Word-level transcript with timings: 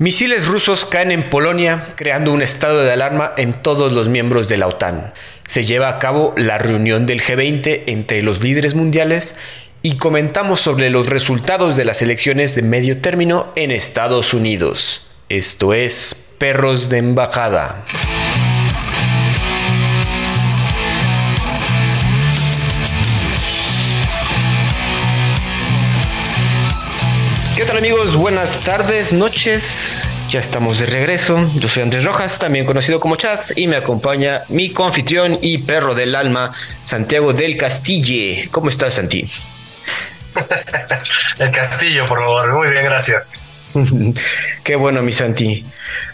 Misiles 0.00 0.46
rusos 0.46 0.84
caen 0.84 1.10
en 1.10 1.28
Polonia, 1.28 1.94
creando 1.96 2.32
un 2.32 2.40
estado 2.40 2.84
de 2.84 2.92
alarma 2.92 3.32
en 3.36 3.52
todos 3.52 3.92
los 3.92 4.08
miembros 4.08 4.48
de 4.48 4.56
la 4.56 4.68
OTAN. 4.68 5.12
Se 5.44 5.64
lleva 5.64 5.88
a 5.88 5.98
cabo 5.98 6.34
la 6.36 6.56
reunión 6.56 7.04
del 7.04 7.20
G20 7.20 7.82
entre 7.86 8.22
los 8.22 8.40
líderes 8.40 8.76
mundiales 8.76 9.34
y 9.82 9.96
comentamos 9.96 10.60
sobre 10.60 10.90
los 10.90 11.08
resultados 11.08 11.76
de 11.76 11.84
las 11.84 12.00
elecciones 12.00 12.54
de 12.54 12.62
medio 12.62 13.00
término 13.00 13.52
en 13.56 13.72
Estados 13.72 14.34
Unidos. 14.34 15.10
Esto 15.28 15.74
es 15.74 16.14
Perros 16.38 16.90
de 16.90 16.98
Embajada. 16.98 17.84
¿Qué 27.58 27.64
tal 27.64 27.78
amigos? 27.78 28.14
Buenas 28.14 28.60
tardes, 28.60 29.12
noches. 29.12 30.00
Ya 30.30 30.38
estamos 30.38 30.78
de 30.78 30.86
regreso. 30.86 31.44
Yo 31.56 31.66
soy 31.66 31.82
Andrés 31.82 32.04
Rojas, 32.04 32.38
también 32.38 32.64
conocido 32.64 33.00
como 33.00 33.16
Chaz, 33.16 33.52
y 33.58 33.66
me 33.66 33.74
acompaña 33.74 34.42
mi 34.48 34.70
confitrión 34.70 35.36
y 35.42 35.58
perro 35.58 35.96
del 35.96 36.14
alma, 36.14 36.54
Santiago 36.84 37.32
del 37.32 37.56
Castille. 37.56 38.48
¿Cómo 38.52 38.68
estás, 38.68 38.94
Santi? 38.94 39.28
El 41.40 41.50
Castillo, 41.50 42.06
por 42.06 42.20
favor. 42.20 42.52
Muy 42.52 42.70
bien, 42.70 42.84
gracias. 42.84 43.34
Qué 44.62 44.76
bueno, 44.76 45.02
mi 45.02 45.10
Santi. 45.10 45.66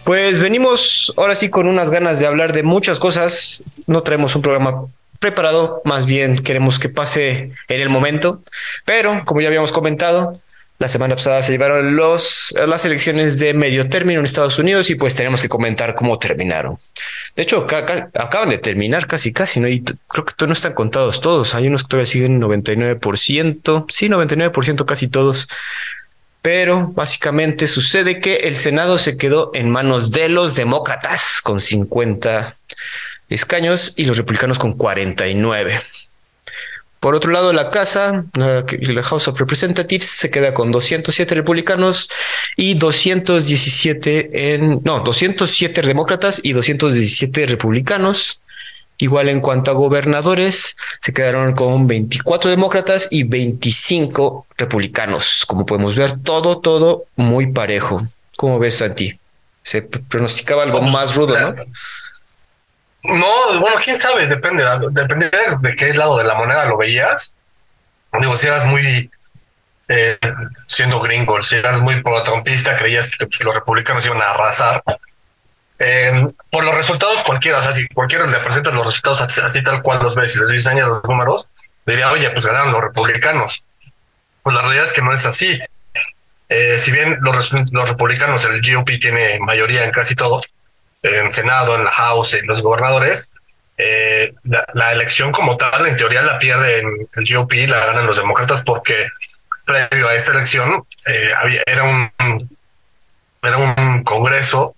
Pues 0.05 0.39
venimos 0.39 1.13
ahora 1.19 1.37
sí 1.37 1.51
con 1.51 1.69
unas 1.69 1.91
ganas 1.91 2.21
de 2.21 2.27
hablar 2.27 2.55
de 2.55 2.63
muchas 2.63 2.99
cosas. 2.99 3.65
No 3.87 4.03
traemos 4.03 4.35
un 4.35 4.41
programa 4.41 4.87
preparado, 5.19 5.83
más 5.85 6.07
bien 6.07 6.37
queremos 6.37 6.79
que 6.79 6.89
pase 6.89 7.53
en 7.69 7.81
el 7.83 7.91
momento. 7.91 8.43
Pero, 8.87 9.25
como 9.27 9.43
ya 9.43 9.49
habíamos 9.49 9.73
comentado, 9.73 10.41
la 10.79 10.89
semana 10.89 11.15
pasada 11.15 11.41
se 11.41 11.53
llevaron 11.53 11.97
las 11.97 12.85
elecciones 12.85 13.39
de 13.39 13.55
medio 13.55 13.89
término 13.89 14.19
en 14.19 14.27
Estados 14.27 14.59
Unidos 14.59 14.91
y 14.91 14.97
pues 14.97 15.15
tenemos 15.15 15.41
que 15.41 15.49
comentar 15.49 15.95
cómo 15.95 16.19
terminaron. 16.19 16.79
De 17.37 17.45
hecho, 17.45 17.67
acaban 18.15 18.49
de 18.49 18.59
terminar 18.59 19.07
casi, 19.07 19.33
casi, 19.33 19.61
¿no? 19.61 19.69
Y 19.69 19.83
creo 19.83 20.25
que 20.25 20.47
no 20.47 20.53
están 20.53 20.73
contados 20.73 21.21
todos. 21.21 21.55
Hay 21.55 21.69
unos 21.69 21.83
que 21.83 21.89
todavía 21.89 22.07
siguen 22.07 22.41
99%, 22.41 23.87
sí, 23.89 24.09
99% 24.09 24.85
casi 24.85 25.09
todos. 25.09 25.49
Pero 26.43 26.89
básicamente 26.89 27.67
sucede 27.67 28.21
que 28.21 28.37
el 28.37 28.57
Senado 28.57 28.99
se 28.99 29.17
quedó 29.17 29.53
en 29.55 29.71
manos 29.71 30.11
de 30.11 30.29
los 30.29 30.55
demócratas 30.57 31.41
con 31.41 31.61
50 31.61 32.57
escaños 33.31 33.95
y 33.97 34.07
los 34.07 34.17
republicanos 34.17 34.59
con 34.59 34.73
49. 34.73 35.81
Por 37.05 37.15
otro 37.15 37.33
lado, 37.33 37.53
la 37.53 37.71
Casa, 37.71 38.25
la 38.33 39.03
House 39.03 39.29
of 39.29 39.39
Representatives, 39.39 40.07
se 40.07 40.31
queda 40.31 40.55
con 40.55 40.73
207 40.73 41.35
republicanos 41.35 42.09
y 42.57 42.73
217 42.77 44.55
en, 44.55 44.81
no, 44.83 45.01
207 45.01 45.83
demócratas 45.83 46.41
y 46.43 46.55
217 46.55 47.45
republicanos. 47.45 48.41
Igual 48.97 49.29
en 49.29 49.43
cuanto 49.43 49.71
a 49.71 49.75
gobernadores, 49.75 50.79
se 51.03 51.13
quedaron 51.13 51.53
con 51.53 51.87
24 51.87 52.51
demócratas 52.51 53.09
y 53.11 53.25
25 53.25 54.47
republicanos. 54.57 55.45
Como 55.47 55.67
podemos 55.67 55.97
ver, 55.97 56.17
todo, 56.23 56.61
todo 56.61 57.05
muy 57.17 57.49
parejo. 57.49 58.01
¿Cómo 58.39 58.59
ves, 58.59 58.77
Santi? 58.77 59.21
Se 59.63 59.83
pronosticaba 59.83 60.63
algo 60.63 60.81
más 60.81 61.15
rudo, 61.15 61.39
¿no? 61.39 61.55
No, 63.05 63.61
bueno, 63.61 63.77
quién 63.85 63.99
sabe, 63.99 64.27
depende, 64.27 64.65
depende 64.91 65.31
de 65.61 65.75
qué 65.75 65.93
lado 65.93 66.17
de 66.17 66.25
la 66.25 66.35
moneda 66.35 66.65
lo 66.65 66.79
veías. 66.79 67.35
Digo, 68.19 68.37
si 68.37 68.47
eras 68.47 68.65
muy 68.65 69.11
eh, 69.89 70.19
siendo 70.67 71.01
gringo, 71.01 71.43
si 71.43 71.57
eras 71.57 71.81
muy 71.81 72.03
pro-trompista, 72.03 72.77
creías 72.77 73.15
que 73.15 73.27
pues, 73.27 73.45
los 73.45 73.55
republicanos 73.55 74.07
iban 74.07 74.23
a 74.23 74.31
arrasar. 74.31 74.83
Eh, 75.79 76.25
por 76.51 76.65
los 76.65 76.75
resultados 76.75 77.23
cualquiera, 77.25 77.59
o 77.59 77.63
sea, 77.63 77.75
si 77.75 77.87
cualquiera 77.89 78.27
le 78.27 78.39
presentas 78.39 78.75
los 78.75 78.87
resultados 78.87 79.21
así, 79.21 79.63
tal 79.63 79.83
cual 79.83 80.03
los 80.03 80.15
ves 80.15 80.35
y 80.37 80.39
les 80.39 80.49
diseñas 80.49 80.89
los 80.89 81.05
números, 81.05 81.51
diría, 81.85 82.11
oye, 82.11 82.31
pues 82.31 82.47
ganaron 82.47 82.73
los 82.73 82.81
republicanos. 82.81 83.65
Pues 84.43 84.57
la 84.57 84.63
realidad 84.63 84.87
es 84.87 84.93
que 84.93 85.03
no 85.03 85.13
es 85.13 85.27
así. 85.27 85.61
Eh, 86.49 86.79
si 86.79 86.91
bien 86.91 87.19
los 87.21 87.89
republicanos, 87.89 88.47
el 88.47 88.63
GOP 88.63 88.99
tiene 88.99 89.39
mayoría 89.41 89.85
en 89.85 89.91
casi 89.91 90.15
todo, 90.15 90.41
en 91.05 91.31
Senado, 91.31 91.75
en 91.75 91.85
la 91.85 91.91
House, 91.91 92.35
en 92.35 92.47
los 92.47 92.63
gobernadores, 92.63 93.33
eh, 93.77 94.33
la, 94.45 94.93
elección 94.93 95.33
como 95.33 95.57
tal, 95.57 95.87
en 95.87 95.97
teoría 95.97 96.23
la 96.23 96.39
pierden 96.39 97.09
el 97.13 97.35
GOP, 97.35 97.53
la 97.69 97.87
ganan 97.87 98.07
los 98.07 98.17
demócratas 98.17 98.63
porque 98.63 99.09
previo 99.65 100.09
a 100.09 100.15
esta 100.15 100.33
elección 100.33 100.87
eh, 101.07 101.31
había, 101.37 101.63
era 101.67 101.83
un 101.83 102.11
era 103.43 103.57
un 103.59 104.05
congreso, 104.05 104.75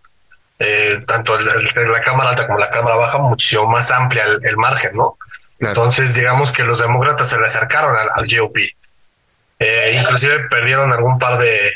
eh, 0.58 1.00
tanto 1.06 1.38
la 1.38 2.00
Cámara 2.00 2.30
Alta 2.30 2.46
como 2.46 2.58
la 2.58 2.70
Cámara 2.70 2.96
Baja, 2.96 3.18
muchísimo 3.18 3.68
más 3.68 3.90
amplia 3.92 4.24
el, 4.24 4.56
margen, 4.56 4.96
¿no? 4.96 5.18
Entonces, 5.60 6.14
digamos 6.14 6.50
que 6.50 6.64
los 6.64 6.80
demócratas 6.80 7.28
se 7.28 7.38
le 7.38 7.46
acercaron 7.46 7.94
al, 7.96 8.26
GOP. 8.26 8.58
inclusive 9.92 10.48
perdieron 10.48 10.92
algún 10.92 11.18
par 11.18 11.38
de, 11.38 11.74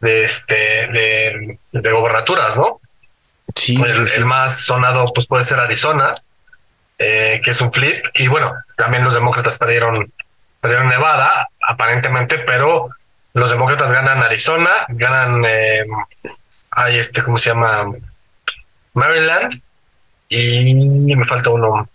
de 0.00 0.24
este 0.24 0.54
de, 0.88 1.58
de 1.72 1.92
gobernaturas, 1.92 2.56
¿no? 2.58 2.80
Sí, 3.54 3.80
el, 4.16 4.24
más 4.24 4.60
sonado 4.60 5.06
pues 5.14 5.26
puede 5.26 5.44
ser 5.44 5.60
Arizona, 5.60 6.14
eh, 6.98 7.40
que 7.42 7.50
es 7.50 7.60
un 7.60 7.72
flip. 7.72 8.04
Y 8.14 8.26
bueno, 8.26 8.52
también 8.76 9.04
los 9.04 9.14
demócratas 9.14 9.58
perdieron, 9.58 10.12
perdieron 10.60 10.88
Nevada, 10.88 11.48
aparentemente, 11.68 12.38
pero 12.38 12.90
los 13.32 13.50
demócratas 13.50 13.92
ganan 13.92 14.22
Arizona, 14.22 14.70
ganan, 14.88 15.44
eh, 15.46 15.84
este, 16.90 17.22
¿cómo 17.22 17.36
se 17.36 17.50
llama? 17.50 17.86
Maryland. 18.94 19.54
Y 20.28 20.74
me 20.74 21.24
falta 21.24 21.50
uno. 21.50 21.88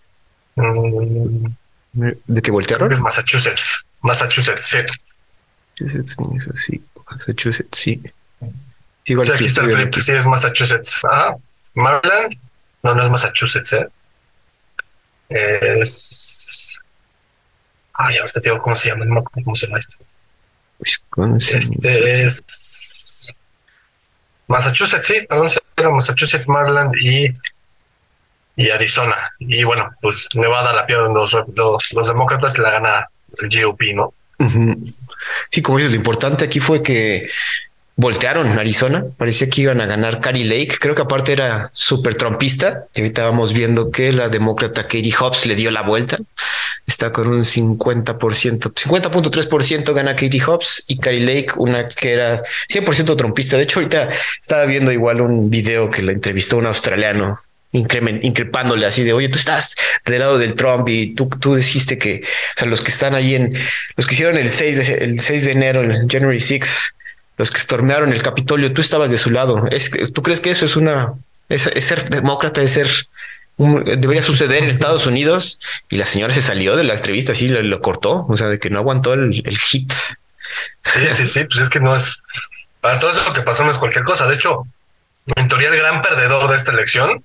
Mm, 0.55 1.47
¿De 1.93 2.41
qué 2.41 2.51
voltearon? 2.51 2.91
Es 2.91 3.01
Massachusetts. 3.01 3.87
Massachusetts, 4.01 4.63
sí. 4.63 4.77
Massachusetts, 5.79 6.61
sí. 6.61 6.83
Massachusetts, 7.09 7.77
sí. 7.77 8.01
Sí, 9.05 9.13
aquí 9.33 9.45
está 9.45 9.61
el 9.61 9.71
flip, 9.71 9.93
sí, 9.95 10.11
es 10.11 10.25
Massachusetts. 10.25 11.03
Ajá. 11.05 11.37
Maryland. 11.73 12.37
No, 12.83 12.93
no 12.95 13.03
es 13.03 13.09
Massachusetts, 13.09 13.73
¿eh? 13.73 13.87
Es. 15.29 16.79
Ay, 17.93 18.17
ahorita 18.17 18.39
te 18.39 18.49
digo 18.49 18.61
cómo 18.61 18.75
se 18.75 18.89
llama, 18.89 19.05
no 19.05 19.15
me 19.15 19.19
acuerdo 19.19 19.43
cómo 19.43 19.55
se 19.55 19.67
llama 19.67 19.77
esto. 19.77 20.03
Este 21.37 22.23
es. 22.23 23.37
Massachusetts, 24.47 25.05
sí, 25.05 25.27
Massachusetts, 25.91 26.47
Maryland 26.47 26.95
y, 26.99 27.27
y 28.55 28.69
Arizona. 28.71 29.15
Y 29.37 29.63
bueno, 29.63 29.91
pues 30.01 30.27
Nevada 30.33 30.73
la 30.73 30.87
pierden 30.87 31.13
los, 31.13 31.37
los, 31.53 31.93
los 31.93 32.07
demócratas 32.07 32.57
y 32.57 32.61
la 32.61 32.71
gana 32.71 33.09
el 33.37 33.49
GOP, 33.49 33.81
¿no? 33.93 34.13
Sí, 35.51 35.61
como 35.61 35.77
dices, 35.77 35.91
lo 35.91 35.97
importante 35.97 36.45
aquí 36.45 36.59
fue 36.59 36.81
que 36.81 37.29
voltearon 37.99 38.57
Arizona. 38.57 39.03
Parecía 39.17 39.49
que 39.49 39.61
iban 39.61 39.81
a 39.81 39.85
ganar 39.85 40.21
Carrie 40.21 40.45
Lake. 40.45 40.77
Creo 40.79 40.95
que 40.95 41.01
aparte 41.01 41.33
era 41.33 41.69
súper 41.73 42.15
trompista. 42.15 42.85
Y 42.95 43.01
ahorita 43.01 43.25
vamos 43.25 43.51
viendo 43.51 43.91
que 43.91 44.13
la 44.13 44.29
demócrata 44.29 44.83
Katie 44.83 45.13
Hobbs 45.19 45.45
le 45.45 45.55
dio 45.55 45.69
la 45.69 45.81
vuelta. 45.81 46.17
Está 46.87 47.11
con 47.11 47.27
un 47.27 47.43
50%, 47.43 48.15
50.3% 48.17 49.93
gana 49.93 50.15
Katie 50.15 50.41
Hobbs 50.41 50.85
y 50.87 50.97
Carrie 50.97 51.19
Lake, 51.19 51.51
una 51.57 51.89
que 51.89 52.13
era 52.13 52.41
100% 52.69 53.15
trompista. 53.17 53.57
De 53.57 53.63
hecho, 53.63 53.79
ahorita 53.79 54.07
estaba 54.41 54.65
viendo 54.65 54.91
igual 54.91 55.21
un 55.21 55.49
video 55.49 55.91
que 55.91 56.01
la 56.01 56.13
entrevistó 56.13 56.57
un 56.57 56.67
australiano 56.67 57.41
increpándole 57.71 58.87
así 58.87 59.03
de, 59.03 59.13
oye, 59.13 59.29
tú 59.29 59.37
estás 59.37 59.75
del 60.03 60.19
lado 60.19 60.39
del 60.39 60.55
Trump 60.55 60.89
y 60.89 61.13
tú, 61.13 61.29
tú 61.29 61.53
dijiste 61.53 61.99
que, 61.99 62.21
o 62.23 62.59
sea, 62.59 62.67
los 62.67 62.81
que 62.81 62.89
están 62.89 63.13
ahí 63.13 63.35
en, 63.35 63.53
los 63.95 64.07
que 64.07 64.15
hicieron 64.15 64.37
el 64.37 64.49
6 64.49 64.77
de, 64.77 64.93
el 64.95 65.19
6 65.19 65.45
de 65.45 65.51
enero, 65.51 65.81
el 65.81 66.07
January 66.09 66.39
6, 66.39 66.95
los 67.39 67.51
que 67.51 67.57
estormearon 67.57 68.11
el 68.11 68.21
Capitolio, 68.21 68.73
tú 68.73 68.81
estabas 68.81 69.09
de 69.09 69.17
su 69.17 69.29
lado. 69.29 69.65
¿Es, 69.71 69.89
¿Tú 70.11 70.21
crees 70.21 70.41
que 70.41 70.51
eso 70.51 70.65
es 70.65 70.75
una, 70.75 71.13
es, 71.47 71.61
ser 71.61 72.09
demócrata, 72.09 72.61
es 72.61 72.73
ser, 72.73 72.89
debería 73.57 74.21
suceder 74.21 74.61
en 74.61 74.69
Estados 74.69 75.07
Unidos? 75.07 75.61
Y 75.87 75.95
la 75.95 76.05
señora 76.05 76.33
se 76.33 76.41
salió 76.41 76.75
de 76.75 76.83
la 76.83 76.95
entrevista, 76.95 77.31
así 77.31 77.47
lo, 77.47 77.81
cortó, 77.81 78.25
o 78.27 78.35
sea, 78.35 78.47
de 78.49 78.59
que 78.59 78.69
no 78.69 78.79
aguantó 78.79 79.13
el, 79.13 79.41
hit. 79.57 79.93
Sí, 80.83 81.07
sí, 81.15 81.25
sí, 81.27 81.45
pues 81.45 81.61
es 81.61 81.69
que 81.69 81.79
no 81.79 81.95
es, 81.95 82.23
para 82.81 82.99
todo 82.99 83.11
eso 83.11 83.31
que 83.31 83.41
pasó 83.41 83.63
no 83.63 83.71
es 83.71 83.77
cualquier 83.77 84.03
cosa. 84.03 84.27
De 84.27 84.35
hecho, 84.35 84.67
en 85.37 85.47
teoría 85.47 85.69
el 85.69 85.77
gran 85.77 86.01
perdedor 86.01 86.51
de 86.51 86.57
esta 86.57 86.73
elección 86.73 87.23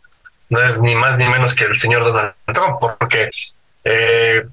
no 0.49 0.63
es 0.63 0.79
ni 0.79 0.95
más 0.95 1.19
ni 1.19 1.29
menos 1.29 1.55
que 1.55 1.65
el 1.65 1.77
señor 1.77 2.05
Donald 2.05 2.35
Trump, 2.47 2.79
porque 2.79 3.31
eh, 3.83 4.47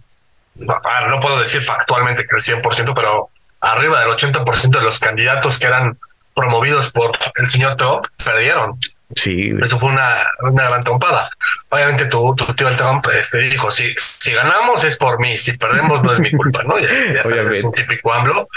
no 0.55 1.19
puedo 1.19 1.39
decir 1.39 1.61
factualmente 1.61 2.25
que 2.25 2.35
el 2.35 2.41
100%, 2.41 2.93
pero 2.95 3.29
arriba 3.61 3.99
del 3.99 4.09
80% 4.09 4.77
de 4.77 4.83
los 4.83 4.99
candidatos 4.99 5.57
que 5.57 5.67
eran 5.67 5.97
promovidos 6.35 6.91
por 6.91 7.11
el 7.35 7.47
señor 7.47 7.75
Trump 7.75 8.05
perdieron. 8.23 8.79
Sí. 9.15 9.51
Eso 9.61 9.77
fue 9.77 9.89
una, 9.89 10.15
una 10.39 10.63
gran 10.69 10.83
trompada. 10.83 11.29
Obviamente 11.69 12.05
tu, 12.05 12.33
tu 12.35 12.53
tío 12.53 12.69
el 12.69 12.77
Trump 12.77 13.05
este, 13.13 13.39
dijo, 13.39 13.69
si, 13.69 13.93
si 13.97 14.31
ganamos 14.31 14.83
es 14.83 14.97
por 14.97 15.19
mí, 15.19 15.37
si 15.37 15.57
perdemos 15.57 16.01
no 16.01 16.13
es 16.13 16.19
mi 16.19 16.31
culpa, 16.31 16.63
¿no? 16.63 16.79
Ya, 16.79 17.23
sabes, 17.23 17.49
es 17.49 17.63
un 17.63 17.73
típico 17.73 18.13
AMLO, 18.13 18.47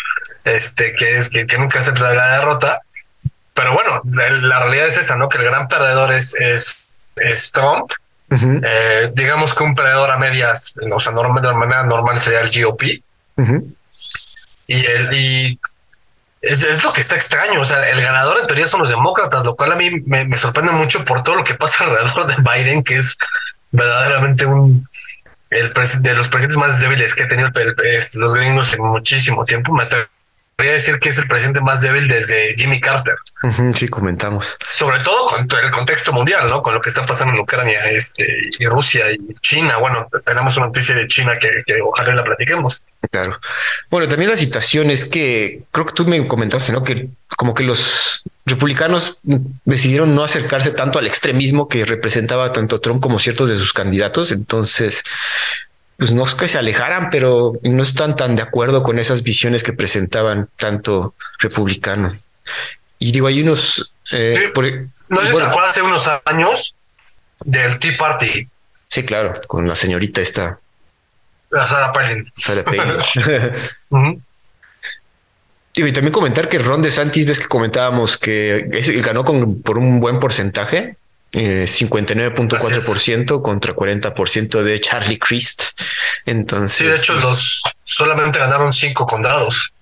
este, 0.45 0.95
que 0.95 1.19
es 1.19 1.29
que, 1.29 1.47
que 1.47 1.59
nunca 1.59 1.81
acepta 1.81 2.13
la 2.13 2.39
derrota. 2.39 2.81
pero 3.53 3.73
bueno, 3.73 4.01
la 4.43 4.61
realidad 4.61 4.89
es 4.89 4.99
esa, 4.99 5.17
¿no? 5.17 5.29
Que 5.29 5.39
el 5.39 5.45
gran 5.45 5.69
perdedor 5.69 6.13
es, 6.13 6.35
es, 6.35 7.53
Trump. 7.53 7.93
Eh, 8.31 9.11
digamos 9.15 9.55
que 9.55 9.63
un 9.63 9.77
perdedor 9.77 10.11
a 10.11 10.19
medias, 10.19 10.75
o 10.91 10.99
sea, 10.99 11.13
normal, 11.13 11.43
de 11.43 11.53
manera 11.53 11.85
normal 11.85 12.19
sería 12.19 12.41
el 12.41 12.51
GOP. 12.51 12.83
Y 14.67 14.85
el, 14.85 15.15
y 15.15 15.61
es, 16.41 16.83
lo 16.83 16.93
que 16.93 17.01
está 17.01 17.15
extraño. 17.15 17.61
O 17.61 17.65
sea, 17.65 17.89
el 17.91 18.01
ganador 18.01 18.39
en 18.41 18.47
teoría 18.47 18.69
son 18.69 18.81
los 18.81 18.89
demócratas, 18.89 19.45
lo 19.45 19.57
cual 19.57 19.73
a 19.73 19.77
mí 19.77 19.91
me, 20.07 20.37
sorprende 20.37 20.73
mucho 20.73 21.05
por 21.05 21.23
todo 21.23 21.37
lo 21.37 21.45
que 21.45 21.55
pasa 21.55 21.85
alrededor 21.85 22.27
de 22.27 22.37
Biden, 22.39 22.83
que 22.83 22.97
es 22.97 23.17
verdaderamente 23.71 24.47
un 24.47 24.89
el 25.51 25.73
de 25.73 26.15
los 26.15 26.27
presidentes 26.27 26.57
más 26.57 26.81
débiles 26.81 27.15
que 27.15 27.23
ha 27.23 27.29
tenido 27.29 27.49
este, 27.85 28.19
los 28.19 28.35
gringos 28.35 28.75
en 28.75 28.83
muchísimo 28.83 29.45
tiempo. 29.45 29.73
Me 29.73 29.85
Podría 30.57 30.75
decir 30.75 31.01
que 31.01 31.09
es 31.09 31.19
el 31.19 31.27
presidente 31.27 31.61
más 31.61 31.81
débil 31.81 32.07
desde 32.07 32.55
Jimmy 32.57 32.81
Carter. 32.81 33.15
sí, 33.75 33.89
comentamos. 33.89 34.57
Sobre 34.69 35.01
todo 35.01 35.27
con 35.27 35.49
el 35.65 35.71
contexto 35.73 36.13
mundial, 36.13 36.49
¿no? 36.49 36.63
Con 36.63 36.75
lo 36.75 36.81
que 36.81 36.91
está 36.91 37.03
pasando 37.03 37.35
en 37.35 37.41
Ucrania 37.41 37.81
este, 37.91 38.25
y 38.61 38.67
Rusia 38.67 39.11
y 39.11 39.19
China. 39.41 39.79
Bueno, 39.79 40.09
tenemos 40.25 40.57
una 40.57 40.67
noticia 40.67 40.95
de 40.95 41.09
China 41.09 41.37
que, 41.41 41.65
que 41.67 41.81
ojalá 41.83 42.15
la 42.15 42.23
platiquemos. 42.23 42.87
Claro. 43.11 43.41
Bueno, 43.91 44.09
también 44.09 44.31
la 44.31 44.37
situación 44.37 44.91
es 44.91 45.05
que 45.05 45.63
creo 45.71 45.87
que 45.87 45.93
tú 45.93 46.07
me 46.07 46.27
comentaste, 46.27 46.73
¿no? 46.73 46.83
Que 46.83 47.09
como 47.37 47.55
que 47.55 47.65
los 47.65 48.23
republicanos 48.47 49.19
decidieron 49.65 50.15
no 50.15 50.25
acercarse 50.25 50.71
tanto 50.71 50.99
al 50.99 51.07
extremismo 51.07 51.69
que 51.69 51.85
representaba 51.85 52.53
tanto 52.53 52.81
Trump 52.81 53.03
como 53.03 53.19
ciertos 53.19 53.51
de 53.51 53.57
sus 53.57 53.73
candidatos. 53.73 54.33
Entonces, 54.33 55.03
pues 55.97 56.13
no 56.13 56.25
es 56.25 56.35
que 56.35 56.49
se 56.49 56.59
alejaran, 56.59 57.11
pero 57.11 57.53
no 57.63 57.83
están 57.83 58.17
tan 58.17 58.37
de 58.37 58.43
acuerdo 58.43 58.83
con 58.83 58.99
esas 58.99 59.23
visiones 59.23 59.63
que 59.63 59.73
presentaban 59.73 60.49
tanto 60.57 61.15
republicano. 61.39 62.15
Y 62.99 63.13
digo, 63.13 63.27
hay 63.27 63.43
unos... 63.43 63.93
Eh, 64.13 64.53
e-, 64.55 64.89
no 65.09 65.21
sé 65.21 65.31
si 65.31 65.37
te 65.37 65.43
acuerdas 65.43 65.71
hace 65.71 65.83
unos 65.83 66.09
años 66.25 66.75
del 67.45 67.79
Tea 67.79 67.97
Party. 67.97 68.49
Sí, 68.89 69.05
claro, 69.05 69.41
con 69.47 69.67
la 69.67 69.75
señorita 69.75 70.21
esta. 70.21 70.61
Palin. 71.93 72.31
Sarah 72.35 72.65
Palin. 72.65 74.21
Y 75.77 75.91
también 75.91 76.13
comentar 76.13 76.49
que 76.49 76.59
Ron 76.59 76.83
DeSantis, 76.83 77.27
ves 77.27 77.41
que 77.41 77.49
comentábamos 77.49 78.17
que 78.17 78.69
ganó 79.03 79.25
con, 79.25 79.61
por 79.61 79.77
un 79.77 79.99
buen 79.99 80.21
porcentaje, 80.21 80.99
59.4% 81.33 83.39
eh, 83.39 83.43
contra 83.43 83.75
40% 83.75 84.63
de 84.63 84.81
Charlie 84.81 85.19
Crist. 85.19 85.81
Entonces, 86.27 86.79
sí, 86.79 86.85
de 86.85 86.95
hecho, 86.95 87.15
pues, 87.15 87.25
los 87.25 87.61
solamente 87.83 88.39
ganaron 88.39 88.73
cinco 88.73 89.05
condados. 89.05 89.75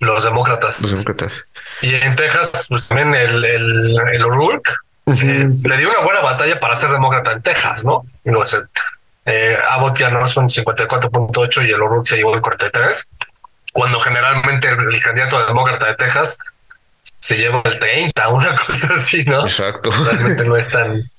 Los 0.00 0.24
demócratas. 0.24 0.80
Los 0.80 0.92
demócratas. 0.92 1.46
Y 1.82 1.94
en 1.94 2.16
Texas, 2.16 2.64
pues 2.70 2.88
también 2.88 3.14
el, 3.14 3.44
el, 3.44 3.94
el 4.14 4.24
O'Rourke 4.24 4.72
eh, 5.06 5.50
le 5.64 5.76
dio 5.76 5.90
una 5.90 6.00
buena 6.00 6.20
batalla 6.20 6.60
para 6.60 6.76
ser 6.76 6.90
demócra 6.90 7.22
en 7.32 7.42
Texas, 7.42 7.84
¿no? 7.84 8.04
Eh, 9.24 9.56
Abbott 9.70 9.98
ya 9.98 10.10
no 10.10 10.26
son 10.26 10.48
54.8 10.48 11.66
y 11.66 11.70
el 11.70 11.82
O'Rourke 11.82 12.08
se 12.08 12.16
llevó 12.16 12.34
el 12.34 12.40
43. 12.40 13.10
Cuando 13.72 14.00
generalmente 14.00 14.68
el 14.68 15.02
candidato 15.02 15.44
demócrata 15.46 15.86
de 15.86 15.94
Texas 15.94 16.38
se 17.20 17.36
lleva 17.36 17.62
el 17.64 17.78
30, 17.78 18.28
una 18.28 18.56
cosa 18.66 18.94
así, 18.96 19.24
¿no? 19.24 19.42
Exacto. 19.42 19.90
Realmente 19.90 20.44
no 20.44 20.56
es 20.56 20.68
tan... 20.68 21.10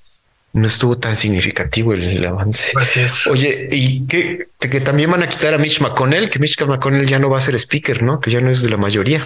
No 0.51 0.67
estuvo 0.67 1.00
tan 1.00 1.15
significativo 1.15 1.94
el, 1.94 2.23
avance. 2.23 2.73
Así 2.79 3.00
es. 3.00 3.25
Oye, 3.25 3.69
y 3.71 4.05
que, 4.05 4.50
que 4.59 4.81
también 4.81 5.09
van 5.09 5.23
a 5.23 5.27
quitar 5.27 5.55
a 5.55 5.57
Mitch 5.57 5.79
McConnell, 5.81 6.29
que 6.29 6.38
Mitch 6.38 6.61
McConnell 6.61 7.07
ya 7.07 7.17
no 7.17 7.27
va 7.31 7.39
a 7.39 7.41
ser 7.41 7.55
speaker, 7.55 8.03
¿no? 8.03 8.19
Que 8.19 8.29
ya 8.29 8.39
no 8.39 8.51
es 8.51 8.61
de 8.61 8.69
la 8.69 8.77
mayoría. 8.77 9.25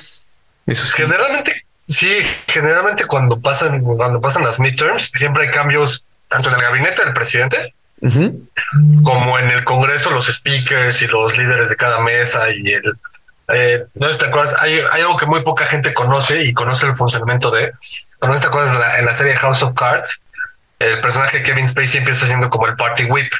Eso 0.65 0.95
Generalmente, 0.95 1.65
sí, 1.85 2.21
generalmente 2.47 3.05
cuando 3.05 3.41
pasan, 3.41 3.81
cuando 3.81 4.21
pasan 4.21 4.43
las 4.43 4.57
midterms, 4.57 5.11
siempre 5.13 5.43
hay 5.43 5.49
cambios 5.49 6.07
tanto 6.29 6.47
en 6.47 6.55
el 6.55 6.61
gabinete 6.61 7.03
del 7.03 7.13
presidente 7.13 7.73
como 9.03 9.39
en 9.39 9.49
el 9.49 9.63
Congreso, 9.63 10.11
los 10.11 10.27
speakers 10.27 11.01
y 11.01 11.07
los 11.07 11.37
líderes 11.37 11.69
de 11.69 11.75
cada 11.75 11.99
mesa 11.99 12.49
y 12.51 12.71
el 12.71 12.97
eh, 13.53 13.85
no 13.93 14.09
te 14.09 14.25
acuerdas, 14.25 14.55
hay, 14.59 14.79
algo 14.91 15.15
que 15.15 15.25
muy 15.25 15.41
poca 15.41 15.65
gente 15.65 15.93
conoce 15.93 16.43
y 16.43 16.53
conoce 16.53 16.85
el 16.85 16.95
funcionamiento 16.95 17.49
de. 17.49 17.71
No 18.21 18.37
te 18.39 18.47
acuerdas 18.47 18.99
en 18.99 19.05
la, 19.05 19.13
serie 19.13 19.35
House 19.37 19.63
of 19.63 19.73
Cards, 19.73 20.21
el 20.79 20.99
personaje 20.99 21.43
Kevin 21.43 21.67
Spacey 21.67 21.99
empieza 21.99 22.25
siendo 22.25 22.49
como 22.49 22.67
el 22.67 22.75
party 22.75 23.05
whip, 23.05 23.31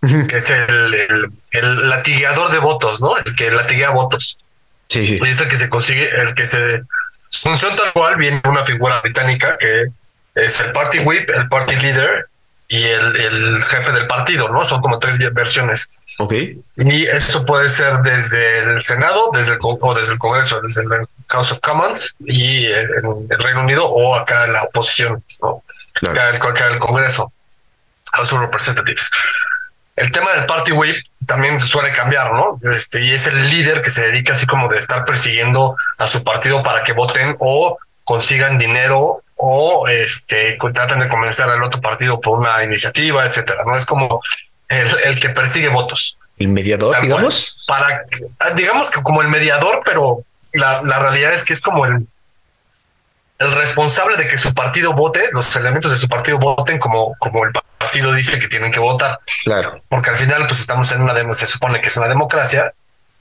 que 0.00 0.36
es 0.36 0.50
el, 0.50 0.94
el, 0.94 1.32
el, 1.52 1.90
latigueador 1.90 2.50
de 2.50 2.58
votos, 2.58 3.00
¿no? 3.00 3.16
El 3.18 3.36
que 3.36 3.52
latiguea 3.52 3.90
votos. 3.90 4.38
Sí, 4.88 5.06
sí. 5.06 5.18
Y 5.22 5.28
es 5.28 5.40
el 5.40 5.48
que 5.48 5.56
se 5.56 5.68
consigue, 5.68 6.08
el 6.08 6.34
que 6.34 6.44
se 6.44 6.82
funciona 7.30 7.76
tal 7.76 7.92
cual, 7.92 8.16
viene 8.16 8.42
una 8.48 8.64
figura 8.64 9.00
británica 9.00 9.56
que 9.58 9.86
es 10.34 10.60
el 10.60 10.72
party 10.72 11.00
whip, 11.00 11.30
el 11.30 11.48
party 11.48 11.76
leader 11.76 12.26
y 12.72 12.84
el, 12.84 13.14
el 13.14 13.56
jefe 13.64 13.92
del 13.92 14.06
partido, 14.06 14.48
¿no? 14.48 14.64
Son 14.64 14.80
como 14.80 14.98
tres 14.98 15.18
versiones. 15.34 15.92
Ok. 16.18 16.32
Y 16.78 17.04
eso 17.04 17.44
puede 17.44 17.68
ser 17.68 17.98
desde 17.98 18.60
el 18.60 18.82
Senado, 18.82 19.30
desde 19.30 19.52
el, 19.52 19.58
o 19.60 19.94
desde 19.94 20.14
el 20.14 20.18
Congreso, 20.18 20.58
desde 20.62 20.80
el 20.80 21.06
House 21.28 21.52
of 21.52 21.60
Commons 21.60 22.16
y 22.20 22.64
en 22.64 23.28
el 23.28 23.38
Reino 23.38 23.60
Unido 23.60 23.86
o 23.86 24.14
acá 24.14 24.46
en 24.46 24.54
la 24.54 24.62
oposición, 24.62 25.22
¿no? 25.42 25.62
Acá, 26.08 26.30
acá 26.30 26.68
el 26.68 26.78
Congreso, 26.78 27.30
House 28.14 28.32
of 28.32 28.40
Representatives. 28.40 29.10
El 29.94 30.10
tema 30.10 30.32
del 30.32 30.46
Party 30.46 30.72
Whip 30.72 30.96
también 31.26 31.60
suele 31.60 31.92
cambiar, 31.92 32.32
¿no? 32.32 32.58
Este, 32.74 33.04
y 33.04 33.10
es 33.10 33.26
el 33.26 33.50
líder 33.50 33.82
que 33.82 33.90
se 33.90 34.00
dedica 34.00 34.32
así 34.32 34.46
como 34.46 34.68
de 34.68 34.78
estar 34.78 35.04
persiguiendo 35.04 35.76
a 35.98 36.08
su 36.08 36.24
partido 36.24 36.62
para 36.62 36.84
que 36.84 36.94
voten 36.94 37.36
o 37.38 37.76
consigan 38.04 38.56
dinero 38.56 39.22
o 39.44 39.88
este 39.88 40.56
tratan 40.72 41.00
de 41.00 41.08
convencer 41.08 41.46
al 41.48 41.64
otro 41.64 41.80
partido 41.80 42.20
por 42.20 42.38
una 42.38 42.62
iniciativa, 42.62 43.24
etcétera. 43.24 43.64
No 43.66 43.76
es 43.76 43.84
como 43.84 44.22
el, 44.68 45.18
que 45.18 45.30
persigue 45.30 45.68
votos. 45.68 46.16
El 46.38 46.48
mediador, 46.48 47.00
digamos. 47.02 47.58
para, 47.66 48.04
digamos 48.54 48.88
que 48.88 49.02
como 49.02 49.20
el 49.20 49.26
mediador, 49.26 49.82
pero 49.84 50.24
la, 50.52 50.80
realidad 50.80 51.34
es 51.34 51.42
que 51.42 51.54
es 51.54 51.60
como 51.60 51.86
el, 51.86 52.06
el 53.40 53.52
responsable 53.52 54.16
de 54.16 54.28
que 54.28 54.38
su 54.38 54.54
partido 54.54 54.92
vote, 54.92 55.28
los 55.32 55.56
elementos 55.56 55.90
de 55.90 55.98
su 55.98 56.08
partido 56.08 56.38
voten 56.38 56.78
como, 56.78 57.16
como 57.18 57.44
el 57.44 57.50
partido 57.78 58.12
dice 58.12 58.38
que 58.38 58.46
tienen 58.46 58.70
que 58.70 58.78
votar. 58.78 59.18
Claro. 59.42 59.82
Porque 59.88 60.10
al 60.10 60.16
final, 60.16 60.46
pues 60.46 60.60
estamos 60.60 60.92
en 60.92 61.02
una, 61.02 61.34
se 61.34 61.46
supone 61.46 61.80
que 61.80 61.88
es 61.88 61.96
una 61.96 62.06
democracia 62.06 62.72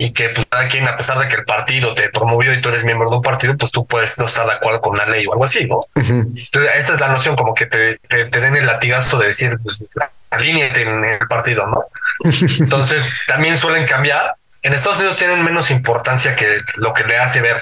y 0.01 0.13
que 0.13 0.29
pues, 0.29 0.47
cada 0.49 0.67
quien, 0.67 0.87
a 0.87 0.95
pesar 0.95 1.19
de 1.19 1.27
que 1.27 1.35
el 1.35 1.45
partido 1.45 1.93
te 1.93 2.09
promovió 2.09 2.51
y 2.53 2.59
tú 2.59 2.69
eres 2.69 2.83
miembro 2.83 3.07
de 3.07 3.17
un 3.17 3.21
partido, 3.21 3.55
pues 3.55 3.71
tú 3.71 3.85
puedes 3.85 4.17
no 4.17 4.25
estar 4.25 4.47
de 4.47 4.53
acuerdo 4.53 4.81
con 4.81 4.93
una 4.93 5.05
ley 5.05 5.27
o 5.27 5.33
algo 5.33 5.45
así, 5.45 5.67
¿no? 5.67 5.81
Entonces, 5.93 6.71
esa 6.75 6.93
es 6.93 6.99
la 6.99 7.09
noción, 7.09 7.35
como 7.35 7.53
que 7.53 7.67
te, 7.67 7.97
te, 7.97 8.25
te 8.25 8.39
den 8.41 8.55
el 8.55 8.65
latigazo 8.65 9.19
de 9.19 9.27
decir, 9.27 9.59
pues 9.61 9.83
alíñate 10.31 10.81
en 10.81 11.03
el 11.03 11.27
partido, 11.27 11.67
¿no? 11.67 11.83
Entonces 12.59 13.05
también 13.27 13.59
suelen 13.59 13.85
cambiar. 13.85 14.35
En 14.63 14.73
Estados 14.73 14.97
Unidos 14.97 15.17
tienen 15.17 15.43
menos 15.43 15.69
importancia 15.69 16.35
que 16.35 16.47
lo 16.77 16.93
que 16.93 17.03
le 17.03 17.19
hace 17.19 17.41
ver 17.41 17.61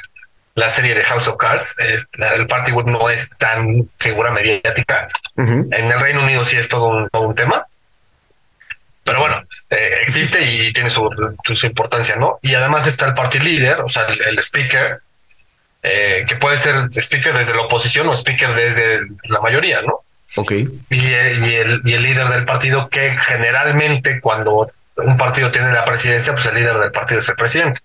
la 0.56 0.70
serie 0.70 0.96
de 0.96 1.04
House 1.04 1.28
of 1.28 1.36
Cards. 1.36 1.76
el 2.38 2.48
Party 2.48 2.72
Wood 2.72 2.86
no 2.86 3.10
es 3.10 3.36
tan 3.38 3.90
figura 3.98 4.32
mediática. 4.32 5.08
En 5.36 5.74
el 5.74 6.00
Reino 6.00 6.24
Unido 6.24 6.46
sí 6.46 6.56
es 6.56 6.70
todo 6.70 7.10
un, 7.12 7.36
tema. 7.36 7.66
Pero 9.04 9.20
bueno, 9.20 9.44
eh, 9.70 9.92
existe 10.02 10.42
y 10.42 10.74
tiene 10.74 10.90
su, 10.90 11.10
importancia, 11.64 12.16
¿no? 12.16 12.40
Y 12.42 12.56
además 12.56 12.88
está 12.88 13.06
el 13.06 13.14
party 13.14 13.40
leader, 13.40 13.82
o 13.82 13.90
sea, 13.90 14.04
el, 14.08 14.40
speaker, 14.40 15.02
eh, 15.84 16.26
que 16.28 16.36
puede 16.36 16.58
ser 16.58 16.88
speaker 16.92 17.38
desde 17.38 17.56
la 17.56 17.62
oposición 17.62 18.08
o 18.10 18.14
speaker 18.14 18.54
desde 18.54 19.02
la 19.26 19.42
mayoría, 19.42 19.82
¿no? 19.82 20.02
Ok. 20.36 20.52
Y, 20.90 21.14
el, 21.14 21.82
y 21.86 21.94
el 21.94 22.04
líder 22.04 22.30
del 22.30 22.46
partido, 22.46 22.90
que 22.90 23.16
generalmente 23.16 24.20
cuando 24.20 24.72
un 24.98 25.18
partido 25.18 25.52
tiene 25.52 25.72
la 25.72 25.86
presidencia, 25.86 26.34
pues 26.34 26.46
el 26.46 26.56
líder 26.56 26.78
del 26.78 26.92
partido 26.92 27.20
es 27.20 27.30
el 27.30 27.36
presidente. 27.36 27.82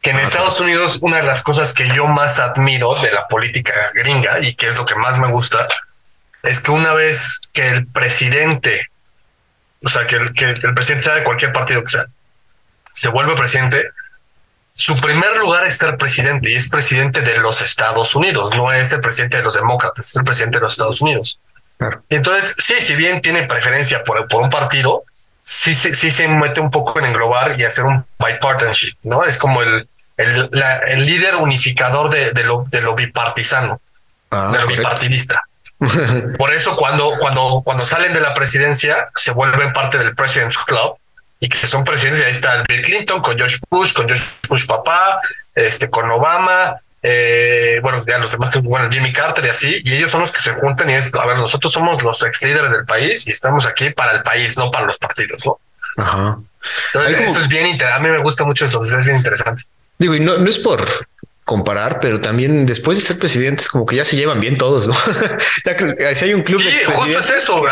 Que 0.00 0.10
en 0.10 0.16
ah, 0.16 0.22
Estados 0.22 0.58
Unidos, 0.60 0.98
una 1.02 1.18
de 1.18 1.22
las 1.22 1.42
cosas 1.42 1.72
que 1.72 1.88
yo 1.94 2.06
más 2.06 2.38
admiro 2.38 2.94
de 3.02 3.12
la 3.12 3.28
política 3.28 3.74
gringa 3.94 4.40
y 4.40 4.54
que 4.54 4.68
es 4.68 4.74
lo 4.74 4.86
que 4.86 4.94
más 4.94 5.18
me 5.18 5.28
gusta, 5.28 5.68
es 6.42 6.60
que 6.60 6.70
una 6.70 6.94
vez 6.94 7.40
que 7.52 7.68
el 7.68 7.86
presidente, 7.86 8.88
o 9.82 9.88
sea, 9.88 10.06
que 10.06 10.16
el, 10.16 10.32
que 10.32 10.46
el 10.46 10.74
presidente 10.74 11.04
sea 11.04 11.14
de 11.14 11.24
cualquier 11.24 11.52
partido 11.52 11.82
que 11.82 11.90
sea, 11.90 12.06
se 12.92 13.08
vuelve 13.08 13.34
presidente, 13.34 13.90
su 14.72 14.96
primer 15.00 15.36
lugar 15.36 15.66
es 15.66 15.76
ser 15.76 15.96
presidente 15.96 16.50
y 16.50 16.56
es 16.56 16.68
presidente 16.68 17.22
de 17.22 17.38
los 17.38 17.60
Estados 17.62 18.14
Unidos, 18.14 18.54
no 18.56 18.72
es 18.72 18.92
el 18.92 19.00
presidente 19.00 19.38
de 19.38 19.42
los 19.42 19.54
demócratas, 19.54 20.08
es 20.08 20.16
el 20.16 20.24
presidente 20.24 20.58
de 20.58 20.62
los 20.62 20.72
Estados 20.72 21.00
Unidos. 21.00 21.40
Entonces, 22.08 22.54
sí, 22.58 22.74
si 22.80 22.94
bien 22.94 23.20
tiene 23.20 23.44
preferencia 23.44 24.04
por, 24.04 24.28
por 24.28 24.42
un 24.42 24.50
partido, 24.50 25.04
sí, 25.42 25.74
sí, 25.74 25.94
sí 25.94 26.10
se 26.10 26.28
mete 26.28 26.60
un 26.60 26.70
poco 26.70 26.98
en 26.98 27.06
englobar 27.06 27.58
y 27.58 27.64
hacer 27.64 27.84
un 27.84 28.04
bipartisanship, 28.18 28.96
¿no? 29.04 29.24
Es 29.24 29.38
como 29.38 29.62
el, 29.62 29.88
el, 30.16 30.50
el 30.88 31.06
líder 31.06 31.36
unificador 31.36 32.10
de, 32.10 32.32
de, 32.32 32.44
lo, 32.44 32.64
de 32.68 32.82
lo 32.82 32.94
bipartisano, 32.94 33.80
ah, 34.30 34.50
de 34.52 34.58
lo 34.58 34.66
bipartidista. 34.66 35.42
Por 36.38 36.52
eso 36.52 36.76
cuando, 36.76 37.14
cuando, 37.18 37.62
cuando 37.64 37.84
salen 37.84 38.12
de 38.12 38.20
la 38.20 38.34
presidencia 38.34 39.08
se 39.14 39.32
vuelven 39.32 39.72
parte 39.72 39.98
del 39.98 40.14
President's 40.14 40.58
Club 40.58 40.96
y 41.38 41.48
que 41.48 41.66
son 41.66 41.84
presidentes, 41.84 42.24
ahí 42.24 42.32
está 42.32 42.62
Bill 42.68 42.82
Clinton 42.82 43.20
con 43.20 43.36
George 43.36 43.56
Bush, 43.70 43.94
con 43.94 44.06
George 44.06 44.24
Bush 44.48 44.66
papá, 44.66 45.20
este, 45.54 45.88
con 45.88 46.10
Obama, 46.10 46.76
eh, 47.02 47.80
bueno, 47.82 48.04
ya 48.06 48.18
los 48.18 48.30
demás, 48.30 48.50
bueno, 48.62 48.90
Jimmy 48.90 49.10
Carter 49.10 49.46
y 49.46 49.48
así, 49.48 49.80
y 49.82 49.94
ellos 49.94 50.10
son 50.10 50.20
los 50.20 50.30
que 50.30 50.40
se 50.40 50.52
juntan 50.52 50.90
y 50.90 50.92
es, 50.92 51.14
a 51.14 51.26
ver, 51.26 51.38
nosotros 51.38 51.72
somos 51.72 52.02
los 52.02 52.22
ex 52.22 52.42
líderes 52.42 52.72
del 52.72 52.84
país 52.84 53.26
y 53.26 53.30
estamos 53.30 53.64
aquí 53.66 53.88
para 53.88 54.12
el 54.12 54.22
país, 54.22 54.58
no 54.58 54.70
para 54.70 54.84
los 54.84 54.98
partidos, 54.98 55.46
¿no? 55.46 55.58
Ajá. 55.96 56.38
Entonces, 56.92 57.30
eso 57.30 57.40
es 57.40 57.48
bien 57.48 57.66
interesante, 57.66 58.06
a 58.06 58.10
mí 58.10 58.18
me 58.18 58.22
gusta 58.22 58.44
mucho 58.44 58.66
eso, 58.66 58.84
es 58.84 59.04
bien 59.06 59.16
interesante. 59.16 59.62
Digo, 59.96 60.14
y 60.14 60.20
no, 60.20 60.36
no 60.36 60.48
es 60.50 60.58
por 60.58 60.86
comparar, 61.50 61.98
pero 61.98 62.20
también 62.20 62.64
después 62.64 62.96
de 62.96 63.04
ser 63.04 63.18
presidentes, 63.18 63.68
como 63.68 63.84
que 63.84 63.96
ya 63.96 64.04
se 64.04 64.14
llevan 64.14 64.38
bien 64.38 64.56
todos, 64.56 64.86
¿no? 64.86 64.94
ya 65.64 65.76
que 65.76 66.14
si 66.14 66.26
hay 66.26 66.34
un 66.34 66.44
club. 66.44 66.60
Sí, 66.62 66.70
justo 66.86 67.18
es 67.18 67.30
eso. 67.30 67.64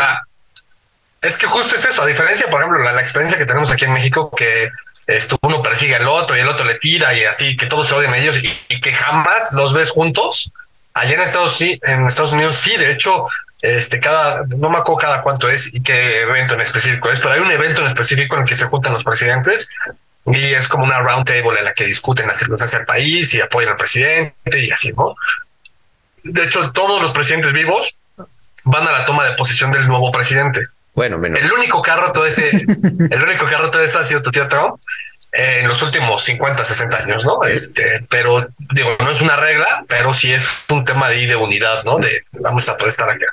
Es 1.21 1.37
que 1.37 1.47
justo 1.47 1.75
es 1.75 1.85
eso. 1.85 2.01
A 2.01 2.05
diferencia, 2.05 2.49
por 2.49 2.59
ejemplo, 2.59 2.83
la, 2.83 2.91
la 2.91 2.99
experiencia 2.99 3.37
que 3.37 3.45
tenemos 3.45 3.71
aquí 3.71 3.85
en 3.85 3.93
México, 3.93 4.31
que 4.35 4.69
este, 5.07 5.37
uno 5.43 5.61
persigue 5.61 5.95
al 5.95 6.09
otro 6.09 6.35
y 6.35 6.41
el 6.41 6.49
otro 6.49 6.65
le 6.65 6.75
tira 6.75 7.13
y 7.13 7.23
así, 7.23 7.55
que 7.55 7.67
todos 7.67 7.87
se 7.87 7.95
odian 7.95 8.13
a 8.13 8.17
ellos 8.17 8.37
y, 8.67 8.81
que 8.81 8.91
jamás 8.91 9.53
los 9.53 9.71
ves 9.71 9.91
juntos. 9.91 10.51
Allá 10.93 11.13
en 11.13 11.21
Estados, 11.21 11.61
en 11.61 12.05
Estados 12.05 12.33
Unidos 12.33 12.55
sí, 12.55 12.75
de 12.75 12.91
hecho, 12.91 13.27
este, 13.61 14.01
cada, 14.01 14.43
no 14.45 14.69
me 14.69 14.77
acuerdo 14.77 14.97
cada 14.97 15.21
cuánto 15.21 15.49
es 15.49 15.73
y 15.73 15.81
qué 15.81 16.23
evento 16.23 16.55
en 16.55 16.61
específico 16.61 17.09
es, 17.09 17.19
pero 17.19 17.33
hay 17.33 17.39
un 17.39 17.51
evento 17.51 17.79
en 17.79 17.87
específico 17.87 18.35
en 18.35 18.41
el 18.41 18.47
que 18.49 18.57
se 18.57 18.65
juntan 18.65 18.91
los 18.91 19.05
presidentes 19.05 19.69
y 20.25 20.53
es 20.53 20.67
como 20.67 20.83
una 20.83 20.99
round 20.99 21.25
table 21.25 21.57
en 21.57 21.65
la 21.65 21.73
que 21.73 21.85
discuten 21.85 22.27
las 22.27 22.37
circunstancias 22.37 22.79
del 22.79 22.85
país 22.85 23.33
y 23.33 23.41
apoyan 23.41 23.71
al 23.71 23.77
presidente 23.77 24.59
y 24.59 24.71
así, 24.71 24.93
¿no? 24.93 25.15
De 26.23 26.43
hecho, 26.43 26.71
todos 26.71 27.01
los 27.01 27.11
presidentes 27.11 27.53
vivos 27.53 27.99
van 28.65 28.87
a 28.87 28.91
la 28.91 29.05
toma 29.05 29.25
de 29.25 29.35
posición 29.35 29.71
del 29.71 29.87
nuevo 29.87 30.11
presidente. 30.11 30.67
Bueno, 30.93 31.17
menos. 31.17 31.39
El 31.39 31.51
único 31.51 31.81
carro 31.81 32.11
todo 32.11 32.25
ese, 32.25 32.49
el 32.49 33.23
único 33.23 33.45
carro 33.45 33.71
todo 33.71 33.83
eso 33.83 33.99
ha 33.99 34.03
sido 34.03 34.21
tu 34.21 34.31
tío 34.31 34.47
Trump 34.47 34.79
en 35.31 35.67
los 35.67 35.81
últimos 35.81 36.23
50, 36.23 36.65
60 36.65 36.97
años, 36.97 37.25
¿no? 37.25 37.43
Este, 37.45 38.05
pero 38.09 38.47
digo, 38.57 38.97
no 38.99 39.11
es 39.11 39.21
una 39.21 39.35
regla, 39.35 39.85
pero 39.87 40.13
sí 40.13 40.33
es 40.33 40.45
un 40.69 40.83
tema 40.83 41.07
de, 41.09 41.27
de 41.27 41.35
unidad, 41.35 41.83
¿no? 41.83 41.97
De 41.97 42.25
vamos 42.31 42.67
a 42.67 42.75
poder 42.75 42.89
estar 42.89 43.09
acá. 43.09 43.27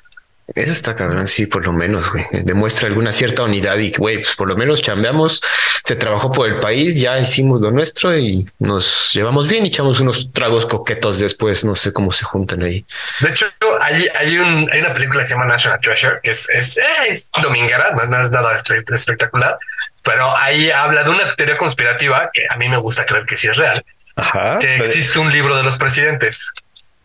Eso 0.54 0.70
está 0.70 0.94
cabrón, 0.94 1.26
sí, 1.26 1.46
por 1.46 1.66
lo 1.66 1.72
menos, 1.72 2.12
güey. 2.12 2.24
Demuestra 2.30 2.86
alguna 2.86 3.12
cierta 3.12 3.42
unidad 3.42 3.76
y, 3.78 3.90
güey, 3.92 4.18
pues 4.18 4.36
por 4.36 4.46
lo 4.46 4.56
menos 4.56 4.80
chambeamos, 4.80 5.42
se 5.82 5.96
trabajó 5.96 6.30
por 6.30 6.48
el 6.48 6.60
país, 6.60 7.00
ya 7.00 7.18
hicimos 7.18 7.60
lo 7.60 7.72
nuestro 7.72 8.16
y 8.16 8.48
nos 8.60 9.10
llevamos 9.12 9.48
bien 9.48 9.64
y 9.64 9.68
echamos 9.68 9.98
unos 9.98 10.32
tragos 10.32 10.64
coquetos 10.64 11.18
después, 11.18 11.64
no 11.64 11.74
sé 11.74 11.92
cómo 11.92 12.12
se 12.12 12.24
juntan 12.24 12.62
ahí. 12.62 12.84
De 13.20 13.30
hecho, 13.30 13.46
hay, 13.80 14.06
hay, 14.18 14.38
un, 14.38 14.68
hay 14.70 14.80
una 14.80 14.94
película 14.94 15.20
que 15.20 15.26
se 15.26 15.34
llama 15.34 15.46
National 15.46 15.80
Treasure, 15.80 16.20
que 16.22 16.30
es, 16.30 16.48
es, 16.50 16.78
es 17.08 17.30
dominguera, 17.42 17.92
no, 17.92 18.22
es 18.22 18.30
nada 18.30 18.54
espectacular, 18.54 19.58
pero 20.04 20.36
ahí 20.36 20.70
habla 20.70 21.02
de 21.02 21.10
una 21.10 21.34
teoría 21.34 21.58
conspirativa 21.58 22.30
que 22.32 22.46
a 22.48 22.56
mí 22.56 22.68
me 22.68 22.76
gusta 22.76 23.04
creer 23.04 23.26
que 23.26 23.36
sí 23.36 23.48
es 23.48 23.56
real, 23.56 23.84
Ajá, 24.14 24.60
que 24.60 24.76
existe 24.76 25.18
un 25.18 25.32
libro 25.32 25.56
de 25.56 25.64
los 25.64 25.76
presidentes. 25.76 26.52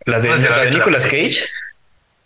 ¿La 0.06 0.20
de, 0.20 0.30
la 0.30 0.64
de 0.64 0.72
Nicolas 0.72 1.06
Cage? 1.06 1.48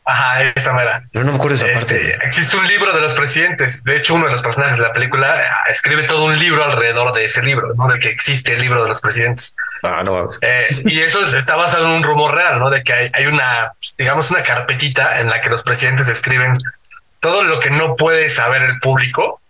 Ajá, 0.08 0.44
esa 0.44 0.72
manera. 0.72 1.04
No, 1.14 1.24
no 1.24 1.32
me 1.32 1.38
acuerdo 1.38 1.56
esa 1.56 1.66
parte. 1.66 1.96
Este, 1.96 2.26
existe 2.26 2.56
un 2.56 2.68
libro 2.68 2.94
de 2.94 3.02
los 3.02 3.14
presidentes. 3.14 3.84
De 3.84 3.98
hecho, 3.98 4.14
uno 4.14 4.26
de 4.26 4.32
los 4.32 4.44
personajes 4.44 4.78
de 4.78 4.84
la 4.84 4.94
película 4.94 5.36
ah, 5.36 5.70
escribe 5.72 6.04
todo 6.04 6.26
un 6.26 6.38
libro 6.38 6.64
alrededor 6.64 7.12
de 7.14 7.26
ese 7.26 7.42
libro, 7.42 7.74
¿no? 7.76 7.88
De 7.88 7.98
que 7.98 8.10
existe 8.10 8.54
el 8.54 8.62
libro 8.62 8.84
de 8.84 8.88
los 8.88 9.02
presidentes. 9.02 9.56
Ah, 9.82 10.04
no 10.04 10.14
vamos. 10.14 10.38
Eh, 10.44 10.84
y 10.86 11.00
eso 11.00 11.24
está 11.36 11.56
basado 11.56 11.88
en 11.88 11.94
un 11.94 12.04
rumor 12.04 12.36
real, 12.36 12.60
¿no? 12.60 12.70
De 12.70 12.84
que 12.84 12.94
hay, 12.94 13.10
hay 13.14 13.26
una, 13.26 13.74
digamos, 13.98 14.30
una 14.30 14.44
carpetita 14.44 15.20
en 15.22 15.30
la 15.30 15.42
que 15.42 15.50
los 15.50 15.64
presidentes 15.64 16.08
escriben 16.08 16.54
todo 17.20 17.44
lo 17.44 17.60
que 17.60 17.72
no 17.72 17.96
puede 17.96 18.30
saber 18.30 18.62
el 18.62 18.80
público 18.80 19.42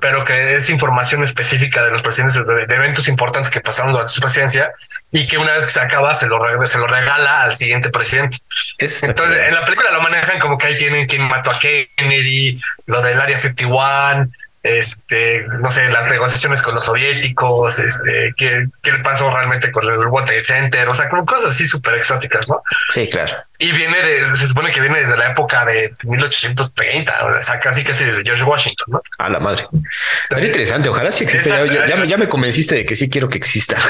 pero 0.00 0.24
que 0.24 0.56
es 0.56 0.70
información 0.70 1.22
específica 1.22 1.84
de 1.84 1.90
los 1.90 2.02
presidentes 2.02 2.34
de, 2.46 2.74
eventos 2.74 3.08
importantes 3.08 3.50
que 3.50 3.60
pasaron 3.60 3.92
durante 3.92 4.12
su 4.12 4.20
presidencia 4.20 4.72
y 5.10 5.26
que 5.26 5.36
una 5.36 5.52
vez 5.52 5.66
que 5.66 5.72
se 5.72 5.80
acaba 5.80 6.14
se 6.14 6.26
lo, 6.26 6.40
se 6.66 6.78
lo 6.78 6.86
regala 6.86 7.42
al 7.42 7.56
siguiente 7.56 7.90
presidente. 7.90 8.38
Entonces, 8.78 9.48
en 9.48 9.54
la 9.54 9.64
película 9.64 9.90
lo 9.90 10.00
manejan 10.00 10.38
como 10.38 10.56
que 10.56 10.68
ahí 10.68 10.76
tienen 10.76 11.06
quien 11.06 11.22
mató 11.22 11.50
a 11.50 11.58
Kennedy, 11.58 12.58
lo 12.86 13.02
del 13.02 13.20
Área 13.20 13.38
51, 13.38 14.30
este, 14.62 15.46
no 15.60 15.70
sé, 15.70 15.88
las 15.88 16.06
negociaciones 16.10 16.60
con 16.60 16.74
los 16.74 16.84
soviéticos, 16.84 17.78
este, 17.78 18.34
qué, 18.36 18.66
qué 18.82 18.92
pasó 19.02 19.30
realmente 19.34 19.72
con 19.72 19.88
el 19.88 19.96
World 20.06 20.30
Center, 20.44 20.88
o 20.88 20.94
sea, 20.94 21.08
como 21.08 21.24
cosas 21.24 21.52
así 21.52 21.66
súper 21.66 21.94
exóticas, 21.94 22.48
¿no? 22.48 22.62
Sí, 22.90 23.08
claro. 23.10 23.32
Y 23.58 23.72
viene 23.72 24.02
de, 24.02 24.36
se 24.36 24.46
supone 24.46 24.70
que 24.70 24.80
viene 24.80 24.98
desde 24.98 25.16
la 25.16 25.30
época 25.30 25.64
de 25.64 25.94
1830, 26.02 27.24
o 27.24 27.42
sea, 27.42 27.58
casi 27.58 27.82
casi 27.84 28.04
desde 28.04 28.22
George 28.22 28.42
Washington, 28.42 28.86
¿no? 28.88 29.02
A 29.18 29.30
la 29.30 29.40
madre. 29.40 29.66
Muy 29.70 30.44
interesante, 30.44 30.88
ojalá 30.88 31.10
sí 31.10 31.24
exista. 31.24 31.64
Ya, 31.64 31.86
ya, 31.86 32.04
ya, 32.04 32.16
me 32.16 32.28
convenciste 32.28 32.74
de 32.74 32.84
que 32.84 32.96
sí 32.96 33.08
quiero 33.08 33.28
que 33.28 33.38
exista. 33.38 33.76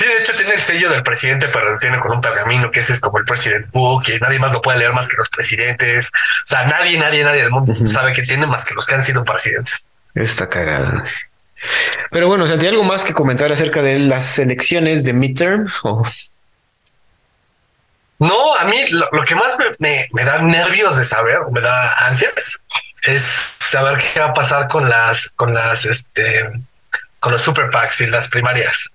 Sí, 0.00 0.06
de 0.06 0.18
hecho 0.18 0.32
tiene 0.34 0.54
el 0.54 0.62
sello 0.62 0.88
del 0.88 1.02
presidente, 1.02 1.48
pero 1.48 1.76
tiene 1.76 1.98
con 1.98 2.12
un 2.12 2.22
pergamino 2.22 2.70
que 2.70 2.80
ese 2.80 2.94
es 2.94 3.00
como 3.00 3.18
el 3.18 3.26
president 3.26 3.70
book 3.70 4.04
y 4.08 4.18
nadie 4.18 4.38
más 4.38 4.50
lo 4.50 4.62
puede 4.62 4.78
leer 4.78 4.94
más 4.94 5.06
que 5.06 5.16
los 5.18 5.28
presidentes. 5.28 6.08
O 6.08 6.46
sea, 6.46 6.64
nadie, 6.64 6.96
nadie, 6.98 7.22
nadie 7.22 7.42
del 7.42 7.50
mundo 7.50 7.74
sabe 7.84 8.14
que 8.14 8.22
tiene 8.22 8.39
más 8.46 8.64
que 8.64 8.74
los 8.74 8.86
que 8.86 8.94
han 8.94 9.02
sido 9.02 9.24
presidentes. 9.24 9.84
Está 10.14 10.48
cagado. 10.48 11.02
Pero 12.10 12.26
bueno, 12.26 12.46
Santi, 12.46 12.66
¿algo 12.66 12.84
más 12.84 13.04
que 13.04 13.12
comentar 13.12 13.52
acerca 13.52 13.82
de 13.82 13.98
las 13.98 14.38
elecciones 14.38 15.04
de 15.04 15.12
midterm? 15.12 15.68
No, 18.18 18.56
a 18.56 18.64
mí 18.64 18.86
lo, 18.88 19.24
que 19.24 19.34
más 19.34 19.56
me, 19.78 20.08
me, 20.10 20.24
da 20.24 20.38
nervios 20.38 20.96
de 20.96 21.04
saber, 21.04 21.40
me 21.50 21.60
da 21.60 21.92
ansias, 22.06 22.62
es 23.04 23.22
saber 23.22 23.98
qué 23.98 24.20
va 24.20 24.26
a 24.26 24.34
pasar 24.34 24.68
con 24.68 24.88
las, 24.88 25.30
con 25.30 25.54
las, 25.54 25.84
este, 25.84 26.50
con 27.18 27.32
los 27.32 27.40
super 27.40 27.70
PACs 27.70 28.00
y 28.02 28.06
las 28.06 28.28
primarias 28.28 28.90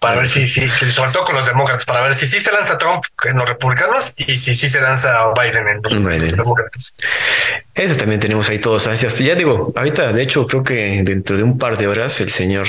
para 0.00 0.16
ver 0.16 0.28
si 0.28 0.46
sí, 0.46 0.66
sobre 0.88 1.12
todo 1.12 1.24
con 1.24 1.34
los 1.34 1.44
demócratas, 1.44 1.84
para 1.84 2.00
ver 2.00 2.14
si 2.14 2.26
sí 2.26 2.40
se 2.40 2.50
lanza 2.50 2.78
Trump 2.78 3.04
en 3.22 3.36
los 3.36 3.46
republicanos 3.46 4.14
y 4.16 4.38
si 4.38 4.54
sí 4.54 4.66
se 4.70 4.80
lanza 4.80 5.26
Biden 5.34 5.68
en 5.68 5.82
los, 5.82 6.36
demócratas. 6.36 6.96
Eso 7.74 7.96
también 7.96 8.18
tenemos 8.18 8.48
ahí 8.48 8.58
todos 8.58 8.86
ansias. 8.86 9.18
Ya 9.18 9.34
digo, 9.34 9.74
ahorita, 9.76 10.14
de 10.14 10.22
hecho, 10.22 10.46
creo 10.46 10.64
que 10.64 11.02
dentro 11.04 11.36
de 11.36 11.42
un 11.42 11.58
par 11.58 11.76
de 11.76 11.86
horas 11.86 12.18
el 12.22 12.30
señor 12.30 12.66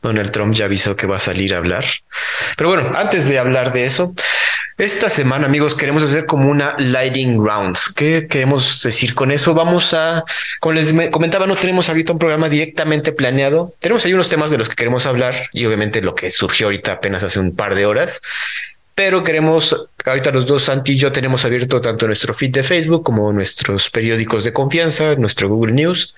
Donald 0.00 0.30
Trump 0.30 0.54
ya 0.54 0.64
avisó 0.64 0.96
que 0.96 1.06
va 1.06 1.16
a 1.16 1.18
salir 1.18 1.52
a 1.52 1.58
hablar. 1.58 1.84
Pero 2.56 2.70
bueno, 2.70 2.92
antes 2.96 3.28
de 3.28 3.38
hablar 3.38 3.70
de 3.70 3.84
eso, 3.84 4.14
esta 4.82 5.08
semana, 5.08 5.46
amigos, 5.46 5.76
queremos 5.76 6.02
hacer 6.02 6.26
como 6.26 6.50
una 6.50 6.74
lighting 6.76 7.36
round. 7.36 7.78
¿Qué 7.94 8.26
queremos 8.26 8.82
decir 8.82 9.14
con 9.14 9.30
eso? 9.30 9.54
Vamos 9.54 9.94
a, 9.94 10.24
como 10.58 10.72
les 10.72 10.92
comentaba, 11.10 11.46
no 11.46 11.54
tenemos 11.54 11.88
ahorita 11.88 12.12
un 12.12 12.18
programa 12.18 12.48
directamente 12.48 13.12
planeado. 13.12 13.72
Tenemos 13.78 14.04
ahí 14.04 14.12
unos 14.12 14.28
temas 14.28 14.50
de 14.50 14.58
los 14.58 14.68
que 14.68 14.74
queremos 14.74 15.06
hablar 15.06 15.48
y 15.52 15.66
obviamente 15.66 16.02
lo 16.02 16.16
que 16.16 16.32
surgió 16.32 16.66
ahorita 16.66 16.94
apenas 16.94 17.22
hace 17.22 17.38
un 17.38 17.54
par 17.54 17.76
de 17.76 17.86
horas 17.86 18.20
pero 18.94 19.24
queremos, 19.24 19.88
ahorita 20.04 20.30
los 20.30 20.46
dos, 20.46 20.64
Santi 20.64 20.92
y 20.92 20.98
yo 20.98 21.12
tenemos 21.12 21.44
abierto 21.44 21.80
tanto 21.80 22.06
nuestro 22.06 22.34
feed 22.34 22.50
de 22.50 22.62
Facebook 22.62 23.02
como 23.04 23.32
nuestros 23.32 23.90
periódicos 23.90 24.44
de 24.44 24.52
confianza, 24.52 25.14
nuestro 25.16 25.48
Google 25.48 25.72
News. 25.72 26.14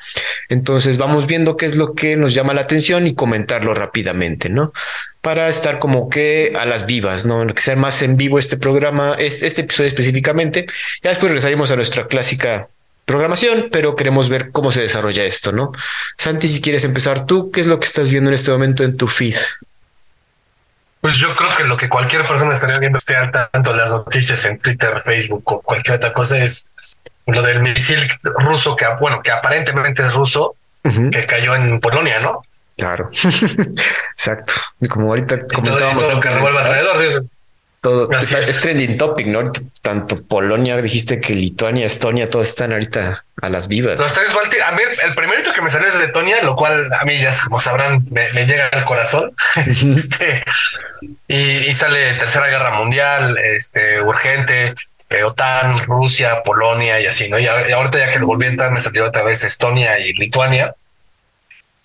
Entonces 0.48 0.98
vamos 0.98 1.26
viendo 1.26 1.56
qué 1.56 1.66
es 1.66 1.76
lo 1.76 1.94
que 1.94 2.16
nos 2.16 2.34
llama 2.34 2.54
la 2.54 2.62
atención 2.62 3.06
y 3.06 3.14
comentarlo 3.14 3.74
rápidamente, 3.74 4.48
¿no? 4.48 4.72
Para 5.20 5.48
estar 5.48 5.78
como 5.78 6.08
que 6.08 6.52
a 6.58 6.66
las 6.66 6.86
vivas, 6.86 7.26
¿no? 7.26 7.46
Que 7.46 7.62
sea 7.62 7.76
más 7.76 8.02
en 8.02 8.16
vivo 8.16 8.38
este 8.38 8.56
programa, 8.56 9.16
este, 9.18 9.46
este 9.46 9.62
episodio 9.62 9.88
específicamente. 9.88 10.66
Ya 11.02 11.10
después 11.10 11.30
regresaremos 11.30 11.70
a 11.70 11.76
nuestra 11.76 12.06
clásica 12.06 12.68
programación, 13.04 13.68
pero 13.70 13.96
queremos 13.96 14.28
ver 14.28 14.50
cómo 14.50 14.72
se 14.72 14.80
desarrolla 14.80 15.24
esto, 15.24 15.52
¿no? 15.52 15.72
Santi, 16.16 16.48
si 16.48 16.60
quieres 16.60 16.84
empezar 16.84 17.26
tú, 17.26 17.50
¿qué 17.50 17.60
es 17.60 17.66
lo 17.66 17.78
que 17.78 17.86
estás 17.86 18.10
viendo 18.10 18.30
en 18.30 18.34
este 18.34 18.50
momento 18.50 18.82
en 18.82 18.96
tu 18.96 19.06
feed? 19.06 19.36
Pues 21.04 21.18
yo 21.18 21.34
creo 21.34 21.54
que 21.54 21.64
lo 21.64 21.76
que 21.76 21.86
cualquier 21.86 22.26
persona 22.26 22.54
estaría 22.54 22.78
viendo 22.78 22.96
esté 22.96 23.14
al 23.14 23.30
tanto 23.30 23.74
las 23.74 23.90
noticias 23.90 24.42
en 24.46 24.58
Twitter, 24.58 25.02
Facebook 25.04 25.42
o 25.44 25.60
cualquier 25.60 25.98
otra 25.98 26.14
cosa 26.14 26.38
es 26.38 26.72
lo 27.26 27.42
del 27.42 27.60
misil 27.60 27.98
ruso 28.38 28.74
que, 28.74 28.86
bueno, 28.98 29.20
que 29.20 29.30
aparentemente 29.30 30.02
es 30.02 30.14
ruso, 30.14 30.56
que 30.82 31.26
cayó 31.26 31.54
en 31.56 31.78
Polonia, 31.78 32.20
¿no? 32.20 32.40
Claro, 32.78 33.10
exacto. 34.12 34.54
Y 34.80 34.88
como 34.88 35.08
ahorita 35.08 35.46
comentábamos. 35.46 36.02
Todo, 36.04 36.14
lo 36.14 36.20
que 36.20 36.30
revuelve 36.30 36.58
alrededor, 36.60 37.26
todo 37.84 38.10
es. 38.10 38.60
trending 38.62 38.96
topic, 38.96 39.26
¿no? 39.26 39.52
Tanto 39.82 40.22
Polonia, 40.22 40.78
dijiste 40.78 41.20
que 41.20 41.34
Lituania, 41.34 41.84
Estonia, 41.84 42.30
todos 42.30 42.48
están 42.48 42.72
ahorita 42.72 43.26
a 43.42 43.48
las 43.50 43.68
vivas. 43.68 44.00
Los 44.00 44.14
tres 44.14 44.28
a 44.30 44.72
mí 44.72 44.82
el 45.04 45.14
primerito 45.14 45.52
que 45.52 45.60
me 45.60 45.68
salió 45.68 45.88
es 45.88 45.94
de 45.98 46.06
Letonia, 46.06 46.42
lo 46.42 46.56
cual 46.56 46.88
a 46.98 47.04
mí 47.04 47.20
ya 47.20 47.36
como 47.44 47.58
sabrán 47.58 48.06
me, 48.10 48.30
llega 48.46 48.68
al 48.68 48.86
corazón. 48.86 49.32
este, 49.94 50.42
y, 51.28 51.74
sale 51.74 52.14
Tercera 52.14 52.46
Guerra 52.46 52.70
Mundial, 52.70 53.36
este 53.54 54.00
urgente, 54.00 54.72
eh, 55.10 55.22
OTAN, 55.22 55.76
Rusia, 55.84 56.42
Polonia 56.42 56.98
y 57.00 57.06
así, 57.06 57.28
¿no? 57.28 57.38
Y, 57.38 57.46
ahorita 57.46 57.98
ya 57.98 58.08
que 58.08 58.18
lo 58.18 58.26
volví 58.26 58.46
a 58.46 58.48
entrar 58.48 58.72
me 58.72 58.80
salió 58.80 59.04
otra 59.04 59.24
vez 59.24 59.44
Estonia 59.44 59.98
y 59.98 60.14
Lituania. 60.14 60.74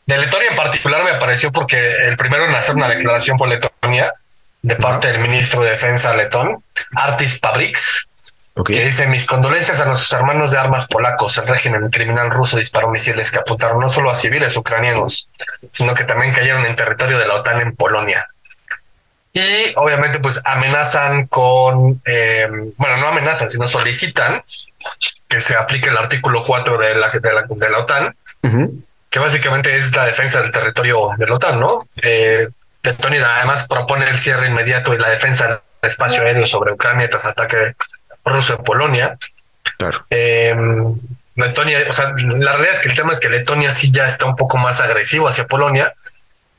De 0.06 0.18
Letonia 0.18 0.52
en 0.52 0.56
particular 0.56 1.04
me 1.04 1.12
apareció 1.12 1.52
porque 1.52 1.92
el 2.08 2.16
primero 2.16 2.46
en 2.46 2.56
hacer 2.56 2.76
una 2.76 2.88
declaración 2.88 3.38
fue 3.38 3.50
Letonia 3.50 4.14
de 4.62 4.76
parte 4.76 5.12
del 5.12 5.22
ministro 5.22 5.62
de 5.62 5.72
Defensa 5.72 6.16
letón, 6.16 6.64
Artis 6.96 7.40
Pabriks, 7.40 8.10
que 8.66 8.86
dice 8.86 9.08
mis 9.08 9.26
condolencias 9.26 9.80
a 9.80 9.86
nuestros 9.86 10.12
hermanos 10.14 10.52
de 10.52 10.58
armas 10.58 10.88
polacos. 10.88 11.38
El 11.38 11.48
régimen 11.48 11.90
criminal 11.90 12.30
ruso 12.30 12.58
disparó 12.58 12.90
misiles 12.90 13.32
que 13.32 13.40
apuntaron 13.40 13.80
no 13.80 13.88
solo 13.88 14.12
a 14.12 14.16
civiles 14.16 14.56
ucranianos, 14.58 15.30
sino 15.72 15.94
que 15.94 16.04
también 16.04 16.34
cayeron 16.34 16.66
en 16.66 16.76
territorio 16.76 17.18
de 17.18 17.28
la 17.28 17.36
OTAN 17.36 17.62
en 17.62 17.76
Polonia. 17.76 18.28
Y 19.32 19.74
obviamente 19.76 20.20
pues 20.20 20.42
amenazan 20.46 21.28
con, 21.28 22.02
eh, 22.06 22.48
bueno, 22.76 22.98
no 22.98 23.08
amenazan, 23.08 23.50
sino 23.50 23.68
solicitan 23.68 24.44
que 25.28 25.40
se 25.40 25.56
aplique 25.56 25.90
el 25.90 25.98
artículo 25.98 26.44
4 26.44 26.78
de 26.78 26.96
la, 26.96 27.10
de 27.10 27.34
la, 27.34 27.46
de 27.48 27.70
la 27.70 27.78
OTAN, 27.80 28.16
que 29.10 29.20
básicamente 29.20 29.76
es 29.76 29.96
la 29.96 30.06
defensa 30.06 30.42
del 30.42 30.52
territorio 30.52 31.12
de 31.18 31.28
la 31.28 31.36
OTAN, 31.36 31.60
¿no? 31.60 31.88
Eh, 32.02 32.50
Letonia 32.84 33.36
además 33.36 33.68
propone 33.68 34.10
el 34.10 34.20
cierre 34.20 34.48
inmediato 34.48 34.94
y 34.94 34.98
la 34.98 35.10
defensa 35.10 35.48
del 35.48 35.60
espacio 35.82 36.24
aéreo 36.24 36.46
sobre 36.46 36.74
Ucrania 36.74 37.10
tras 37.10 37.26
ataque 37.26 37.76
ruso 38.24 38.56
en 38.56 38.64
Polonia. 38.64 39.18
Claro. 39.78 40.06
Eh, 40.10 40.56
Letonia, 41.36 41.80
o 41.90 41.94
sea, 41.94 42.14
la 42.18 42.52
realidad 42.54 42.74
es 42.74 42.80
que 42.80 42.90
el 42.90 42.96
tema 42.96 43.14
es 43.14 43.20
que 43.20 43.30
Letonia 43.30 43.72
sí 43.72 43.92
ya 43.92 44.06
está 44.06 44.26
un 44.26 44.36
poco 44.36 44.58
más 44.58 44.82
agresivo 44.82 45.28
hacia 45.28 45.48
Polonia. 45.48 45.94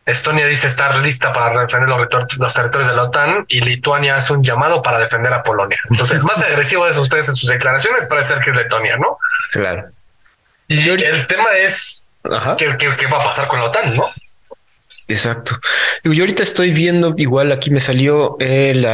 Estonia 0.06 0.46
dice 0.46 0.66
estar 0.66 0.96
lista 0.98 1.32
para 1.32 1.60
defender 1.60 1.88
los, 1.88 2.38
los 2.38 2.54
territorios 2.54 2.88
de 2.88 2.96
la 2.96 3.02
OTAN 3.04 3.44
y 3.48 3.60
Lituania 3.60 4.16
hace 4.16 4.32
un 4.32 4.42
llamado 4.42 4.82
para 4.82 4.98
defender 4.98 5.32
a 5.32 5.42
Polonia. 5.42 5.78
Entonces, 5.90 6.16
el 6.16 6.24
más 6.24 6.42
agresivo 6.42 6.86
de 6.86 6.98
ustedes 6.98 7.28
en 7.28 7.36
sus 7.36 7.48
declaraciones 7.48 8.06
parece 8.06 8.34
ser 8.34 8.42
que 8.42 8.50
es 8.50 8.56
Letonia, 8.56 8.96
¿no? 8.96 9.18
Claro. 9.52 9.90
Y 10.66 10.88
el 10.88 11.26
tema 11.26 11.50
es 11.56 12.08
¿qué, 12.56 12.76
qué 12.78 13.06
va 13.06 13.18
a 13.18 13.24
pasar 13.24 13.48
con 13.48 13.60
la 13.60 13.66
OTAN, 13.66 13.96
¿no? 13.96 14.08
Exacto. 15.10 15.58
Yo 16.04 16.22
ahorita 16.22 16.44
estoy 16.44 16.70
viendo, 16.70 17.14
igual 17.16 17.50
aquí 17.50 17.70
me 17.70 17.80
salió 17.80 18.36
el, 18.38 18.86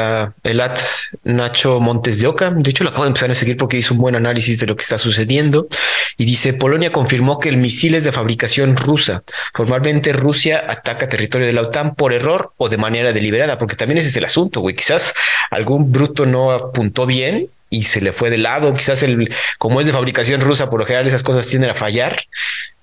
el 0.43 0.61
at 0.61 0.79
Nacho 1.25 1.79
Montes 1.79 2.19
de 2.19 2.27
Oca. 2.27 2.51
De 2.51 2.71
hecho, 2.71 2.85
lo 2.85 2.91
acabo 2.91 3.05
de 3.05 3.09
empezar 3.09 3.31
a 3.31 3.35
seguir 3.35 3.59
porque 3.59 3.77
hizo 3.77 3.93
un 3.93 4.01
buen 4.01 4.17
análisis 4.17 4.59
de 4.59 4.67
lo 4.67 4.77
que 4.77 4.83
está 4.83 4.97
sucediendo. 4.97 5.69
Y 6.17 6.25
dice, 6.25 6.55
Polonia 6.55 6.91
confirmó 6.91 7.39
que 7.39 7.51
el 7.51 7.59
misil 7.59 7.95
es 7.95 8.05
de 8.05 8.13
fabricación 8.13 8.77
rusa. 8.77 9.23
Formalmente 9.53 10.15
Rusia 10.15 10.65
ataca 10.67 11.07
territorio 11.09 11.47
de 11.47 11.53
la 11.53 11.63
OTAN 11.63 11.95
por 11.95 12.15
error 12.15 12.53
o 12.57 12.71
de 12.71 12.79
manera 12.79 13.13
deliberada, 13.13 13.59
porque 13.59 13.77
también 13.77 13.99
ese 13.99 14.09
es 14.09 14.17
el 14.17 14.25
asunto, 14.25 14.61
güey. 14.61 14.75
Quizás 14.75 15.13
algún 15.51 15.93
bruto 15.93 16.25
no 16.25 16.51
apuntó 16.51 17.05
bien 17.05 17.51
y 17.69 17.83
se 17.83 18.01
le 18.01 18.13
fue 18.13 18.31
de 18.31 18.39
lado. 18.39 18.73
Quizás 18.73 19.03
el, 19.03 19.33
como 19.59 19.81
es 19.81 19.87
de 19.87 19.93
fabricación 19.93 20.41
rusa, 20.41 20.71
por 20.71 20.81
lo 20.81 20.87
general 20.87 21.07
esas 21.07 21.23
cosas 21.23 21.47
tienden 21.47 21.71
a 21.71 21.75
fallar. 21.75 22.23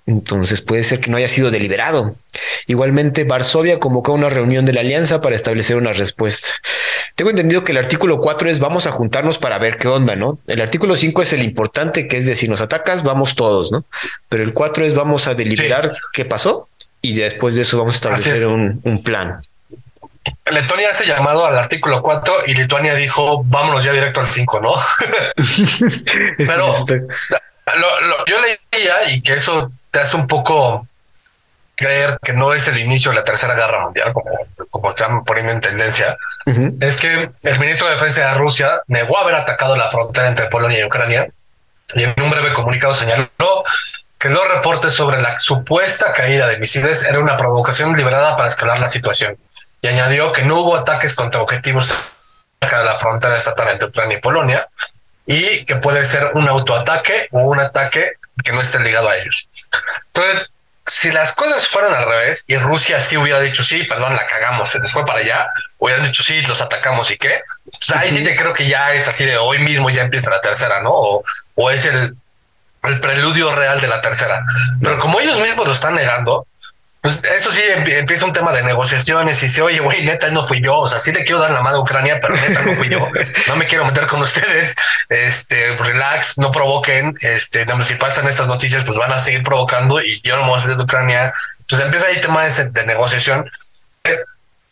Entonces 0.06 0.60
puede 0.60 0.84
ser 0.84 1.00
que 1.00 1.10
no 1.10 1.18
haya 1.18 1.30
sido 1.30 1.50
deliberado. 1.50 2.16
Igualmente, 2.68 3.24
Varsovia 3.24 3.80
convocó 3.80 4.12
una 4.14 4.30
reunión 4.30 4.66
de 4.66 4.74
la 4.74 4.82
alianza 4.82 5.22
para 5.22 5.36
establecer 5.36 5.78
una 5.78 5.94
respuesta. 5.94 6.50
Tengo 7.16 7.30
entendido 7.30 7.64
que 7.64 7.72
el 7.72 7.78
artículo 7.78 8.20
4 8.20 8.50
es 8.50 8.60
vamos 8.60 8.86
a 8.86 8.92
juntarnos 8.92 9.38
para 9.38 9.60
ver 9.60 9.78
qué 9.78 9.88
onda, 9.88 10.16
¿no? 10.16 10.40
El 10.48 10.62
artículo 10.62 10.96
5 10.96 11.22
es 11.22 11.34
el 11.34 11.42
importante, 11.44 12.08
que 12.08 12.18
es 12.18 12.26
de 12.26 12.36
si 12.36 12.48
nos 12.48 12.60
atacas, 12.60 13.04
vamos 13.04 13.36
todos, 13.36 13.72
¿no? 13.72 13.86
Pero 14.28 14.44
el 14.44 14.54
4 14.54 14.86
es 14.86 14.94
vamos 14.94 15.28
a 15.28 15.36
deliberar 15.36 15.90
qué 16.12 16.26
pasó 16.26 16.68
y 17.02 17.16
después 17.16 17.56
de 17.56 17.62
eso 17.62 17.78
vamos 17.78 17.96
a 17.96 17.98
establecer 17.98 18.48
un, 18.48 18.82
un, 18.84 19.04
plan. 19.04 19.38
Letonia 20.50 20.90
hace 20.90 21.06
llamado 21.06 21.46
al 21.46 21.58
artículo 21.58 22.02
4 22.02 22.34
y 22.48 22.56
Lituania 22.56 22.96
dijo 22.96 23.44
vámonos 23.44 23.84
ya 23.84 23.94
directo 23.94 24.20
al 24.20 24.28
5, 24.28 24.60
¿no? 24.60 24.74
Pero 26.38 26.76
yo 28.28 28.36
leía 28.42 29.12
y 29.12 29.22
que 29.22 29.34
eso 29.34 29.72
te 29.94 30.00
hace 30.00 30.18
un 30.18 30.26
poco 30.26 30.88
creer 31.76 32.18
que 32.24 32.34
no 32.34 32.52
es 32.54 32.68
el 32.68 32.80
inicio 32.80 33.12
de 33.12 33.18
la 33.18 33.24
Tercera 33.24 33.54
Guerra 33.54 33.82
Mundial, 33.82 34.12
como, 34.12 34.32
como 34.72 34.90
están 34.90 35.24
poniendo 35.24 35.52
en 35.52 35.62
tendencia, 35.62 36.18
es 36.80 36.98
que 36.98 37.30
el 37.44 37.60
ministro 37.60 37.88
de 37.88 37.94
Defensa 37.94 38.22
de 38.22 38.34
Rusia 38.34 38.82
negó 38.88 39.20
haber 39.20 39.36
atacado 39.36 39.76
la 39.76 39.90
frontera 39.90 40.28
entre 40.28 40.48
Polonia 40.48 40.80
y 40.80 40.84
Ucrania 40.84 41.28
y 41.94 42.04
en 42.04 42.16
un 42.20 42.32
breve 42.32 42.54
comunicado 42.54 42.96
señaló 42.96 43.30
que 44.18 44.30
los 44.30 44.48
reportes 44.50 44.94
sobre 44.94 45.22
la 45.22 45.38
supuesta 45.38 46.12
caída 46.12 46.48
de 46.48 46.58
misiles 46.58 47.04
era 47.04 47.20
una 47.20 47.38
provocación 47.38 47.94
liberada 47.94 48.36
para 48.36 48.50
escalar 48.50 48.80
la 48.80 48.88
situación 48.88 49.38
y 49.80 49.88
añadió 49.90 50.32
que 50.32 50.44
no 50.44 50.60
hubo 50.62 50.76
ataques 50.76 51.14
contra 51.14 51.40
objetivos 51.40 51.94
cerca 52.60 52.80
de 52.80 52.86
la 52.86 52.96
frontera 52.96 53.38
estatal 53.38 53.68
entre 53.68 53.90
Ucrania 53.90 54.18
y 54.18 54.22
Polonia 54.22 54.70
y 55.28 55.66
que 55.66 55.76
puede 55.76 56.04
ser 56.06 56.32
un 56.34 56.48
autoataque 56.50 57.28
o 57.32 57.42
un 57.42 57.60
ataque 57.60 58.13
que 58.44 58.52
no 58.52 58.62
esté 58.62 58.80
ligado 58.80 59.10
a 59.10 59.17
ellos. 59.17 59.48
Entonces, 60.08 60.54
si 60.86 61.12
las 61.12 61.34
cosas 61.34 61.68
fueran 61.68 61.94
al 61.94 62.06
revés 62.06 62.44
y 62.48 62.58
Rusia 62.58 63.00
sí 63.00 63.16
hubiera 63.16 63.40
dicho 63.40 63.64
sí, 63.64 63.84
perdón, 63.84 64.16
la 64.16 64.28
cagamos, 64.28 64.70
se 64.70 64.80
nos 64.80 64.92
fue 64.92 65.06
para 65.06 65.20
allá, 65.20 65.48
hubieran 65.78 66.04
dicho 66.04 66.24
sí, 66.24 66.42
los 66.42 66.62
atacamos 66.62 67.10
y 67.12 67.18
qué, 67.18 67.42
pues 67.64 67.92
ahí 67.92 68.12
sí 68.12 68.24
te 68.24 68.36
creo 68.36 68.54
que 68.54 68.68
ya 68.68 68.94
es 68.94 69.08
así 69.08 69.26
de 69.26 69.38
hoy 69.38 69.60
mismo 69.60 69.90
ya 69.90 70.02
empieza 70.02 70.30
la 70.30 70.42
tercera, 70.42 70.82
¿no? 70.82 70.92
O, 70.92 71.24
o 71.56 71.72
es 71.72 71.86
el, 71.86 72.16
el 72.84 73.00
preludio 73.00 73.56
real 73.56 73.80
de 73.80 73.88
la 73.88 74.02
tercera. 74.02 74.44
Pero 74.82 74.98
como 75.00 75.20
ellos 75.20 75.40
mismos 75.40 75.68
lo 75.68 75.74
están 75.74 75.96
negando, 75.96 76.48
pues 77.04 77.22
eso 77.26 77.52
sí 77.52 77.60
empieza 77.68 78.24
un 78.24 78.32
tema 78.32 78.54
de 78.54 78.63
negociaciones 78.63 79.44
y 79.44 79.48
dice, 79.48 79.62
oye, 79.62 79.82
güey, 79.82 80.06
neta, 80.06 80.32
no 80.32 80.48
fui 80.48 80.62
yo. 80.62 80.80
O 80.80 80.88
sea, 80.88 81.00
sí 81.00 81.12
le 81.12 81.26
quiero 81.26 81.42
dar 81.42 81.52
la 81.52 81.62
mano 81.62 81.76
a 81.76 81.82
Ucrania, 81.82 82.22
pero 82.22 82.34
neta 82.34 82.62
no 82.62 82.72
fui 82.76 82.88
yo. 82.88 83.06
No 83.50 83.58
me 83.58 83.68
quiero 83.68 83.84
meter 83.84 84.08
con 84.08 84.22
ustedes. 84.22 84.74
Este, 85.10 85.76
relax, 85.76 86.38
no 86.38 86.50
provoquen. 86.50 87.13
Este, 87.20 87.66
si 87.82 87.96
pasan 87.96 88.26
estas 88.30 88.48
noticias, 88.48 88.86
pues 88.86 88.98
van 88.98 89.12
a 89.12 89.20
seguir 89.20 89.44
provocando 89.44 90.02
y 90.02 90.22
yo 90.24 90.38
no 90.38 90.44
me 90.44 90.48
voy 90.52 90.60
a 90.60 90.63
hacer 90.63 90.78
de 90.78 90.84
Ucrania. 90.84 91.34
Entonces 91.60 91.86
empieza 91.86 92.08
ahí 92.08 92.22
tema 92.22 92.46
de, 92.46 92.70
de 92.70 92.86
negociación. 92.86 93.52
Eh, 94.06 94.20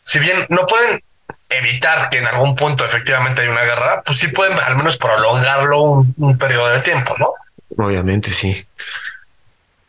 si 0.02 0.18
bien 0.18 0.46
no 0.48 0.66
pueden 0.66 1.02
evitar 1.50 2.08
que 2.08 2.16
en 2.16 2.26
algún 2.28 2.56
punto 2.56 2.82
efectivamente 2.86 3.42
hay 3.42 3.48
una 3.48 3.64
guerra, 3.64 4.00
pues 4.06 4.16
sí 4.16 4.28
pueden 4.28 4.58
al 4.58 4.76
menos 4.76 4.96
prolongarlo 4.96 5.82
un, 5.82 6.14
un 6.16 6.38
periodo 6.38 6.70
de 6.70 6.80
tiempo, 6.80 7.14
¿no? 7.18 7.34
Obviamente, 7.76 8.32
sí. 8.32 8.66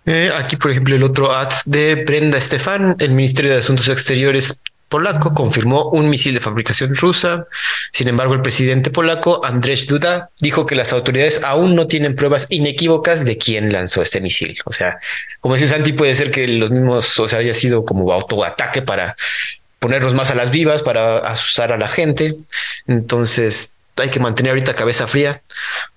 Eh, 0.05 0.31
aquí, 0.35 0.57
por 0.57 0.71
ejemplo, 0.71 0.95
el 0.95 1.03
otro 1.03 1.31
ad 1.31 1.53
de 1.65 2.03
Brenda 2.03 2.39
Stefan, 2.39 2.95
el 2.99 3.11
Ministerio 3.11 3.51
de 3.51 3.57
Asuntos 3.59 3.87
Exteriores 3.87 4.61
polaco 4.93 5.33
confirmó 5.33 5.89
un 5.89 6.07
misil 6.07 6.35
de 6.35 6.39
fabricación 6.39 6.93
rusa. 6.93 7.47
Sin 7.91 8.07
embargo, 8.07 8.35
el 8.35 8.43
presidente 8.43 8.91
polaco, 8.91 9.43
Andrzej 9.43 9.87
Duda, 9.87 10.29
dijo 10.39 10.67
que 10.67 10.75
las 10.75 10.93
autoridades 10.93 11.43
aún 11.43 11.73
no 11.73 11.87
tienen 11.87 12.15
pruebas 12.15 12.45
inequívocas 12.51 13.25
de 13.25 13.39
quién 13.39 13.73
lanzó 13.73 14.03
este 14.03 14.21
misil. 14.21 14.55
O 14.65 14.71
sea, 14.71 14.99
como 15.39 15.55
dice 15.55 15.67
Santi, 15.67 15.93
puede 15.93 16.13
ser 16.13 16.29
que 16.29 16.47
los 16.47 16.69
mismos, 16.69 17.19
o 17.19 17.27
sea, 17.27 17.39
haya 17.39 17.55
sido 17.55 17.85
como 17.85 18.13
autoataque 18.13 18.83
para 18.83 19.15
ponerlos 19.79 20.13
más 20.13 20.29
a 20.29 20.35
las 20.35 20.51
vivas, 20.51 20.83
para 20.83 21.17
asustar 21.17 21.71
a 21.71 21.77
la 21.79 21.87
gente. 21.87 22.35
Entonces, 22.85 23.73
hay 23.97 24.09
que 24.09 24.19
mantener 24.19 24.51
ahorita 24.51 24.75
cabeza 24.75 25.07
fría 25.07 25.41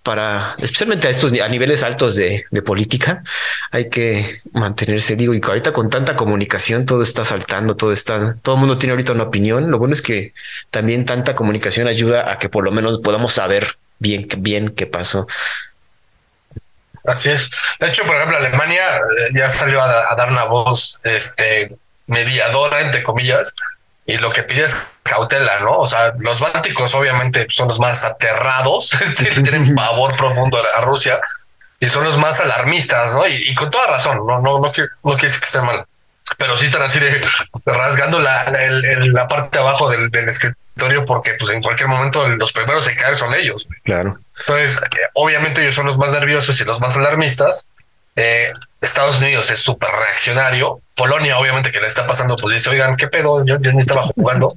para, 0.03 0.55
especialmente 0.59 1.07
a 1.07 1.11
estos 1.11 1.33
a 1.33 1.49
niveles 1.49 1.83
altos 1.83 2.17
de, 2.17 2.45
política, 2.65 3.23
hay 3.71 3.89
que 3.89 4.41
mantenerse, 4.53 5.17
digo, 5.17 5.35
y 5.35 5.41
ahorita 5.43 5.73
con 5.73 5.89
tanta 5.89 6.17
comunicación 6.17 6.85
todo 6.85 7.03
está 7.03 7.25
saltando, 7.25 7.77
todo 7.77 7.93
está, 7.93 8.37
todo 8.43 8.57
el 8.57 8.61
mundo 8.61 8.79
tiene 8.79 8.93
ahorita 8.93 9.13
una 9.13 9.25
opinión. 9.25 9.71
Lo 9.71 9.79
bueno 9.79 9.95
es 9.95 10.03
que 10.03 10.33
también 10.71 11.05
tanta 11.05 11.35
comunicación 11.35 11.89
ayuda 11.89 12.31
a 12.31 12.39
que 12.39 12.49
por 12.49 12.65
lo 12.65 12.71
menos 12.71 12.99
podamos 12.99 13.33
saber 13.33 13.79
bien, 13.99 14.29
bien 14.39 14.71
qué 14.71 14.87
pasó. 14.87 15.27
Así 17.05 17.31
es. 17.31 17.51
De 17.79 17.87
hecho, 17.87 18.05
por 18.05 18.17
ejemplo, 18.17 18.37
Alemania 18.37 18.97
eh, 18.97 19.01
ya 19.35 19.49
salió 19.49 19.81
a, 19.81 20.13
a 20.13 20.17
dar 20.17 20.31
una 20.31 20.45
voz 20.45 21.01
este, 21.05 21.77
mediadora, 22.07 22.81
entre 22.81 23.03
comillas, 23.03 23.55
y 24.07 24.17
lo 24.19 24.31
que 24.31 24.45
pide 24.45 24.65
es 24.65 24.75
cautela, 25.03 25.61
¿no? 25.61 25.79
O 25.79 25.87
sea, 25.87 26.15
los 26.19 26.41
bálticos 26.41 26.95
obviamente 26.95 27.47
son 27.51 27.69
los 27.69 27.81
más 27.81 28.05
aterrados, 28.05 28.97
tienen 29.17 29.75
pavor 29.75 30.17
profundo 30.17 30.59
a 30.77 30.81
Rusia 30.83 31.21
y 31.81 31.89
son 31.89 32.05
los 32.05 32.17
más 32.17 32.41
alarmistas, 32.41 33.15
¿no? 33.15 33.27
Y, 33.27 33.55
con 33.55 33.71
toda 33.71 33.87
razón, 33.89 34.25
no, 34.27 34.41
no, 34.41 34.61
no, 34.61 34.73
quiere, 34.73 34.91
no 35.03 35.15
decir 35.15 35.41
que 35.41 35.47
sea 35.47 35.63
mal, 35.63 35.85
pero 36.39 36.57
sí 36.57 36.67
están 36.67 36.83
así 36.83 36.99
de 36.99 37.21
rasgando 37.65 38.21
la, 38.21 38.51
la, 38.51 39.29
parte 39.29 39.59
de 39.59 39.65
abajo 39.65 39.91
del, 39.91 40.11
escritorio 40.29 41.05
porque 41.05 41.35
pues 41.35 41.53
en 41.53 41.63
cualquier 41.63 41.89
momento 41.89 42.29
los 42.29 42.53
primeros 42.53 42.87
en 42.89 42.97
caer 42.97 43.17
son 43.17 43.35
ellos. 43.35 43.67
Claro. 43.85 44.19
Entonces, 44.41 44.79
obviamente 45.15 45.63
ellos 45.63 45.75
son 45.75 45.87
los 45.87 45.99
más 45.99 46.13
nerviosos 46.13 46.61
y 46.61 46.65
los 46.65 46.81
más 46.81 46.97
alarmistas. 46.97 47.71
Eh, 48.17 48.53
Estados 48.81 49.19
Unidos 49.19 49.51
es 49.51 49.61
súper 49.61 49.91
reaccionario 49.91 50.81
Polonia, 50.97 51.39
obviamente, 51.39 51.71
que 51.71 51.81
le 51.81 51.87
está 51.87 52.07
pasando, 52.07 52.37
pues 52.37 52.55
dice, 52.55 52.71
oigan, 52.71 52.97
¿qué 52.97 53.07
pedo? 53.09 53.45
Yo, 53.45 53.59
ni 53.59 53.81
estaba 53.81 54.03
jugando. 54.03 54.57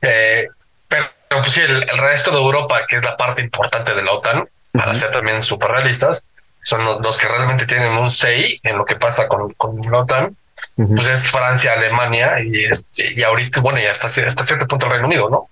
Eh, 0.00 0.48
pero 0.88 1.04
pues 1.28 1.52
sí, 1.52 1.60
el, 1.60 1.86
resto 1.86 2.30
de 2.30 2.38
Europa, 2.38 2.80
que 2.88 2.96
es 2.96 3.04
la 3.04 3.14
parte 3.16 3.42
importante 3.42 3.94
de 3.94 4.02
la 4.02 4.12
OTAN, 4.12 4.48
para 4.72 4.94
ser 4.94 5.10
también 5.10 5.42
súper 5.42 5.70
realistas, 5.70 6.26
son 6.62 6.82
los, 6.84 7.18
que 7.18 7.28
realmente 7.28 7.66
tienen 7.66 7.92
un 7.92 8.08
say 8.08 8.58
en 8.62 8.78
lo 8.78 8.86
que 8.86 8.96
pasa 8.96 9.28
con, 9.28 9.52
con 9.52 9.78
la 9.82 9.98
OTAN, 9.98 10.34
pues 10.76 11.06
es 11.06 11.30
Francia, 11.30 11.74
Alemania 11.74 12.40
y, 12.42 12.64
este, 12.64 13.12
y 13.14 13.22
ahorita, 13.22 13.60
bueno, 13.60 13.78
ya 13.78 13.90
hasta, 13.90 14.06
hasta 14.06 14.42
cierto 14.42 14.66
punto 14.66 14.86
el 14.86 14.92
Reino 14.92 15.06
Unido, 15.06 15.28
¿no? 15.28 15.50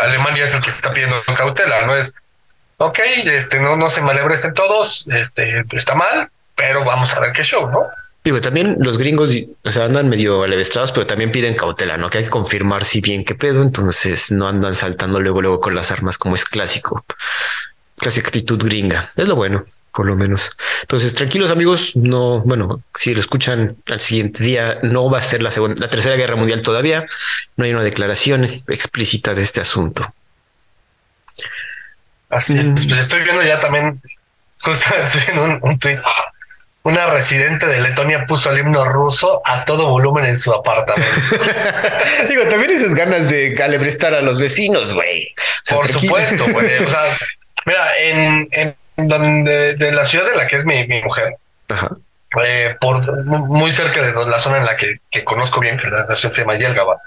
Alemania 0.00 0.44
es 0.44 0.54
el 0.54 0.60
que 0.60 0.70
está 0.70 0.92
pidiendo 0.92 1.22
cautela, 1.36 1.86
no 1.86 1.94
es, 1.94 2.16
ok, 2.78 2.98
este, 3.26 3.60
no, 3.60 3.76
no 3.76 3.90
se 3.90 4.00
malebresten 4.00 4.54
todos, 4.54 5.06
este, 5.08 5.64
está 5.72 5.94
mal, 5.94 6.30
pero 6.56 6.84
vamos 6.84 7.14
a 7.14 7.20
ver 7.20 7.32
qué 7.32 7.42
show, 7.42 7.70
¿no? 7.70 7.86
Digo, 8.24 8.40
también 8.40 8.76
los 8.80 8.98
gringos 8.98 9.30
o 9.64 9.72
sea, 9.72 9.84
andan 9.84 10.08
medio 10.08 10.42
alevestrados, 10.42 10.92
pero 10.92 11.06
también 11.06 11.30
piden 11.32 11.54
cautela, 11.54 11.96
¿no? 11.96 12.10
Que 12.10 12.18
hay 12.18 12.24
que 12.24 12.30
confirmar 12.30 12.84
si 12.84 13.00
bien 13.00 13.24
qué 13.24 13.34
pedo, 13.34 13.62
entonces 13.62 14.30
no 14.30 14.48
andan 14.48 14.74
saltando 14.74 15.20
luego, 15.20 15.40
luego 15.40 15.60
con 15.60 15.74
las 15.74 15.90
armas 15.92 16.18
como 16.18 16.34
es 16.34 16.44
clásico. 16.44 17.04
Clásica 17.96 18.28
actitud 18.28 18.62
gringa. 18.62 19.10
Es 19.16 19.26
lo 19.28 19.34
bueno. 19.34 19.64
por 19.94 20.06
lo 20.06 20.14
menos. 20.14 20.56
Entonces, 20.82 21.14
tranquilos 21.14 21.50
amigos, 21.50 21.96
no, 21.96 22.40
bueno, 22.42 22.82
si 22.94 23.14
lo 23.14 23.20
escuchan 23.20 23.76
al 23.90 24.00
siguiente 24.00 24.44
día, 24.44 24.78
no 24.82 25.10
va 25.10 25.18
a 25.18 25.22
ser 25.22 25.42
la 25.42 25.50
segunda, 25.50 25.74
la 25.80 25.90
tercera 25.90 26.14
guerra 26.16 26.36
mundial 26.36 26.62
todavía. 26.62 27.06
No 27.56 27.64
hay 27.64 27.72
una 27.72 27.82
declaración 27.82 28.44
explícita 28.44 29.34
de 29.34 29.42
este 29.42 29.60
asunto. 29.60 30.12
Así 32.30 32.58
es, 32.58 32.86
pues 32.86 33.00
estoy 33.00 33.22
viendo 33.22 33.42
ya 33.42 33.58
también, 33.58 34.00
estoy 35.02 35.20
viendo 35.26 35.44
un, 35.44 35.58
un 35.62 35.78
tweet. 35.78 36.00
Una 36.84 37.06
residente 37.06 37.66
de 37.66 37.80
Letonia 37.80 38.24
puso 38.24 38.50
el 38.50 38.60
himno 38.60 38.84
ruso 38.84 39.42
a 39.44 39.64
todo 39.64 39.90
volumen 39.90 40.24
en 40.24 40.38
su 40.38 40.54
apartamento. 40.54 41.36
Digo, 42.28 42.44
también 42.48 42.70
esas 42.70 42.94
ganas 42.94 43.28
de 43.28 43.52
calebrestar 43.54 44.14
a 44.14 44.22
los 44.22 44.38
vecinos, 44.38 44.94
güey. 44.94 45.28
Por 45.68 45.86
supuesto, 45.88 46.44
güey. 46.50 46.82
O 46.84 46.88
sea, 46.88 47.02
mira, 47.66 47.88
en, 47.98 48.48
en 48.52 48.76
donde 48.96 49.74
de 49.74 49.92
la 49.92 50.04
ciudad 50.06 50.30
de 50.30 50.36
la 50.36 50.46
que 50.46 50.56
es 50.56 50.64
mi, 50.64 50.86
mi 50.86 51.02
mujer, 51.02 51.36
Eh, 52.44 52.76
por 52.80 53.02
muy 53.26 53.72
cerca 53.72 54.00
de 54.00 54.12
la 54.12 54.38
zona 54.38 54.58
en 54.58 54.64
la 54.64 54.76
que, 54.76 55.00
que 55.10 55.24
conozco 55.24 55.60
bien, 55.60 55.76
que 55.76 55.88
la, 55.88 56.06
la 56.06 56.14
ciudad 56.14 56.32
se 56.34 56.42
llama 56.42 56.56
Yelgaba, 56.56 57.00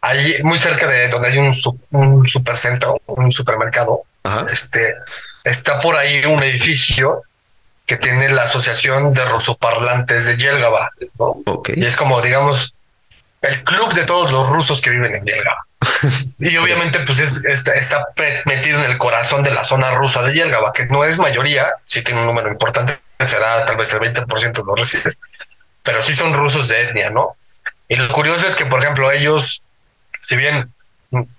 ahí 0.00 0.36
muy 0.42 0.58
cerca 0.58 0.86
de 0.86 1.08
donde 1.08 1.28
hay 1.28 1.38
un, 1.38 1.52
un 1.90 2.28
supercentro, 2.28 3.00
un 3.06 3.30
supermercado, 3.30 4.02
este 4.50 4.94
está 5.44 5.80
por 5.80 5.96
ahí 5.96 6.24
un 6.24 6.42
edificio 6.42 7.22
que 7.86 7.96
tiene 7.96 8.28
la 8.28 8.42
Asociación 8.42 9.12
de 9.12 9.24
Rusoparlantes 9.24 10.26
de 10.26 10.36
Yelgaba, 10.36 10.90
¿no? 11.18 11.42
Y 11.74 11.84
es 11.84 11.96
como, 11.96 12.20
digamos, 12.20 12.74
el 13.42 13.64
club 13.64 13.92
de 13.94 14.04
todos 14.04 14.30
los 14.30 14.48
rusos 14.48 14.80
que 14.80 14.90
viven 14.90 15.14
en 15.14 15.24
Yelgaba. 15.24 15.66
y 16.38 16.56
obviamente, 16.56 17.00
pues 17.00 17.18
es, 17.18 17.44
está, 17.44 17.74
está, 17.74 18.06
metido 18.44 18.78
en 18.78 18.90
el 18.90 18.98
corazón 18.98 19.42
de 19.42 19.50
la 19.50 19.64
zona 19.64 19.90
rusa 19.92 20.22
de 20.22 20.34
Yelgaba, 20.34 20.72
que 20.72 20.86
no 20.86 21.04
es 21.04 21.18
mayoría, 21.18 21.66
sí 21.84 22.02
tiene 22.02 22.20
un 22.20 22.26
número 22.26 22.48
importante, 22.48 23.00
será 23.26 23.64
tal 23.64 23.76
vez 23.76 23.92
el 23.92 24.00
20% 24.00 24.52
de 24.52 24.62
los 24.64 24.78
residentes, 24.78 25.18
pero 25.82 26.00
sí 26.00 26.14
son 26.14 26.34
rusos 26.34 26.68
de 26.68 26.82
etnia, 26.82 27.10
¿no? 27.10 27.36
Y 27.88 27.96
lo 27.96 28.08
curioso 28.12 28.46
es 28.46 28.54
que, 28.54 28.66
por 28.66 28.80
ejemplo, 28.80 29.10
ellos, 29.10 29.64
si 30.20 30.36
bien 30.36 30.72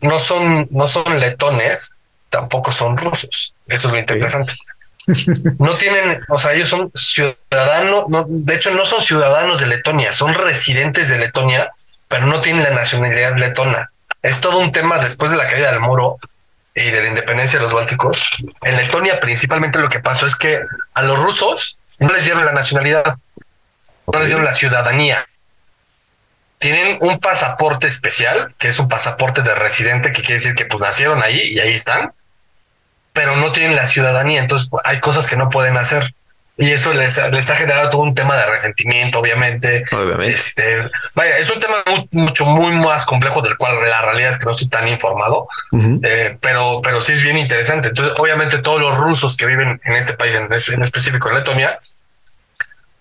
no 0.02 0.20
son, 0.20 0.68
no 0.70 0.86
son 0.86 1.20
letones, 1.20 2.01
tampoco 2.32 2.72
son 2.72 2.98
rusos. 2.98 3.54
Eso 3.68 3.88
es 3.88 3.94
lo 3.94 4.00
interesante. 4.00 4.54
No 5.58 5.74
tienen, 5.76 6.16
o 6.30 6.38
sea, 6.38 6.54
ellos 6.54 6.70
son 6.70 6.92
ciudadanos, 6.94 8.08
no, 8.08 8.24
de 8.28 8.56
hecho 8.56 8.72
no 8.72 8.86
son 8.86 9.02
ciudadanos 9.02 9.60
de 9.60 9.66
Letonia, 9.66 10.14
son 10.14 10.34
residentes 10.34 11.10
de 11.10 11.18
Letonia, 11.18 11.72
pero 12.08 12.28
no 12.28 12.40
tienen 12.40 12.64
la 12.64 12.70
nacionalidad 12.70 13.36
letona. 13.36 13.92
Es 14.22 14.40
todo 14.40 14.60
un 14.60 14.72
tema 14.72 15.00
después 15.00 15.32
de 15.32 15.38
la 15.38 15.48
caída 15.48 15.72
del 15.72 15.80
muro 15.80 16.18
y 16.76 16.84
de 16.84 17.02
la 17.02 17.10
independencia 17.10 17.58
de 17.58 17.64
los 17.64 17.74
bálticos. 17.74 18.22
En 18.62 18.78
Letonia 18.78 19.20
principalmente 19.20 19.80
lo 19.80 19.90
que 19.90 20.00
pasó 20.00 20.28
es 20.28 20.36
que 20.36 20.62
a 20.94 21.02
los 21.02 21.18
rusos 21.18 21.80
no 22.00 22.14
les 22.14 22.24
dieron 22.24 22.46
la 22.46 22.54
nacionalidad, 22.54 23.18
no 24.06 24.20
les 24.20 24.28
dieron 24.28 24.46
la 24.46 24.54
ciudadanía. 24.54 25.28
Tienen 26.60 27.00
un 27.02 27.20
pasaporte 27.20 27.88
especial, 27.88 28.54
que 28.60 28.68
es 28.68 28.78
un 28.78 28.88
pasaporte 28.88 29.42
de 29.42 29.56
residente, 29.56 30.14
que 30.14 30.22
quiere 30.22 30.36
decir 30.36 30.54
que 30.54 30.66
pues 30.66 30.80
nacieron 30.80 31.24
ahí 31.24 31.42
y 31.42 31.60
ahí 31.60 31.74
están, 31.74 32.14
pero 33.14 33.36
no 33.36 33.52
tienen 33.52 33.76
la 33.76 33.86
ciudadanía, 33.86 34.40
entonces 34.40 34.70
hay 34.84 35.00
cosas 35.00 35.28
que 35.28 35.36
no 35.36 35.50
pueden 35.50 35.78
hacer. 35.78 36.14
Y 36.58 36.72
eso 36.72 36.94
les, 36.94 37.18
les 37.32 37.50
ha 37.50 37.56
generado 37.56 37.90
todo 37.90 38.02
un 38.02 38.14
tema 38.14 38.36
de 38.38 38.46
resentimiento, 38.46 39.20
obviamente. 39.20 39.84
Obviamente. 39.94 40.34
Este, 40.34 40.92
vaya, 41.16 41.38
es 41.40 41.50
un 41.50 41.60
tema 41.60 41.78
muy, 41.88 42.08
mucho, 42.12 42.46
muy 42.46 42.74
más 42.74 43.04
complejo 43.06 43.42
del 43.42 43.58
cual 43.58 43.80
la 43.90 44.02
realidad 44.02 44.32
es 44.32 44.38
que 44.38 44.46
no 44.46 44.52
estoy 44.52 44.68
tan 44.68 44.88
informado, 44.88 45.48
uh 45.72 45.78
-huh. 45.78 46.00
eh, 46.04 46.38
pero, 46.40 46.82
pero 46.84 47.02
sí 47.02 47.14
es 47.14 47.24
bien 47.24 47.38
interesante. 47.38 47.88
Entonces, 47.88 48.14
obviamente, 48.20 48.60
todos 48.60 48.80
los 48.80 48.96
rusos 48.96 49.36
que 49.36 49.48
viven 49.48 49.82
en 49.84 49.94
este 49.94 50.14
país, 50.14 50.36
en, 50.36 50.50
en 50.52 50.82
específico 50.84 51.30
en 51.30 51.36
Letonia, 51.36 51.80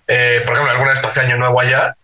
eh, 0.06 0.42
por 0.46 0.54
ejemplo, 0.54 0.72
alguna 0.72 0.92
vez 0.92 1.00
pasé 1.00 1.20
Año 1.20 1.36
Nuevo 1.36 1.60
allá 1.60 1.96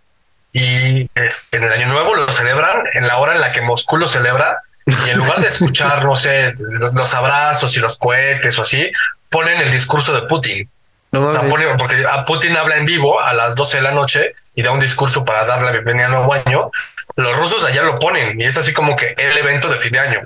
y 0.52 1.08
este, 1.14 1.56
en 1.56 1.64
el 1.64 1.72
Año 1.72 1.86
Nuevo 1.88 2.14
lo 2.14 2.28
celebran 2.32 2.84
en 2.92 3.06
la 3.06 3.16
hora 3.16 3.34
en 3.34 3.40
la 3.40 3.52
que 3.52 3.62
Moscú 3.62 3.96
lo 3.96 4.08
celebra 4.08 4.60
y 4.86 5.10
en 5.10 5.18
lugar 5.18 5.40
de 5.40 5.48
escuchar, 5.48 6.04
no 6.04 6.14
sé, 6.14 6.54
los 6.92 7.14
abrazos 7.14 7.76
y 7.76 7.80
los 7.80 7.98
cohetes 7.98 8.56
o 8.58 8.62
así, 8.62 8.90
ponen 9.28 9.60
el 9.60 9.72
discurso 9.72 10.14
de 10.14 10.22
Putin. 10.22 10.70
No, 11.10 11.26
o 11.26 11.30
sea, 11.30 11.42
ponen, 11.42 11.76
porque 11.76 12.04
a 12.08 12.24
Putin 12.24 12.56
habla 12.56 12.76
en 12.76 12.84
vivo 12.84 13.20
a 13.20 13.32
las 13.32 13.56
12 13.56 13.78
de 13.78 13.82
la 13.82 13.92
noche 13.92 14.34
y 14.54 14.62
da 14.62 14.70
un 14.70 14.78
discurso 14.78 15.24
para 15.24 15.44
dar 15.44 15.62
la 15.62 15.72
bienvenida 15.72 16.06
al 16.06 16.12
nuevo 16.12 16.32
año. 16.32 16.70
Los 17.16 17.36
rusos 17.36 17.64
allá 17.64 17.82
lo 17.82 17.98
ponen 17.98 18.40
y 18.40 18.44
es 18.44 18.56
así 18.56 18.72
como 18.72 18.94
que 18.94 19.14
el 19.18 19.36
evento 19.36 19.68
de 19.68 19.78
fin 19.78 19.92
de 19.92 19.98
año. 19.98 20.20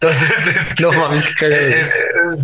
Entonces, 0.00 0.46
es, 0.56 0.80
no, 0.80 0.92
mames, 0.92 1.22
que 1.36 1.78
es, 1.78 1.94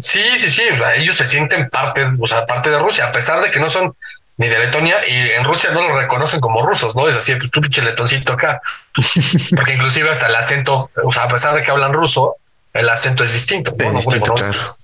sí, 0.02 0.22
sí, 0.38 0.48
sí. 0.48 0.62
O 0.72 0.76
sea, 0.76 0.94
ellos 0.94 1.16
se 1.16 1.26
sienten 1.26 1.68
parte, 1.70 2.06
o 2.20 2.26
sea, 2.26 2.46
parte 2.46 2.70
de 2.70 2.78
Rusia, 2.78 3.06
a 3.06 3.12
pesar 3.12 3.40
de 3.42 3.50
que 3.50 3.58
no 3.58 3.68
son 3.68 3.96
ni 4.40 4.48
de 4.48 4.58
Letonia 4.58 4.96
y 5.06 5.32
en 5.32 5.44
Rusia 5.44 5.70
no 5.70 5.86
lo 5.86 6.00
reconocen 6.00 6.40
como 6.40 6.66
rusos, 6.66 6.96
¿no? 6.96 7.06
Es 7.06 7.14
así, 7.14 7.36
pues 7.36 7.50
tú 7.50 7.60
pinche 7.60 7.82
letoncito 7.82 8.32
acá. 8.32 8.62
Porque 9.54 9.74
inclusive 9.74 10.08
hasta 10.08 10.28
el 10.28 10.34
acento, 10.34 10.90
o 11.04 11.12
sea, 11.12 11.24
a 11.24 11.28
pesar 11.28 11.54
de 11.54 11.62
que 11.62 11.70
hablan 11.70 11.92
ruso, 11.92 12.36
el 12.72 12.88
acento 12.88 13.22
es 13.22 13.34
distinto. 13.34 13.76
Es 13.78 13.86
¿no? 13.86 13.92
distinto, 13.92 14.32
claro. 14.32 14.78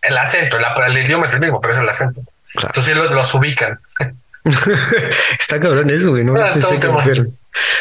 El 0.00 0.16
acento, 0.16 0.56
el, 0.56 0.64
el, 0.86 1.04
idioma 1.04 1.26
es 1.26 1.34
el 1.34 1.40
mismo, 1.40 1.60
pero 1.60 1.74
es 1.74 1.80
el 1.80 1.88
acento. 1.90 2.22
Claro. 2.54 2.68
Entonces 2.68 2.96
los, 2.96 3.10
los 3.10 3.34
ubican. 3.34 3.78
Está 5.38 5.60
cabrón 5.60 5.90
eso, 5.90 6.12
güey. 6.12 6.24
No, 6.24 6.32
un 6.32 6.80
tema. 6.80 7.04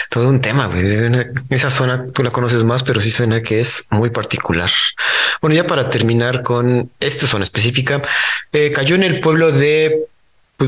Todo 0.10 0.28
un 0.28 0.42
tema, 0.42 0.68
güey. 0.68 0.86
Esa 1.50 1.70
zona 1.70 2.08
tú 2.14 2.24
la 2.24 2.32
conoces 2.32 2.66
más, 2.66 2.84
pero 2.84 3.00
sí 3.00 3.10
suena 3.10 3.42
que 3.42 3.62
es 3.62 3.88
muy 3.92 4.10
particular. 4.10 4.70
Bueno, 5.40 5.56
ya 5.56 5.66
para 5.66 5.90
terminar 5.90 6.44
con 6.44 6.92
esta 7.00 7.26
zona 7.26 7.44
específica, 7.44 8.02
eh, 8.52 8.74
cayó 8.74 8.96
en 8.96 9.04
el 9.04 9.22
pueblo 9.22 9.54
de 9.54 10.08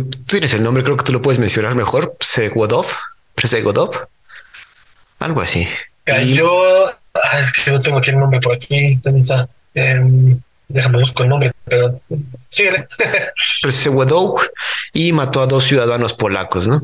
tú 0.02 0.24
tienes 0.28 0.54
el 0.54 0.64
nombre, 0.64 0.84
creo 0.84 0.98
que 0.98 1.06
tú 1.06 1.14
lo 1.14 1.22
puedes 1.22 1.40
mencionar 1.40 1.76
mejor. 1.76 2.16
Psegodov, 2.20 2.88
Psegodov, 3.36 4.08
algo 5.20 5.42
así. 5.42 5.68
Yo, 6.06 6.86
ah, 7.14 7.40
es 7.40 7.52
que 7.52 7.72
yo 7.72 7.82
tengo 7.82 7.98
aquí 7.98 8.10
el 8.10 8.20
nombre 8.20 8.40
por 8.40 8.56
aquí. 8.56 9.00
Eh, 9.76 10.38
déjame 10.68 10.98
buscar 10.98 11.24
el 11.24 11.30
nombre, 11.30 11.52
pero 11.66 12.00
síguele. 12.50 12.88
Psegodov 13.70 14.42
y 14.94 15.12
mató 15.12 15.42
a 15.42 15.48
dos 15.48 15.64
ciudadanos 15.64 16.14
polacos, 16.14 16.68
¿no? 16.68 16.82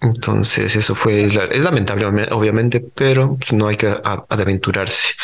Entonces, 0.00 0.76
eso 0.76 0.94
fue, 0.94 1.24
es, 1.24 1.34
lamentable, 1.34 2.06
obviamente, 2.30 2.80
pero 2.80 3.38
no 3.52 3.68
hay 3.68 3.76
que 3.76 3.96
aventurarse. 4.28 5.14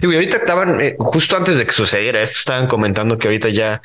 Y 0.00 0.06
ahorita 0.06 0.38
estaban, 0.38 0.80
eh, 0.80 0.96
justo 0.98 1.36
antes 1.36 1.58
de 1.58 1.66
que 1.66 1.72
sucediera 1.72 2.22
esto, 2.22 2.38
estaban 2.38 2.66
comentando 2.66 3.18
que 3.18 3.28
ahorita 3.28 3.50
ya 3.50 3.82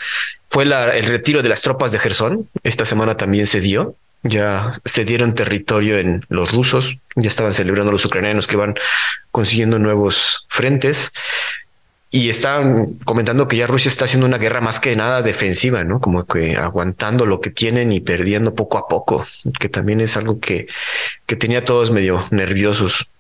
fue 0.50 0.64
el 0.64 1.06
retiro 1.06 1.44
de 1.44 1.50
las 1.50 1.62
tropas 1.62 1.92
de 1.92 2.00
Gerson. 2.00 2.50
Esta 2.64 2.86
semana 2.86 3.18
también 3.18 3.48
se 3.48 3.60
dio. 3.60 3.96
Ya 4.24 4.72
se 4.84 5.06
dieron 5.06 5.36
territorio 5.36 5.98
en 5.98 6.22
los 6.30 6.52
rusos. 6.54 6.98
Ya 7.16 7.28
estaban 7.28 7.54
celebrando 7.54 7.92
los 7.92 8.04
ucranianos 8.06 8.48
que 8.48 8.58
van 8.58 8.76
consiguiendo 9.32 9.78
nuevos 9.78 10.48
frentes. 10.50 11.12
Y 12.12 12.30
estaban 12.30 12.96
comentando 13.06 13.48
que 13.48 13.58
ya 13.58 13.68
Rusia 13.68 13.90
está 13.90 14.06
haciendo 14.06 14.26
una 14.26 14.40
guerra 14.40 14.62
más 14.62 14.80
que 14.80 14.96
nada 14.96 15.22
defensiva, 15.22 15.84
¿no? 15.84 16.00
Como 16.02 16.26
que 16.26 16.58
aguantando 16.58 17.28
lo 17.28 17.40
que 17.40 17.52
tienen 17.52 17.92
y 17.92 18.00
perdiendo 18.00 18.56
poco 18.56 18.80
a 18.80 18.88
poco, 18.88 19.26
que 19.60 19.70
también 19.70 20.00
es 20.00 20.18
algo 20.18 20.40
que, 20.40 20.68
que 21.28 21.36
tenía 21.36 21.60
a 21.60 21.66
todos 21.66 21.92
medio 21.92 22.26
nerviosos. 22.32 23.12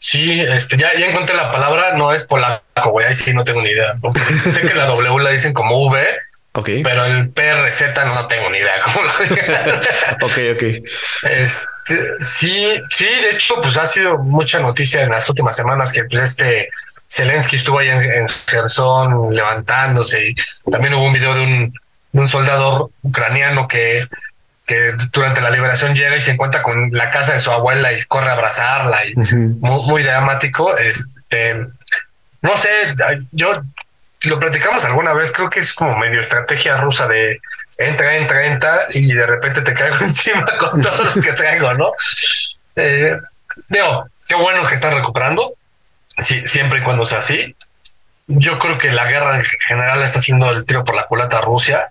Sí, 0.00 0.40
este, 0.40 0.76
ya, 0.76 0.92
ya 0.98 1.12
la 1.12 1.50
palabra, 1.52 1.94
no 1.96 2.12
es 2.12 2.24
polaco, 2.24 2.90
güey, 2.90 3.06
ahí 3.06 3.14
sí 3.14 3.32
no 3.32 3.44
tengo 3.44 3.62
ni 3.62 3.70
idea. 3.70 3.96
sé 4.42 4.62
que 4.62 4.74
la 4.74 4.86
W 4.86 5.22
la 5.22 5.30
dicen 5.30 5.52
como 5.52 5.86
V, 5.86 6.04
okay. 6.52 6.82
pero 6.82 7.04
el 7.04 7.30
PRZ 7.30 7.82
no 8.06 8.26
tengo 8.26 8.50
ni 8.50 8.58
idea 8.58 8.80
cómo 8.84 9.02
lo 9.02 9.12
digan. 9.28 9.80
ok, 10.22 10.38
ok. 10.54 10.86
Este, 11.22 12.04
sí, 12.20 12.80
sí, 12.90 13.04
de 13.04 13.30
hecho, 13.30 13.60
pues 13.60 13.76
ha 13.76 13.86
sido 13.86 14.18
mucha 14.18 14.60
noticia 14.60 15.02
en 15.02 15.10
las 15.10 15.28
últimas 15.28 15.56
semanas 15.56 15.92
que 15.92 16.04
pues 16.04 16.22
este 16.22 16.70
Zelensky 17.08 17.56
estuvo 17.56 17.78
ahí 17.78 17.88
en, 17.88 18.00
en 18.00 18.28
Gerson 18.46 19.34
levantándose 19.34 20.28
y 20.28 20.34
también 20.70 20.94
hubo 20.94 21.04
un 21.04 21.12
video 21.12 21.34
de 21.34 21.42
un, 21.42 21.74
de 22.12 22.20
un 22.20 22.26
soldado 22.26 22.92
ucraniano 23.02 23.66
que 23.66 24.06
que 24.70 24.92
durante 25.10 25.40
la 25.40 25.50
liberación 25.50 25.96
llega 25.96 26.16
y 26.16 26.20
se 26.20 26.30
encuentra 26.30 26.62
con 26.62 26.92
la 26.92 27.10
casa 27.10 27.32
de 27.32 27.40
su 27.40 27.50
abuela 27.50 27.92
y 27.92 28.00
corre 28.04 28.28
a 28.28 28.34
abrazarla 28.34 29.04
y 29.04 29.14
uh 29.16 29.22
-huh. 29.22 29.58
muy, 29.58 29.82
muy, 29.84 30.02
dramático. 30.04 30.76
Este, 30.76 31.66
no 32.40 32.56
sé, 32.56 32.94
yo 33.32 33.50
lo 34.28 34.38
platicamos 34.38 34.84
alguna 34.84 35.14
vez, 35.14 35.32
creo 35.32 35.48
que 35.48 35.60
es 35.60 35.72
como 35.72 35.96
medio 35.96 36.20
estrategia 36.20 36.76
rusa 36.76 37.08
de 37.08 37.40
entra, 37.78 38.16
entra, 38.16 38.44
entra 38.44 38.80
y 38.90 39.12
de 39.12 39.26
repente 39.26 39.62
te 39.62 39.72
caigo 39.72 39.96
encima 40.00 40.46
con 40.58 40.80
todo 40.82 41.04
lo 41.04 41.22
que 41.22 41.32
traigo, 41.32 41.72
¿no? 41.74 41.92
Eh, 42.76 43.16
digo, 43.68 44.06
qué 44.28 44.34
bueno 44.34 44.64
que 44.64 44.74
están 44.74 44.94
recuperando, 44.94 45.54
sí, 46.18 46.42
siempre 46.46 46.80
y 46.80 46.82
cuando 46.82 47.06
sea 47.06 47.18
así. 47.18 47.56
Yo 48.26 48.58
creo 48.58 48.78
que 48.78 48.92
la 48.92 49.06
guerra 49.06 49.36
en 49.38 49.44
general 49.44 50.02
está 50.02 50.20
haciendo 50.20 50.50
el 50.50 50.64
tiro 50.64 50.84
por 50.84 50.94
la 50.94 51.06
culata 51.06 51.38
a 51.38 51.40
Rusia, 51.40 51.90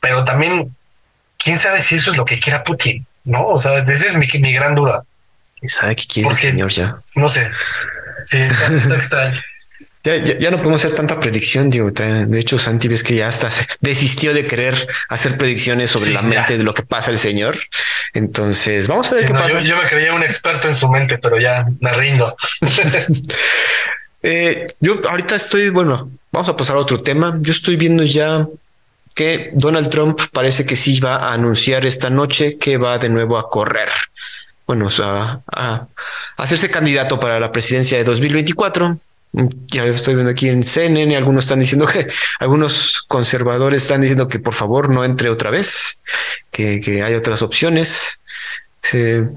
pero 0.00 0.24
también 0.24 0.76
quién 1.36 1.58
sabe 1.58 1.80
si 1.80 1.96
eso 1.96 2.12
es 2.12 2.16
lo 2.16 2.24
que 2.24 2.38
quiera 2.38 2.62
Putin, 2.62 3.04
¿no? 3.24 3.46
O 3.46 3.58
sea, 3.58 3.78
esa 3.78 4.06
es 4.06 4.14
mi, 4.14 4.28
mi 4.38 4.52
gran 4.52 4.74
duda. 4.74 5.02
¿Quién 5.58 5.68
sabe 5.68 5.96
qué 5.96 6.06
quiere 6.06 6.28
Porque, 6.28 6.46
el 6.46 6.52
señor 6.52 6.70
ya? 6.70 6.98
No 7.16 7.28
sé. 7.28 7.50
Sí, 8.24 8.38
está, 8.42 8.66
está 8.66 8.94
extraño. 8.94 9.40
Ya, 10.38 10.50
no 10.50 10.58
podemos 10.58 10.82
hacer 10.82 10.96
tanta 10.96 11.20
predicción, 11.20 11.68
digo. 11.68 11.90
De 11.90 12.38
hecho, 12.38 12.56
Santi 12.56 12.88
ves 12.88 13.02
que 13.02 13.16
ya 13.16 13.28
hasta 13.28 13.50
desistió 13.80 14.32
de 14.32 14.46
querer 14.46 14.88
hacer 15.08 15.36
predicciones 15.36 15.90
sobre 15.90 16.12
la 16.12 16.22
mente 16.22 16.56
de 16.56 16.64
lo 16.64 16.72
que 16.72 16.82
pasa 16.82 17.10
el 17.10 17.18
señor. 17.18 17.58
Entonces, 18.14 18.88
vamos 18.88 19.12
a 19.12 19.16
ver 19.16 19.26
qué 19.26 19.34
pasa. 19.34 19.60
Yo, 19.60 19.76
me 19.76 19.86
creía 19.86 20.14
un 20.14 20.22
experto 20.22 20.68
en 20.68 20.74
su 20.74 20.88
mente, 20.88 21.18
pero 21.18 21.38
ya 21.38 21.66
me 21.80 21.92
rindo. 21.92 22.34
Eh, 24.20 24.66
yo 24.80 25.00
ahorita 25.08 25.36
estoy, 25.36 25.68
bueno, 25.68 26.10
vamos 26.32 26.48
a 26.48 26.56
pasar 26.56 26.74
a 26.74 26.80
otro 26.80 27.00
tema. 27.00 27.38
Yo 27.40 27.52
estoy 27.52 27.76
viendo 27.76 28.02
ya 28.02 28.48
que 29.14 29.50
Donald 29.52 29.90
Trump 29.90 30.20
parece 30.32 30.66
que 30.66 30.74
sí 30.74 30.98
va 30.98 31.18
a 31.18 31.34
anunciar 31.34 31.86
esta 31.86 32.10
noche 32.10 32.58
que 32.58 32.78
va 32.78 32.98
de 32.98 33.10
nuevo 33.10 33.38
a 33.38 33.48
correr. 33.48 33.88
Bueno, 34.66 34.88
a, 35.00 35.40
a 35.46 35.86
hacerse 36.36 36.68
candidato 36.68 37.20
para 37.20 37.38
la 37.38 37.52
presidencia 37.52 37.96
de 37.96 38.02
2024 38.02 38.98
ya 39.32 39.84
lo 39.84 39.92
estoy 39.92 40.14
viendo 40.14 40.30
aquí 40.30 40.48
en 40.48 40.62
CNN, 40.62 41.16
algunos 41.16 41.44
están 41.44 41.58
diciendo 41.58 41.86
que 41.86 42.06
algunos 42.40 43.02
conservadores 43.08 43.82
están 43.82 44.00
diciendo 44.00 44.28
que 44.28 44.38
por 44.38 44.54
favor 44.54 44.88
no 44.88 45.04
entre 45.04 45.28
otra 45.28 45.50
vez, 45.50 46.00
que, 46.50 47.02
hay 47.02 47.14
otras 47.14 47.42
opciones. 47.42 48.20
de 48.90 49.28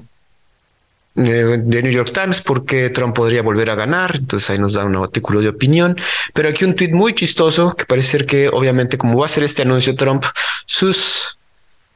New 1.82 1.92
York 1.92 2.10
Times 2.10 2.40
porque 2.40 2.88
Trump 2.88 3.14
podría 3.14 3.42
volver 3.42 3.70
a 3.70 3.74
ganar. 3.74 4.16
Entonces 4.16 4.48
ahí 4.48 4.58
nos 4.58 4.72
da 4.72 4.84
un 4.84 4.96
artículo 4.96 5.42
de 5.42 5.48
opinión. 5.48 5.96
Pero 6.32 6.48
aquí 6.48 6.64
un 6.64 6.74
tweet 6.74 6.92
muy 6.92 7.14
chistoso 7.14 7.74
que 7.76 7.84
parece 7.84 8.08
ser 8.08 8.26
que 8.26 8.48
obviamente 8.48 8.96
como 8.96 9.18
va 9.18 9.26
a 9.26 9.28
ser 9.28 9.44
este 9.44 9.62
anuncio 9.62 9.94
Trump, 9.94 10.24
sus 10.64 11.38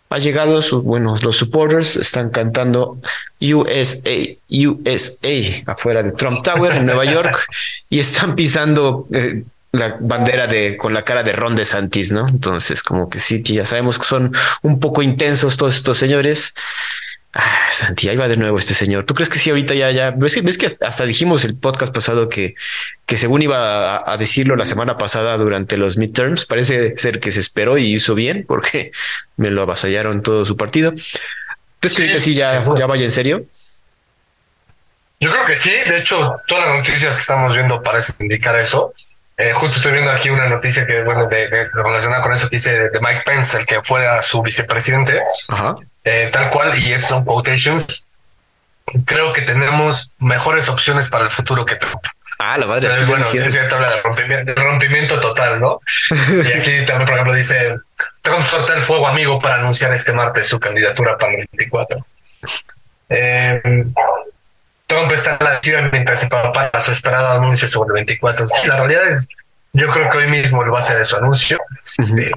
ha 0.09 0.19
llegado, 0.19 0.63
sus, 0.63 0.83
bueno, 0.83 1.17
los 1.21 1.37
supporters 1.37 1.97
están 1.97 2.31
cantando 2.31 2.99
USA, 3.41 4.37
USA 4.49 5.63
afuera 5.67 6.03
de 6.03 6.13
Trump 6.13 6.43
Tower 6.43 6.73
en 6.73 6.87
Nueva 6.87 7.05
York 7.05 7.47
y 7.91 7.99
están 7.99 8.37
pisando 8.37 9.07
eh, 9.13 9.45
la 9.73 9.97
bandera 10.01 10.47
de 10.47 10.77
con 10.77 10.95
la 10.95 11.03
cara 11.03 11.23
de 11.23 11.33
Ron 11.33 11.57
DeSantis, 11.57 12.13
¿no? 12.13 12.29
Entonces, 12.29 12.83
como 12.83 13.09
que 13.09 13.19
sí, 13.19 13.43
ya 13.43 13.65
sabemos 13.65 13.99
que 13.99 14.07
son 14.07 14.33
un 14.63 14.81
poco 14.81 15.03
intensos 15.03 15.57
todos 15.57 15.77
estos 15.77 15.99
señores. 15.99 16.55
Ah, 17.39 17.69
Santi, 17.71 18.09
ahí 18.09 18.17
va 18.17 18.29
de 18.29 18.39
nuevo 18.39 18.57
este 18.57 18.73
señor. 18.73 19.05
¿Tú 19.05 19.13
crees 19.13 19.29
que 19.29 19.39
sí 19.39 19.51
ahorita 19.51 19.75
ya, 19.75 19.91
ya, 19.91 20.11
ves, 20.11 20.43
ves 20.43 20.57
que 20.57 20.75
hasta 20.81 21.05
dijimos 21.05 21.45
el 21.45 21.55
podcast 21.55 21.95
pasado 21.95 22.31
que, 22.31 22.55
que 23.05 23.19
según 23.19 23.43
iba 23.43 24.11
a, 24.11 24.17
decirlo 24.17 24.57
la 24.57 24.65
semana 24.65 24.97
pasada 24.97 25.37
durante 25.37 25.77
los 25.77 25.99
midterms, 25.99 26.47
parece 26.47 26.97
ser 26.97 27.21
que 27.21 27.31
se 27.31 27.41
esperó 27.41 27.77
y 27.77 27.95
hizo 27.95 28.15
bien 28.15 28.47
porque 28.49 28.91
me 29.37 29.51
lo 29.51 29.61
avasallaron 29.61 30.23
todo 30.23 30.47
su 30.47 30.57
partido. 30.57 30.95
¿Crees 31.81 31.95
que 31.95 32.03
ahorita 32.05 32.21
sí 32.21 32.33
ya, 32.33 32.65
ya 32.75 32.87
vaya 32.87 33.05
en 33.05 33.11
serio? 33.11 33.45
Yo 35.21 35.31
creo 35.31 35.45
que 35.45 35.59
sí. 35.59 35.71
De 35.71 35.99
hecho, 35.99 36.37
todas 36.47 36.69
las 36.69 36.77
noticias 36.79 37.15
que 37.15 37.21
estamos 37.21 37.55
viendo 37.55 37.83
parecen 37.83 38.17
indicar 38.21 38.57
eso. 38.57 38.95
Eh, 39.39 39.53
justo 39.53 39.77
estoy 39.77 39.93
viendo 39.93 40.11
aquí 40.11 40.31
una 40.31 40.49
noticia 40.49 40.87
que, 40.87 41.03
bueno, 41.05 41.27
de, 41.27 41.69
relacionada 41.75 42.23
con 42.23 42.33
eso 42.33 42.49
que 42.49 42.57
dice 42.57 42.73
de, 42.73 42.91
de 42.91 43.01
Mike 43.01 43.23
Pence, 43.27 43.57
el 43.59 43.67
que 43.67 43.83
fuera 43.83 44.23
su 44.23 44.43
vicepresidente. 44.43 45.21
Ajá 45.49 45.77
eh, 46.07 46.31
tal 46.33 46.51
cual, 46.51 46.79
y 46.79 46.93
esos 46.93 47.09
son 47.09 47.25
quotations, 47.25 48.07
creo 49.05 49.33
que 49.33 49.43
tenemos 49.43 50.15
mejores 50.19 50.69
opciones 50.69 51.09
para 51.09 51.25
el 51.25 51.31
futuro 51.31 51.65
que 51.65 51.75
Trump. 51.75 52.01
Ah, 52.39 52.57
la 52.57 52.67
madre. 52.67 52.89
bueno, 53.07 53.27
es 53.33 53.53
cierto, 53.53 53.75
habla 53.75 53.91
de 53.91 54.55
rompimiento, 54.55 55.19
total, 55.19 55.61
¿no? 55.61 55.81
y 56.11 56.53
aquí 56.53 56.85
también, 56.85 57.07
por 57.07 57.15
ejemplo, 57.15 57.35
dice, 57.35 57.75
Trump 58.23 58.43
solta 58.45 58.75
el 58.75 58.83
fuego 58.83 59.09
amigo 59.09 59.41
para 59.41 59.57
anunciar 59.57 59.93
este 59.93 60.13
martes 60.13 60.47
su 60.47 60.61
candidatura 60.61 61.19
para 61.19 61.33
el 61.33 61.49
24. 61.51 62.07
Eh, 63.09 63.85
Trump 64.87 65.11
está 65.13 65.37
en 65.39 65.45
la 65.45 65.61
ciudad 65.61 65.83
mientras 65.91 66.21
se 66.21 66.29
prepara 66.29 66.81
su 66.81 66.93
esperado 66.93 67.33
anuncio 67.33 67.67
sobre 67.67 67.89
el 67.89 68.07
24. 68.07 68.47
La 68.67 68.77
realidad 68.77 69.09
es, 69.09 69.29
yo 69.73 69.91
creo 69.91 70.09
que 70.11 70.19
hoy 70.19 70.29
mismo 70.29 70.63
lo 70.63 70.73
va 70.73 70.79
a 70.79 70.83
hacer 70.83 70.99
de 70.99 71.05
su 71.05 71.17
anuncio. 71.17 71.59
Este, 71.85 72.31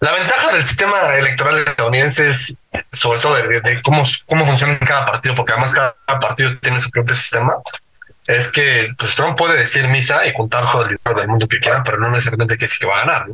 la 0.00 0.10
ventaja 0.10 0.52
del 0.52 0.64
sistema 0.64 1.14
electoral 1.14 1.58
estadounidense 1.58 2.28
es, 2.28 2.56
sobre 2.90 3.20
todo, 3.20 3.36
de, 3.36 3.80
cómo, 3.82 4.02
cómo 4.26 4.46
funciona 4.46 4.78
cada 4.80 5.04
partido, 5.04 5.34
porque 5.34 5.52
además 5.52 5.70
cada 5.70 5.94
partido 6.18 6.58
tiene 6.58 6.80
su 6.80 6.90
propio 6.90 7.14
sistema, 7.14 7.54
es 8.26 8.50
que 8.50 8.92
pues, 8.98 9.14
Trump 9.14 9.36
puede 9.36 9.56
decir 9.56 9.86
misa 9.88 10.26
y 10.26 10.32
juntar 10.32 10.64
todo 10.70 10.82
el 10.82 10.88
dinero 10.88 11.20
del 11.20 11.28
mundo 11.28 11.46
que 11.46 11.60
quiera, 11.60 11.84
pero 11.84 11.98
no 11.98 12.10
necesariamente 12.10 12.56
quiere 12.56 12.70
decir 12.70 12.80
que 12.80 12.86
va 12.86 12.96
a 12.96 13.06
ganar. 13.06 13.26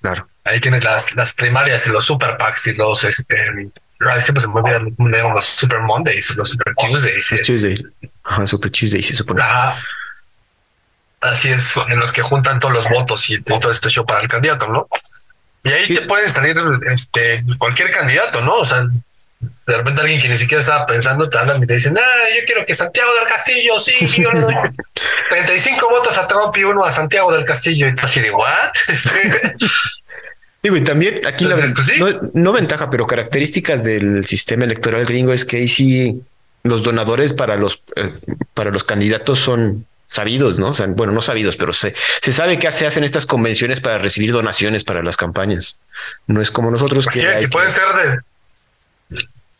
Claro. 0.00 0.28
Ahí 0.44 0.60
tienes 0.60 0.84
las, 0.84 1.14
las 1.14 1.34
primarias 1.34 1.86
y 1.86 1.90
los 1.90 2.04
super 2.04 2.38
PACs 2.38 2.68
y 2.68 2.74
los, 2.74 3.04
este, 3.04 3.70
siempre 4.20 4.40
se 4.40 4.48
me 4.48 4.54
olvidan 4.54 5.34
los 5.34 5.44
Super 5.44 5.80
Mondays, 5.80 6.36
los 6.36 6.50
Super 6.50 6.74
Tuesdays. 6.74 7.42
Tuesday. 7.44 7.84
Ajá, 8.24 8.46
Super 8.46 8.70
Tuesday, 8.70 9.02
se 9.02 9.14
supone. 9.14 9.42
Ajá. 9.42 9.76
Así 11.20 11.50
es, 11.50 11.74
en 11.88 11.98
los 11.98 12.12
que 12.12 12.22
juntan 12.22 12.60
todos 12.60 12.74
los 12.74 12.88
votos 12.88 13.28
y 13.28 13.42
todo 13.42 13.72
este 13.72 13.88
show 13.88 14.06
para 14.06 14.20
el 14.20 14.28
candidato, 14.28 14.68
¿no? 14.68 14.86
Y 15.64 15.70
ahí 15.70 15.92
te 15.92 16.02
pueden 16.02 16.30
salir 16.30 16.56
este, 16.92 17.44
cualquier 17.58 17.90
candidato, 17.90 18.40
¿no? 18.40 18.54
O 18.54 18.64
sea, 18.64 18.86
de 19.40 19.76
repente 19.76 20.00
alguien 20.00 20.20
que 20.20 20.28
ni 20.28 20.38
siquiera 20.38 20.60
estaba 20.60 20.86
pensando 20.86 21.28
te 21.28 21.36
hablan 21.36 21.62
y 21.62 21.66
te 21.66 21.74
dicen, 21.74 21.96
ah, 21.98 22.28
yo 22.36 22.44
quiero 22.46 22.64
que 22.64 22.74
Santiago 22.74 23.12
del 23.16 23.26
Castillo, 23.26 23.78
sí, 23.80 24.06
yo 24.06 24.30
le 24.30 24.40
doy 24.40 24.54
35 25.30 25.90
votos 25.90 26.16
a 26.18 26.26
Trump 26.28 26.56
y 26.56 26.64
uno 26.64 26.84
a 26.84 26.92
Santiago 26.92 27.32
del 27.32 27.44
Castillo. 27.44 27.88
Y 27.88 27.94
así 28.00 28.20
de, 28.20 28.30
¿what? 28.30 28.72
Digo, 30.62 30.76
y 30.76 30.82
también 30.82 31.24
aquí 31.26 31.44
la 31.44 31.56
pues 31.56 31.94
no, 32.34 32.52
ventaja, 32.52 32.90
pero 32.90 33.06
características 33.06 33.82
del 33.84 34.26
sistema 34.26 34.64
electoral 34.64 35.06
gringo 35.06 35.32
es 35.32 35.44
que 35.44 35.58
ahí 35.58 35.68
sí 35.68 36.20
los 36.64 36.82
donadores 36.82 37.32
para 37.32 37.56
los, 37.56 37.84
eh, 37.94 38.12
para 38.54 38.70
los 38.70 38.82
candidatos 38.82 39.38
son 39.38 39.86
sabidos, 40.08 40.58
¿no? 40.58 40.70
O 40.70 40.72
sea, 40.72 40.86
bueno, 40.86 41.12
no 41.12 41.20
sabidos, 41.20 41.56
pero 41.56 41.72
se, 41.72 41.94
se 42.20 42.32
sabe 42.32 42.58
que 42.58 42.70
se 42.72 42.86
hacen 42.86 43.04
estas 43.04 43.24
convenciones 43.24 43.80
para 43.80 43.98
recibir 43.98 44.32
donaciones 44.32 44.82
para 44.82 45.02
las 45.02 45.16
campañas. 45.16 45.78
No 46.26 46.40
es 46.40 46.50
como 46.50 46.70
nosotros 46.70 47.06
que... 47.06 47.20
Sí, 47.20 47.26
si 47.40 47.46
pueden 47.46 47.70
ser 47.70 47.84
de... 47.94 49.18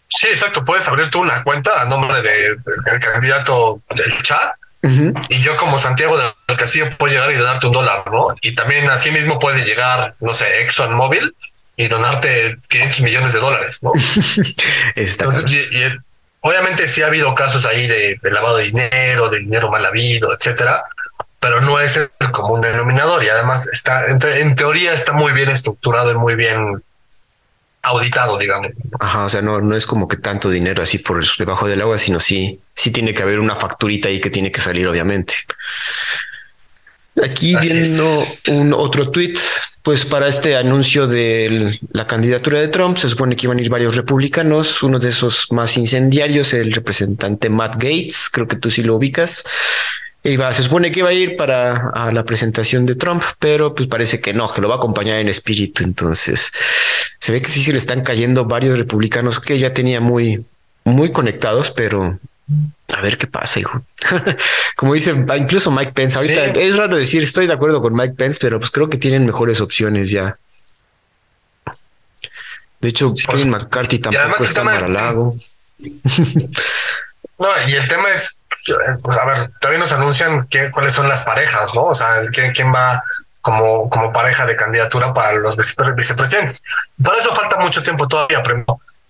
Sí, 0.08 0.26
exacto, 0.28 0.64
puedes 0.64 0.88
abrir 0.88 1.10
tú 1.10 1.20
una 1.20 1.44
cuenta 1.44 1.82
a 1.82 1.84
nombre 1.84 2.20
de, 2.22 2.56
del 2.56 2.98
candidato 2.98 3.82
del 3.94 4.22
chat 4.22 4.57
y 4.82 5.40
yo 5.40 5.56
como 5.56 5.78
Santiago 5.78 6.16
del 6.18 6.56
Castillo 6.56 6.88
puedo 6.96 7.12
llegar 7.12 7.32
y 7.32 7.36
darte 7.36 7.66
un 7.66 7.72
dólar, 7.72 8.04
¿no? 8.12 8.28
Y 8.42 8.54
también 8.54 8.88
así 8.88 9.10
mismo 9.10 9.38
puede 9.38 9.64
llegar, 9.64 10.14
no 10.20 10.32
sé, 10.32 10.62
Exxon 10.62 10.94
Móvil 10.94 11.34
y 11.76 11.88
donarte 11.88 12.56
500 12.68 13.00
millones 13.00 13.32
de 13.32 13.40
dólares, 13.40 13.82
¿no? 13.82 13.92
Entonces, 14.94 15.52
y, 15.52 15.98
Obviamente 16.40 16.86
sí 16.86 17.02
ha 17.02 17.06
habido 17.06 17.34
casos 17.34 17.66
ahí 17.66 17.86
de, 17.86 18.18
lavado 18.22 18.58
de 18.58 18.64
dinero, 18.64 19.28
de 19.28 19.40
dinero 19.40 19.70
mal 19.70 19.84
habido, 19.84 20.32
etcétera, 20.32 20.84
pero 21.40 21.60
no 21.60 21.80
es 21.80 21.96
el 21.96 22.10
común 22.30 22.60
denominador 22.60 23.24
y 23.24 23.28
además 23.28 23.68
está, 23.72 24.06
en, 24.06 24.54
teoría 24.54 24.92
está 24.92 25.12
muy 25.12 25.32
bien 25.32 25.48
estructurado 25.48 26.12
y 26.12 26.14
muy 26.14 26.36
bien 26.36 26.82
auditado, 27.82 28.38
digamos. 28.38 28.72
Ajá, 28.98 29.24
o 29.24 29.28
sea, 29.28 29.42
no, 29.42 29.60
no 29.60 29.76
es 29.76 29.86
como 29.86 30.08
que 30.08 30.16
tanto 30.16 30.50
dinero 30.50 30.82
así 30.82 30.98
por 30.98 31.24
debajo 31.38 31.68
del 31.68 31.80
agua, 31.80 31.98
sino 31.98 32.20
sí, 32.20 32.60
sí 32.74 32.90
tiene 32.90 33.14
que 33.14 33.22
haber 33.22 33.40
una 33.40 33.54
facturita 33.54 34.08
ahí 34.08 34.20
que 34.20 34.30
tiene 34.30 34.52
que 34.52 34.60
salir, 34.60 34.86
obviamente. 34.86 35.34
Aquí 37.22 37.56
viendo 37.56 38.24
un 38.48 38.72
otro 38.72 39.10
tweet 39.10 39.34
pues 39.88 40.04
para 40.04 40.28
este 40.28 40.54
anuncio 40.54 41.06
de 41.06 41.80
la 41.92 42.06
candidatura 42.06 42.60
de 42.60 42.68
Trump 42.68 42.98
se 42.98 43.08
supone 43.08 43.36
que 43.36 43.46
iban 43.46 43.56
a 43.56 43.62
ir 43.62 43.70
varios 43.70 43.96
republicanos, 43.96 44.82
uno 44.82 44.98
de 44.98 45.08
esos 45.08 45.50
más 45.50 45.78
incendiarios, 45.78 46.52
el 46.52 46.72
representante 46.72 47.48
Matt 47.48 47.76
Gates, 47.76 48.28
creo 48.30 48.46
que 48.46 48.56
tú 48.56 48.70
sí 48.70 48.82
lo 48.82 48.96
ubicas. 48.96 49.44
Iba, 50.24 50.52
se 50.52 50.62
supone 50.62 50.90
que 50.90 51.00
iba 51.00 51.10
a 51.10 51.12
ir 51.12 51.36
para 51.36 52.10
la 52.12 52.24
presentación 52.24 52.86
de 52.86 52.96
Trump, 52.96 53.22
pero 53.38 53.74
pues 53.74 53.88
parece 53.88 54.20
que 54.20 54.34
no, 54.34 54.52
que 54.52 54.60
lo 54.60 54.68
va 54.68 54.74
a 54.74 54.78
acompañar 54.78 55.16
en 55.18 55.28
espíritu. 55.28 55.84
Entonces 55.84 56.52
se 57.20 57.32
ve 57.32 57.40
que 57.40 57.48
sí 57.48 57.62
se 57.62 57.72
le 57.72 57.78
están 57.78 58.02
cayendo 58.02 58.44
varios 58.44 58.78
republicanos 58.78 59.40
que 59.40 59.58
ya 59.58 59.72
tenía 59.72 60.00
muy, 60.00 60.44
muy 60.84 61.12
conectados, 61.12 61.70
pero 61.70 62.18
a 62.88 63.00
ver 63.00 63.18
qué 63.18 63.26
pasa, 63.26 63.60
hijo. 63.60 63.82
Como 64.76 64.94
dice 64.94 65.12
incluso 65.36 65.70
Mike 65.70 65.92
Pence, 65.92 66.18
ahorita 66.18 66.46
es 66.46 66.76
raro 66.76 66.96
decir 66.96 67.22
estoy 67.22 67.46
de 67.46 67.52
acuerdo 67.52 67.82
con 67.82 67.94
Mike 67.94 68.14
Pence, 68.14 68.38
pero 68.40 68.58
pues 68.58 68.70
creo 68.70 68.88
que 68.88 68.98
tienen 68.98 69.24
mejores 69.26 69.60
opciones 69.60 70.10
ya. 70.10 70.38
De 72.80 72.88
hecho, 72.88 73.12
Kevin 73.28 73.50
McCarthy 73.50 73.98
tampoco 73.98 74.44
está 74.44 74.62
para 74.62 74.88
lago. 74.88 75.36
no, 75.78 77.48
y 77.66 77.72
el 77.74 77.88
tema 77.88 78.10
es, 78.12 78.37
pues, 79.02 79.16
a 79.16 79.24
ver, 79.24 79.50
todavía 79.60 79.80
nos 79.80 79.92
anuncian 79.92 80.46
qué, 80.48 80.70
cuáles 80.70 80.92
son 80.92 81.08
las 81.08 81.22
parejas, 81.22 81.74
¿no? 81.74 81.84
O 81.84 81.94
sea, 81.94 82.22
quién, 82.32 82.52
quién 82.52 82.72
va 82.72 83.02
como, 83.40 83.88
como 83.88 84.12
pareja 84.12 84.46
de 84.46 84.56
candidatura 84.56 85.12
para 85.12 85.32
los 85.34 85.56
vicepresidentes. 85.56 86.62
Para 87.02 87.18
eso 87.18 87.34
falta 87.34 87.58
mucho 87.58 87.82
tiempo 87.82 88.06
todavía, 88.06 88.42
pero 88.42 88.64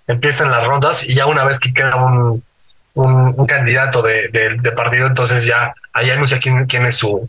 empiezan 0.07 0.51
las 0.51 0.65
rondas 0.65 1.03
y 1.03 1.15
ya 1.15 1.27
una 1.27 1.45
vez 1.45 1.59
que 1.59 1.73
queda 1.73 1.97
un, 1.97 2.43
un, 2.95 3.47
candidato 3.47 4.03
de, 4.03 4.73
partido, 4.77 5.07
entonces 5.07 5.45
ya 5.45 5.75
ahí 5.93 6.11
anuncia 6.11 6.39
quién, 6.39 6.67
quién 6.67 6.87
es 6.87 6.97
su, 6.97 7.29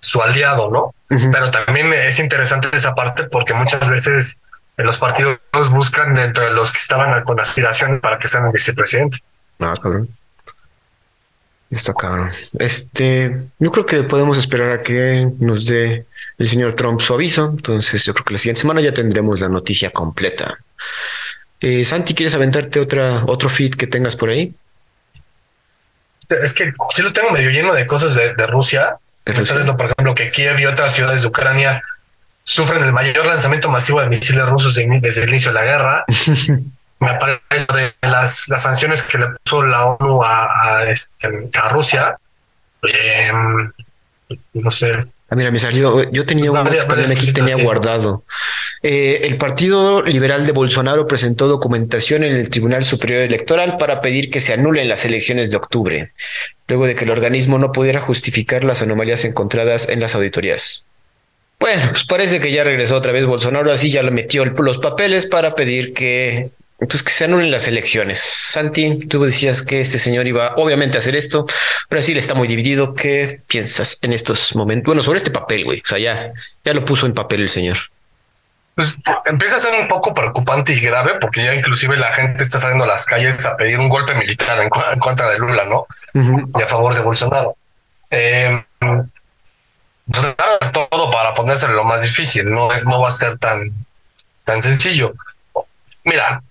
su 0.00 0.22
aliado, 0.22 0.70
¿no? 0.70 0.94
Pero 1.08 1.50
también 1.50 1.92
es 1.92 2.18
interesante 2.18 2.68
esa 2.72 2.94
parte 2.94 3.24
porque 3.24 3.54
muchas 3.54 3.88
veces 3.88 4.42
los 4.76 4.98
partidos 4.98 5.38
buscan 5.70 6.14
dentro 6.14 6.44
de 6.44 6.50
los 6.50 6.70
que 6.70 6.78
estaban 6.78 7.22
con 7.24 7.40
aspiración 7.40 8.00
para 8.00 8.18
que 8.18 8.28
sean 8.28 8.52
vicepresidente. 8.52 9.18
Ah, 9.58 9.74
cabrón. 9.82 10.08
Está 11.70 11.92
cabrón. 11.92 12.30
Este, 12.58 13.42
yo 13.58 13.70
creo 13.70 13.84
que 13.84 14.02
podemos 14.02 14.38
esperar 14.38 14.70
a 14.70 14.82
que 14.82 15.28
nos 15.38 15.66
dé 15.66 16.06
el 16.38 16.46
señor 16.46 16.74
Trump 16.74 17.00
su 17.00 17.12
aviso. 17.12 17.50
Entonces, 17.50 18.04
yo 18.04 18.14
creo 18.14 18.24
que 18.24 18.34
la 18.34 18.38
siguiente 18.38 18.62
semana 18.62 18.80
ya 18.80 18.92
tendremos 18.92 19.40
la 19.40 19.48
noticia 19.48 19.90
completa. 19.90 20.58
Eh, 21.60 21.84
Santi, 21.84 22.14
¿quieres 22.14 22.34
aventarte 22.34 22.80
otra, 22.80 23.24
otro 23.26 23.50
feed 23.50 23.74
que 23.74 23.86
tengas 23.86 24.16
por 24.16 24.30
ahí? 24.30 24.54
Es 26.28 26.54
que 26.54 26.72
sí 26.90 27.02
lo 27.02 27.12
tengo 27.12 27.30
medio 27.30 27.50
lleno 27.50 27.74
de 27.74 27.86
cosas 27.86 28.14
de, 28.14 28.46
Rusia. 28.46 28.96
Está 29.26 29.54
viendo, 29.54 29.76
por 29.76 29.86
ejemplo, 29.86 30.14
que 30.14 30.30
Kiev 30.30 30.58
y 30.60 30.66
otras 30.66 30.94
ciudades 30.94 31.20
de 31.20 31.28
Ucrania 31.28 31.82
sufren 32.44 32.82
el 32.82 32.94
mayor 32.94 33.26
lanzamiento 33.26 33.68
masivo 33.68 34.00
de 34.00 34.08
misiles 34.08 34.46
rusos 34.46 34.74
desde 34.74 35.24
el 35.24 35.28
inicio 35.28 35.50
de 35.50 35.54
la 35.54 35.64
guerra. 35.64 36.04
Me 37.00 37.14
parece 37.14 37.42
de 37.50 38.08
las, 38.08 38.48
las 38.48 38.62
sanciones 38.62 39.02
que 39.02 39.18
le 39.18 39.26
puso 39.44 39.62
la 39.64 39.86
ONU 39.86 40.22
a, 40.22 40.78
a, 40.78 40.90
este, 40.90 41.28
a 41.62 41.68
Rusia. 41.68 42.18
Eh, 42.82 43.30
no 44.54 44.70
sé, 44.70 44.98
Ah, 45.30 45.36
mira, 45.36 45.50
me 45.50 45.58
salió. 45.58 46.10
Yo 46.10 46.24
tenía 46.24 46.50
que 46.50 46.76
también 46.86 47.12
aquí 47.12 47.32
tenía 47.34 47.56
guardado. 47.56 48.24
Eh, 48.82 49.20
el 49.24 49.36
Partido 49.36 50.02
Liberal 50.02 50.46
de 50.46 50.52
Bolsonaro 50.52 51.06
presentó 51.06 51.48
documentación 51.48 52.24
en 52.24 52.34
el 52.34 52.48
Tribunal 52.48 52.82
Superior 52.82 53.20
Electoral 53.22 53.76
para 53.76 54.00
pedir 54.00 54.30
que 54.30 54.40
se 54.40 54.54
anulen 54.54 54.88
las 54.88 55.04
elecciones 55.04 55.50
de 55.50 55.58
octubre, 55.58 56.12
luego 56.66 56.86
de 56.86 56.94
que 56.94 57.04
el 57.04 57.10
organismo 57.10 57.58
no 57.58 57.72
pudiera 57.72 58.00
justificar 58.00 58.64
las 58.64 58.80
anomalías 58.80 59.26
encontradas 59.26 59.90
en 59.90 60.00
las 60.00 60.14
auditorías. 60.14 60.86
Bueno, 61.60 61.82
pues 61.90 62.04
parece 62.04 62.40
que 62.40 62.50
ya 62.50 62.64
regresó 62.64 62.96
otra 62.96 63.12
vez 63.12 63.26
Bolsonaro, 63.26 63.70
así 63.70 63.90
ya 63.90 64.02
le 64.02 64.12
metió 64.12 64.46
los 64.46 64.78
papeles 64.78 65.26
para 65.26 65.54
pedir 65.54 65.92
que 65.92 66.50
pues 66.78 67.02
que 67.02 67.10
se 67.10 67.24
anulen 67.24 67.50
las 67.50 67.66
elecciones. 67.66 68.20
Santi, 68.20 69.06
tú 69.06 69.24
decías 69.24 69.62
que 69.62 69.80
este 69.80 69.98
señor 69.98 70.28
iba 70.28 70.54
obviamente 70.56 70.96
a 70.96 71.00
hacer 71.00 71.16
esto. 71.16 71.46
Brasil 71.90 72.16
está 72.16 72.34
muy 72.34 72.46
dividido. 72.46 72.94
¿Qué 72.94 73.40
piensas 73.48 73.98
en 74.02 74.12
estos 74.12 74.54
momentos? 74.54 74.86
Bueno, 74.86 75.02
sobre 75.02 75.18
este 75.18 75.32
papel, 75.32 75.64
güey. 75.64 75.80
O 75.80 75.88
sea, 75.88 75.98
ya, 75.98 76.32
ya 76.64 76.74
lo 76.74 76.84
puso 76.84 77.06
en 77.06 77.14
papel 77.14 77.40
el 77.42 77.48
señor. 77.48 77.78
Pues 78.76 78.94
empieza 79.24 79.56
a 79.56 79.58
ser 79.58 79.74
un 79.74 79.88
poco 79.88 80.14
preocupante 80.14 80.72
y 80.72 80.78
grave 80.78 81.16
porque 81.20 81.42
ya 81.42 81.52
inclusive 81.52 81.96
la 81.96 82.12
gente 82.12 82.44
está 82.44 82.60
saliendo 82.60 82.84
a 82.84 82.86
las 82.86 83.04
calles 83.04 83.44
a 83.44 83.56
pedir 83.56 83.80
un 83.80 83.88
golpe 83.88 84.14
militar 84.14 84.60
en, 84.62 84.68
contra 84.68 85.28
de 85.30 85.38
Lula, 85.38 85.64
¿no? 85.64 85.88
Y 86.14 86.62
a 86.62 86.66
favor 86.68 86.94
de 86.94 87.00
Bolsonaro. 87.00 87.56
Eh, 88.08 88.62
todo 90.08 91.10
para 91.10 91.34
ponerse 91.34 91.66
lo 91.66 91.82
más 91.84 92.02
difícil, 92.02 92.44
no, 92.44 92.68
no 92.84 93.00
va 93.00 93.08
a 93.08 93.12
ser 93.12 93.36
tan, 93.36 93.58
tan 94.44 94.62
sencillo. 94.62 95.12
Mira, 96.04 96.42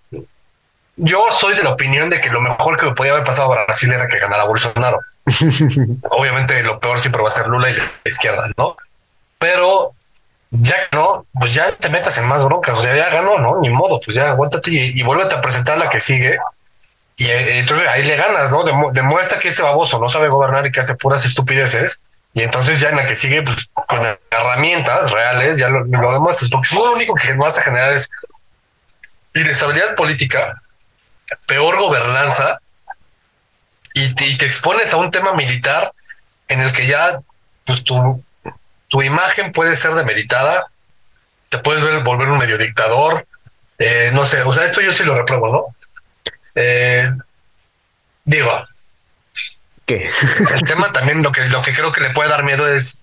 yo 0.98 1.26
soy 1.32 1.56
de 1.56 1.64
la 1.64 1.70
opinión 1.70 2.10
de 2.10 2.20
que 2.20 2.30
lo 2.30 2.42
mejor 2.42 2.78
que 2.78 2.92
podía 2.92 3.14
haber 3.14 3.24
pasado 3.24 3.54
a 3.54 3.66
Brasil 3.66 3.94
era 3.94 4.08
que 4.08 4.18
ganara 4.18 4.46
Bolsonaro. 4.46 5.00
Obviamente 6.10 6.62
lo 6.64 6.80
peor 6.80 7.00
siempre 7.00 7.22
va 7.22 7.28
a 7.28 7.32
ser 7.32 7.48
Lula 7.48 7.70
y 7.70 7.74
la 7.76 7.84
izquierda, 8.06 8.50
¿no? 8.58 8.76
Pero 9.38 9.94
ya 10.50 10.76
no, 10.92 11.26
pues 11.40 11.54
ya 11.54 11.72
te 11.74 11.90
metas 11.90 12.18
en 12.18 12.26
más 12.26 12.44
broncas, 12.44 12.78
o 12.78 12.82
sea, 12.82 12.96
ya 12.96 13.10
ganó, 13.10 13.38
¿no? 13.38 13.60
Ni 13.62 13.70
modo, 13.70 14.00
pues 14.04 14.18
ya 14.18 14.32
aguántate 14.32 14.72
y, 14.72 15.04
vuélvete 15.04 15.36
a 15.36 15.42
presentar 15.42 15.78
la 15.78 15.88
que 15.88 16.00
sigue. 16.00 16.38
Y 17.16 17.26
eh, 17.28 17.60
entonces 17.60 17.88
ahí 17.88 18.04
le 18.04 18.16
ganas, 18.16 18.52
¿no? 18.52 18.64
demuestra 18.92 19.40
que 19.40 19.50
este 19.50 19.64
baboso 19.64 20.00
no 20.00 20.10
sabe 20.10 20.30
gobernar 20.30 20.66
y 20.66 20.72
que 20.72 20.80
hace 20.80 20.96
puras 20.96 21.26
estupideces. 21.26 22.02
Y 22.34 22.42
entonces 22.42 22.80
ya 22.80 22.90
en 22.90 22.98
la 22.98 23.06
que 23.06 23.16
sigue, 23.16 23.42
pues 23.44 23.72
con 23.74 24.00
herramientas 24.32 25.12
reales, 25.12 25.58
ya 25.58 25.70
lo, 25.70 25.84
lo 25.84 26.14
demuestras, 26.14 26.50
porque 26.50 26.74
lo 26.74 26.94
único 26.94 27.14
que 27.14 27.34
vas 27.34 27.58
a 27.58 27.62
generar 27.62 27.94
es 27.94 28.10
inestabilidad 29.34 29.96
política 29.96 30.62
peor 31.48 31.78
gobernanza 31.78 32.62
y 33.94 34.14
te, 34.14 34.46
expones 34.46 34.94
a 34.94 34.98
un 34.98 35.12
tema 35.12 35.34
militar 35.34 35.92
en 36.48 36.62
el 36.62 36.72
que 36.72 36.88
ya 36.88 37.20
pues 37.66 37.84
tu, 37.84 38.24
tu 38.88 39.02
imagen 39.02 39.52
puede 39.52 39.76
ser 39.76 39.94
demeritada, 39.94 40.68
te 41.50 41.58
puedes 41.58 41.84
ver, 41.84 42.04
volver 42.04 42.30
un 42.30 42.38
medio 42.38 42.58
dictador, 42.58 43.28
eh, 43.80 44.12
no 44.14 44.26
sé, 44.26 44.42
o 44.44 44.54
sea, 44.54 44.66
esto 44.66 44.82
yo 44.82 44.94
sí 44.94 45.04
lo 45.04 45.16
repruebo, 45.16 45.52
¿no? 45.52 45.66
Eh, 46.56 47.12
digo, 48.24 48.52
¿qué? 49.86 50.10
el 50.54 50.62
tema 50.62 50.92
también 50.92 51.22
lo 51.22 51.32
que, 51.32 51.50
lo 51.50 51.62
que 51.62 51.74
creo 51.74 51.92
que 51.92 52.02
le 52.02 52.12
puede 52.12 52.30
dar 52.30 52.44
miedo 52.44 52.68
es 52.68 53.02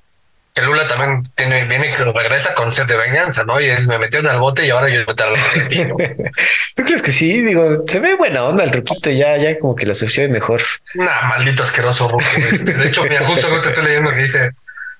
que 0.54 0.62
Lula 0.62 0.86
también 0.86 1.24
tiene, 1.34 1.64
viene 1.64 1.92
que 1.92 2.04
regresa 2.04 2.54
con 2.54 2.70
sed 2.70 2.86
de 2.86 2.96
venganza, 2.96 3.42
¿no? 3.42 3.60
Y 3.60 3.66
es, 3.66 3.88
me 3.88 3.98
metieron 3.98 4.30
al 4.30 4.38
bote 4.38 4.64
y 4.64 4.70
ahora 4.70 4.88
yo 4.88 5.04
meter 5.04 5.26
al 5.26 5.34
bote. 5.34 6.32
¿Tú 6.76 6.84
crees 6.84 7.02
que 7.02 7.10
sí? 7.10 7.40
Digo, 7.40 7.84
se 7.88 7.98
ve 7.98 8.14
buena 8.14 8.44
onda 8.44 8.62
el 8.62 8.72
ruquito, 8.72 9.10
ya, 9.10 9.36
ya 9.36 9.58
como 9.58 9.74
que 9.74 9.84
la 9.84 9.92
es 9.92 10.30
mejor. 10.30 10.62
Nah, 10.94 11.22
maldito 11.28 11.64
asqueroso 11.64 12.08
ruco. 12.08 12.24
Este. 12.36 12.72
De 12.72 12.86
hecho, 12.86 13.02
mira, 13.02 13.24
justo 13.24 13.48
te 13.60 13.68
estoy 13.68 13.84
leyendo 13.84 14.10
que 14.10 14.22
dice, 14.22 14.52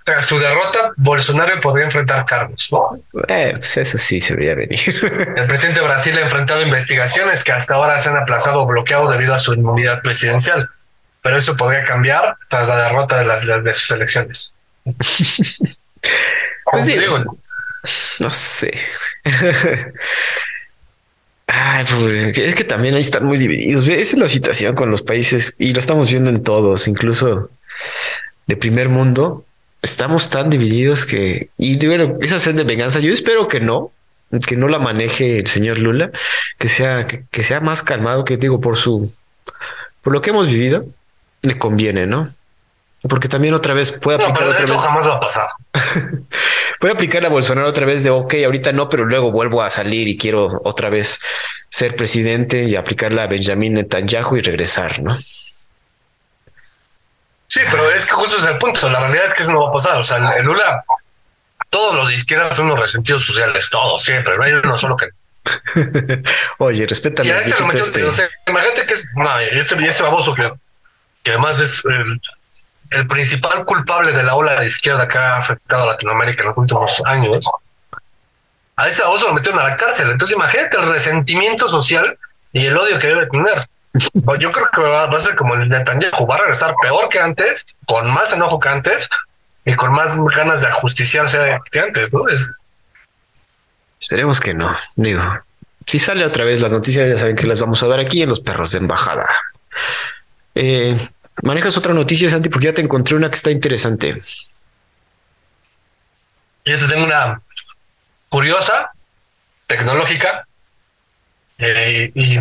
tras 0.02 0.26
su 0.26 0.40
derrota, 0.40 0.92
Bolsonaro 0.96 1.60
podría 1.60 1.84
enfrentar 1.84 2.24
cargos, 2.26 2.68
¿no? 2.72 2.98
Eh, 3.28 3.52
pues 3.52 3.76
eso 3.76 3.96
sí 3.96 4.20
se 4.20 4.34
veía 4.34 4.56
venir. 4.56 4.80
El 5.36 5.46
presidente 5.46 5.80
de 5.80 5.86
Brasil 5.86 6.18
ha 6.18 6.22
enfrentado 6.22 6.62
investigaciones 6.62 7.44
que 7.44 7.52
hasta 7.52 7.74
ahora 7.74 8.00
se 8.00 8.08
han 8.08 8.16
aplazado 8.16 8.62
o 8.62 8.66
bloqueado 8.66 9.08
debido 9.08 9.32
a 9.32 9.38
su 9.38 9.54
inmunidad 9.54 10.02
presidencial. 10.02 10.68
Pero 11.22 11.36
eso 11.36 11.56
podría 11.56 11.84
cambiar 11.84 12.38
tras 12.48 12.66
la 12.66 12.76
derrota 12.76 13.22
de, 13.22 13.62
de 13.62 13.72
sus 13.74 13.92
elecciones. 13.92 14.56
pues 16.70 16.86
no 18.20 18.30
sé. 18.30 18.72
Ay, 21.46 21.84
es 22.34 22.54
que 22.54 22.64
también 22.64 22.94
ahí 22.94 23.00
están 23.00 23.24
muy 23.26 23.38
divididos. 23.38 23.86
Esa 23.86 24.00
es 24.00 24.18
la 24.18 24.28
situación 24.28 24.74
con 24.74 24.90
los 24.90 25.02
países 25.02 25.54
y 25.58 25.72
lo 25.72 25.80
estamos 25.80 26.10
viendo 26.10 26.30
en 26.30 26.42
todos, 26.42 26.88
incluso 26.88 27.50
de 28.46 28.56
primer 28.56 28.88
mundo. 28.88 29.44
Estamos 29.82 30.30
tan 30.30 30.48
divididos 30.48 31.04
que, 31.04 31.50
y 31.58 31.76
bueno, 31.86 32.16
esa 32.22 32.38
sed 32.38 32.54
de 32.54 32.64
venganza, 32.64 33.00
yo 33.00 33.12
espero 33.12 33.48
que 33.48 33.60
no, 33.60 33.92
que 34.46 34.56
no 34.56 34.68
la 34.68 34.78
maneje 34.78 35.40
el 35.40 35.46
señor 35.46 35.78
Lula, 35.78 36.10
que 36.58 36.68
sea, 36.68 37.06
que 37.06 37.42
sea 37.42 37.60
más 37.60 37.82
calmado, 37.82 38.24
que 38.24 38.38
digo, 38.38 38.60
por 38.60 38.78
su, 38.78 39.12
por 40.00 40.12
lo 40.14 40.22
que 40.22 40.30
hemos 40.30 40.48
vivido, 40.48 40.86
le 41.42 41.58
conviene, 41.58 42.06
¿no? 42.06 42.32
Porque 43.08 43.28
también 43.28 43.52
otra 43.52 43.74
vez 43.74 43.92
puede 43.92 44.22
aplicar 44.22 44.48
otra 44.48 44.64
eso 44.64 44.78
jamás 44.78 45.06
va 45.06 45.14
a 45.14 45.20
pasar. 45.20 45.48
puede 46.80 46.94
aplicar 46.94 47.24
a 47.26 47.28
Bolsonaro 47.28 47.68
otra 47.68 47.84
vez 47.84 48.02
de 48.02 48.10
ok, 48.10 48.34
ahorita 48.44 48.72
no, 48.72 48.88
pero 48.88 49.04
luego 49.04 49.30
vuelvo 49.30 49.62
a 49.62 49.70
salir 49.70 50.08
y 50.08 50.16
quiero 50.16 50.62
otra 50.64 50.88
vez 50.88 51.20
ser 51.68 51.96
presidente 51.96 52.64
y 52.64 52.76
aplicarla 52.76 53.24
a 53.24 53.26
Benjamin 53.26 53.74
Netanyahu 53.74 54.36
y 54.36 54.40
regresar, 54.40 55.02
¿no? 55.02 55.18
Sí, 57.54 57.60
pero 57.70 57.90
es 57.90 58.04
que 58.06 58.12
justo 58.12 58.38
es 58.38 58.44
el 58.46 58.56
punto. 58.56 58.88
La 58.88 59.00
realidad 59.00 59.26
es 59.26 59.34
que 59.34 59.42
eso 59.42 59.52
no 59.52 59.62
va 59.62 59.68
a 59.68 59.72
pasar. 59.72 59.96
O 59.96 60.02
sea, 60.02 60.30
el 60.38 60.44
Lula, 60.44 60.82
todos 61.68 61.94
los 61.94 62.08
de 62.08 62.14
izquierda 62.14 62.50
son 62.52 62.68
los 62.68 62.78
resentidos 62.78 63.24
sociales, 63.24 63.68
todos, 63.70 64.02
siempre. 64.02 64.36
No 64.36 64.42
hay 64.42 64.52
uno 64.52 64.78
solo 64.78 64.96
que. 64.96 65.08
Oye, 66.58 66.86
respeta 66.86 67.22
Y 67.22 67.30
a 67.30 67.40
este 67.40 67.60
lo 67.60 67.70
este. 67.70 68.02
o 68.02 68.12
sea, 68.12 68.28
imagínate 68.48 68.86
que 68.86 68.94
es. 68.94 69.06
No, 69.14 69.38
este, 69.38 69.86
este 69.86 70.02
baboso 70.02 70.34
que, 70.34 70.50
que 71.22 71.32
además 71.32 71.60
es 71.60 71.84
el 71.84 72.20
principal 73.08 73.64
culpable 73.64 74.12
de 74.12 74.22
la 74.22 74.34
ola 74.34 74.60
de 74.60 74.66
izquierda 74.66 75.08
que 75.08 75.18
ha 75.18 75.36
afectado 75.36 75.84
a 75.84 75.86
Latinoamérica 75.92 76.42
en 76.42 76.48
los 76.48 76.58
últimos 76.58 77.02
años, 77.06 77.44
a 78.76 78.88
ese 78.88 79.02
baboso 79.02 79.28
lo 79.28 79.34
metieron 79.34 79.60
a 79.60 79.68
la 79.68 79.76
cárcel. 79.76 80.10
Entonces 80.10 80.36
imagínate 80.36 80.76
el 80.76 80.86
resentimiento 80.88 81.68
social 81.68 82.18
y 82.52 82.66
el 82.66 82.76
odio 82.76 82.98
que 82.98 83.08
debe 83.08 83.26
tener. 83.26 83.66
Yo 84.38 84.50
creo 84.50 84.68
que 84.72 84.80
va, 84.80 85.04
a 85.04 85.20
ser 85.20 85.36
como 85.36 85.54
el 85.54 85.68
Netanyahu, 85.68 86.26
va 86.26 86.34
a 86.34 86.38
regresar 86.38 86.74
peor 86.82 87.08
que 87.08 87.20
antes, 87.20 87.66
con 87.86 88.10
más 88.10 88.32
enojo 88.32 88.58
que 88.58 88.68
antes 88.68 89.08
y 89.64 89.74
con 89.74 89.92
más 89.92 90.16
ganas 90.36 90.62
de 90.62 90.66
ajusticiarse 90.66 91.60
que 91.70 91.80
antes, 91.80 92.12
¿no? 92.12 92.24
Esperemos 94.00 94.40
que 94.40 94.52
no. 94.52 94.76
Digo, 94.96 95.22
si 95.86 95.98
sale 95.98 96.26
otra 96.26 96.44
vez 96.44 96.60
las 96.60 96.72
noticias, 96.72 97.08
ya 97.08 97.18
saben 97.18 97.36
que 97.36 97.46
las 97.46 97.60
vamos 97.60 97.82
a 97.82 97.86
dar 97.86 98.00
aquí 98.00 98.22
en 98.22 98.28
los 98.28 98.40
perros 98.40 98.72
de 98.72 98.78
embajada. 98.78 99.28
Eh, 100.54 101.08
¿Manejas 101.42 101.76
otra 101.76 101.92
noticia, 101.92 102.30
Santi? 102.30 102.48
Porque 102.48 102.66
ya 102.66 102.74
te 102.74 102.80
encontré 102.80 103.16
una 103.16 103.28
que 103.28 103.36
está 103.36 103.50
interesante. 103.50 104.22
Yo 106.64 106.78
te 106.78 106.86
tengo 106.86 107.04
una 107.04 107.42
curiosa, 108.28 108.92
tecnológica, 109.66 110.46
eh, 111.58 112.10
y 112.14 112.36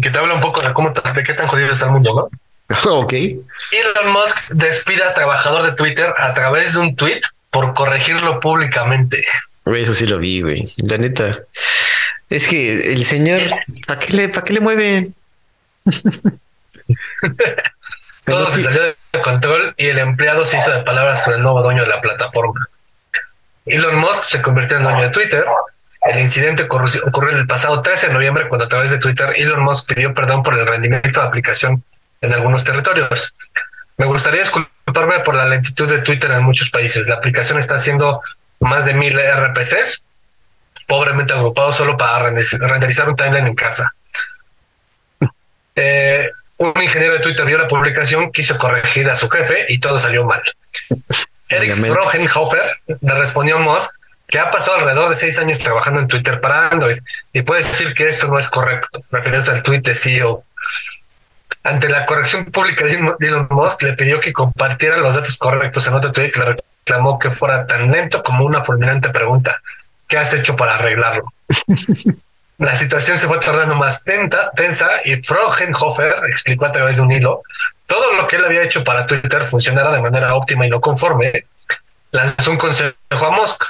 que 0.00 0.10
te 0.10 0.18
habla 0.18 0.34
un 0.34 0.40
poco 0.40 0.62
de 0.62 0.72
cómo 0.72 0.90
de 0.90 1.22
qué 1.22 1.34
tan 1.34 1.48
jodido 1.48 1.72
está 1.72 1.86
el 1.86 1.92
mundo, 1.92 2.30
¿no? 2.68 2.82
ok. 2.90 3.12
Elon 3.12 4.12
Musk 4.12 4.50
despide 4.50 5.02
a 5.04 5.14
trabajador 5.14 5.62
de 5.64 5.72
Twitter 5.72 6.12
a 6.16 6.34
través 6.34 6.74
de 6.74 6.80
un 6.80 6.96
tweet 6.96 7.20
por 7.50 7.74
corregirlo 7.74 8.40
públicamente. 8.40 9.22
Eso 9.66 9.94
sí 9.94 10.06
lo 10.06 10.18
vi, 10.18 10.40
güey. 10.40 10.64
La 10.78 10.96
neta. 10.98 11.40
Es 12.30 12.48
que 12.48 12.92
el 12.92 13.04
señor, 13.04 13.40
¿para 13.86 14.00
qué 14.00 14.12
le, 14.14 14.28
para 14.28 14.44
qué 14.44 14.52
le 14.54 14.60
mueve? 14.60 15.10
Todo 18.24 18.48
se 18.50 18.62
salió 18.62 18.82
de 18.82 18.96
control 19.22 19.74
y 19.76 19.86
el 19.86 19.98
empleado 19.98 20.44
se 20.44 20.58
hizo 20.58 20.70
de 20.70 20.82
palabras 20.82 21.22
con 21.22 21.34
el 21.34 21.42
nuevo 21.42 21.62
dueño 21.62 21.82
de 21.82 21.88
la 21.88 22.00
plataforma. 22.00 22.68
Elon 23.66 23.96
Musk 23.96 24.24
se 24.24 24.42
convirtió 24.42 24.76
en 24.76 24.84
dueño 24.84 25.02
de 25.02 25.10
Twitter. 25.10 25.44
El 26.02 26.20
incidente 26.20 26.64
ocurrió 26.64 27.38
el 27.38 27.46
pasado 27.46 27.80
13 27.80 28.08
de 28.08 28.12
noviembre 28.12 28.48
cuando 28.48 28.66
a 28.66 28.68
través 28.68 28.90
de 28.90 28.98
Twitter 28.98 29.34
Elon 29.36 29.62
Musk 29.62 29.92
pidió 29.92 30.12
perdón 30.14 30.42
por 30.42 30.54
el 30.58 30.66
rendimiento 30.66 31.20
de 31.20 31.26
aplicación 31.26 31.84
en 32.20 32.32
algunos 32.32 32.64
territorios. 32.64 33.36
Me 33.96 34.06
gustaría 34.06 34.42
disculparme 34.42 35.20
por 35.20 35.34
la 35.34 35.46
lentitud 35.46 35.88
de 35.88 36.00
Twitter 36.00 36.30
en 36.30 36.42
muchos 36.42 36.70
países. 36.70 37.08
La 37.08 37.16
aplicación 37.16 37.58
está 37.58 37.76
haciendo 37.76 38.20
más 38.60 38.84
de 38.84 38.94
mil 38.94 39.16
RPCs, 39.16 40.04
pobremente 40.86 41.32
agrupado 41.32 41.72
solo 41.72 41.96
para 41.96 42.30
renderizar 42.30 43.08
un 43.08 43.16
timeline 43.16 43.48
en 43.48 43.54
casa. 43.54 43.94
Eh, 45.74 46.30
un 46.58 46.72
ingeniero 46.82 47.14
de 47.14 47.20
Twitter 47.20 47.44
vio 47.44 47.58
la 47.58 47.66
publicación, 47.66 48.30
quiso 48.30 48.56
corregir 48.58 49.10
a 49.10 49.16
su 49.16 49.28
jefe 49.28 49.66
y 49.68 49.78
todo 49.78 49.98
salió 49.98 50.24
mal. 50.24 50.42
Eric 51.48 51.76
Frogenhofer 51.76 52.80
le 53.00 53.14
respondió 53.14 53.56
a 53.56 53.60
Musk 53.60 53.90
que 54.26 54.38
ha 54.38 54.50
pasado 54.50 54.78
alrededor 54.78 55.10
de 55.10 55.16
seis 55.16 55.38
años 55.38 55.58
trabajando 55.58 56.00
en 56.00 56.08
Twitter 56.08 56.40
para 56.40 56.68
Android 56.68 56.98
y 57.32 57.42
puede 57.42 57.62
decir 57.62 57.92
que 57.94 58.08
esto 58.08 58.28
no 58.28 58.38
es 58.38 58.48
correcto, 58.48 59.02
refiriéndose 59.10 59.50
al 59.50 59.62
tweet 59.62 59.82
de 59.82 59.94
CEO. 59.94 60.44
Ante 61.64 61.88
la 61.90 62.06
corrección 62.06 62.46
pública 62.46 62.86
de 62.86 62.92
Elon 63.20 63.46
Musk, 63.50 63.82
le 63.82 63.92
pidió 63.92 64.20
que 64.20 64.32
compartiera 64.32 64.96
los 64.96 65.14
datos 65.14 65.36
correctos 65.36 65.86
en 65.86 65.94
otro 65.94 66.10
tweet 66.12 66.32
que 66.32 66.40
le 66.40 66.56
reclamó 66.86 67.18
que 67.18 67.30
fuera 67.30 67.66
tan 67.66 67.90
lento 67.90 68.22
como 68.22 68.44
una 68.44 68.64
fulminante 68.64 69.10
pregunta. 69.10 69.60
¿Qué 70.08 70.16
has 70.16 70.32
hecho 70.32 70.56
para 70.56 70.76
arreglarlo? 70.76 71.24
La 72.62 72.76
situación 72.76 73.18
se 73.18 73.26
fue 73.26 73.40
tornando 73.40 73.74
más 73.74 74.04
tensa 74.04 74.88
y 75.04 75.16
Frogenhofer 75.16 76.14
explicó 76.28 76.66
a 76.66 76.70
través 76.70 76.94
de 76.94 77.02
un 77.02 77.10
hilo 77.10 77.42
todo 77.86 78.12
lo 78.12 78.28
que 78.28 78.36
él 78.36 78.44
había 78.44 78.62
hecho 78.62 78.84
para 78.84 79.04
Twitter 79.04 79.42
funcionara 79.42 79.90
de 79.90 80.00
manera 80.00 80.36
óptima 80.36 80.64
y 80.64 80.70
no 80.70 80.80
conforme. 80.80 81.46
Lanzó 82.12 82.52
un 82.52 82.58
consejo 82.58 82.94
a 83.20 83.30
Musk. 83.32 83.64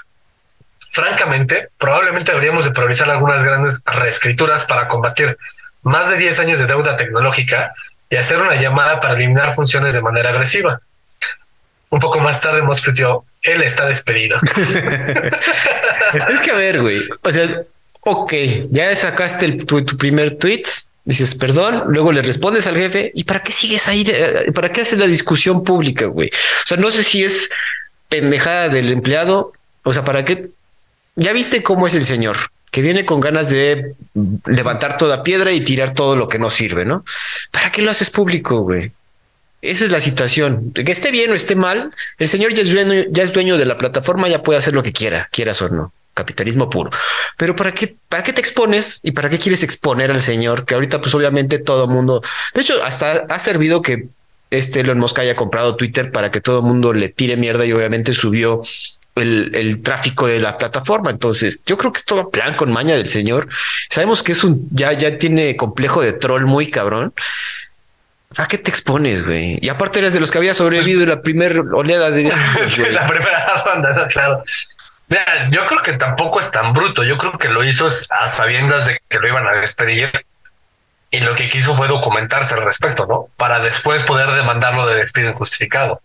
Francamente, 0.91 1.71
probablemente 1.79 2.33
deberíamos 2.33 2.67
de 2.67 2.73
priorizar 2.73 3.09
algunas 3.09 3.43
grandes 3.43 3.83
reescrituras 3.87 4.65
para 4.65 4.89
combatir 4.89 5.39
más 5.81 6.11
de 6.11 6.19
10 6.19 6.41
años 6.41 6.59
de 6.59 6.67
deuda 6.67 6.95
tecnológica 6.95 7.73
y 8.11 8.17
hacer 8.17 8.43
una 8.43 8.57
llamada 8.57 9.01
para 9.01 9.15
eliminar 9.15 9.55
funciones 9.55 9.95
de 9.95 10.03
manera 10.03 10.29
agresiva. 10.29 10.83
Un 11.89 11.99
poco 11.99 12.21
más 12.21 12.43
tarde 12.43 12.61
Musk 12.61 12.91
dijo, 12.91 13.25
él 13.41 13.63
está 13.63 13.87
despedido. 13.87 14.39
es 16.29 16.41
que 16.43 16.51
a 16.51 16.57
ver, 16.57 16.83
güey, 16.83 17.03
o 17.23 17.33
sea, 17.33 17.65
ok, 18.03 18.33
ya 18.71 18.95
sacaste 18.97 19.53
tu, 19.65 19.85
primer 19.97 20.37
tweet, 20.37 20.65
dices 21.05 21.35
perdón, 21.35 21.85
luego 21.89 22.13
le 22.13 22.23
respondes 22.23 22.67
al 22.67 22.77
jefe 22.77 23.13
y 23.15 23.25
para 23.25 23.43
qué 23.43 23.53
sigues 23.53 23.89
ahí, 23.89 24.07
para 24.55 24.71
qué 24.71 24.83
haces 24.83 24.99
la 24.99 25.07
discusión 25.07 25.63
pública, 25.65 26.07
güey. 26.07 26.29
O 26.29 26.67
sea, 26.67 26.77
no 26.77 26.91
sé 26.91 27.03
si 27.05 27.23
es 27.23 27.51
pendejada 28.09 28.69
del 28.69 28.93
empleado, 28.93 29.53
o 29.83 29.93
sea, 29.93 30.05
para 30.05 30.25
qué. 30.25 30.51
Ya 31.15 31.33
viste 31.33 31.63
cómo 31.63 31.87
es 31.87 31.95
el 31.95 32.05
señor, 32.05 32.37
que 32.71 32.83
viene 32.83 33.05
con 33.05 33.21
ganas 33.21 33.51
de 33.51 33.95
levantar 34.47 34.97
toda 34.97 35.23
piedra 35.23 35.53
y 35.53 35.63
tirar 35.63 35.95
todo 35.95 36.17
lo 36.17 36.29
que 36.29 36.39
no 36.39 36.51
sirve, 36.51 36.85
¿no? 36.85 37.05
¿Para 37.51 37.71
qué 37.71 37.83
lo 37.83 37.91
haces 37.91 38.11
público, 38.11 38.61
güey? 38.61 38.93
Esa 39.61 39.85
es 39.85 39.91
la 39.91 40.01
situación. 40.01 40.73
Que 40.73 40.91
esté 40.91 41.11
bien 41.13 41.31
o 41.31 41.35
esté 41.35 41.55
mal, 41.55 41.95
el 42.19 42.29
señor 42.29 42.55
ya 42.55 42.63
es 42.63 42.73
dueño, 42.73 43.05
ya 43.11 43.23
es 43.23 43.33
dueño 43.33 43.59
de 43.59 43.67
la 43.67 43.79
plataforma, 43.79 44.29
ya 44.29 44.43
puede 44.43 44.59
hacer 44.59 44.75
lo 44.75 44.83
que 44.83 44.93
quiera, 44.93 45.29
quieras 45.31 45.63
o 45.63 45.69
no 45.69 45.93
capitalismo 46.15 46.69
puro. 46.69 46.91
Pero 47.43 47.57
¿para 47.57 47.75
qué, 47.75 47.97
para 48.09 48.23
qué 48.23 48.33
te 48.33 48.41
expones 48.41 49.01
y 49.03 49.11
para 49.11 49.29
qué 49.29 49.37
quieres 49.37 49.65
exponer 49.65 50.13
al 50.13 50.21
señor? 50.21 50.65
Que 50.65 50.75
ahorita 50.75 51.01
pues 51.01 51.13
obviamente 51.13 51.59
todo 51.59 51.87
el 51.87 51.91
mundo, 51.91 52.23
de 52.55 52.61
hecho 52.61 52.81
hasta 52.85 53.27
ha 53.29 53.39
servido 53.41 53.83
que 53.83 54.07
este 54.51 54.79
Elon 54.79 55.01
Musk 55.01 55.19
haya 55.19 55.35
comprado 55.35 55.75
Twitter 55.75 56.13
para 56.13 56.31
que 56.31 56.41
todo 56.41 56.61
el 56.61 56.65
mundo 56.65 56.93
le 56.93 57.09
tire 57.09 57.37
mierda 57.37 57.67
y 57.67 57.73
obviamente 57.73 58.13
subió 58.13 58.61
el, 59.17 59.51
el, 59.57 59.83
tráfico 59.83 60.29
de 60.29 60.39
la 60.39 60.57
plataforma. 60.57 61.11
Entonces, 61.11 61.65
yo 61.67 61.77
creo 61.77 61.93
que 61.93 61.99
es 61.99 62.05
todo 62.05 62.31
plan 62.31 62.55
con 62.55 62.71
maña 62.71 62.95
del 62.95 63.09
señor. 63.09 63.49
Sabemos 63.91 64.23
que 64.23 64.31
es 64.31 64.45
un 64.45 64.69
ya, 64.71 64.93
ya 64.93 65.19
tiene 65.19 65.57
complejo 65.57 66.01
de 66.01 66.13
troll 66.13 66.47
muy 66.47 66.71
cabrón. 66.71 67.13
¿Para 68.37 68.49
qué 68.49 68.57
te 68.57 68.71
expones, 68.71 69.25
güey? 69.25 69.59
Y 69.61 69.69
aparte 69.69 69.99
eres 69.99 70.13
de 70.13 70.21
los 70.21 70.31
que 70.31 70.39
había 70.39 70.55
sobrevivido 70.55 71.05
la 71.05 71.21
primera 71.21 71.61
oleada 71.61 72.11
de... 72.11 72.25
la 72.93 73.07
primera 73.07 73.63
banda, 73.67 74.09
claro. 74.09 74.43
Mira, 75.13 75.47
yo 75.51 75.67
creo 75.67 75.83
que 75.83 75.93
tampoco 75.93 76.41
es 76.41 76.51
tan 76.51 76.73
bruto. 76.73 77.05
Yo 77.05 77.19
creo 77.19 77.37
que 77.37 77.51
lo 77.51 77.63
hizo 77.63 77.87
a 77.87 78.29
sabiendas 78.29 78.87
de 78.87 78.99
que 79.11 79.19
lo 79.19 79.29
iban 79.29 79.47
a 79.47 79.53
despedir 79.53 80.25
y 81.11 81.21
lo 81.21 81.35
que 81.35 81.51
quiso 81.51 81.75
fue 81.75 81.87
documentarse 81.87 82.55
al 82.55 82.63
respecto, 82.63 83.05
¿no? 83.05 83.29
Para 83.37 83.59
después 83.59 84.03
poder 84.05 84.31
demandarlo 84.31 84.87
de 84.87 84.95
despido 84.95 85.29
injustificado. 85.29 86.01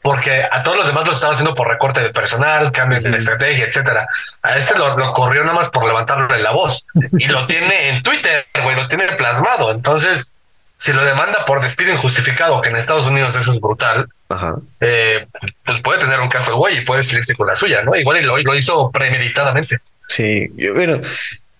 Porque 0.00 0.48
a 0.50 0.62
todos 0.62 0.78
los 0.78 0.86
demás 0.86 1.06
lo 1.06 1.12
estaba 1.12 1.34
haciendo 1.34 1.54
por 1.54 1.68
recorte 1.68 2.00
de 2.00 2.08
personal, 2.08 2.72
cambio 2.72 3.02
de 3.02 3.18
estrategia, 3.18 3.66
etcétera. 3.66 4.08
A 4.40 4.56
este 4.56 4.78
lo, 4.78 4.96
lo, 4.96 5.12
corrió 5.12 5.44
nada 5.44 5.54
más 5.54 5.68
por 5.68 5.84
levantarle 5.84 6.38
la 6.38 6.52
voz 6.52 6.86
y 7.12 7.26
lo 7.26 7.46
tiene 7.46 7.90
en 7.90 8.02
Twitter, 8.02 8.46
güey, 8.62 8.76
lo 8.76 8.88
tiene 8.88 9.12
plasmado. 9.12 9.70
Entonces, 9.72 10.32
si 10.82 10.92
lo 10.92 11.04
demanda 11.04 11.44
por 11.44 11.60
despido 11.60 11.92
injustificado, 11.92 12.60
que 12.60 12.68
en 12.68 12.74
Estados 12.74 13.06
Unidos 13.06 13.36
eso 13.36 13.52
es 13.52 13.60
brutal, 13.60 14.08
eh, 14.80 15.28
pues 15.64 15.80
puede 15.80 16.00
tener 16.00 16.18
un 16.18 16.28
caso 16.28 16.56
güey 16.56 16.78
y 16.78 16.80
puede 16.80 17.04
salirse 17.04 17.36
con 17.36 17.46
la 17.46 17.54
suya, 17.54 17.84
¿no? 17.84 17.94
Igual 17.94 18.20
y 18.20 18.22
lo, 18.22 18.36
lo 18.36 18.54
hizo 18.56 18.90
premeditadamente. 18.90 19.78
Sí, 20.08 20.48
bueno, 20.74 21.00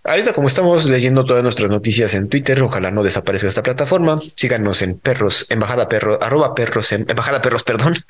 ahorita 0.02 0.32
como 0.32 0.48
estamos 0.48 0.86
leyendo 0.86 1.24
todas 1.24 1.44
nuestras 1.44 1.70
noticias 1.70 2.14
en 2.14 2.28
Twitter, 2.28 2.60
ojalá 2.64 2.90
no 2.90 3.04
desaparezca 3.04 3.46
esta 3.46 3.62
plataforma. 3.62 4.18
Síganos 4.34 4.82
en 4.82 4.98
perros, 4.98 5.46
embajada 5.50 5.88
perro, 5.88 6.20
arroba 6.20 6.56
perros, 6.56 6.90
en, 6.90 7.08
embajada 7.08 7.40
perros, 7.40 7.62
perdón. 7.62 8.04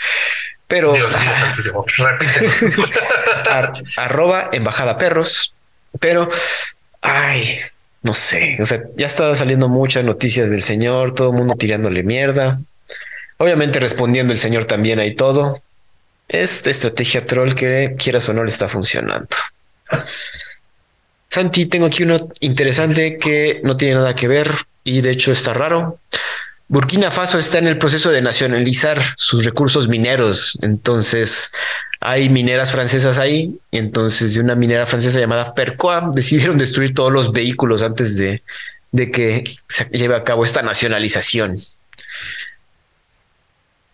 Pero 0.66 0.94
Dios 0.94 1.12
arroba 3.98 4.48
embajada 4.50 4.96
perros. 4.96 5.52
Pero 6.00 6.30
ay, 7.02 7.60
no 8.03 8.14
sé, 8.14 8.59
o 8.61 8.64
sea, 8.64 8.82
ya 8.96 9.07
estaba 9.07 9.34
saliendo 9.34 9.68
muchas 9.68 10.05
noticias 10.05 10.50
del 10.50 10.61
señor, 10.61 11.14
todo 11.14 11.30
el 11.30 11.36
mundo 11.36 11.55
tirándole 11.55 12.03
mierda. 12.03 12.61
Obviamente 13.38 13.80
respondiendo 13.80 14.32
el 14.32 14.38
señor 14.38 14.64
también 14.64 14.98
ahí 14.98 15.14
todo. 15.14 15.62
Esta 16.28 16.70
estrategia 16.70 17.26
troll 17.26 17.55
que 17.55 17.94
quieras 17.98 18.28
o 18.28 18.34
no 18.34 18.42
le 18.42 18.50
está 18.50 18.68
funcionando. 18.68 19.28
Santi, 21.28 21.66
tengo 21.66 21.86
aquí 21.86 22.03
uno 22.03 22.28
interesante 22.40 23.18
que 23.18 23.61
no 23.64 23.76
tiene 23.76 23.96
nada 23.96 24.14
que 24.14 24.28
ver 24.28 24.50
y 24.84 25.00
de 25.00 25.11
hecho 25.11 25.32
está 25.32 25.55
raro. 25.55 25.98
Burkina 26.68 27.11
Faso 27.11 27.38
está 27.38 27.59
en 27.59 27.68
el 27.68 27.78
proceso 27.78 28.11
de 28.11 28.22
nacionalizar 28.22 29.00
sus 29.16 29.44
recursos 29.44 29.88
mineros. 29.88 30.59
Entonces, 30.62 31.53
hay 32.05 32.28
mineras 32.28 32.72
francesas 32.72 33.18
ahí, 33.18 33.59
y 33.70 33.78
entonces 33.78 34.34
de 34.34 34.40
una 34.40 34.55
minera 34.55 34.86
francesa 34.86 35.20
llamada 35.20 35.55
Percoa 35.55 36.11
decidieron 36.14 36.59
destruir 36.59 36.94
todos 36.94 37.12
los 37.12 37.32
vehículos 37.32 37.82
antes 37.82 38.16
de, 38.18 38.42
de 38.90 39.11
que 39.11 39.44
se 39.68 39.84
lleve 39.86 40.16
a 40.16 40.24
cabo 40.24 40.44
esta 40.44 40.62
nacionalización. 40.62 41.59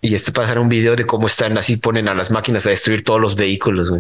Y 0.00 0.14
este 0.14 0.32
pasará 0.32 0.61
un 0.61 0.68
video 0.68 0.94
de 0.96 1.06
cómo 1.06 1.26
están 1.26 1.59
así, 1.59 1.76
ponen 1.76 2.09
a 2.09 2.14
las 2.14 2.30
máquinas 2.30 2.66
a 2.66 2.70
destruir 2.70 3.04
todos 3.04 3.20
los 3.20 3.34
vehículos. 3.34 3.92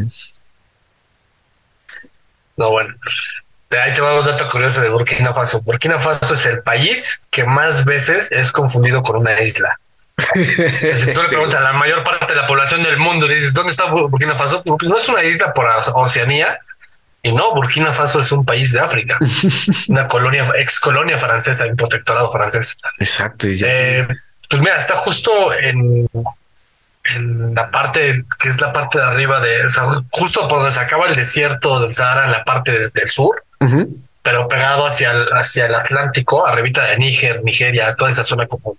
No, 2.56 2.70
bueno. 2.70 2.94
Ahí 3.70 3.92
te 3.92 4.00
va 4.00 4.18
un 4.18 4.24
dato 4.24 4.48
curioso 4.48 4.80
de 4.80 4.88
Burkina 4.88 5.32
Faso. 5.32 5.60
Burkina 5.60 5.98
Faso 5.98 6.34
es 6.34 6.46
el 6.46 6.62
país 6.62 7.24
que 7.30 7.44
más 7.44 7.84
veces 7.84 8.32
es 8.32 8.50
confundido 8.50 9.02
con 9.02 9.16
una 9.16 9.38
isla. 9.42 9.78
Si 10.34 11.12
tú 11.12 11.22
le 11.22 11.28
preguntas 11.28 11.60
a 11.60 11.62
la 11.62 11.72
mayor 11.72 12.02
parte 12.02 12.34
de 12.34 12.40
la 12.40 12.46
población 12.46 12.82
del 12.82 12.98
mundo, 12.98 13.28
le 13.28 13.36
dices, 13.36 13.54
¿dónde 13.54 13.70
está 13.70 13.86
Burkina 13.86 14.36
Faso? 14.36 14.62
Pues 14.64 14.90
no 14.90 14.96
es 14.96 15.08
una 15.08 15.22
isla 15.22 15.54
por 15.54 15.66
Oceanía. 15.94 16.58
Y 17.22 17.32
no, 17.32 17.52
Burkina 17.54 17.92
Faso 17.92 18.20
es 18.20 18.30
un 18.30 18.44
país 18.44 18.72
de 18.72 18.78
África, 18.78 19.18
una 19.88 20.06
colonia, 20.06 20.50
ex 20.56 20.78
colonia 20.78 21.18
francesa, 21.18 21.66
un 21.66 21.76
protectorado 21.76 22.30
francés. 22.30 22.78
Exacto. 22.98 23.46
Eh, 23.48 24.06
pues 24.48 24.62
mira, 24.62 24.76
está 24.76 24.94
justo 24.94 25.52
en, 25.52 26.08
en 27.16 27.54
la 27.54 27.70
parte 27.70 28.24
que 28.38 28.48
es 28.48 28.60
la 28.60 28.72
parte 28.72 28.98
de 28.98 29.04
arriba 29.04 29.40
de, 29.40 29.66
o 29.66 29.70
sea, 29.70 29.84
justo 30.10 30.46
por 30.46 30.58
donde 30.58 30.72
se 30.72 30.80
acaba 30.80 31.08
el 31.08 31.16
desierto 31.16 31.80
del 31.80 31.92
Sahara, 31.92 32.24
en 32.24 32.30
la 32.30 32.44
parte 32.44 32.72
desde 32.72 33.02
el 33.02 33.08
sur, 33.08 33.42
pero 34.22 34.46
pegado 34.46 34.86
hacia 34.86 35.10
el, 35.10 35.28
hacia 35.32 35.66
el 35.66 35.74
Atlántico, 35.74 36.46
arribita 36.46 36.84
de 36.84 36.98
Níger, 36.98 37.42
Nigeria, 37.42 37.96
toda 37.96 38.10
esa 38.10 38.22
zona 38.24 38.46
como 38.46 38.76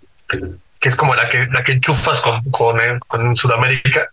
que 0.80 0.90
es 0.90 0.96
como 0.96 1.16
la 1.16 1.28
que, 1.28 1.48
la 1.52 1.64
que 1.64 1.74
enchufas 1.74 2.22
con, 2.22 2.44
con, 2.52 2.80
eh, 2.80 3.00
con 3.08 3.36
Sudamérica. 3.36 4.10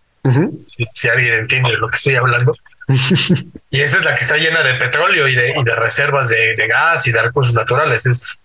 si, 0.92 1.08
alguien 1.08 1.34
entiende 1.34 1.70
lo 1.76 1.88
que 1.88 1.96
estoy 1.96 2.16
hablando. 2.16 2.56
y 3.70 3.80
esa 3.80 3.96
es 3.96 4.04
la 4.04 4.14
que 4.14 4.22
está 4.22 4.36
llena 4.36 4.62
de 4.62 4.74
petróleo 4.74 5.28
y 5.28 5.34
de, 5.34 5.54
y 5.58 5.64
de 5.64 5.74
reservas 5.74 6.28
de, 6.28 6.54
de, 6.54 6.66
gas 6.66 7.06
y 7.06 7.12
de 7.12 7.22
recursos 7.22 7.54
naturales. 7.54 8.06
Es, 8.06 8.42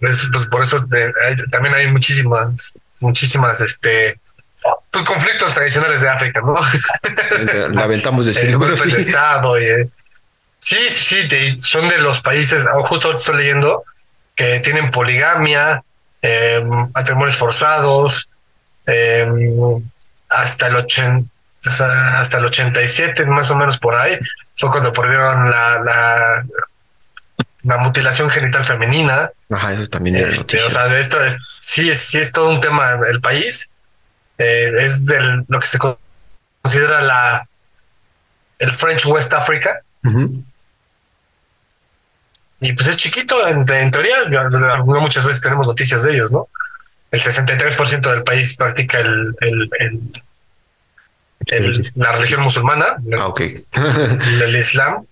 es 0.00 0.28
pues 0.30 0.46
por 0.46 0.62
eso 0.62 0.86
también 1.50 1.74
hay 1.74 1.86
muchísimas, 1.90 2.78
muchísimas, 3.00 3.60
este, 3.60 4.18
pues 4.90 5.04
conflictos 5.04 5.52
tradicionales 5.54 6.00
de 6.00 6.08
África, 6.08 6.40
¿no? 6.40 6.56
la 7.70 7.84
aventamos 7.84 8.26
de 8.26 8.32
de 8.32 9.00
Estado. 9.00 9.60
Y, 9.60 9.64
eh, 9.64 9.88
sí, 10.58 10.90
sí, 10.90 11.28
son 11.60 11.88
de 11.88 11.98
los 11.98 12.20
países, 12.20 12.66
justo 12.84 13.14
estoy 13.14 13.38
leyendo, 13.38 13.84
que 14.34 14.60
tienen 14.60 14.90
poligamia, 14.90 15.82
eh, 16.22 16.64
matrimonios 16.94 17.36
forzados, 17.36 18.30
em, 18.86 19.82
hasta 20.28 20.66
el 20.68 20.76
80, 20.76 21.28
hasta 22.20 22.38
el 22.38 22.44
87, 22.44 23.26
más 23.26 23.50
o 23.50 23.56
menos 23.56 23.78
por 23.78 23.94
ahí, 23.94 24.18
fue 24.54 24.70
cuando 24.70 24.92
prohibieron 24.92 25.50
la, 25.50 25.80
la 25.80 26.44
la 27.66 27.78
mutilación 27.78 28.30
genital 28.30 28.64
femenina. 28.64 29.30
Ajá, 29.50 29.72
eso 29.72 29.86
también 29.88 30.16
era 30.16 30.28
este, 30.28 30.62
O 30.62 30.70
sea, 30.70 30.86
de 30.88 31.00
esto 31.00 31.20
es, 31.20 31.36
sí, 31.58 31.90
es, 31.90 31.98
sí 31.98 32.18
es 32.18 32.32
todo 32.32 32.48
un 32.48 32.60
tema 32.60 32.98
el 33.08 33.20
país. 33.20 33.72
Eh, 34.38 34.70
es 34.80 35.06
del, 35.06 35.44
lo 35.48 35.58
que 35.58 35.66
se 35.66 35.78
considera 36.62 37.00
la 37.00 37.48
el 38.58 38.72
French 38.72 39.04
West 39.04 39.34
Africa. 39.34 39.82
Y 42.60 42.72
pues 42.72 42.88
es 42.88 42.96
chiquito, 42.96 43.46
en, 43.46 43.64
teoría, 43.64 44.24
no 44.28 45.00
muchas 45.00 45.26
veces 45.26 45.42
tenemos 45.42 45.66
noticias 45.66 46.02
de 46.02 46.14
ellos, 46.14 46.32
¿no? 46.32 46.48
El 47.10 47.20
63% 47.20 48.10
del 48.10 48.22
país 48.22 48.56
practica 48.56 48.98
el, 48.98 49.36
el, 49.40 49.70
el, 51.46 51.92
la 51.94 52.12
religión 52.12 52.42
musulmana, 52.42 52.96
ah, 53.18 53.34
el, 54.42 54.56
Islam. 54.56 55.06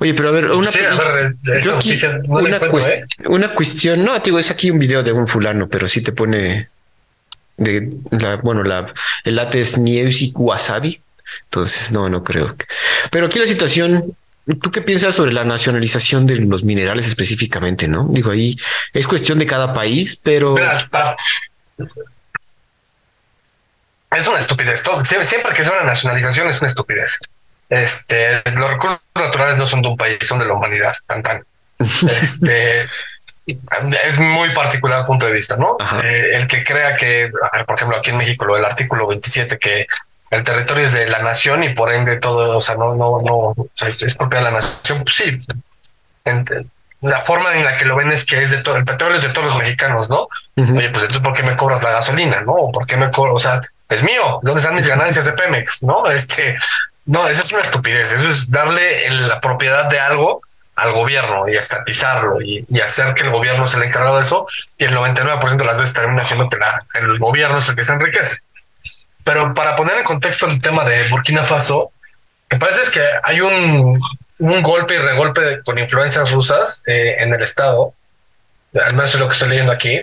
Oye, 0.00 0.14
pero 0.14 0.28
a 0.28 0.32
ver, 0.32 0.50
una, 0.50 0.70
una, 3.26 3.54
cuestión, 3.54 4.04
no, 4.04 4.18
digo, 4.20 4.38
es 4.38 4.50
aquí 4.50 4.70
un 4.70 4.78
video 4.78 5.02
de 5.02 5.12
un 5.12 5.26
fulano, 5.26 5.68
pero 5.68 5.88
sí 5.88 6.02
te 6.02 6.12
pone 6.12 6.68
de 7.56 7.90
la, 8.10 8.36
bueno, 8.36 8.62
la, 8.62 8.86
el 9.24 9.34
late 9.34 9.60
es 9.60 9.76
Nieusic 9.76 10.38
Wasabi, 10.38 11.02
entonces 11.44 11.90
no, 11.90 12.08
no 12.08 12.22
creo. 12.22 12.54
Pero 13.10 13.26
aquí 13.26 13.40
la 13.40 13.46
situación 13.46 14.14
¿Tú 14.54 14.70
qué 14.70 14.80
piensas 14.80 15.14
sobre 15.14 15.32
la 15.32 15.44
nacionalización 15.44 16.26
de 16.26 16.36
los 16.36 16.64
minerales 16.64 17.06
específicamente? 17.06 17.86
No 17.86 18.06
digo 18.10 18.30
ahí 18.30 18.56
es 18.92 19.06
cuestión 19.06 19.38
de 19.38 19.46
cada 19.46 19.74
país, 19.74 20.20
pero 20.22 20.56
es 24.10 24.26
una 24.26 24.38
estupidez. 24.38 24.82
siempre 25.02 25.52
que 25.52 25.64
sea 25.64 25.74
una 25.74 25.84
nacionalización 25.84 26.48
es 26.48 26.58
una 26.60 26.68
estupidez. 26.68 27.18
Este, 27.68 28.42
los 28.56 28.70
recursos 28.70 29.00
naturales 29.14 29.58
no 29.58 29.66
son 29.66 29.82
de 29.82 29.88
un 29.88 29.96
país, 29.96 30.18
son 30.22 30.38
de 30.38 30.46
la 30.46 30.54
humanidad. 30.54 30.94
Tan, 31.06 31.22
tan. 31.22 31.44
Este 32.22 32.88
es 34.04 34.18
muy 34.18 34.52
particular 34.52 35.04
punto 35.04 35.26
de 35.26 35.32
vista, 35.32 35.56
¿no? 35.56 35.76
Eh, 36.02 36.30
el 36.34 36.46
que 36.46 36.64
crea 36.64 36.96
que, 36.96 37.30
por 37.66 37.76
ejemplo, 37.76 37.96
aquí 37.96 38.10
en 38.10 38.18
México, 38.18 38.44
lo 38.44 38.56
del 38.56 38.64
artículo 38.64 39.06
27 39.06 39.58
que 39.58 39.86
el 40.30 40.44
territorio 40.44 40.84
es 40.84 40.92
de 40.92 41.08
la 41.08 41.20
nación 41.20 41.62
y 41.62 41.74
por 41.74 41.92
ende 41.92 42.16
todo, 42.16 42.58
o 42.58 42.60
sea, 42.60 42.76
no, 42.76 42.94
no, 42.94 43.20
no, 43.22 43.34
o 43.34 43.70
sea, 43.74 43.88
es 43.88 44.14
propia 44.14 44.40
de 44.40 44.44
la 44.44 44.50
nación. 44.52 45.02
Pues 45.04 45.16
sí, 45.16 45.38
la 47.00 47.20
forma 47.20 47.54
en 47.54 47.64
la 47.64 47.76
que 47.76 47.84
lo 47.84 47.96
ven 47.96 48.10
es 48.10 48.24
que 48.24 48.42
es 48.42 48.50
de 48.50 48.58
todo, 48.58 48.76
el 48.76 48.84
petróleo 48.84 49.16
es 49.16 49.22
de 49.22 49.28
todos 49.28 49.48
los 49.48 49.56
mexicanos, 49.56 50.10
¿no? 50.10 50.28
Oye, 50.56 50.90
pues 50.90 51.04
entonces, 51.04 51.20
¿por 51.20 51.32
qué 51.32 51.42
me 51.42 51.56
cobras 51.56 51.82
la 51.82 51.90
gasolina, 51.90 52.40
no? 52.42 52.70
¿Por 52.72 52.86
qué 52.86 52.96
me 52.96 53.10
cobras, 53.10 53.34
o 53.34 53.38
sea, 53.38 53.60
es 53.88 54.02
mío? 54.02 54.40
¿Dónde 54.42 54.60
están 54.60 54.74
mis 54.74 54.86
ganancias 54.86 55.24
de 55.24 55.32
Pemex, 55.32 55.82
no? 55.84 56.06
Este, 56.10 56.58
no, 57.06 57.28
eso 57.28 57.44
es 57.44 57.52
una 57.52 57.62
estupidez, 57.62 58.12
eso 58.12 58.28
es 58.28 58.50
darle 58.50 59.08
la 59.10 59.40
propiedad 59.40 59.86
de 59.86 60.00
algo 60.00 60.42
al 60.74 60.92
gobierno 60.92 61.48
y 61.48 61.56
estatizarlo 61.56 62.40
y, 62.40 62.64
y, 62.68 62.80
hacer 62.80 63.14
que 63.14 63.24
el 63.24 63.30
gobierno 63.30 63.66
se 63.66 63.78
le 63.78 63.86
encargado 63.86 64.16
de 64.16 64.22
eso 64.22 64.46
y 64.76 64.84
el 64.84 64.94
99% 64.94 65.56
de 65.56 65.64
las 65.64 65.76
veces 65.76 65.92
termina 65.92 66.24
siendo 66.24 66.48
que 66.48 66.56
la, 66.56 66.84
el 66.94 67.18
gobierno 67.18 67.58
es 67.58 67.68
el 67.68 67.74
que 67.74 67.82
se 67.82 67.92
enriquece. 67.92 68.38
Pero 69.28 69.52
para 69.52 69.76
poner 69.76 69.98
en 69.98 70.04
contexto 70.04 70.46
el 70.46 70.58
tema 70.58 70.84
de 70.84 71.06
Burkina 71.10 71.44
Faso, 71.44 71.92
me 72.50 72.58
parece 72.58 72.90
que 72.90 73.02
hay 73.22 73.42
un, 73.42 74.00
un 74.38 74.62
golpe 74.62 74.94
y 74.94 74.98
regolpe 74.98 75.60
con 75.62 75.78
influencias 75.78 76.32
rusas 76.32 76.82
eh, 76.86 77.16
en 77.18 77.34
el 77.34 77.42
Estado, 77.42 77.92
al 78.72 78.94
menos 78.94 79.12
es 79.14 79.20
lo 79.20 79.28
que 79.28 79.34
estoy 79.34 79.50
leyendo 79.50 79.70
aquí. 79.70 80.00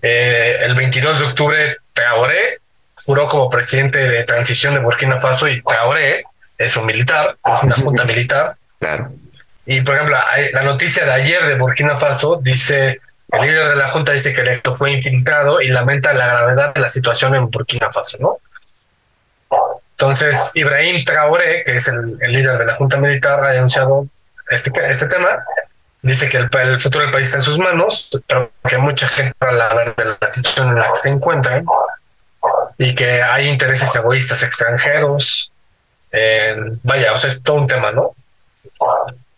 Eh, 0.00 0.58
el 0.60 0.76
22 0.76 1.18
de 1.18 1.24
octubre, 1.24 1.76
Traoré 1.92 2.60
juró 3.04 3.26
como 3.26 3.50
presidente 3.50 3.98
de 3.98 4.22
transición 4.22 4.74
de 4.74 4.80
Burkina 4.80 5.18
Faso 5.18 5.48
y 5.48 5.60
Traoré 5.60 6.22
es 6.56 6.76
un 6.76 6.86
militar, 6.86 7.36
es 7.44 7.64
una 7.64 7.74
junta 7.74 8.04
militar. 8.04 8.54
Claro. 8.78 9.10
Y 9.66 9.80
por 9.80 9.96
ejemplo, 9.96 10.16
la 10.52 10.62
noticia 10.62 11.04
de 11.04 11.10
ayer 11.10 11.48
de 11.48 11.56
Burkina 11.56 11.96
Faso 11.96 12.38
dice 12.40 13.00
el 13.32 13.40
líder 13.40 13.70
de 13.70 13.76
la 13.76 13.88
Junta 13.88 14.12
dice 14.12 14.32
que 14.32 14.42
el 14.42 14.48
electo 14.48 14.76
fue 14.76 14.92
infiltrado 14.92 15.60
y 15.60 15.68
lamenta 15.68 16.12
la 16.12 16.26
gravedad 16.26 16.74
de 16.74 16.80
la 16.80 16.90
situación 16.90 17.34
en 17.34 17.50
Burkina 17.50 17.90
Faso, 17.90 18.18
¿no? 18.20 18.38
Entonces, 20.02 20.50
Ibrahim 20.54 21.04
Traoré, 21.04 21.62
que 21.62 21.76
es 21.76 21.86
el, 21.86 22.18
líder 22.18 22.58
de 22.58 22.66
la 22.66 22.74
Junta 22.74 22.96
Militar, 22.96 23.38
ha 23.44 23.52
denunciado 23.52 24.08
este, 24.50 24.72
este 24.90 25.06
tema. 25.06 25.44
Dice 26.02 26.28
que 26.28 26.38
el, 26.38 26.80
futuro 26.80 27.04
del 27.04 27.12
país 27.12 27.26
está 27.26 27.38
en 27.38 27.44
sus 27.44 27.56
manos, 27.56 28.10
pero 28.26 28.50
que 28.68 28.78
mucha 28.78 29.06
gente 29.06 29.32
la 29.40 29.72
ver 29.74 29.94
de 29.94 30.16
la 30.20 30.26
situación 30.26 30.70
en 30.70 30.74
la 30.74 30.90
que 30.90 30.98
se 30.98 31.08
encuentran 31.08 31.64
y 32.78 32.96
que 32.96 33.22
hay 33.22 33.48
intereses 33.48 33.94
egoístas 33.94 34.42
extranjeros. 34.42 35.52
vaya, 36.82 37.12
o 37.12 37.18
sea, 37.18 37.30
es 37.30 37.40
todo 37.40 37.58
un 37.58 37.68
tema, 37.68 37.92
¿no? 37.92 38.16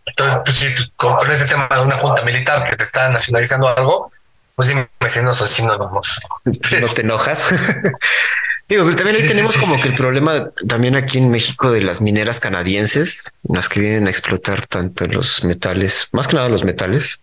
Entonces, 0.06 0.38
pues 0.46 0.56
sí, 0.56 0.70
pues, 0.70 0.90
con, 0.96 1.30
ese 1.30 1.44
tema 1.44 1.68
de 1.70 1.80
una 1.80 1.98
junta 1.98 2.22
militar 2.22 2.70
que 2.70 2.74
te 2.74 2.84
está 2.84 3.10
nacionalizando 3.10 3.68
algo, 3.68 4.10
pues 4.56 4.68
dime 4.68 4.88
si 5.08 5.20
no, 5.20 5.34
si 5.34 5.62
no, 5.62 5.76
no, 5.76 5.90
no 5.90 6.94
te 6.94 7.02
enojas. 7.02 7.44
Digo, 8.68 8.84
pero 8.84 8.96
también 8.96 9.16
ahí 9.16 9.28
tenemos 9.28 9.56
como 9.58 9.80
que 9.80 9.88
el 9.88 9.94
problema 9.94 10.50
también 10.66 10.96
aquí 10.96 11.18
en 11.18 11.30
México 11.30 11.70
de 11.70 11.82
las 11.82 12.00
mineras 12.00 12.40
canadienses, 12.40 13.30
las 13.42 13.68
que 13.68 13.80
vienen 13.80 14.06
a 14.06 14.10
explotar 14.10 14.66
tanto 14.66 15.06
los 15.06 15.44
metales, 15.44 16.08
más 16.12 16.28
que 16.28 16.36
nada 16.36 16.48
los 16.48 16.64
metales. 16.64 17.20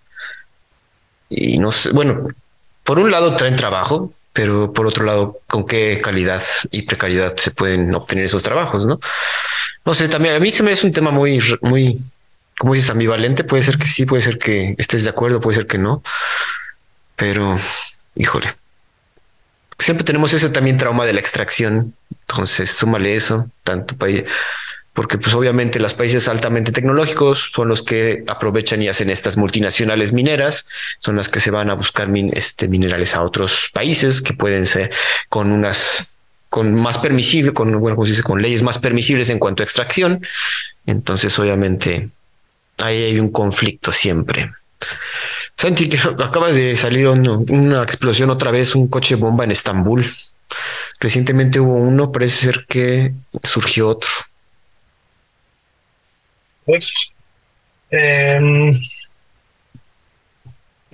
Y 1.29 1.57
no 1.57 1.71
sé, 1.71 1.91
bueno, 1.91 2.27
por 2.83 2.99
un 2.99 3.09
lado 3.09 3.35
traen 3.35 3.55
trabajo, 3.55 4.13
pero 4.33 4.71
por 4.71 4.85
otro 4.85 5.05
lado, 5.05 5.39
con 5.47 5.65
qué 5.65 5.99
calidad 6.01 6.43
y 6.69 6.83
precariedad 6.83 7.35
se 7.37 7.51
pueden 7.51 7.93
obtener 7.95 8.25
esos 8.25 8.43
trabajos, 8.43 8.85
¿no? 8.85 8.99
No 9.83 9.93
sé, 9.93 10.07
también 10.07 10.35
a 10.35 10.39
mí 10.39 10.51
se 10.51 10.61
me 10.61 10.71
es 10.71 10.83
un 10.83 10.91
tema 10.91 11.09
muy, 11.09 11.41
muy, 11.61 11.99
como 12.57 12.73
dices, 12.73 12.89
ambivalente. 12.91 13.43
Puede 13.43 13.63
ser 13.63 13.77
que 13.79 13.87
sí, 13.87 14.05
puede 14.05 14.21
ser 14.21 14.37
que 14.37 14.75
estés 14.77 15.03
de 15.03 15.09
acuerdo, 15.09 15.41
puede 15.41 15.55
ser 15.55 15.67
que 15.67 15.79
no. 15.79 16.03
Pero, 17.15 17.59
híjole, 18.15 18.55
siempre 19.83 20.05
tenemos 20.05 20.33
ese 20.33 20.49
también 20.49 20.77
trauma 20.77 21.05
de 21.05 21.13
la 21.13 21.19
extracción. 21.19 21.93
Entonces, 22.27 22.71
súmale 22.71 23.15
eso, 23.15 23.49
tanto 23.63 23.95
país, 23.95 24.23
porque 24.93 25.17
pues 25.17 25.33
obviamente 25.35 25.79
los 25.79 25.93
países 25.93 26.27
altamente 26.27 26.71
tecnológicos 26.71 27.51
son 27.53 27.69
los 27.69 27.81
que 27.81 28.23
aprovechan 28.27 28.81
y 28.81 28.89
hacen 28.89 29.09
estas 29.09 29.37
multinacionales 29.37 30.11
mineras, 30.11 30.67
son 30.99 31.15
las 31.15 31.29
que 31.29 31.39
se 31.39 31.51
van 31.51 31.69
a 31.69 31.75
buscar 31.75 32.09
este, 32.33 32.67
minerales 32.67 33.15
a 33.15 33.23
otros 33.23 33.69
países 33.73 34.21
que 34.21 34.33
pueden 34.33 34.65
ser 34.65 34.91
con 35.29 35.51
unas 35.51 36.13
con 36.49 36.75
más 36.75 36.97
permisible, 36.97 37.53
con 37.53 37.79
bueno, 37.79 37.95
como 37.95 38.05
se 38.05 38.11
dice, 38.11 38.23
con 38.23 38.41
leyes 38.41 38.61
más 38.61 38.77
permisibles 38.77 39.29
en 39.29 39.39
cuanto 39.39 39.63
a 39.63 39.65
extracción. 39.65 40.21
Entonces, 40.85 41.39
obviamente, 41.39 42.09
ahí 42.77 43.03
hay 43.03 43.19
un 43.19 43.31
conflicto 43.31 43.93
siempre. 43.93 44.51
Santi, 45.61 45.87
que 45.89 45.99
acaba 45.99 46.51
de 46.51 46.75
salir 46.75 47.07
una 47.07 47.83
explosión 47.83 48.31
otra 48.31 48.49
vez, 48.49 48.73
un 48.73 48.87
coche 48.87 49.13
bomba 49.13 49.43
en 49.43 49.51
Estambul. 49.51 50.03
Recientemente 50.99 51.59
hubo 51.59 51.75
uno, 51.75 52.11
parece 52.11 52.45
ser 52.45 52.65
que 52.67 53.13
surgió 53.43 53.89
otro. 53.89 54.09
Pues, 56.65 56.91
eh, 57.91 58.71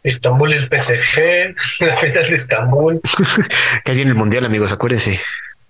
Estambul 0.04 0.52
es 0.52 0.64
PSG, 0.64 1.56
la 1.86 1.96
final 1.96 2.28
de 2.28 2.36
Estambul. 2.36 3.02
que 3.86 3.92
hay 3.94 4.02
en 4.02 4.10
el 4.10 4.16
mundial, 4.16 4.44
amigos, 4.44 4.74
acuérdense. 4.74 5.22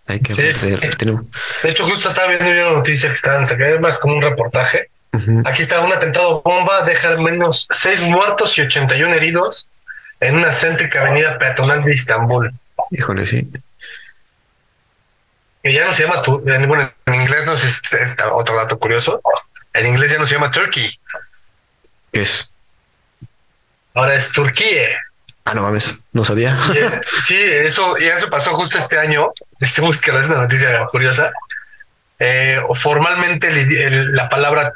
Hay 0.08 0.22
que 0.22 0.34
sí, 0.34 0.42
De 0.42 1.70
hecho, 1.70 1.84
justo 1.84 2.10
estaba 2.10 2.30
viendo 2.30 2.48
una 2.48 2.72
noticia 2.78 3.10
que 3.10 3.16
estaban 3.16 3.46
sacando, 3.46 3.80
más 3.80 4.00
como 4.00 4.16
un 4.16 4.24
reportaje 4.24 4.90
Aquí 5.46 5.62
está 5.62 5.80
un 5.82 5.94
atentado 5.94 6.42
bomba, 6.42 6.82
deja 6.82 7.10
al 7.10 7.20
menos 7.20 7.68
seis 7.72 8.02
muertos 8.02 8.58
y 8.58 8.62
81 8.62 9.14
heridos 9.16 9.68
en 10.20 10.36
una 10.36 10.52
céntrica 10.52 11.02
avenida 11.02 11.38
peatonal 11.38 11.84
de 11.84 11.92
Estambul. 11.92 12.54
Híjole, 12.92 13.26
sí. 13.26 13.48
Y 15.64 15.74
ya 15.74 15.86
no 15.86 15.94
se 15.94 16.04
llama, 16.04 16.22
bueno, 16.26 16.92
en 17.06 17.16
inglés 17.16 17.46
no 17.46 17.56
sé, 17.56 17.68
es 17.68 18.18
otro 18.32 18.56
dato 18.56 18.80
curioso. 18.80 19.22
En 19.74 19.88
inglés 19.88 20.12
ya 20.12 20.18
no 20.18 20.26
se 20.26 20.36
llama 20.36 20.50
Turkey. 20.50 21.00
es? 22.12 22.54
Ahora 23.94 24.16
es 24.16 24.32
Turquía. 24.32 25.00
Ah, 25.44 25.54
no 25.54 25.64
mames, 25.64 26.04
no 26.14 26.24
sabía. 26.24 26.58
sí, 27.26 27.38
eso, 27.40 27.96
y 28.00 28.06
eso 28.06 28.30
pasó 28.30 28.54
justo 28.54 28.78
este 28.78 29.00
año. 29.00 29.32
Este 29.60 29.82
búsqueda 29.82 30.20
es 30.20 30.28
una 30.28 30.40
noticia 30.40 30.86
curiosa. 30.88 31.32
Eh, 32.20 32.62
formalmente 32.74 33.50
la 34.12 34.28
palabra 34.30 34.74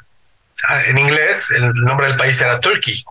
en 0.87 0.97
inglés 0.97 1.51
el 1.51 1.73
nombre 1.73 2.07
del 2.07 2.17
país 2.17 2.39
era 2.41 2.59
Turkey, 2.59 3.03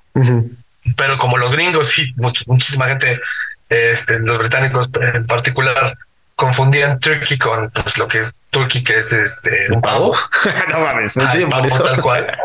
pero 0.96 1.18
como 1.18 1.36
los 1.36 1.52
gringos 1.52 1.98
y 1.98 2.12
muchísima 2.16 2.86
gente, 2.86 3.20
este, 3.68 4.18
los 4.18 4.38
británicos 4.38 4.90
en 5.14 5.26
particular, 5.26 5.96
confundían 6.40 6.98
Turkey 6.98 7.36
con 7.36 7.70
pues, 7.70 7.98
lo 7.98 8.08
que 8.08 8.18
es 8.18 8.36
Turkey, 8.48 8.82
que 8.82 8.98
es 8.98 9.12
este 9.12 9.68
un 9.70 9.82
pavo. 9.82 10.16
no 10.72 10.80
mames, 10.80 11.14
no 11.16 11.24
ah, 11.24 11.68
tal 11.84 12.00
cual. 12.00 12.38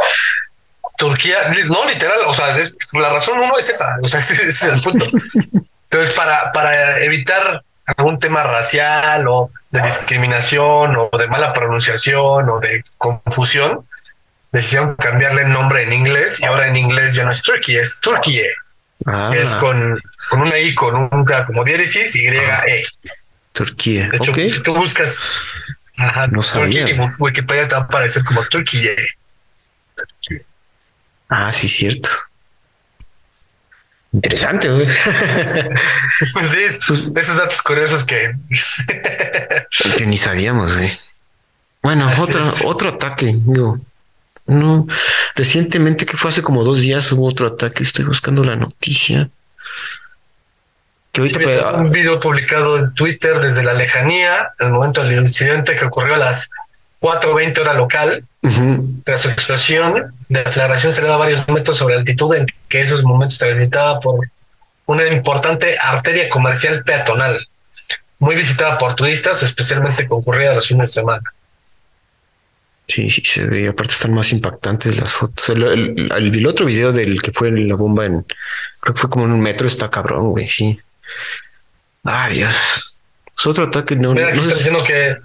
Turquía, 0.98 1.38
no 1.68 1.86
literal, 1.86 2.20
o 2.28 2.34
sea, 2.34 2.56
la 2.94 3.10
razón 3.10 3.40
uno 3.40 3.58
es 3.58 3.70
esa, 3.70 3.98
o 4.04 4.08
sea, 4.08 4.20
ese 4.22 4.48
es 4.48 4.62
el 4.64 4.82
punto. 4.82 5.06
Entonces, 5.90 6.14
para, 6.16 6.52
para 6.52 7.00
evitar 7.00 7.64
algún 7.86 8.20
tema 8.20 8.44
racial 8.44 9.28
o 9.28 9.52
de 9.72 9.82
discriminación 9.82 10.96
o 10.98 11.18
de 11.18 11.28
mala 11.28 11.54
pronunciación 11.54 12.50
o 12.50 12.60
de 12.60 12.84
confusión, 12.98 13.86
decidieron 14.56 14.96
cambiarle 14.96 15.44
el 15.44 15.50
nombre 15.54 15.84
en 15.84 15.94
inglés 15.94 16.40
y 16.40 16.46
ahora 16.46 16.68
en 16.68 16.78
inglés 16.78 17.14
ya 17.16 17.26
no 17.26 17.32
es 17.32 17.42
Turkey, 17.42 17.76
es 17.76 18.00
Turquie. 18.00 18.48
Ah, 19.06 19.30
Es 19.36 19.50
con, 19.50 20.02
con 20.30 20.42
una 20.42 20.58
I, 20.58 20.74
con 20.74 20.96
un 20.96 21.26
como 21.46 21.64
diéresis, 21.64 22.16
Y, 22.16 22.26
E. 22.28 22.86
Turquía. 23.52 24.10
De 24.10 24.18
hecho, 24.18 24.34
si 24.34 24.64
tú 24.64 24.74
buscas 24.76 25.22
ajá, 25.98 26.28
No. 26.28 26.42
Turkey, 26.42 26.98
Wikipedia 27.20 27.68
te 27.68 27.76
va 27.76 27.82
a 27.82 27.84
aparecer 27.84 28.24
como 28.24 28.44
Turquie. 28.46 28.96
Ah, 31.30 31.52
sí, 31.52 31.68
cierto. 31.68 32.10
Interesante, 34.12 34.70
güey. 34.70 34.88
Sí, 36.20 36.68
Pues- 36.88 37.12
esos 37.16 37.38
datos 37.38 37.62
curiosos 37.62 38.04
que 38.06 38.34
que 39.98 40.06
ni 40.06 40.16
sabíamos, 40.18 40.76
güey. 40.76 40.92
Bueno, 41.82 42.08
Así 42.08 42.22
otro, 42.22 42.48
es. 42.50 42.62
otro 42.64 42.90
ataque, 42.92 43.26
digo. 43.36 43.80
No, 44.48 44.88
recientemente, 45.36 46.06
que 46.06 46.18
fue 46.18 46.30
hace 46.30 46.42
como 46.42 46.64
dos 46.64 46.82
días, 46.82 47.12
hubo 47.12 47.28
otro 47.28 47.48
ataque. 47.48 47.84
Estoy 47.84 48.06
buscando 48.06 48.44
la 48.44 48.56
noticia. 48.56 49.30
Que 51.12 51.22
ahorita, 51.22 51.40
Sí, 51.40 51.46
pues, 51.46 51.64
un 51.74 51.92
video 51.92 52.20
publicado 52.20 52.78
en 52.78 52.94
Twitter 52.94 53.40
desde 53.40 53.64
la 53.64 53.74
lejanía, 53.74 54.52
el 54.60 54.70
momento 54.70 55.04
del 55.04 55.20
incidente 55.20 55.76
que 55.76 55.86
ocurrió 55.86 56.16
a 56.16 56.18
las 56.20 56.52
4.20 57.00 57.62
hora 57.62 57.74
local. 57.74 58.26
Tras 59.04 59.22
su 59.22 59.30
explosión, 59.30 60.14
la 60.30 60.44
declaración 60.44 60.94
se 60.94 61.00
eleva 61.00 61.16
a 61.16 61.20
varios 61.20 61.48
metros 61.48 61.78
sobre 61.78 61.96
altitud 61.96 62.36
en 62.36 62.46
que 62.70 62.82
esos 62.82 63.04
momentos 63.04 63.40
transitaba 63.40 64.00
por 64.00 64.30
una 64.86 65.08
importante 65.08 65.78
arteria 65.80 66.30
comercial 66.30 66.84
peatonal, 66.84 67.40
muy 68.20 68.36
visitada 68.36 68.78
por 68.78 68.94
turistas, 68.96 69.42
especialmente 69.42 70.08
concurrida 70.08 70.54
los 70.54 70.68
fines 70.68 70.90
de 70.90 71.02
semana. 71.02 71.34
Sí, 72.88 73.10
sí, 73.10 73.22
se 73.26 73.46
ve. 73.46 73.68
Aparte, 73.68 73.94
están 73.94 74.14
más 74.14 74.32
impactantes 74.32 74.96
las 75.00 75.12
fotos. 75.12 75.50
El, 75.50 75.64
el- 75.64 76.12
el- 76.12 76.36
el 76.36 76.48
otro 76.48 76.66
video 76.66 76.92
del 76.92 77.22
que 77.22 77.32
fue 77.32 77.52
la 77.52 77.76
bomba 77.76 78.06
en, 78.06 78.26
creo 78.80 78.94
que 78.96 79.02
fue 79.02 79.10
como 79.10 79.26
en 79.26 79.32
un 79.32 79.42
metro, 79.42 79.68
está 79.68 79.90
cabrón, 79.90 80.32
güey. 80.32 80.48
Sí. 80.50 80.80
Ay, 82.04 82.36
Dios. 82.38 83.00
Es 83.38 83.48
otro 83.48 83.66
ataque, 83.66 83.96
no, 83.96 84.14
Mira, 84.14 84.32
no 84.34 84.42
está 84.42 84.52
sé- 84.52 84.58
diciendo 84.58 84.84
que 84.84 85.18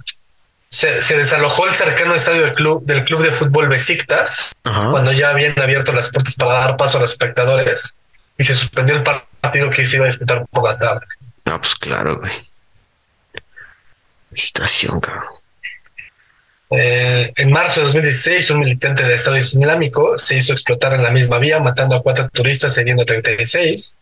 se, 0.69 1.03
se 1.03 1.17
desalojó 1.17 1.67
el 1.69 1.75
cercano 1.75 2.15
estadio 2.15 2.43
del 2.43 2.55
club, 2.55 2.85
del 2.85 3.05
club 3.05 3.23
de 3.23 3.33
fútbol 3.33 3.69
Besiktas 3.69 4.53
Ajá. 4.65 4.91
cuando 4.91 5.13
ya 5.13 5.31
habían 5.31 5.59
abierto 5.61 5.93
las 5.93 6.11
puertas 6.11 6.35
para 6.37 6.55
dar 6.55 6.77
paso 6.77 6.99
a 6.99 7.01
los 7.03 7.11
espectadores 7.13 7.99
y 8.39 8.45
se 8.45 8.55
suspendió 8.55 8.97
el 8.97 9.03
partido 9.03 9.69
que 9.71 9.85
se 9.87 9.97
iba 9.97 10.07
a 10.07 10.09
disputar 10.09 10.47
por 10.51 10.65
la 10.71 10.79
tarde. 10.79 11.07
No, 11.45 11.61
pues 11.61 11.75
claro, 11.75 12.19
güey. 12.19 12.33
Situación, 14.33 15.01
cabrón. 15.01 15.25
Eh, 16.71 17.33
en 17.37 17.51
marzo 17.51 17.81
de 17.81 17.87
2016, 17.87 18.51
un 18.51 18.61
militante 18.61 19.03
de 19.03 19.15
Estado 19.15 19.37
Islámico 19.37 20.17
se 20.19 20.37
hizo 20.37 20.53
explotar 20.53 20.95
en 20.95 21.03
la 21.03 21.11
misma 21.11 21.39
vía, 21.39 21.59
matando 21.59 21.97
a 21.97 22.03
cuatro 22.03 22.29
turistas, 22.29 22.79
hiriendo 22.79 23.03
a 23.03 23.07
36. 23.07 23.97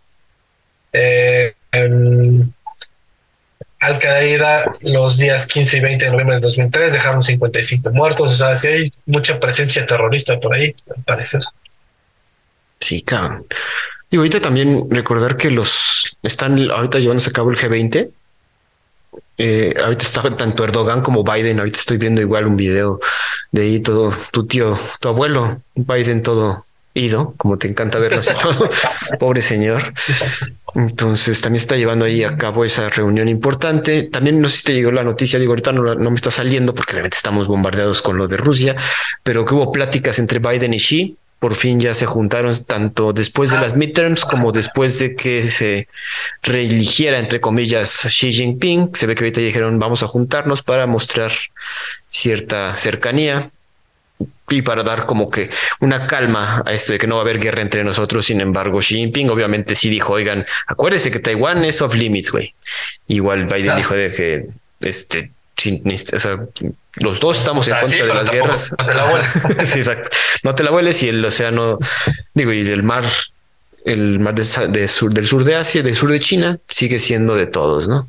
Eh, 0.92 1.54
en 1.72 2.54
Al 3.80 3.98
Qaeda, 3.98 4.70
los 4.82 5.16
días 5.16 5.46
15 5.46 5.78
y 5.78 5.80
20 5.80 6.04
de 6.04 6.10
noviembre 6.10 6.36
de 6.36 6.42
2003, 6.42 6.92
dejaron 6.92 7.22
55 7.22 7.90
muertos. 7.90 8.32
O 8.32 8.34
sea, 8.34 8.54
sí 8.54 8.68
hay 8.68 8.92
mucha 9.06 9.40
presencia 9.40 9.86
terrorista 9.86 10.38
por 10.38 10.54
ahí, 10.54 10.74
al 10.94 11.02
parecer. 11.04 11.40
Sí, 12.80 13.02
cabrón. 13.02 13.46
Digo, 14.10 14.22
ahorita 14.22 14.40
también 14.40 14.90
recordar 14.90 15.36
que 15.36 15.50
los 15.50 16.16
están 16.22 16.70
ahorita 16.70 16.98
llevándose 16.98 17.30
a 17.30 17.32
cabo 17.32 17.50
el 17.50 17.58
G20. 17.58 18.10
Eh, 19.38 19.74
ahorita 19.82 20.04
está 20.04 20.36
tanto 20.36 20.64
Erdogan 20.64 21.00
como 21.00 21.22
Biden. 21.22 21.60
Ahorita 21.60 21.78
estoy 21.78 21.96
viendo 21.96 22.20
igual 22.20 22.46
un 22.46 22.56
video 22.56 23.00
de 23.52 23.62
ahí 23.62 23.80
todo 23.80 24.12
tu 24.32 24.46
tío, 24.46 24.78
tu 25.00 25.08
abuelo, 25.08 25.62
Biden 25.74 26.22
todo 26.22 26.66
ido, 26.94 27.34
como 27.36 27.58
te 27.58 27.68
encanta 27.68 27.98
verlo 27.98 28.18
así 28.18 28.32
todo. 28.40 28.68
Pobre 29.18 29.40
señor. 29.40 29.92
Sí, 29.96 30.12
sí, 30.12 30.24
sí. 30.30 30.44
Entonces 30.74 31.40
también 31.40 31.62
está 31.62 31.76
llevando 31.76 32.04
ahí 32.04 32.24
a 32.24 32.36
cabo 32.36 32.64
esa 32.64 32.88
reunión 32.88 33.28
importante. 33.28 34.04
También 34.04 34.40
no 34.40 34.48
sé 34.48 34.58
si 34.58 34.64
te 34.64 34.74
llegó 34.74 34.90
la 34.90 35.04
noticia, 35.04 35.38
digo, 35.38 35.52
ahorita 35.52 35.72
no, 35.72 35.94
no 35.94 36.10
me 36.10 36.16
está 36.16 36.30
saliendo 36.30 36.74
porque 36.74 36.92
realmente 36.94 37.16
estamos 37.16 37.46
bombardeados 37.46 38.02
con 38.02 38.18
lo 38.18 38.26
de 38.26 38.36
Rusia, 38.36 38.76
pero 39.22 39.44
que 39.44 39.54
hubo 39.54 39.72
pláticas 39.72 40.18
entre 40.18 40.40
Biden 40.40 40.74
y 40.74 40.78
Xi. 40.78 41.16
Por 41.38 41.54
fin 41.54 41.78
ya 41.78 41.94
se 41.94 42.04
juntaron 42.04 42.52
tanto 42.64 43.12
después 43.12 43.50
de 43.52 43.58
las 43.58 43.76
midterms 43.76 44.24
como 44.24 44.50
después 44.50 44.98
de 44.98 45.14
que 45.14 45.48
se 45.48 45.86
reeligiera, 46.42 47.18
entre 47.18 47.40
comillas, 47.40 48.06
Xi 48.08 48.32
Jinping. 48.32 48.90
Se 48.94 49.06
ve 49.06 49.14
que 49.14 49.24
ahorita 49.24 49.40
dijeron 49.40 49.78
vamos 49.78 50.02
a 50.02 50.08
juntarnos 50.08 50.62
para 50.62 50.86
mostrar 50.86 51.30
cierta 52.08 52.76
cercanía 52.76 53.50
y 54.50 54.62
para 54.62 54.82
dar 54.82 55.06
como 55.06 55.30
que 55.30 55.48
una 55.78 56.06
calma 56.08 56.62
a 56.66 56.72
esto 56.72 56.92
de 56.92 56.98
que 56.98 57.06
no 57.06 57.16
va 57.16 57.20
a 57.20 57.24
haber 57.24 57.38
guerra 57.38 57.62
entre 57.62 57.84
nosotros. 57.84 58.26
Sin 58.26 58.40
embargo, 58.40 58.80
Xi 58.80 58.96
Jinping 58.96 59.30
obviamente 59.30 59.74
sí 59.76 59.88
dijo, 59.88 60.14
oigan, 60.14 60.44
acuérdense 60.66 61.10
que 61.12 61.20
Taiwán 61.20 61.64
es 61.64 61.80
off 61.82 61.94
limits, 61.94 62.32
güey. 62.32 62.54
Igual 63.06 63.44
Biden 63.46 63.70
Ah. 63.70 63.76
dijo 63.76 63.94
de 63.94 64.12
que 64.12 64.46
este, 64.80 65.30
sin, 65.58 65.82
o 65.90 66.18
sea, 66.18 66.38
los 66.94 67.20
dos 67.20 67.38
estamos 67.38 67.66
O 67.66 67.68
sea, 67.68 67.80
en 67.80 67.82
contra 67.82 67.98
sí, 67.98 68.06
de 68.06 68.14
las 68.14 68.30
guerras. 68.30 68.74
te 68.86 68.94
la 68.94 69.04
vueles. 69.04 69.28
sí, 69.70 69.78
exacto. 69.80 70.08
No 70.42 70.54
te 70.54 70.62
la 70.64 70.70
vueles 70.70 71.02
y 71.02 71.08
el 71.10 71.22
océano, 71.24 71.78
digo, 72.32 72.52
y 72.52 72.60
el 72.66 72.82
mar, 72.82 73.04
el 73.84 74.18
mar 74.20 74.34
de, 74.34 74.88
sur, 74.88 75.10
del 75.12 75.26
sur 75.26 75.44
de 75.44 75.56
Asia, 75.56 75.82
del 75.82 75.94
sur 75.94 76.10
de 76.10 76.20
China, 76.20 76.58
sigue 76.68 76.98
siendo 76.98 77.34
de 77.36 77.46
todos, 77.46 77.88
¿no? 77.88 78.08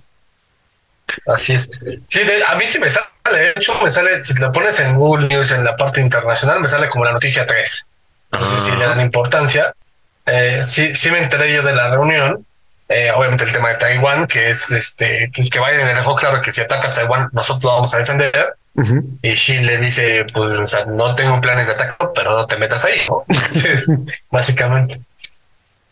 Así 1.27 1.53
es. 1.53 1.71
Sí, 2.07 2.19
de- 2.19 2.43
a 2.47 2.55
mí 2.55 2.65
sí 2.67 2.77
me 2.79 2.89
sale, 2.89 3.07
de 3.31 3.49
hecho 3.51 3.73
me 3.83 3.89
sale, 3.89 4.23
si 4.23 4.33
lo 4.39 4.51
pones 4.51 4.79
en 4.79 4.95
Google 4.95 5.27
News 5.27 5.51
en 5.51 5.63
la 5.65 5.75
parte 5.75 6.01
internacional, 6.01 6.59
me 6.61 6.67
sale 6.67 6.87
como 6.87 7.03
la 7.05 7.13
noticia 7.13 7.45
3. 7.47 7.89
No 8.31 8.41
sé 8.59 8.65
si 8.71 8.77
le 8.77 8.85
dan 8.85 9.01
importancia. 9.01 9.73
Eh, 10.27 10.61
sí, 10.63 10.93
sí 10.93 11.09
me 11.09 11.17
enteré 11.23 11.51
yo 11.51 11.63
de 11.63 11.73
la 11.75 11.89
reunión. 11.89 12.45
Eh, 12.91 13.11
obviamente 13.15 13.43
el 13.43 13.51
tema 13.51 13.69
de 13.69 13.75
Taiwán, 13.75 14.25
que 14.27 14.49
es 14.49 14.71
este, 14.71 15.31
pues 15.35 15.49
que 15.49 15.59
Biden 15.59 15.85
le 15.85 15.93
dejó 15.93 16.15
claro 16.15 16.41
que 16.41 16.51
si 16.51 16.59
atacas 16.61 16.95
Taiwán, 16.95 17.29
nosotros 17.33 17.63
lo 17.63 17.69
vamos 17.71 17.93
a 17.93 17.99
defender. 17.99 18.55
Ujú. 18.73 19.03
Y 19.21 19.33
Xi 19.35 19.59
le 19.59 19.77
dice, 19.77 20.25
pues, 20.33 20.57
o 20.57 20.65
sea, 20.65 20.85
no 20.85 21.13
tengo 21.13 21.39
planes 21.39 21.67
de 21.67 21.73
ataque, 21.73 21.95
pero 22.15 22.31
no 22.31 22.47
te 22.47 22.57
metas 22.57 22.83
ahí, 22.85 22.99
¿no? 23.07 23.23
Básicamente. 24.31 24.99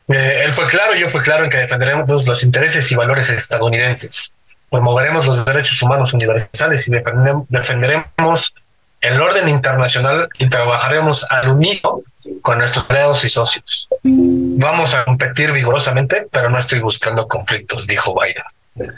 Eh, 0.08 0.41
él 0.45 0.52
fue 0.54 0.68
claro, 0.68 0.95
yo 0.95 1.10
fui 1.10 1.22
claro 1.22 1.43
en 1.43 1.50
que 1.50 1.58
defenderemos 1.58 2.26
los 2.26 2.43
intereses 2.43 2.91
y 2.91 2.95
valores 2.95 3.30
estadounidenses. 3.30 4.36
Promoveremos 4.70 5.26
los 5.26 5.45
derechos 5.45 5.82
humanos 5.82 6.14
universales 6.14 6.88
y 6.88 6.91
defendem- 6.91 7.45
defenderemos 7.50 8.56
el 9.02 9.22
orden 9.22 9.50
internacional 9.50 10.30
y 10.39 10.50
trabajaremos 10.50 11.30
al 11.30 11.50
unido 11.50 12.02
con 12.41 12.57
nuestros 12.57 12.89
aliados 12.89 13.23
y 13.23 13.30
socios. 13.30 13.89
Vamos 14.03 14.93
a 14.93 15.05
competir 15.05 15.51
vigorosamente, 15.51 16.28
pero 16.32 16.49
no 16.49 16.57
estoy 16.57 16.80
buscando 16.80 17.28
conflictos, 17.28 17.88
dijo 17.88 18.15
Biden. 18.19 18.91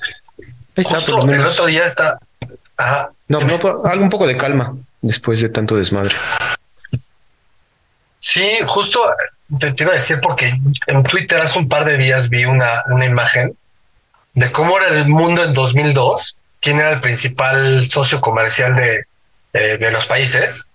Está, 0.75 0.95
Justo 0.95 1.21
el 1.29 1.45
otro 1.45 1.65
día 1.65 1.85
está. 1.85 2.19
Ajá, 2.77 3.11
No, 3.27 3.39
algo 3.39 4.03
un 4.03 4.09
poco 4.09 4.27
de 4.27 4.37
calma 4.37 4.75
después 5.01 5.41
de 5.41 5.49
tanto 5.49 5.75
desmadre. 5.75 6.15
Sí, 8.19 8.59
justo 8.67 9.01
te, 9.59 9.73
te 9.73 9.83
iba 9.83 9.93
a 9.93 9.95
decir 9.95 10.19
porque 10.21 10.53
en 10.87 11.03
Twitter 11.03 11.41
hace 11.41 11.57
un 11.57 11.67
par 11.67 11.85
de 11.85 11.97
días 11.97 12.29
vi 12.29 12.45
una, 12.45 12.83
una 12.87 13.05
imagen 13.05 13.55
de 14.33 14.51
cómo 14.51 14.77
era 14.77 14.89
el 14.89 15.07
mundo 15.07 15.43
en 15.43 15.53
2002, 15.53 16.37
quién 16.59 16.79
era 16.79 16.91
el 16.91 16.99
principal 16.99 17.89
socio 17.89 18.21
comercial 18.21 18.75
de, 18.75 19.05
eh, 19.53 19.77
de 19.77 19.91
los 19.91 20.05
países, 20.05 20.69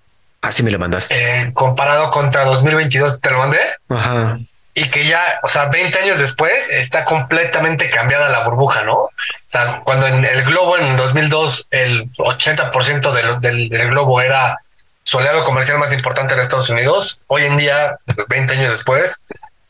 Así 0.45 0.63
me 0.63 0.71
la 0.71 0.79
mandaste. 0.79 1.15
eh, 1.15 1.51
comparado 1.55 2.11
contra 2.11 2.45
2022, 2.45 3.21
te 3.21 3.31
lo 3.31 3.39
mandé, 3.39 3.61
Ajá. 3.89 4.39
y 4.75 4.89
que 4.91 5.07
ya, 5.07 5.23
o 5.43 5.49
sea, 5.49 5.67
20 5.67 5.99
años 5.99 6.19
después 6.19 6.69
está 6.69 7.05
completamente 7.05 7.89
cambiada 7.91 8.29
la 8.29 8.45
burbuja, 8.45 8.85
¿no? 8.85 8.95
O 8.95 9.11
sea, 9.47 9.81
cuando 9.85 10.07
en 10.07 10.25
el 10.25 10.45
globo 10.45 10.77
en 10.77 10.97
2002 10.97 11.69
el 11.71 12.11
80% 12.17 13.13
del, 13.13 13.41
del, 13.41 13.69
del 13.69 13.89
globo 13.91 14.21
era 14.21 14.59
su 15.03 15.19
aliado 15.19 15.45
comercial 15.45 15.79
más 15.79 15.93
importante 15.93 16.35
en 16.35 16.41
Estados 16.41 16.71
Unidos, 16.71 17.21
hoy 17.27 17.45
en 17.45 17.57
día, 17.57 17.99
20 18.29 18.53
años 18.55 18.71
después, 18.71 19.25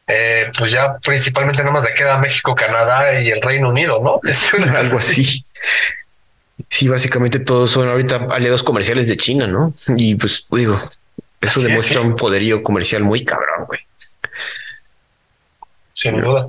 eh, 0.06 0.50
pues 0.58 0.70
ya 0.70 0.98
principalmente 0.98 1.60
nada 1.62 1.72
más 1.72 1.82
le 1.84 1.94
queda 1.94 2.18
México, 2.18 2.54
Canadá 2.54 3.18
y 3.20 3.30
el 3.30 3.40
Reino 3.42 3.70
Unido, 3.70 4.00
¿no? 4.02 4.20
Es 4.30 4.52
Algo 4.54 4.98
así. 4.98 5.44
Sí, 6.68 6.88
básicamente 6.88 7.40
todos 7.40 7.70
son 7.70 7.88
ahorita 7.88 8.26
aliados 8.30 8.62
comerciales 8.62 9.08
de 9.08 9.16
China, 9.16 9.46
¿no? 9.46 9.74
Y 9.96 10.14
pues 10.16 10.46
digo, 10.50 10.74
eso 10.74 10.90
Así 11.40 11.60
es, 11.60 11.66
demuestra 11.66 12.00
sí. 12.00 12.06
un 12.06 12.16
poderío 12.16 12.62
comercial 12.62 13.02
muy 13.02 13.24
cabrón, 13.24 13.66
güey. 13.66 13.80
Sin 15.92 16.20
duda. 16.20 16.48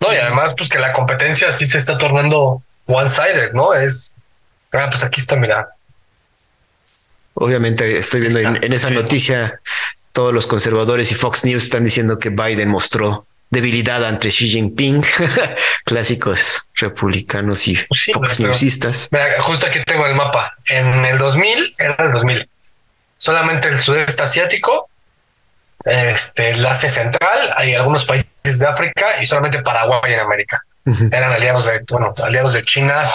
No, 0.00 0.12
y 0.12 0.16
además, 0.16 0.54
pues 0.56 0.68
que 0.68 0.78
la 0.78 0.92
competencia 0.92 1.50
sí 1.52 1.66
se 1.66 1.78
está 1.78 1.98
tornando 1.98 2.62
one-sided, 2.86 3.52
¿no? 3.52 3.74
Es, 3.74 4.14
ah, 4.72 4.88
pues 4.90 5.02
aquí 5.02 5.20
está, 5.20 5.36
mira, 5.36 5.68
Obviamente 7.34 7.98
estoy 7.98 8.20
viendo 8.20 8.38
en, 8.38 8.72
esa 8.72 8.90
noticia, 8.90 9.60
todos 10.12 10.32
los 10.32 10.46
conservadores 10.46 11.10
y 11.10 11.14
Fox 11.14 11.44
News 11.44 11.64
están 11.64 11.84
diciendo 11.84 12.18
que 12.18 12.30
Biden 12.30 12.68
mostró 12.68 13.26
debilidad 13.54 14.04
ante 14.04 14.28
Xi 14.28 14.48
Jinping, 14.50 15.02
clásicos 15.84 16.68
republicanos 16.74 17.66
y 17.68 17.76
Pues 17.88 18.02
sí, 18.02 18.12
Fox 18.12 18.34
pero- 18.36 18.48
Newsistas. 18.50 19.08
Mira, 19.10 19.40
justo 19.40 19.66
aquí 19.66 19.82
tengo 19.86 20.04
el 20.06 20.14
mapa. 20.14 20.54
En 20.68 21.04
el 21.06 21.16
2000, 21.16 21.74
era 21.78 21.96
el 21.98 22.12
2000. 22.12 22.48
solamente 23.16 23.68
el 23.68 23.78
sudeste 23.78 24.22
asiático, 24.22 24.90
este, 25.84 26.50
el 26.50 26.64
Asia 26.66 26.90
Central, 26.90 27.52
hay 27.56 27.74
algunos 27.74 28.04
países 28.04 28.58
de 28.58 28.66
África 28.66 29.20
y 29.22 29.26
solamente 29.26 29.62
Paraguay 29.62 30.12
en 30.12 30.20
América. 30.20 30.62
Eran 31.10 31.32
aliados 31.32 31.64
de, 31.66 31.82
bueno, 31.88 32.12
aliados 32.22 32.52
de 32.52 32.62
China 32.62 33.08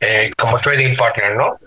eh, 0.00 0.30
como 0.38 0.58
trading 0.58 0.96
partner, 0.96 1.36
¿no? 1.36 1.58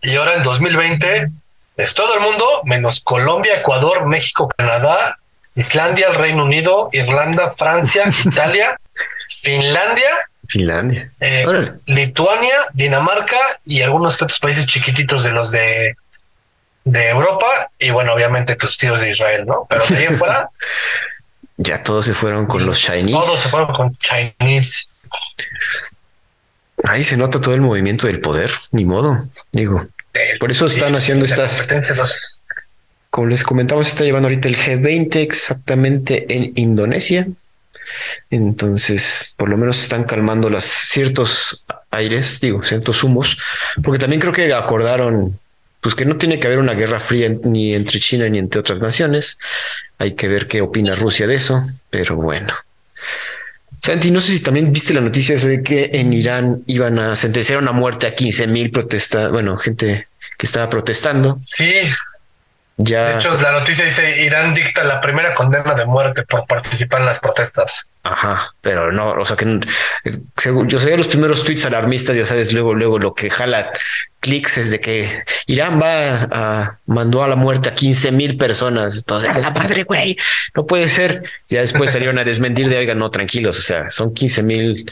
Y 0.00 0.16
ahora 0.16 0.34
en 0.34 0.42
2020 0.42 1.28
es 1.76 1.94
todo 1.94 2.14
el 2.14 2.20
mundo 2.20 2.44
menos 2.64 3.00
Colombia, 3.00 3.58
Ecuador, 3.60 4.06
México, 4.06 4.48
Canadá, 4.56 5.18
Islandia, 5.54 6.08
el 6.08 6.16
Reino 6.16 6.44
Unido, 6.44 6.88
Irlanda, 6.92 7.50
Francia, 7.50 8.04
Italia, 8.24 8.78
Finlandia. 9.28 10.10
Finlandia. 10.48 11.12
Eh, 11.20 11.72
Lituania, 11.86 12.56
Dinamarca 12.72 13.38
y 13.64 13.82
algunos 13.82 14.20
otros 14.20 14.38
países 14.38 14.66
chiquititos 14.66 15.22
de 15.24 15.32
los 15.32 15.50
de, 15.52 15.96
de 16.84 17.08
Europa. 17.08 17.70
Y 17.78 17.90
bueno, 17.90 18.12
obviamente 18.12 18.56
tus 18.56 18.76
tíos 18.76 19.00
de 19.00 19.10
Israel, 19.10 19.46
¿no? 19.46 19.66
Pero 19.68 19.84
de 19.86 19.96
ahí 19.96 20.04
en 20.04 20.16
fuera. 20.16 20.50
ya 21.56 21.82
todos 21.82 22.04
se 22.04 22.14
fueron 22.14 22.46
con 22.46 22.66
los 22.66 22.78
Chinese. 22.78 23.12
Todos 23.12 23.40
se 23.40 23.48
fueron 23.48 23.72
con 23.72 23.96
Chinese. 23.96 24.86
Ahí 26.84 27.04
se 27.04 27.16
nota 27.16 27.40
todo 27.40 27.54
el 27.54 27.60
movimiento 27.60 28.06
del 28.06 28.20
poder, 28.20 28.50
ni 28.72 28.84
modo, 28.84 29.18
digo. 29.52 29.86
Por 30.40 30.50
eso 30.50 30.66
están 30.66 30.94
haciendo 30.94 31.24
estas. 31.24 32.41
Como 33.12 33.26
les 33.26 33.44
comentamos, 33.44 33.88
está 33.88 34.04
llevando 34.04 34.28
ahorita 34.28 34.48
el 34.48 34.56
G20 34.56 35.16
exactamente 35.16 36.34
en 36.34 36.52
Indonesia. 36.54 37.28
Entonces, 38.30 39.34
por 39.36 39.50
lo 39.50 39.58
menos 39.58 39.82
están 39.82 40.04
calmando 40.04 40.48
las 40.48 40.64
ciertos 40.64 41.66
aires, 41.90 42.40
digo, 42.40 42.62
ciertos 42.62 43.04
humos, 43.04 43.36
porque 43.82 43.98
también 43.98 44.18
creo 44.18 44.32
que 44.32 44.50
acordaron 44.54 45.38
pues 45.82 45.94
que 45.94 46.06
no 46.06 46.16
tiene 46.16 46.38
que 46.38 46.46
haber 46.46 46.58
una 46.58 46.72
guerra 46.72 46.98
fría 46.98 47.30
ni 47.44 47.74
entre 47.74 48.00
China 48.00 48.26
ni 48.30 48.38
entre 48.38 48.60
otras 48.60 48.80
naciones. 48.80 49.38
Hay 49.98 50.14
que 50.14 50.28
ver 50.28 50.46
qué 50.46 50.62
opina 50.62 50.94
Rusia 50.94 51.26
de 51.26 51.34
eso, 51.34 51.66
pero 51.90 52.16
bueno. 52.16 52.54
Santi, 53.82 54.10
no 54.10 54.22
sé 54.22 54.32
si 54.32 54.40
también 54.40 54.72
viste 54.72 54.94
la 54.94 55.02
noticia 55.02 55.38
sobre 55.38 55.62
que 55.62 55.90
en 55.92 56.14
Irán 56.14 56.62
iban 56.66 56.98
a 56.98 57.14
sentenciar 57.14 57.58
una 57.58 57.72
muerte 57.72 58.06
a 58.06 58.14
15 58.14 58.46
mil 58.46 58.70
protestas, 58.70 59.30
bueno, 59.30 59.58
gente 59.58 60.08
que 60.38 60.46
estaba 60.46 60.70
protestando. 60.70 61.36
Sí. 61.42 61.74
Ya. 62.76 63.04
De 63.04 63.14
hecho, 63.16 63.36
la 63.40 63.52
noticia 63.52 63.84
dice 63.84 64.22
Irán 64.22 64.54
dicta 64.54 64.82
la 64.82 65.00
primera 65.00 65.34
condena 65.34 65.74
de 65.74 65.84
muerte 65.84 66.22
por 66.22 66.46
participar 66.46 67.00
en 67.00 67.06
las 67.06 67.18
protestas. 67.18 67.88
Ajá, 68.04 68.52
pero 68.60 68.90
no, 68.90 69.12
o 69.12 69.24
sea 69.24 69.36
que 69.36 69.60
yo 70.66 70.80
sé 70.80 70.96
los 70.96 71.06
primeros 71.06 71.44
tweets 71.44 71.66
alarmistas, 71.66 72.16
ya 72.16 72.26
sabes, 72.26 72.52
luego, 72.52 72.74
luego 72.74 72.98
lo 72.98 73.14
que 73.14 73.30
jala 73.30 73.70
clics 74.18 74.58
es 74.58 74.70
de 74.70 74.80
que 74.80 75.22
Irán 75.46 75.80
va 75.80 76.28
a 76.32 76.78
mandó 76.86 77.22
a 77.22 77.28
la 77.28 77.36
muerte 77.36 77.68
a 77.68 77.74
15 77.74 78.10
mil 78.10 78.36
personas. 78.38 78.96
Entonces, 78.96 79.30
a 79.30 79.38
la 79.38 79.50
madre, 79.50 79.84
güey, 79.84 80.16
no 80.54 80.66
puede 80.66 80.88
ser. 80.88 81.22
Ya 81.48 81.60
después 81.60 81.90
salieron 81.92 82.18
a 82.18 82.24
desmentir 82.24 82.68
de, 82.68 82.78
oigan, 82.78 82.98
no, 82.98 83.10
tranquilos, 83.10 83.58
o 83.58 83.62
sea, 83.62 83.90
son 83.90 84.14
15 84.14 84.42
mil 84.42 84.86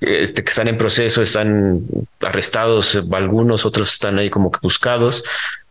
este, 0.00 0.44
que 0.44 0.50
están 0.50 0.68
en 0.68 0.76
proceso, 0.76 1.22
están 1.22 1.82
arrestados, 2.20 2.98
algunos, 3.12 3.64
otros 3.64 3.92
están 3.92 4.18
ahí 4.18 4.28
como 4.28 4.50
que 4.50 4.58
buscados, 4.60 5.24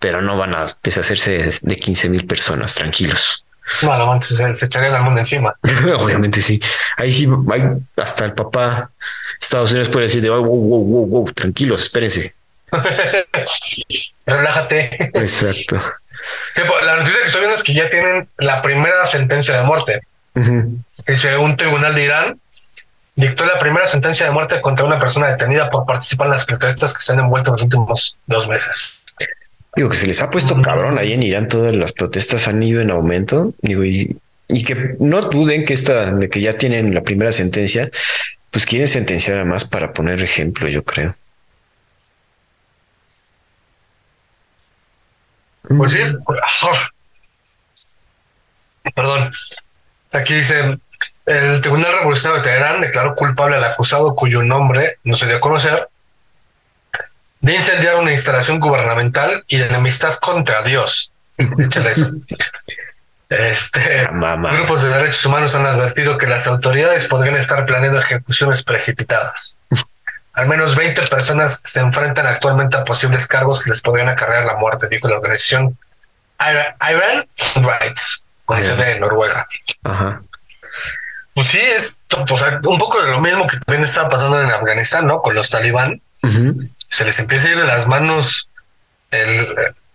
pero 0.03 0.21
no 0.21 0.35
van 0.35 0.53
a 0.53 0.65
deshacerse 0.83 1.49
de 1.61 1.75
15 1.77 2.09
mil 2.09 2.27
personas, 2.27 2.75
tranquilos. 2.75 3.45
Bueno, 3.81 4.19
se, 4.19 4.53
se 4.53 4.65
echaría 4.65 4.93
el 4.97 5.01
mundo 5.01 5.21
encima. 5.21 5.55
Obviamente 5.97 6.41
sí. 6.41 6.59
Ahí 6.97 7.09
sí, 7.09 7.25
hay, 7.49 7.63
hasta 7.95 8.25
el 8.25 8.33
papá 8.33 8.91
Estados 9.39 9.71
Unidos 9.71 9.87
puede 9.87 10.07
decir 10.07 10.21
de 10.21 10.29
wow, 10.29 10.43
wow, 10.43 10.83
wow, 10.83 11.07
wow, 11.07 11.31
tranquilos, 11.31 11.83
espérense. 11.83 12.35
Relájate. 14.25 15.09
Exacto. 15.13 15.79
Pues, 16.53 16.85
la 16.85 16.97
noticia 16.97 17.21
que 17.21 17.25
estoy 17.27 17.39
viendo 17.39 17.55
es 17.55 17.63
que 17.63 17.73
ya 17.73 17.87
tienen 17.87 18.27
la 18.39 18.61
primera 18.61 19.05
sentencia 19.05 19.55
de 19.55 19.63
muerte. 19.63 20.01
Dice 21.07 21.37
un 21.37 21.55
tribunal 21.55 21.95
de 21.95 22.03
Irán 22.03 22.41
dictó 23.15 23.45
la 23.45 23.57
primera 23.57 23.85
sentencia 23.85 24.25
de 24.25 24.33
muerte 24.33 24.59
contra 24.59 24.83
una 24.83 24.99
persona 24.99 25.27
detenida 25.27 25.69
por 25.69 25.85
participar 25.85 26.27
en 26.27 26.33
las 26.33 26.43
protestas 26.43 26.91
que 26.91 27.01
se 27.01 27.13
han 27.13 27.21
envuelto 27.21 27.51
en 27.51 27.53
los 27.53 27.61
últimos 27.61 28.17
dos 28.27 28.49
meses. 28.49 29.02
Digo 29.75 29.89
que 29.89 29.97
se 29.97 30.07
les 30.07 30.21
ha 30.21 30.29
puesto 30.29 30.61
cabrón 30.61 30.99
ahí 30.99 31.13
en 31.13 31.23
Irán, 31.23 31.47
todas 31.47 31.75
las 31.75 31.93
protestas 31.93 32.47
han 32.47 32.61
ido 32.61 32.81
en 32.81 32.91
aumento. 32.91 33.53
Digo, 33.61 33.83
y, 33.83 34.19
que 34.49 34.95
no 34.99 35.21
duden 35.21 35.65
que 35.65 35.73
esta, 35.73 36.11
de 36.11 36.29
que 36.29 36.41
ya 36.41 36.57
tienen 36.57 36.93
la 36.93 37.01
primera 37.01 37.31
sentencia, 37.31 37.89
pues 38.51 38.65
quieren 38.67 38.87
sentenciar 38.87 39.39
a 39.39 39.45
más 39.45 39.65
para 39.65 39.91
poner 39.93 40.21
ejemplo, 40.21 40.67
yo 40.69 40.83
creo. 40.83 41.15
Pues 45.67 45.91
sí. 45.91 45.99
Perdón. 48.95 49.31
Aquí 50.11 50.35
dice, 50.35 50.77
el 51.25 51.61
Tribunal 51.61 51.97
Revolucionario 51.97 52.43
de 52.43 52.49
Teherán 52.49 52.81
declaró 52.81 53.15
culpable 53.15 53.55
al 53.55 53.63
acusado 53.63 54.13
cuyo 54.13 54.43
nombre 54.43 54.99
no 55.03 55.15
se 55.15 55.25
dio 55.25 55.37
a 55.37 55.41
conocer 55.41 55.87
de 57.43 57.55
incendiar 57.55 57.97
una 57.97 58.13
instalación 58.13 58.57
gubernamental 58.57 59.43
y 59.47 59.57
de 59.57 59.67
enemistad 59.67 60.15
contra 60.15 60.61
Dios. 60.61 61.11
eso. 61.37 62.11
Este, 63.29 64.07
grupos 64.07 64.83
de 64.83 64.89
derechos 64.89 65.25
humanos 65.25 65.53
han 65.53 65.65
advertido 65.65 66.17
que 66.17 66.27
las 66.27 66.47
autoridades 66.47 67.07
podrían 67.07 67.35
estar 67.35 67.65
planeando 67.65 67.99
ejecuciones 67.99 68.63
precipitadas. 68.63 69.59
Al 70.33 70.47
menos 70.47 70.75
20 70.75 71.07
personas 71.07 71.61
se 71.65 71.81
enfrentan 71.81 72.27
actualmente 72.27 72.77
a 72.77 72.85
posibles 72.85 73.27
cargos 73.27 73.61
que 73.61 73.71
les 73.71 73.81
podrían 73.81 74.07
acarrear 74.07 74.45
la 74.45 74.55
muerte, 74.55 74.87
dijo 74.87 75.09
la 75.09 75.15
organización 75.15 75.77
Iran 76.39 77.27
Rights, 77.55 78.25
de 78.47 78.99
Noruega. 78.99 79.47
Pues 81.33 81.47
sí, 81.47 81.59
es 81.59 81.99
un 82.65 82.77
poco 82.77 83.03
de 83.03 83.11
lo 83.11 83.19
mismo 83.19 83.47
que 83.47 83.57
también 83.57 83.83
estaba 83.83 84.07
pasando 84.07 84.39
en 84.39 84.49
Afganistán, 84.49 85.07
¿no? 85.07 85.21
Con 85.21 85.35
los 85.35 85.49
talibán 85.49 86.01
se 86.93 87.05
les 87.05 87.17
empieza 87.17 87.47
a 87.47 87.51
ir 87.51 87.57
de 87.57 87.65
las 87.65 87.87
manos 87.87 88.49
el, 89.09 89.47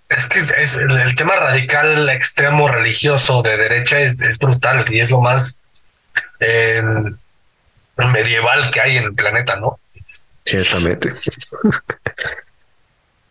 es 0.08 0.24
que 0.26 0.38
es, 0.40 0.74
el, 0.74 1.14
tema 1.14 1.36
radical 1.36 2.08
extremo 2.08 2.68
religioso 2.68 3.42
de 3.42 3.56
derecha 3.56 4.00
es, 4.00 4.38
brutal 4.38 4.84
y 4.90 5.00
es 5.00 5.10
lo 5.10 5.20
más 5.20 5.60
eh, 6.40 6.82
medieval 7.96 8.70
que 8.72 8.80
hay 8.80 8.96
en 8.96 9.04
el 9.04 9.14
planeta, 9.14 9.56
¿no? 9.56 9.78
Ciertamente. 10.44 11.12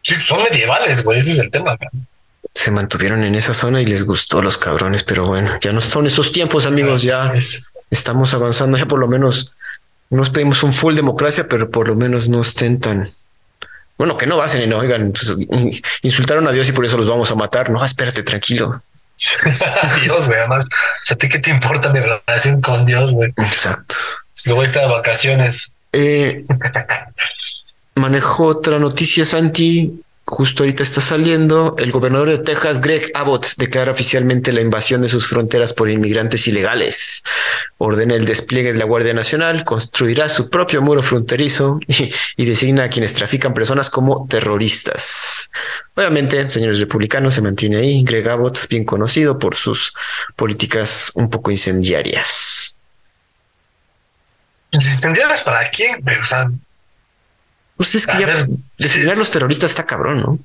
Sí, 0.01 0.15
son 0.19 0.43
medievales, 0.43 1.03
güey, 1.03 1.19
ese 1.19 1.31
es 1.31 1.39
el 1.39 1.51
tema. 1.51 1.77
Se 2.53 2.71
mantuvieron 2.71 3.23
en 3.23 3.35
esa 3.35 3.53
zona 3.53 3.81
y 3.81 3.85
les 3.85 4.03
gustó 4.03 4.41
los 4.41 4.57
cabrones, 4.57 5.03
pero 5.03 5.25
bueno, 5.25 5.59
ya 5.59 5.73
no 5.73 5.81
son 5.81 6.05
estos 6.07 6.31
tiempos, 6.31 6.65
amigos, 6.65 7.01
ya 7.01 7.33
estamos 7.89 8.33
avanzando, 8.33 8.77
ya 8.77 8.85
por 8.85 8.99
lo 8.99 9.07
menos 9.07 9.55
nos 10.09 10.29
pedimos 10.29 10.63
un 10.63 10.71
full 10.71 10.95
democracia, 10.95 11.47
pero 11.49 11.69
por 11.69 11.89
lo 11.89 11.95
menos 11.95 12.29
no 12.29 12.39
estén 12.41 12.79
tan 12.79 13.09
bueno, 13.97 14.17
que 14.17 14.27
no 14.27 14.41
hacen 14.41 14.61
y 14.61 14.67
no, 14.67 14.77
oigan, 14.77 15.11
pues, 15.11 15.35
insultaron 16.01 16.47
a 16.47 16.51
Dios 16.51 16.69
y 16.69 16.71
por 16.71 16.85
eso 16.85 16.97
los 16.97 17.07
vamos 17.07 17.31
a 17.31 17.35
matar. 17.35 17.69
No, 17.69 17.83
espérate, 17.83 18.23
tranquilo. 18.23 18.81
Dios, 20.03 20.27
güey, 20.27 20.39
además, 20.39 20.65
sea, 21.03 21.15
¿a 21.15 21.17
ti 21.17 21.27
qué 21.27 21.39
te 21.39 21.49
importa 21.49 21.89
mi 21.89 21.99
relación 21.99 22.61
con 22.61 22.85
Dios, 22.85 23.13
güey? 23.13 23.33
Exacto. 23.37 23.95
Luego 24.45 24.63
está 24.63 24.81
de 24.81 24.87
vacaciones. 24.87 25.73
Eh, 25.91 26.45
manejo 27.95 28.45
otra 28.45 28.77
noticia, 28.77 29.25
Santi 29.25 30.03
justo 30.27 30.63
ahorita 30.63 30.83
está 30.83 30.99
saliendo, 30.99 31.75
el 31.79 31.91
gobernador 31.91 32.27
de 32.27 32.39
Texas, 32.39 32.81
Greg 32.81 33.11
Abbott, 33.13 33.55
declara 33.55 33.93
oficialmente 33.93 34.51
la 34.51 34.59
invasión 34.59 35.01
de 35.01 35.07
sus 35.07 35.27
fronteras 35.27 35.71
por 35.71 35.89
inmigrantes 35.89 36.47
ilegales. 36.47 37.23
Ordena 37.77 38.15
el 38.15 38.25
despliegue 38.25 38.73
de 38.73 38.77
la 38.77 38.85
Guardia 38.85 39.13
Nacional, 39.13 39.63
construirá 39.63 40.27
su 40.27 40.49
propio 40.49 40.81
muro 40.81 41.01
fronterizo 41.01 41.79
y, 41.87 42.45
designa 42.45 42.83
a 42.83 42.89
quienes 42.89 43.13
trafican 43.13 43.53
personas 43.53 43.89
como 43.89 44.27
terroristas. 44.27 45.49
Obviamente, 45.95 46.49
señores 46.49 46.79
republicanos, 46.79 47.33
se 47.33 47.41
mantiene 47.41 47.77
ahí. 47.77 48.03
Greg 48.03 48.27
Abbott, 48.27 48.67
bien 48.67 48.83
conocido 48.83 49.39
por 49.39 49.55
sus 49.55 49.93
políticas 50.35 51.11
un 51.15 51.29
poco 51.29 51.51
incendiarias. 51.51 52.77
¿Incendiarias 54.71 55.41
para 55.41 55.69
quién? 55.69 56.03
O 56.19 56.25
sea, 56.25 56.51
pues 57.77 57.95
es 57.95 58.07
que 58.07 58.19
ya 58.19 58.45
designar 58.77 59.17
los 59.17 59.31
terroristas 59.31 59.69
está 59.69 59.85
cabrón, 59.85 60.21
¿no? 60.21 60.39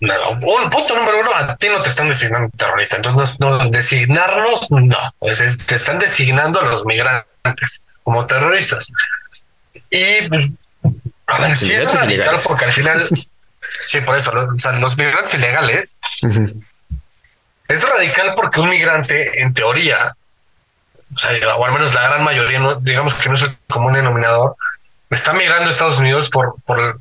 No, 0.00 0.30
un 0.32 0.70
punto 0.70 0.94
número 0.96 1.20
uno, 1.20 1.34
a 1.34 1.56
ti 1.56 1.68
no 1.68 1.80
te 1.80 1.88
están 1.88 2.08
designando 2.08 2.50
terrorista, 2.56 2.96
entonces 2.96 3.40
no, 3.40 3.70
designarnos, 3.70 4.70
no, 4.70 4.98
pues 5.18 5.66
te 5.66 5.76
están 5.76 5.98
designando 5.98 6.60
a 6.60 6.64
los 6.64 6.84
migrantes 6.84 7.84
como 8.02 8.26
terroristas. 8.26 8.92
Y 9.88 10.28
pues, 10.28 10.50
a 11.26 11.38
ver, 11.38 11.56
sí 11.56 11.72
es 11.72 11.92
radical 11.92 12.36
porque 12.46 12.66
al 12.66 12.72
final, 12.72 13.08
sí, 13.84 14.00
por 14.02 14.18
eso, 14.18 14.32
los, 14.32 14.96
migrantes 14.98 15.32
ilegales 15.34 15.98
es 17.68 17.82
radical 17.82 18.34
porque 18.34 18.60
un 18.60 18.68
migrante, 18.68 19.42
en 19.42 19.54
teoría, 19.54 20.14
o, 21.14 21.18
sea, 21.18 21.56
o 21.56 21.64
al 21.64 21.72
menos 21.72 21.94
la 21.94 22.02
gran 22.02 22.24
mayoría, 22.24 22.58
no, 22.58 22.74
digamos 22.74 23.14
que 23.14 23.30
no 23.30 23.36
es 23.36 23.42
el 23.42 23.56
común 23.68 23.94
denominador, 23.94 24.56
está 25.14 25.32
migrando 25.32 25.68
a 25.68 25.70
Estados 25.70 25.98
Unidos 25.98 26.30
por, 26.30 26.56
por 26.64 27.00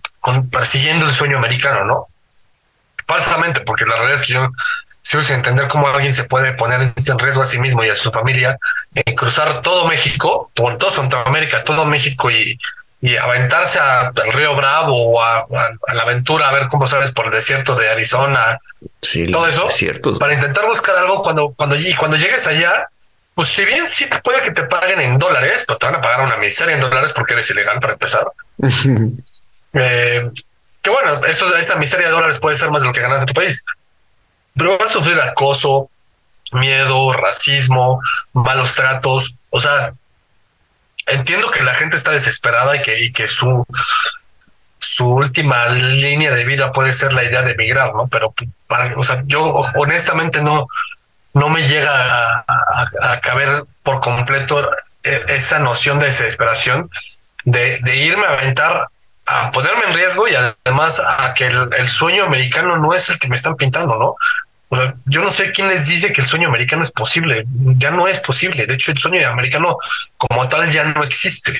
persiguiendo 0.49 1.05
el 1.05 1.13
sueño 1.13 1.37
americano, 1.37 1.85
¿no? 1.85 2.07
falsamente, 3.05 3.61
porque 3.61 3.85
la 3.85 3.95
realidad 3.95 4.15
es 4.15 4.21
que 4.21 4.33
yo 4.33 4.49
sigo 5.01 5.23
sin 5.23 5.35
entender 5.35 5.67
cómo 5.67 5.87
alguien 5.87 6.13
se 6.13 6.23
puede 6.23 6.53
poner 6.53 6.81
en 6.81 7.19
riesgo 7.19 7.41
a 7.41 7.45
sí 7.45 7.59
mismo 7.59 7.83
y 7.83 7.89
a 7.89 7.95
su 7.95 8.11
familia 8.11 8.57
en 8.95 9.15
cruzar 9.15 9.61
todo 9.61 9.87
México, 9.87 10.51
todo 10.53 10.89
Centroamérica, 10.89 11.63
todo 11.63 11.85
México 11.85 12.31
y, 12.31 12.57
y 13.01 13.17
aventarse 13.17 13.79
al 13.79 14.13
río 14.31 14.55
Bravo 14.55 14.95
o 14.95 15.21
a, 15.21 15.45
la 15.93 16.03
aventura 16.03 16.49
a 16.49 16.53
ver 16.53 16.67
cómo 16.67 16.87
sabes 16.87 17.11
por 17.11 17.25
el 17.25 17.31
desierto 17.31 17.75
de 17.75 17.89
Arizona, 17.89 18.59
todo 19.31 19.47
eso, 19.47 19.67
para 20.19 20.33
intentar 20.33 20.65
buscar 20.65 20.95
algo 20.95 21.21
cuando, 21.21 21.53
cuando, 21.53 21.75
y 21.75 21.93
cuando 21.95 22.17
llegues 22.17 22.47
allá, 22.47 22.89
pues 23.35 23.49
si 23.49 23.65
bien 23.65 23.87
sí 23.87 24.05
puede 24.23 24.41
que 24.41 24.51
te 24.51 24.63
paguen 24.63 25.01
en 25.01 25.17
dólares, 25.17 25.63
pero 25.67 25.79
te 25.79 25.85
van 25.87 25.95
a 25.95 26.01
pagar 26.01 26.21
una 26.21 26.37
miseria 26.37 26.75
en 26.75 26.81
dólares 26.81 27.13
porque 27.13 27.33
eres 27.33 27.49
ilegal 27.49 27.79
para 27.79 27.93
empezar. 27.93 28.27
eh, 29.73 30.29
que 30.81 30.89
bueno, 30.89 31.25
esto, 31.25 31.55
esta 31.55 31.75
miseria 31.75 32.07
de 32.07 32.13
dólares 32.13 32.39
puede 32.39 32.57
ser 32.57 32.69
más 32.69 32.81
de 32.81 32.87
lo 32.87 32.93
que 32.93 33.01
ganas 33.01 33.21
en 33.21 33.27
tu 33.27 33.33
país. 33.33 33.63
Pero 34.55 34.77
vas 34.77 34.89
a 34.89 34.93
sufrir 34.93 35.19
acoso, 35.19 35.89
miedo, 36.51 37.11
racismo, 37.13 38.01
malos 38.33 38.73
tratos. 38.73 39.37
O 39.49 39.59
sea, 39.59 39.93
entiendo 41.07 41.49
que 41.49 41.63
la 41.63 41.73
gente 41.73 41.97
está 41.97 42.11
desesperada 42.11 42.75
y 42.75 42.81
que, 42.81 43.03
y 43.03 43.11
que 43.11 43.27
su, 43.27 43.65
su 44.77 45.07
última 45.09 45.67
línea 45.69 46.35
de 46.35 46.43
vida 46.43 46.71
puede 46.71 46.93
ser 46.93 47.13
la 47.13 47.23
idea 47.23 47.41
de 47.41 47.53
emigrar, 47.53 47.95
¿no? 47.95 48.07
Pero 48.07 48.33
para, 48.67 48.95
o 48.95 49.03
sea, 49.03 49.23
yo 49.25 49.43
honestamente 49.75 50.41
no, 50.41 50.67
no 51.33 51.49
me 51.49 51.67
llega 51.67 52.45
a, 52.47 53.19
caber 53.21 53.65
por 53.81 53.99
completo 53.99 54.71
e, 55.03 55.21
esa 55.29 55.59
noción 55.59 55.99
de 55.99 56.07
desesperación 56.07 56.89
de, 57.43 57.79
de, 57.79 57.95
irme 57.97 58.25
a 58.25 58.33
aventar 58.33 58.87
a 59.25 59.51
ponerme 59.51 59.85
en 59.85 59.93
riesgo 59.93 60.27
y 60.27 60.35
además 60.35 60.99
a 60.99 61.33
que 61.33 61.47
el, 61.47 61.87
sueño 61.87 62.25
americano 62.25 62.77
no 62.77 62.93
es 62.93 63.09
el 63.09 63.19
que 63.19 63.27
me 63.27 63.35
están 63.35 63.55
pintando, 63.55 63.95
¿no? 63.97 64.15
yo 65.05 65.21
no 65.21 65.29
sé 65.29 65.51
quién 65.51 65.67
les 65.67 65.87
dice 65.87 66.11
que 66.11 66.21
el 66.21 66.27
sueño 66.27 66.47
americano 66.47 66.81
es 66.81 66.91
posible, 66.91 67.45
ya 67.77 67.91
no 67.91 68.07
es 68.07 68.19
posible, 68.19 68.65
de 68.65 68.73
hecho 68.73 68.91
el 68.91 68.97
sueño 68.97 69.27
americano 69.29 69.77
como 70.17 70.49
tal 70.49 70.71
ya 70.71 70.85
no 70.85 71.03
existe. 71.03 71.59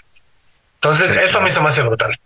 Entonces, 0.76 1.12
eso 1.12 1.38
a 1.38 1.42
mí 1.42 1.52
se 1.52 1.62
me 1.62 1.70
hace 1.70 1.82
brutal. 1.82 2.18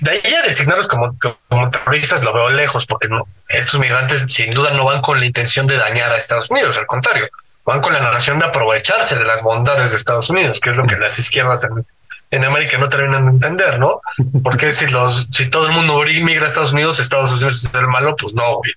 De 0.00 0.10
ahí 0.10 0.34
a 0.34 0.42
designarlos 0.42 0.86
como, 0.86 1.16
como 1.48 1.70
terroristas 1.70 2.22
lo 2.22 2.32
veo 2.32 2.50
lejos, 2.50 2.86
porque 2.86 3.08
estos 3.48 3.80
migrantes 3.80 4.32
sin 4.32 4.52
duda 4.52 4.70
no 4.70 4.84
van 4.84 5.00
con 5.00 5.18
la 5.18 5.26
intención 5.26 5.66
de 5.66 5.76
dañar 5.76 6.12
a 6.12 6.16
Estados 6.16 6.50
Unidos, 6.50 6.76
al 6.76 6.86
contrario, 6.86 7.28
van 7.64 7.80
con 7.80 7.92
la 7.92 8.00
nación 8.00 8.38
de 8.38 8.46
aprovecharse 8.46 9.16
de 9.16 9.24
las 9.24 9.42
bondades 9.42 9.90
de 9.90 9.96
Estados 9.96 10.28
Unidos, 10.30 10.60
que 10.60 10.70
es 10.70 10.76
lo 10.76 10.86
que 10.86 10.96
las 10.96 11.18
izquierdas 11.18 11.64
en, 11.64 11.86
en 12.30 12.44
América 12.44 12.78
no 12.78 12.88
terminan 12.88 13.24
de 13.24 13.30
entender, 13.30 13.78
¿no? 13.78 14.00
Porque 14.42 14.72
si 14.72 14.86
los, 14.86 15.28
si 15.30 15.48
todo 15.48 15.66
el 15.66 15.72
mundo 15.72 16.02
migra 16.02 16.44
a 16.44 16.48
Estados 16.48 16.72
Unidos, 16.72 17.00
Estados 17.00 17.30
Unidos 17.32 17.64
es 17.64 17.74
el 17.74 17.88
malo, 17.88 18.16
pues 18.16 18.34
no, 18.34 18.56
güey. 18.56 18.72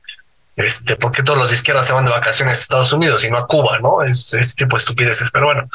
Este, 0.55 0.95
porque 0.95 1.21
todos 1.21 1.37
los 1.37 1.49
de 1.49 1.55
izquierda 1.55 1.83
se 1.83 1.93
van 1.93 2.05
de 2.05 2.11
vacaciones 2.11 2.57
a 2.57 2.61
Estados 2.61 2.91
Unidos 2.91 3.23
y 3.23 3.29
no 3.29 3.37
a 3.37 3.45
Cuba, 3.45 3.79
¿no? 3.79 4.01
Es 4.01 4.55
tipo 4.55 4.75
de 4.75 4.79
estupideces, 4.79 5.29
pero 5.31 5.45
bueno. 5.45 5.69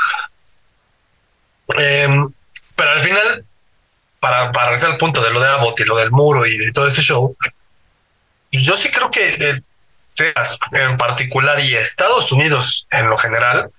Em, 1.78 2.32
pero 2.74 2.90
al 2.90 3.02
final, 3.02 3.44
para, 4.22 4.52
para 4.52 4.66
regresar 4.66 4.92
al 4.92 4.98
punto 4.98 5.20
de 5.20 5.30
lo 5.30 5.40
de 5.40 5.48
Abbott 5.48 5.80
y 5.80 5.84
lo 5.84 5.96
del 5.96 6.12
muro 6.12 6.46
y 6.46 6.56
de 6.56 6.70
todo 6.70 6.86
este 6.86 7.02
show, 7.02 7.36
yo 8.52 8.76
sí 8.76 8.88
creo 8.88 9.10
que 9.10 9.34
eh, 9.34 10.32
en 10.74 10.96
particular 10.96 11.58
y 11.58 11.74
Estados 11.74 12.30
Unidos 12.30 12.86
en 12.92 13.08
lo 13.08 13.18
general 13.18 13.72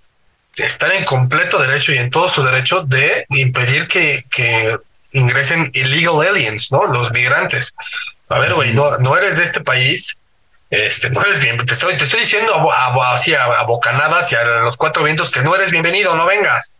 están 0.57 0.91
en 0.91 1.05
completo 1.05 1.59
derecho 1.59 1.93
y 1.93 1.97
en 1.97 2.09
todo 2.09 2.27
su 2.27 2.43
derecho 2.43 2.81
de 2.81 3.25
impedir 3.29 3.87
que, 3.87 4.25
que 4.29 4.75
ingresen 5.13 5.71
illegal 5.73 6.27
aliens, 6.27 6.73
¿no? 6.73 6.87
Los 6.87 7.13
migrantes. 7.13 7.73
A 8.27 8.37
ver, 8.39 8.53
güey, 8.53 8.73
no, 8.73 8.97
no 8.97 9.15
eres 9.15 9.37
de 9.37 9.45
este 9.45 9.61
país, 9.61 10.19
este, 10.69 11.09
no 11.09 11.21
eres 11.21 11.39
bien, 11.39 11.57
te 11.65 11.73
estoy, 11.73 11.95
te 11.95 12.03
estoy 12.03 12.19
diciendo 12.19 12.69
así 13.03 13.33
a, 13.33 13.45
a, 13.45 13.63
bocanadas 13.63 14.29
y 14.33 14.35
a 14.35 14.43
los 14.63 14.75
cuatro 14.75 15.03
vientos 15.03 15.29
que 15.29 15.41
no 15.41 15.55
eres 15.55 15.71
bienvenido, 15.71 16.17
no 16.17 16.25
vengas. 16.25 16.75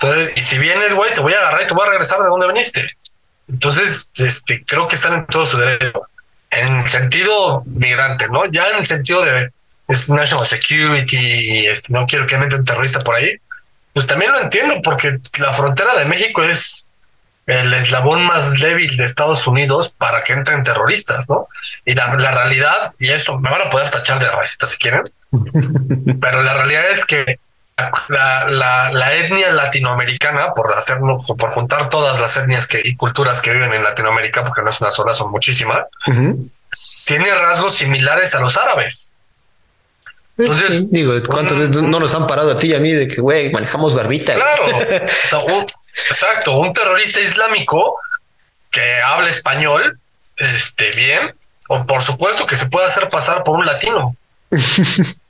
Entonces, 0.00 0.32
y 0.36 0.42
si 0.42 0.58
vienes, 0.58 0.94
güey, 0.94 1.12
te 1.12 1.20
voy 1.20 1.32
a 1.32 1.38
agarrar 1.38 1.62
y 1.62 1.66
te 1.66 1.74
voy 1.74 1.86
a 1.86 1.90
regresar 1.90 2.20
de 2.20 2.26
donde 2.26 2.48
viniste. 2.48 2.88
Entonces, 3.48 4.10
este, 4.16 4.64
creo 4.64 4.86
que 4.86 4.94
están 4.94 5.14
en 5.14 5.26
todo 5.26 5.46
su 5.46 5.56
derecho. 5.56 6.02
En 6.50 6.86
sentido 6.86 7.62
migrante, 7.66 8.28
¿no? 8.28 8.46
Ya 8.46 8.68
en 8.68 8.76
el 8.76 8.86
sentido 8.86 9.24
de 9.24 9.50
national 9.88 10.46
security, 10.46 11.66
este, 11.66 11.92
no 11.92 12.06
quiero 12.06 12.26
que 12.26 12.36
me 12.36 12.44
entren 12.44 12.64
terroristas 12.64 13.02
por 13.02 13.16
ahí, 13.16 13.36
pues 13.92 14.06
también 14.06 14.32
lo 14.32 14.40
entiendo, 14.40 14.80
porque 14.82 15.18
la 15.38 15.52
frontera 15.52 15.94
de 15.96 16.04
México 16.04 16.42
es 16.42 16.90
el 17.46 17.72
eslabón 17.72 18.22
más 18.24 18.60
débil 18.60 18.96
de 18.96 19.04
Estados 19.04 19.46
Unidos 19.46 19.88
para 19.88 20.22
que 20.22 20.34
entren 20.34 20.62
terroristas, 20.62 21.28
¿no? 21.30 21.48
Y 21.84 21.94
la, 21.94 22.14
realidad, 22.14 22.94
y 22.98 23.08
eso 23.08 23.38
me 23.38 23.50
van 23.50 23.62
a 23.62 23.70
poder 23.70 23.88
tachar 23.88 24.18
de 24.18 24.30
racista 24.30 24.66
si 24.66 24.76
quieren, 24.76 25.02
pero 26.20 26.42
la 26.42 26.54
realidad 26.54 26.90
es 26.90 27.04
que 27.04 27.40
la, 28.08 28.90
la, 28.92 29.14
etnia 29.14 29.52
latinoamericana, 29.52 30.52
por 30.52 30.72
hacerlo, 30.74 31.18
por 31.38 31.50
juntar 31.50 31.88
todas 31.88 32.20
las 32.20 32.36
etnias 32.36 32.66
que, 32.66 32.80
y 32.84 32.96
culturas 32.96 33.40
que 33.40 33.52
viven 33.52 33.72
en 33.72 33.84
Latinoamérica, 33.84 34.42
porque 34.44 34.62
no 34.62 34.70
es 34.70 34.80
una 34.80 34.90
sola, 34.90 35.14
son 35.14 35.30
muchísimas, 35.30 35.86
tiene 37.06 37.34
rasgos 37.34 37.76
similares 37.76 38.34
a 38.34 38.40
los 38.40 38.56
árabes. 38.56 39.12
Entonces, 40.36 40.90
digo, 40.90 41.14
¿cuántas 41.26 41.58
veces 41.58 41.82
no 41.82 41.98
nos 41.98 42.14
han 42.14 42.26
parado 42.26 42.52
a 42.52 42.56
ti 42.56 42.68
y 42.68 42.74
a 42.74 42.80
mí 42.80 42.92
de 42.92 43.08
que, 43.08 43.20
güey, 43.20 43.50
manejamos 43.50 43.94
barbita? 43.94 44.34
Claro, 44.34 44.64
exacto, 46.10 46.58
un 46.58 46.72
terrorista 46.72 47.20
islámico 47.20 47.96
que 48.70 49.00
habla 49.00 49.30
español, 49.30 49.98
este, 50.36 50.90
bien, 50.90 51.34
o 51.68 51.84
por 51.86 52.02
supuesto 52.02 52.46
que 52.46 52.56
se 52.56 52.66
puede 52.66 52.86
hacer 52.86 53.08
pasar 53.08 53.42
por 53.42 53.58
un 53.58 53.66
latino. 53.66 54.14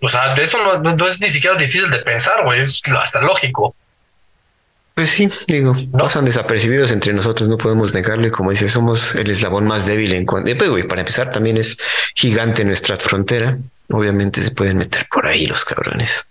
o 0.00 0.08
sea, 0.08 0.34
de 0.34 0.44
eso 0.44 0.58
no, 0.78 1.08
es 1.08 1.20
ni 1.20 1.30
siquiera 1.30 1.56
difícil 1.56 1.90
de 1.90 1.98
pensar, 1.98 2.44
güey, 2.44 2.60
es 2.60 2.82
hasta 3.00 3.20
lógico. 3.20 3.74
Pues 4.94 5.10
sí, 5.10 5.28
digo, 5.46 5.76
¿No? 5.92 6.04
pasan 6.04 6.24
desapercibidos 6.24 6.90
entre 6.90 7.12
nosotros, 7.12 7.50
no 7.50 7.58
podemos 7.58 7.92
negarlo. 7.92 8.26
Y 8.26 8.30
como 8.30 8.50
dices, 8.50 8.72
somos 8.72 9.14
el 9.14 9.30
eslabón 9.30 9.66
más 9.66 9.84
débil 9.84 10.14
en 10.14 10.24
cuanto. 10.24 10.56
Pues, 10.56 10.70
güey, 10.70 10.88
para 10.88 11.02
empezar, 11.02 11.30
también 11.30 11.58
es 11.58 11.76
gigante 12.14 12.64
nuestra 12.64 12.96
frontera. 12.96 13.58
Obviamente 13.90 14.42
se 14.42 14.52
pueden 14.52 14.78
meter 14.78 15.06
por 15.10 15.26
ahí 15.26 15.46
los 15.46 15.66
cabrones. 15.66 16.26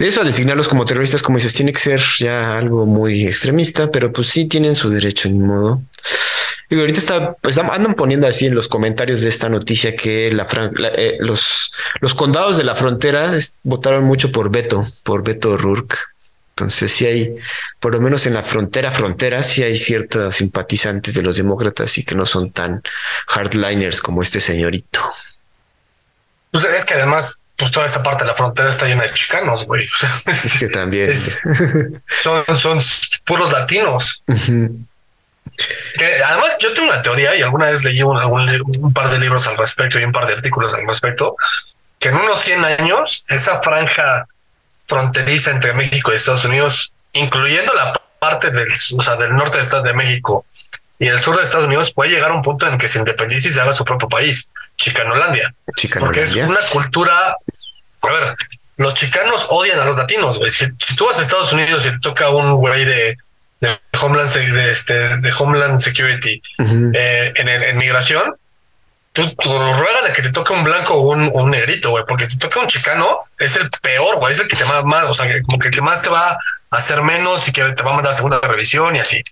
De 0.00 0.08
eso 0.08 0.22
a 0.22 0.24
designarlos 0.24 0.66
como 0.66 0.86
terroristas, 0.86 1.22
como 1.22 1.36
dices, 1.36 1.52
tiene 1.52 1.74
que 1.74 1.78
ser 1.78 2.00
ya 2.18 2.56
algo 2.56 2.86
muy 2.86 3.26
extremista, 3.26 3.90
pero 3.90 4.10
pues 4.10 4.28
sí 4.28 4.46
tienen 4.46 4.74
su 4.74 4.88
derecho, 4.88 5.28
ni 5.28 5.38
modo. 5.38 5.82
Y 6.70 6.80
ahorita 6.80 7.00
está, 7.00 7.34
pues 7.34 7.58
andan 7.58 7.92
poniendo 7.92 8.26
así 8.26 8.46
en 8.46 8.54
los 8.54 8.66
comentarios 8.66 9.20
de 9.20 9.28
esta 9.28 9.50
noticia 9.50 9.94
que 9.94 10.32
la, 10.32 10.46
eh, 10.96 11.18
los, 11.20 11.74
los 12.00 12.14
condados 12.14 12.56
de 12.56 12.64
la 12.64 12.74
frontera 12.74 13.30
votaron 13.62 14.04
mucho 14.04 14.32
por 14.32 14.50
Beto, 14.50 14.86
por 15.02 15.22
Beto 15.22 15.58
Rourke. 15.58 15.98
Entonces 16.56 16.92
sí 16.92 17.04
hay, 17.04 17.36
por 17.78 17.92
lo 17.92 18.00
menos 18.00 18.24
en 18.26 18.32
la 18.32 18.42
frontera, 18.42 18.90
frontera, 18.90 19.42
sí 19.42 19.62
hay 19.62 19.76
ciertos 19.76 20.36
simpatizantes 20.36 21.12
de 21.12 21.20
los 21.20 21.36
demócratas 21.36 21.98
y 21.98 22.04
que 22.04 22.14
no 22.14 22.24
son 22.24 22.52
tan 22.52 22.82
hardliners 23.26 24.00
como 24.00 24.22
este 24.22 24.40
señorito. 24.40 25.00
Pues 26.52 26.64
es 26.64 26.86
que 26.86 26.94
además, 26.94 27.42
pues 27.60 27.70
toda 27.70 27.84
esta 27.84 28.02
parte 28.02 28.24
de 28.24 28.28
la 28.28 28.34
frontera 28.34 28.70
está 28.70 28.86
llena 28.86 29.04
de 29.04 29.12
chicanos, 29.12 29.66
güey. 29.66 29.86
es 30.26 30.58
que 30.58 30.68
también 30.68 31.12
son, 32.18 32.56
son 32.56 32.80
puros 33.26 33.52
latinos. 33.52 34.22
Que 34.26 36.22
además 36.24 36.52
yo 36.58 36.72
tengo 36.72 36.88
una 36.88 37.02
teoría 37.02 37.36
y 37.36 37.42
alguna 37.42 37.70
vez 37.70 37.84
leí 37.84 38.02
un, 38.02 38.16
un, 38.16 38.92
par 38.94 39.10
de 39.10 39.18
libros 39.18 39.46
al 39.46 39.58
respecto 39.58 40.00
y 40.00 40.04
un 40.04 40.12
par 40.12 40.26
de 40.26 40.32
artículos 40.32 40.72
al 40.72 40.86
respecto, 40.86 41.36
que 41.98 42.08
en 42.08 42.16
unos 42.16 42.40
100 42.40 42.64
años 42.64 43.26
esa 43.28 43.60
franja 43.60 44.26
fronteriza 44.86 45.50
entre 45.50 45.74
México 45.74 46.12
y 46.12 46.16
Estados 46.16 46.46
Unidos, 46.46 46.94
incluyendo 47.12 47.74
la 47.74 47.92
parte 48.18 48.50
del, 48.50 48.68
o 48.96 49.02
sea, 49.02 49.16
del 49.16 49.36
norte 49.36 49.58
de 49.58 49.64
Estados 49.64 49.84
de 49.84 49.92
México 49.92 50.46
y 51.00 51.08
el 51.08 51.18
sur 51.18 51.34
de 51.34 51.42
Estados 51.42 51.66
Unidos, 51.66 51.92
puede 51.92 52.10
llegar 52.10 52.30
a 52.30 52.34
un 52.34 52.42
punto 52.42 52.66
en 52.66 52.76
que 52.76 52.86
se 52.86 52.98
independice 52.98 53.48
y 53.48 53.50
se 53.50 53.60
haga 53.60 53.72
su 53.72 53.86
propio 53.86 54.06
país. 54.06 54.52
Chicanolandia. 54.76 55.54
Porque 55.98 56.22
es 56.22 56.34
una 56.34 56.60
cultura. 56.70 57.36
A 58.02 58.12
ver, 58.12 58.36
los 58.76 58.94
chicanos 58.94 59.46
odian 59.50 59.78
a 59.78 59.84
los 59.84 59.96
latinos, 59.96 60.38
güey. 60.38 60.50
Si, 60.50 60.70
tú 60.96 61.06
vas 61.06 61.18
a 61.18 61.22
Estados 61.22 61.52
Unidos 61.52 61.84
y 61.86 61.90
te 61.90 61.98
toca 61.98 62.30
un 62.30 62.54
güey 62.54 62.84
de, 62.84 63.16
Homeland, 64.00 64.32
de, 64.32 64.72
este, 64.72 65.16
de 65.18 65.32
Homeland 65.38 65.78
Security 65.78 66.40
eh, 66.94 67.32
en, 67.36 67.48
en, 67.48 67.76
migración, 67.76 68.34
tú, 69.12 69.34
tú 69.34 69.50
ruégale 69.50 70.12
que 70.14 70.22
te 70.22 70.32
toque 70.32 70.52
un 70.52 70.64
blanco 70.64 70.94
o 70.94 71.12
un, 71.12 71.50
negrito, 71.50 71.90
güey, 71.90 72.04
porque 72.08 72.26
si 72.26 72.38
te 72.38 72.48
toca 72.48 72.60
un 72.60 72.68
chicano, 72.68 73.16
es 73.38 73.56
el 73.56 73.70
peor, 73.70 74.16
güey, 74.16 74.32
es 74.32 74.40
el 74.40 74.48
que 74.48 74.56
te 74.56 74.64
va 74.64 74.82
más, 74.82 75.04
o 75.04 75.14
sea, 75.14 75.26
como 75.42 75.58
que 75.58 75.68
el 75.68 75.74
que 75.74 75.82
más 75.82 76.02
te 76.02 76.08
va 76.08 76.30
a 76.30 76.38
hacer 76.70 77.02
menos 77.02 77.46
y 77.48 77.52
que 77.52 77.62
te 77.72 77.82
va 77.82 77.90
a 77.90 77.94
mandar 77.94 78.12
a 78.12 78.16
segunda 78.16 78.40
revisión 78.40 78.96
y 78.96 79.00
así. 79.00 79.22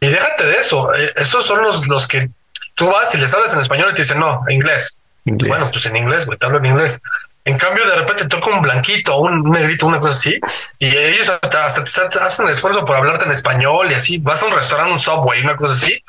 Y 0.00 0.06
déjate 0.08 0.44
de 0.44 0.56
eso, 0.56 0.94
eh, 0.94 1.12
estos 1.16 1.44
son 1.44 1.62
los, 1.62 1.86
los 1.86 2.06
que 2.06 2.28
Tú 2.74 2.88
vas 2.88 3.14
y 3.14 3.18
les 3.18 3.32
hablas 3.34 3.52
en 3.52 3.60
español 3.60 3.90
y 3.90 3.94
te 3.94 4.02
dicen, 4.02 4.18
no, 4.18 4.42
inglés. 4.48 4.98
Bueno, 5.24 5.68
pues 5.70 5.86
en 5.86 5.96
inglés, 5.96 6.26
güey, 6.26 6.38
te 6.38 6.46
hablo 6.46 6.58
en 6.58 6.66
inglés. 6.66 7.00
En 7.44 7.58
cambio, 7.58 7.84
de 7.86 7.96
repente 7.96 8.28
toca 8.28 8.50
un 8.50 8.62
blanquito, 8.62 9.18
un 9.18 9.50
negrito, 9.50 9.86
una 9.86 9.98
cosa 9.98 10.16
así, 10.16 10.38
y 10.78 10.86
ellos 10.96 11.28
hasta, 11.28 11.66
hasta, 11.66 12.24
hacen 12.24 12.46
el 12.46 12.52
esfuerzo 12.52 12.84
por 12.84 12.94
hablarte 12.94 13.24
en 13.24 13.32
español 13.32 13.90
y 13.90 13.94
así. 13.94 14.18
Vas 14.18 14.42
a 14.42 14.46
un 14.46 14.52
restaurante, 14.52 14.92
un 14.92 14.98
subway, 14.98 15.40
una 15.40 15.56
cosa 15.56 15.74
así, 15.74 16.02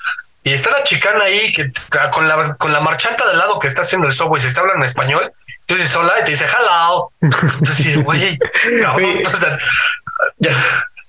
y 0.43 0.53
está 0.53 0.69
la 0.71 0.83
chicana 0.83 1.23
ahí 1.23 1.51
que 1.51 1.71
con 2.11 2.27
la, 2.27 2.55
con 2.55 2.71
la 2.71 2.81
marchanta 2.81 3.27
del 3.27 3.37
lado 3.37 3.59
que 3.59 3.67
está 3.67 3.81
haciendo 3.81 4.07
el 4.07 4.13
software 4.13 4.39
y 4.39 4.41
se 4.43 4.49
está 4.49 4.61
hablando 4.61 4.83
en 4.83 4.89
español, 4.89 5.31
tú 5.65 5.75
dices 5.75 5.95
hola 5.95 6.13
y 6.21 6.23
te 6.25 6.31
dice 6.31 6.45
hello. 6.45 7.11
Entonces, 7.21 8.03
güey, 8.03 8.37
cabrón, 8.81 9.23
o 9.33 9.37
sea, 9.37 9.57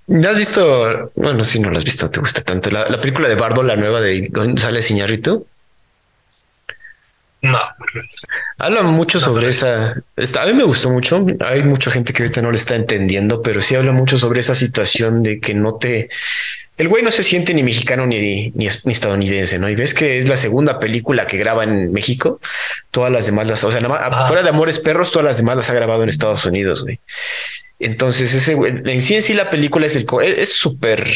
¿No 0.06 0.28
has 0.28 0.36
visto? 0.36 1.12
Bueno, 1.14 1.44
si 1.44 1.58
no 1.60 1.70
lo 1.70 1.78
has 1.78 1.84
visto, 1.84 2.10
te 2.10 2.20
gusta 2.20 2.42
tanto. 2.42 2.70
La, 2.70 2.86
la 2.88 3.00
película 3.00 3.28
de 3.28 3.34
Bardo, 3.36 3.62
la 3.62 3.76
nueva 3.76 4.00
de 4.00 4.28
González 4.30 4.90
Iñárritu. 4.90 5.46
No. 7.44 7.58
Habla 8.56 8.82
mucho 8.84 9.20
sobre 9.20 9.48
esa. 9.48 9.92
a 9.92 10.46
mí 10.46 10.54
me 10.54 10.64
gustó 10.64 10.88
mucho. 10.88 11.26
Hay 11.40 11.62
mucha 11.62 11.90
gente 11.90 12.14
que 12.14 12.22
ahorita 12.22 12.40
no 12.40 12.50
le 12.50 12.56
está 12.56 12.74
entendiendo, 12.74 13.42
pero 13.42 13.60
sí 13.60 13.74
habla 13.74 13.92
mucho 13.92 14.18
sobre 14.18 14.40
esa 14.40 14.54
situación 14.54 15.22
de 15.22 15.40
que 15.40 15.52
no 15.52 15.74
te. 15.74 16.08
El 16.78 16.88
güey 16.88 17.02
no 17.02 17.10
se 17.10 17.22
siente 17.22 17.52
ni 17.52 17.62
mexicano 17.62 18.06
ni, 18.06 18.50
ni, 18.54 18.66
estadounidense, 18.66 19.58
¿no? 19.58 19.68
Y 19.68 19.74
ves 19.74 19.92
que 19.92 20.18
es 20.18 20.26
la 20.26 20.38
segunda 20.38 20.78
película 20.78 21.26
que 21.26 21.36
graba 21.36 21.64
en 21.64 21.92
México. 21.92 22.40
Todas 22.90 23.12
las 23.12 23.26
demás 23.26 23.46
las, 23.46 23.62
o 23.62 23.70
sea, 23.70 23.82
nada 23.82 24.08
más, 24.08 24.26
fuera 24.26 24.42
de 24.42 24.48
Amores 24.48 24.78
Perros, 24.78 25.12
todas 25.12 25.26
las 25.26 25.36
demás 25.36 25.58
las 25.58 25.68
ha 25.68 25.74
grabado 25.74 26.02
en 26.02 26.08
Estados 26.08 26.46
Unidos, 26.46 26.82
güey. 26.82 26.98
Entonces, 27.78 28.32
ese 28.32 28.54
güey, 28.54 28.72
en 28.86 29.00
sí 29.02 29.16
en 29.16 29.22
sí 29.22 29.34
la 29.34 29.50
película 29.50 29.84
es 29.84 29.96
el 29.96 30.06
es 30.22 30.54
súper, 30.54 31.06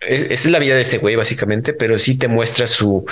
es, 0.00 0.26
es, 0.30 0.46
la 0.46 0.58
vida 0.58 0.74
de 0.74 0.80
ese 0.80 0.96
güey, 0.96 1.16
básicamente, 1.16 1.74
pero 1.74 1.98
sí 1.98 2.16
te 2.18 2.28
muestra 2.28 2.66
su, 2.66 3.04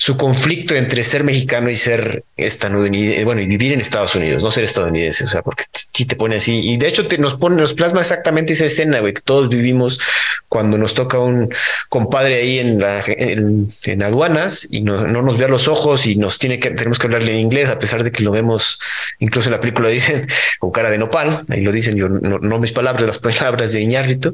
su 0.00 0.16
conflicto 0.16 0.74
entre 0.74 1.02
ser 1.02 1.24
mexicano 1.24 1.68
y 1.68 1.76
ser 1.76 2.24
estadounidense, 2.34 3.22
bueno, 3.22 3.42
y 3.42 3.46
vivir 3.46 3.74
en 3.74 3.82
Estados 3.82 4.14
Unidos, 4.14 4.42
no 4.42 4.50
ser 4.50 4.64
estadounidense, 4.64 5.24
o 5.24 5.28
sea, 5.28 5.42
porque 5.42 5.64
sí 5.92 6.06
te 6.06 6.16
pone 6.16 6.36
así. 6.36 6.58
Y 6.70 6.78
de 6.78 6.88
hecho 6.88 7.06
te, 7.06 7.18
nos 7.18 7.34
pone, 7.34 7.56
nos 7.56 7.74
plasma 7.74 8.00
exactamente 8.00 8.54
esa 8.54 8.64
escena, 8.64 9.00
güey, 9.00 9.12
que 9.12 9.20
todos 9.20 9.50
vivimos 9.50 10.00
cuando 10.48 10.78
nos 10.78 10.94
toca 10.94 11.18
un 11.18 11.52
compadre 11.90 12.36
ahí 12.36 12.58
en, 12.58 12.80
la, 12.80 13.04
en, 13.06 14.02
aduanas 14.02 14.66
y 14.70 14.80
no, 14.80 15.06
no, 15.06 15.20
nos 15.20 15.36
ve 15.36 15.48
los 15.48 15.68
ojos 15.68 16.06
y 16.06 16.16
nos 16.16 16.38
tiene 16.38 16.58
que, 16.58 16.70
tenemos 16.70 16.98
que 16.98 17.06
hablarle 17.06 17.34
en 17.34 17.40
inglés, 17.40 17.68
a 17.68 17.78
pesar 17.78 18.02
de 18.02 18.10
que 18.10 18.22
lo 18.22 18.30
vemos, 18.30 18.78
incluso 19.18 19.50
en 19.50 19.52
la 19.52 19.60
película 19.60 19.88
dicen 19.90 20.26
con 20.60 20.70
cara 20.70 20.88
de 20.88 20.96
nopal, 20.96 21.44
ahí 21.50 21.60
lo 21.60 21.72
dicen, 21.72 21.96
yo 21.96 22.08
no, 22.08 22.38
no 22.38 22.58
mis 22.58 22.72
palabras, 22.72 23.06
las 23.06 23.18
palabras 23.38 23.74
de 23.74 23.82
Iñárritu, 23.82 24.32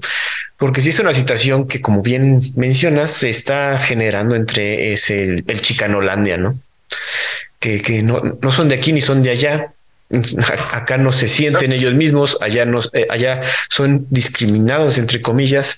porque 0.59 0.81
sí 0.81 0.89
es 0.89 0.99
una 1.01 1.12
situación 1.12 1.67
que, 1.67 1.83
como 1.83 2.03
bien 2.03 2.41
mencionas, 2.55 3.11
se 3.11 3.29
está 3.29 3.79
generando 3.79 4.35
entre 4.35 4.93
ese, 4.93 5.25
el, 5.25 5.56
el 5.57 5.63
chicanolandia, 5.63 6.39
¿no? 6.39 6.55
Que, 7.59 7.83
que 7.83 8.03
no, 8.03 8.39
no 8.41 8.53
son 8.53 8.69
de 8.69 8.77
aquí 8.77 8.93
ni 8.93 9.01
son 9.01 9.23
de 9.23 9.31
allá, 9.31 9.73
acá 10.71 10.99
no 10.99 11.13
se 11.13 11.29
sienten 11.29 11.73
ellos 11.73 11.95
mismos, 11.95 12.39
allá 12.41 12.65
no, 12.65 12.81
eh, 12.93 13.07
allá 13.11 13.41
son 13.69 14.07
discriminados 14.11 14.99
entre 14.99 15.21
comillas. 15.21 15.77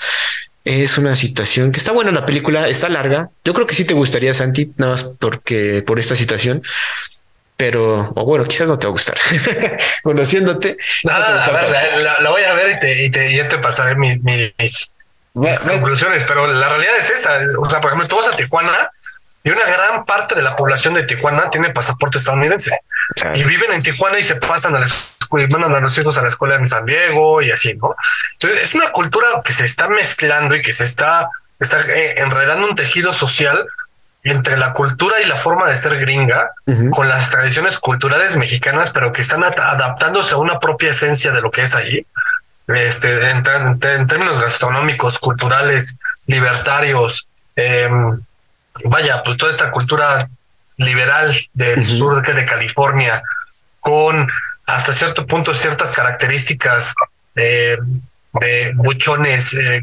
Es 0.65 0.99
una 0.99 1.15
situación 1.15 1.73
que 1.73 1.79
está 1.79 1.93
buena 1.93 2.11
la 2.11 2.27
película, 2.27 2.69
está 2.69 2.89
larga. 2.89 3.31
Yo 3.45 3.55
creo 3.55 3.67
que 3.67 3.75
sí 3.75 3.85
te 3.85 3.95
gustaría, 3.95 4.35
Santi, 4.35 4.73
nada 4.77 4.93
más 4.93 5.05
porque 5.05 5.83
por 5.87 5.99
esta 5.99 6.15
situación. 6.15 6.63
Pero, 7.57 8.13
o 8.15 8.25
bueno, 8.25 8.45
quizás 8.45 8.69
no 8.69 8.79
te 8.79 8.87
va 8.87 8.91
a 8.91 8.93
gustar. 8.93 9.17
Conociéndote. 10.03 10.77
Nada, 11.05 11.45
a 11.45 11.51
ver, 11.51 12.03
la, 12.03 12.31
voy 12.31 12.43
a 12.43 12.53
ver 12.53 12.77
y 12.77 12.79
te, 12.79 13.05
y 13.05 13.11
te, 13.11 13.35
ya 13.35 13.49
te 13.49 13.59
pasaré 13.59 13.97
mis, 13.97 14.23
mis, 14.23 14.93
conclusiones, 15.67 16.25
pero 16.29 16.47
la 16.47 16.69
realidad 16.69 16.99
es 16.99 17.11
esa. 17.11 17.39
O 17.59 17.69
sea, 17.69 17.81
por 17.81 17.91
ejemplo, 17.91 18.07
tú 18.07 18.17
vas 18.17 18.29
a 18.29 18.37
Tijuana 18.37 18.91
y 19.45 19.51
una 19.51 19.65
gran 19.65 20.05
parte 20.05 20.35
de 20.35 20.43
la 20.43 20.57
población 20.57 20.95
de 20.95 21.05
Tijuana 21.05 21.49
tiene 21.51 21.71
pasaporte 21.71 22.19
estadounidense 22.19 22.79
y 23.35 23.43
viven 23.45 23.73
en 23.73 23.83
Tijuana 23.83 24.19
y 24.19 24.25
se 24.25 24.37
pasan 24.37 24.75
a 24.75 24.81
la 24.81 24.87
escuela, 24.87 25.49
mandan 25.51 25.75
a 25.77 25.81
los 25.81 25.97
hijos 25.97 26.19
a 26.19 26.23
la 26.23 26.29
escuela 26.29 26.57
en 26.57 26.67
San 26.67 26.85
Diego 26.85 27.41
y 27.41 27.51
así, 27.51 27.75
¿no? 27.75 27.95
Entonces 28.35 28.63
es 28.63 28.75
una 28.75 28.91
cultura 28.91 29.27
que 29.45 29.53
se 29.53 29.65
está 29.65 29.89
mezclando 29.89 30.55
y 30.55 30.63
que 30.63 30.73
se 30.73 30.85
está, 30.85 31.29
está 31.59 31.81
eh, 31.81 32.15
enredando 32.19 32.67
un 32.67 32.75
tejido 32.75 33.13
social 33.13 33.67
entre 34.25 34.57
la 34.57 34.73
cultura 34.73 35.21
y 35.21 35.27
la 35.27 35.37
forma 35.37 35.69
de 35.69 35.77
ser 35.77 35.97
gringa 35.99 36.51
con 36.91 37.09
las 37.09 37.31
tradiciones 37.31 37.79
culturales 37.79 38.37
mexicanas, 38.37 38.91
pero 38.91 39.13
que 39.13 39.23
están 39.23 39.45
adaptándose 39.45 40.35
a 40.35 40.39
una 40.39 40.59
propia 40.59 40.91
esencia 40.91 41.33
de 41.33 41.41
lo 41.41 41.51
que 41.51 41.63
es 41.63 41.75
allí. 41.75 42.07
Este, 42.67 43.31
en, 43.31 43.43
términos 43.79 44.41
gastronómicos, 44.41 45.19
culturales, 45.19 45.99
libertarios, 46.27 47.29
eh, 47.57 47.89
vaya, 48.85 49.23
pues 49.23 49.37
toda 49.37 49.51
esta 49.51 49.71
cultura 49.71 50.29
liberal 50.77 51.37
del 51.55 51.87
sur 51.87 52.25
de 52.25 52.45
California, 52.45 53.23
con 53.81 54.29
hasta 54.67 54.93
cierto 54.93 55.27
punto 55.27 55.55
ciertas 55.55 55.91
características 55.91 56.95
eh, 57.35 57.77
de 58.41 58.73
buchones 58.75 59.55
eh, 59.55 59.83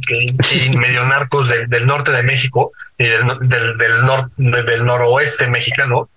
y 0.51 0.77
medio 0.77 1.05
narcos 1.05 1.49
del 1.49 1.85
norte 1.85 2.11
de 2.11 2.23
México 2.23 2.71
y 2.97 3.05
del, 3.05 3.23
del, 3.41 3.77
del, 3.77 4.85
noroeste 4.85 5.47
mexicano, 5.47 6.09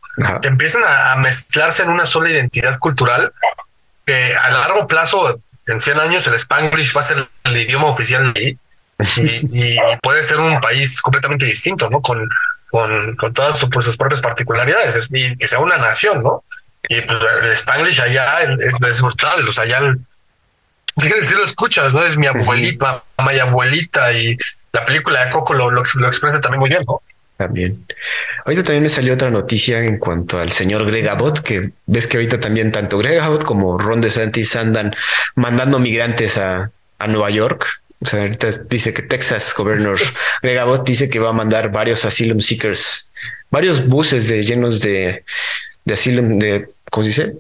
que 0.43 0.49
empiezan 0.49 0.83
a, 0.87 1.17
mezclarse 1.17 1.83
en 1.83 1.91
una 1.91 2.07
sola 2.07 2.31
identidad 2.31 2.79
cultural 2.79 3.33
que 4.05 4.35
a 4.35 4.51
largo 4.51 4.87
plazo, 4.87 5.41
en 5.67 5.81
100 5.81 6.01
años, 6.01 6.27
el 6.27 6.35
Spanglish 6.35 6.97
va 6.97 7.01
a 7.01 7.05
ser 7.05 7.29
el 7.45 7.57
idioma 7.57 7.87
oficial 7.87 8.33
y, 9.17 9.75
y, 9.75 9.79
puede 10.03 10.23
ser 10.25 10.41
un 10.41 10.61
país 10.61 11.01
completamente 11.01 11.47
distinto, 11.47 11.89
¿no? 11.91 12.01
Con 12.01 12.29
con, 12.71 13.17
con 13.17 13.33
todas 13.33 13.59
sus, 13.59 13.69
sus 13.85 13.97
propias 13.97 14.21
particularidades 14.21 15.09
y 15.13 15.37
que 15.37 15.47
sea 15.47 15.59
una 15.59 15.77
nación, 15.77 16.23
¿no? 16.23 16.45
Y 16.89 17.01
pues 17.03 17.19
el 17.43 17.53
Spanglish 17.53 18.01
allá 18.01 18.43
es, 18.43 18.77
es 18.81 19.01
brutal, 19.01 19.47
o 19.49 19.53
sea, 19.53 19.65
allá 19.65 19.81
si 20.99 21.35
lo 21.35 21.45
escuchas, 21.45 21.95
¿no? 21.95 22.05
Es 22.05 22.17
mi 22.17 22.27
abuelita, 22.27 23.03
mi 23.27 23.39
abuelita 23.39 24.13
y 24.13 24.37
la 24.73 24.85
película 24.85 25.25
de 25.25 25.31
Coco 25.31 25.55
lo, 25.55 25.71
lo, 25.71 25.83
expresa 25.83 26.41
también 26.41 26.61
muy 26.61 26.69
bien, 26.69 26.83
¿no? 26.87 27.03
También. 27.37 27.85
Ahorita 28.45 28.65
también 28.65 28.83
me 28.83 28.89
salió 28.89 29.15
otra 29.15 29.31
noticia 29.31 29.79
en 29.79 29.99
cuanto 29.99 30.41
al 30.41 30.51
señor 30.51 30.85
Greg 30.87 31.09
Abbott, 31.09 31.41
que 31.41 31.71
ves 31.87 32.09
que 32.09 32.17
ahorita 32.17 32.41
también 32.41 32.73
tanto 32.73 32.99
Greg 32.99 33.21
Abbott 33.21 33.45
como 33.45 33.79
Ron 33.79 34.01
DeSantis 34.01 34.57
andan 34.57 34.95
mandando 35.37 35.79
migrantes 35.79 36.37
a, 36.37 36.73
a 36.99 37.07
Nueva 37.07 37.31
York 37.31 37.81
o 38.01 38.07
sea, 38.07 38.21
ahorita 38.21 38.49
dice 38.69 38.95
que 38.95 39.03
Texas 39.03 39.53
Governor 39.57 39.99
Greg 40.43 40.59
Abbott 40.59 40.87
dice 40.87 41.11
que 41.11 41.19
va 41.19 41.31
a 41.31 41.33
mandar 41.33 41.73
varios 41.73 42.05
asylum 42.05 42.41
seekers, 42.41 43.13
varios 43.51 43.87
buses 43.87 44.29
de 44.29 44.45
llenos 44.45 44.81
de, 44.81 45.25
de 45.85 45.95
asylum, 45.95 46.39
de, 46.39 46.69
¿cómo 46.91 47.03
se 47.03 47.09
dice? 47.09 47.37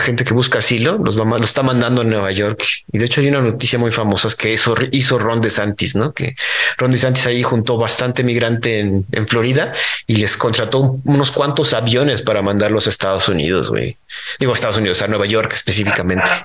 gente 0.00 0.24
que 0.24 0.34
busca 0.34 0.58
asilo, 0.58 0.98
los 0.98 1.18
va, 1.18 1.24
lo 1.24 1.44
está 1.44 1.62
mandando 1.62 2.00
a 2.00 2.04
Nueva 2.04 2.32
York. 2.32 2.64
Y 2.90 2.98
de 2.98 3.04
hecho 3.04 3.20
hay 3.20 3.28
una 3.28 3.40
noticia 3.40 3.78
muy 3.78 3.92
famosa 3.92 4.28
que 4.36 4.52
hizo, 4.52 4.74
hizo 4.90 5.18
Ron 5.18 5.40
DeSantis, 5.40 5.94
¿no? 5.94 6.12
Que 6.12 6.34
Ron 6.76 6.90
DeSantis 6.90 7.26
ahí 7.26 7.42
juntó 7.44 7.78
bastante 7.78 8.24
migrante 8.24 8.80
en, 8.80 9.06
en 9.12 9.28
Florida 9.28 9.70
y 10.08 10.16
les 10.16 10.36
contrató 10.36 10.98
unos 11.04 11.30
cuantos 11.30 11.72
aviones 11.72 12.20
para 12.22 12.42
mandarlos 12.42 12.86
a 12.88 12.90
Estados 12.90 13.28
Unidos, 13.28 13.70
güey. 13.70 13.96
Digo, 14.40 14.52
a 14.52 14.54
Estados 14.56 14.78
Unidos, 14.78 15.02
a 15.02 15.08
Nueva 15.08 15.26
York 15.26 15.52
específicamente. 15.52 16.30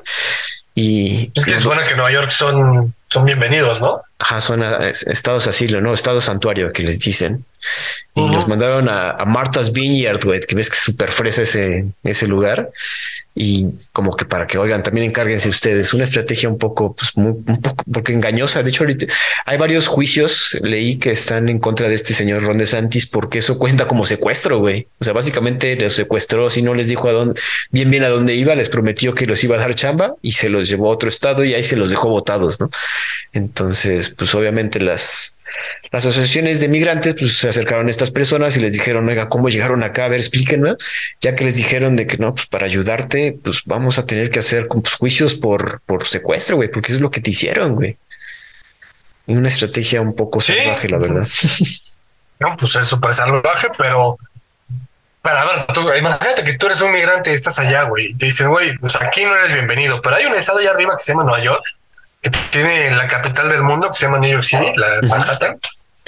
Y 0.76 1.32
es 1.36 1.44
que 1.44 1.60
suena 1.60 1.84
que 1.84 1.94
Nueva 1.96 2.12
York 2.12 2.30
son, 2.30 2.94
son 3.10 3.26
bienvenidos, 3.26 3.82
¿no? 3.82 4.02
Ajá, 4.20 4.40
son 4.40 4.64
estados 4.64 5.48
asilo, 5.48 5.82
¿no? 5.82 5.94
Estado 5.94 6.22
santuario 6.22 6.72
que 6.72 6.84
les 6.84 7.00
dicen. 7.00 7.46
Y 8.14 8.22
nos 8.22 8.48
mandaron 8.48 8.88
a, 8.88 9.12
a 9.12 9.26
Martha's 9.26 9.72
Vineyard, 9.74 10.24
güey, 10.24 10.42
que 10.42 10.56
ves 10.56 10.70
que 10.70 10.76
es 10.76 10.84
súper 10.84 11.12
fresa 11.12 11.42
ese, 11.42 11.88
ese 12.04 12.28
lugar 12.28 12.70
y 13.42 13.68
como 13.94 14.18
que 14.18 14.26
para 14.26 14.46
que 14.48 14.58
oigan, 14.58 14.84
también 14.84 15.06
encárguense 15.06 15.48
ustedes. 15.48 15.94
Una 15.94 16.04
estrategia 16.04 16.50
un 16.50 16.58
poco, 16.58 16.94
pues 16.94 17.16
muy, 17.16 17.32
un 17.32 17.62
poco, 17.62 17.86
porque 17.90 18.12
engañosa. 18.12 18.64
De 18.64 18.70
hecho, 18.70 18.84
ahorita 18.84 19.06
hay 19.46 19.58
varios 19.58 19.88
juicios, 19.88 20.58
leí 20.62 20.98
que 20.98 21.12
están 21.12 21.48
en 21.48 21.58
contra 21.58 21.88
de 21.88 21.96
este 21.96 22.14
señor 22.14 22.44
Ron 22.44 22.58
DeSantis 22.58 23.08
porque 23.08 23.38
eso 23.38 23.58
cuenta 23.58 23.88
como 23.88 24.06
secuestro, 24.06 24.60
güey. 24.60 24.88
O 25.00 25.06
sea, 25.06 25.14
básicamente 25.14 25.78
los 25.78 25.94
secuestró, 25.94 26.50
si 26.50 26.62
no 26.62 26.74
les 26.74 26.90
dijo 26.90 27.08
a 27.08 27.14
dónde, 27.14 27.40
bien, 27.72 27.90
bien 27.90 28.04
a 28.04 28.10
dónde 28.10 28.36
iba, 28.36 28.54
les 28.56 28.68
prometió 28.68 29.16
que 29.16 29.26
los 29.26 29.42
iba 29.42 29.56
a 29.56 29.60
dar 29.60 29.74
chamba 29.74 30.16
y 30.22 30.34
se 30.34 30.50
los 30.50 30.68
llevó 30.68 30.90
a 30.90 30.94
otro 30.96 31.08
estado 31.08 31.46
y 31.46 31.54
ahí 31.54 31.64
se 31.64 31.78
los 31.78 31.92
dejó 31.92 32.10
votados, 32.10 32.60
¿no? 32.60 32.70
Entonces, 33.32 34.10
pues 34.10 34.36
obviamente 34.36 34.82
las, 34.82 35.38
las 35.92 36.06
asociaciones 36.06 36.60
de 36.60 36.68
migrantes 36.68 37.16
pues, 37.16 37.38
se 37.38 37.50
acercaron 37.50 37.88
a 37.88 37.90
estas 37.90 38.12
personas 38.12 38.56
y 38.58 38.60
les 38.60 38.74
dijeron, 38.74 39.08
oiga, 39.08 39.30
¿cómo 39.30 39.50
llegaron 39.50 39.84
acá? 39.84 40.06
A 40.06 40.10
ver, 40.10 40.20
explíquenme. 40.20 40.76
Ya 41.22 41.36
que 41.36 41.46
les 41.46 41.56
dijeron 41.56 41.96
de 41.96 42.08
que 42.08 42.18
no, 42.18 42.34
pues 42.36 42.48
para 42.48 42.66
ayudarte, 42.66 43.38
pues 43.44 43.62
vamos 43.66 43.98
a 43.98 44.06
tener 44.06 44.30
que 44.30 44.40
hacer 44.40 44.68
pues, 44.68 44.94
juicios 44.94 45.36
por, 45.36 45.82
por 45.82 46.06
secuestro, 46.06 46.58
güey, 46.58 46.70
porque 46.70 46.92
es 46.92 47.02
lo 47.02 47.12
que 47.12 47.22
te 47.22 47.32
hicieron, 47.32 47.76
güey. 47.76 47.98
Y 49.28 49.36
una 49.36 49.48
estrategia 49.48 50.02
un 50.02 50.16
poco 50.16 50.42
salvaje, 50.42 50.88
la 50.88 50.98
verdad. 50.98 51.28
No, 52.40 52.56
pues 52.56 52.74
es 52.78 52.88
súper 52.88 53.14
salvaje, 53.14 53.68
pero 53.78 54.18
para 55.22 55.44
ver, 55.44 55.66
tú, 55.74 55.82
imagínate 55.94 56.44
que 56.44 56.58
tú 56.58 56.68
eres 56.68 56.80
un 56.80 56.92
migrante 56.92 57.32
y 57.32 57.34
estás 57.34 57.60
allá, 57.60 57.84
güey, 57.84 58.14
te 58.16 58.28
dicen, 58.28 58.48
güey, 58.48 58.78
pues 58.78 58.96
aquí 58.96 59.26
no 59.26 59.36
eres 59.36 59.52
bienvenido, 59.52 60.02
pero 60.02 60.16
hay 60.16 60.26
un 60.26 60.34
estado 60.34 60.60
allá 60.60 60.72
arriba 60.72 60.96
que 60.96 61.04
se 61.04 61.12
llama 61.12 61.26
Nueva 61.26 61.44
York, 61.44 61.64
que 62.22 62.30
tiene 62.52 62.92
la 62.92 63.08
capital 63.08 63.50
del 63.50 63.64
mundo, 63.64 63.90
que 63.90 63.98
se 63.98 64.06
llama 64.06 64.20
New 64.20 64.32
York 64.32 64.44
City, 64.44 64.72
la 64.76 65.02
Manhattan. 65.04 65.60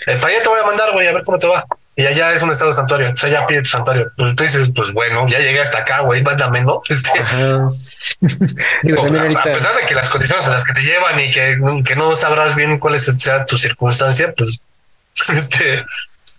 Eh, 0.07 0.15
para 0.15 0.27
allá 0.27 0.41
te 0.41 0.49
voy 0.49 0.59
a 0.59 0.65
mandar, 0.65 0.91
güey, 0.93 1.07
a 1.07 1.13
ver 1.13 1.21
cómo 1.23 1.37
te 1.37 1.47
va. 1.47 1.63
Y 1.95 2.05
allá 2.05 2.33
es 2.33 2.41
un 2.41 2.49
estado 2.49 2.73
santuario, 2.73 3.11
o 3.13 3.17
sea, 3.17 3.29
ya 3.29 3.45
pide 3.45 3.61
tu 3.61 3.69
santuario. 3.69 4.11
Pues 4.17 4.35
tú 4.35 4.43
dices, 4.43 4.71
pues 4.73 4.91
bueno, 4.93 5.27
ya 5.27 5.37
llegué 5.39 5.61
hasta 5.61 5.79
acá, 5.79 5.99
güey, 6.01 6.23
mándame, 6.23 6.63
¿no? 6.63 6.81
Este, 6.89 7.19
a, 7.19 7.69
pesar 9.43 9.75
de 9.75 9.85
que 9.87 9.93
las 9.93 10.09
condiciones 10.09 10.45
en 10.45 10.51
las 10.51 10.63
que 10.63 10.73
te 10.73 10.81
llevan 10.81 11.19
y 11.19 11.29
que, 11.31 11.59
que 11.85 11.95
no 11.95 12.15
sabrás 12.15 12.55
bien 12.55 12.79
cuál 12.79 12.95
es 12.95 13.05
sea 13.17 13.45
tu 13.45 13.57
circunstancia, 13.57 14.33
pues 14.35 14.63
este, 15.29 15.83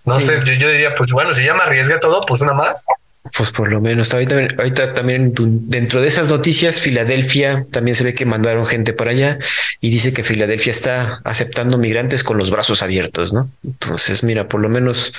No 0.04 0.18
sé, 0.18 0.40
yo, 0.44 0.54
yo 0.54 0.68
diría, 0.68 0.94
pues 0.94 1.12
bueno, 1.12 1.32
si 1.34 1.44
ya 1.44 1.54
me 1.54 1.62
arriesgué 1.62 1.98
todo, 1.98 2.22
pues 2.22 2.40
una 2.40 2.54
más. 2.54 2.86
Pues 3.34 3.50
por 3.50 3.72
lo 3.72 3.80
menos, 3.80 4.12
ahorita, 4.12 4.92
también 4.92 5.32
dentro 5.34 6.02
de 6.02 6.08
esas 6.08 6.28
noticias, 6.28 6.80
Filadelfia 6.80 7.66
también 7.70 7.94
se 7.94 8.04
ve 8.04 8.14
que 8.14 8.26
mandaron 8.26 8.66
gente 8.66 8.92
para 8.92 9.12
allá 9.12 9.38
y 9.80 9.88
dice 9.88 10.12
que 10.12 10.22
Filadelfia 10.22 10.70
está 10.70 11.22
aceptando 11.24 11.78
migrantes 11.78 12.24
con 12.24 12.36
los 12.36 12.50
brazos 12.50 12.82
abiertos, 12.82 13.32
¿no? 13.32 13.50
Entonces, 13.64 14.22
mira, 14.22 14.48
por 14.48 14.60
lo 14.60 14.68
menos 14.68 15.14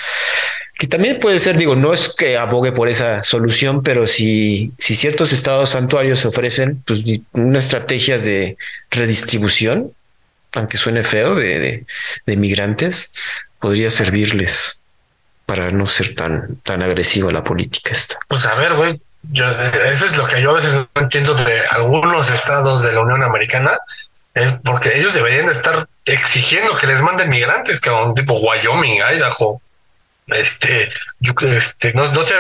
que 0.78 0.88
también 0.88 1.20
puede 1.20 1.40
ser, 1.40 1.58
digo, 1.58 1.76
no 1.76 1.94
es 1.94 2.10
que 2.10 2.38
abogue 2.38 2.72
por 2.72 2.88
esa 2.88 3.24
solución, 3.24 3.82
pero 3.82 4.06
si, 4.06 4.74
si 4.78 4.96
ciertos 4.96 5.34
estados 5.34 5.70
santuarios 5.70 6.26
ofrecen 6.26 6.84
pues, 6.86 7.04
una 7.32 7.60
estrategia 7.60 8.20
de 8.20 8.58
redistribución, 8.92 9.92
aunque 10.52 10.78
suene 10.78 11.04
feo, 11.04 11.34
de, 11.34 11.86
de 12.26 12.38
migrantes, 12.38 13.14
podría 13.60 13.90
servirles 13.90 14.82
para 15.46 15.72
no 15.72 15.86
ser 15.86 16.16
tan, 16.16 16.58
tan 16.64 16.82
agresiva 16.82 17.32
la 17.32 17.44
política 17.44 17.92
esta. 17.92 18.18
Pues 18.28 18.46
a 18.46 18.56
ver, 18.56 18.74
güey, 18.74 19.02
yo, 19.32 19.50
eso 19.50 20.06
es 20.06 20.18
lo 20.18 20.28
que 20.28 20.42
yo 20.42 20.52
a 20.52 20.54
veces 20.54 20.74
no 20.74 20.88
entiendo 20.96 21.34
de 21.34 21.62
algunos 21.70 22.30
estados 22.30 22.84
de 22.84 22.94
la 22.94 23.02
Unión 23.02 23.24
Americana, 23.24 23.78
es 24.34 24.54
porque 24.64 24.98
ellos 24.98 25.14
deberían 25.14 25.46
de 25.46 25.52
estar 25.52 25.88
exigiendo 26.06 26.78
que 26.78 26.88
les 26.88 27.02
manden 27.02 27.30
migrantes, 27.30 27.80
que 27.80 27.90
un 27.90 28.16
tipo 28.16 28.34
Wyoming, 28.34 29.02
Idaho, 29.14 29.62
este, 30.28 30.90
yo, 31.20 31.34
este, 31.42 31.94
no, 31.94 32.12
no 32.12 32.24
sé, 32.24 32.36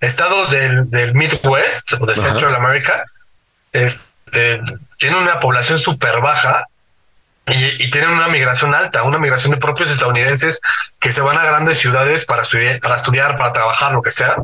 estados 0.00 0.50
del, 0.50 0.90
del 0.90 1.14
Midwest 1.14 1.94
o 1.94 2.06
de 2.06 2.16
Central 2.16 2.54
America, 2.54 3.04
este, 3.72 4.60
tienen 4.98 5.18
una 5.18 5.40
población 5.40 5.78
súper 5.78 6.20
baja 6.20 6.66
y, 7.50 7.90
tienen 7.90 8.10
una 8.10 8.28
migración 8.28 8.74
alta, 8.74 9.02
una 9.02 9.18
migración 9.18 9.52
de 9.52 9.58
propios 9.58 9.90
estadounidenses 9.90 10.60
que 10.98 11.12
se 11.12 11.20
van 11.20 11.38
a 11.38 11.44
grandes 11.44 11.78
ciudades 11.78 12.24
para 12.24 12.42
estudiar, 12.42 12.80
para 12.80 12.96
estudiar, 12.96 13.36
para 13.36 13.52
trabajar, 13.52 13.92
lo 13.92 14.02
que 14.02 14.10
sea, 14.10 14.36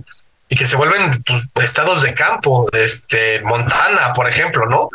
y 0.49 0.57
que 0.57 0.67
se 0.67 0.77
vuelven 0.77 1.11
pues, 1.25 1.51
estados 1.65 2.03
de 2.03 2.15
campo, 2.15 2.69
este, 2.73 3.41
Montana, 3.43 4.13
por 4.13 4.29
ejemplo, 4.29 4.67
¿no? 4.67 4.91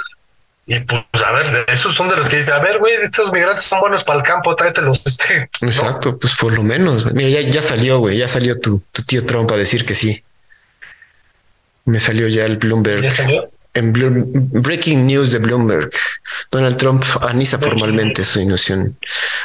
Y 0.66 0.80
pues, 0.80 1.04
a 1.26 1.32
ver, 1.32 1.48
esos 1.68 1.96
son 1.96 2.10
de 2.10 2.18
los 2.18 2.30
que 2.30 2.38
dice, 2.38 2.52
a 2.52 2.60
ver, 2.60 2.80
güey, 2.80 2.94
estos 2.94 3.32
migrantes 3.32 3.66
son 3.66 3.80
buenos 3.80 4.04
para 4.04 4.20
el 4.20 4.24
campo, 4.24 4.56
tráetelos. 4.56 5.02
Este, 5.06 5.50
Exacto, 5.62 6.18
pues 6.18 6.36
por 6.36 6.54
lo 6.54 6.64
menos. 6.64 7.06
Mira, 7.14 7.30
ya, 7.30 7.42
ya 7.42 7.62
salió, 7.62 8.00
güey, 8.00 8.18
ya 8.18 8.28
salió 8.28 8.60
tu, 8.60 8.82
tu 8.92 9.04
tío 9.04 9.26
Trump 9.26 9.52
a 9.52 9.58
decir 9.58 9.86
que 9.86 9.96
sí. 9.96 10.24
Me 11.86 12.00
salió 12.00 12.28
ya 12.28 12.46
el 12.46 12.58
Bloomberg. 12.58 13.02
¿Ya 13.02 13.14
salió? 13.14 13.50
En 13.74 13.94
Breaking 13.94 15.08
News 15.08 15.32
de 15.32 15.40
Bloomberg, 15.40 15.92
Donald 16.52 16.78
Trump 16.78 17.04
anisa 17.22 17.58
formalmente 17.58 18.24
su 18.24 18.42
ilusión. 18.42 18.98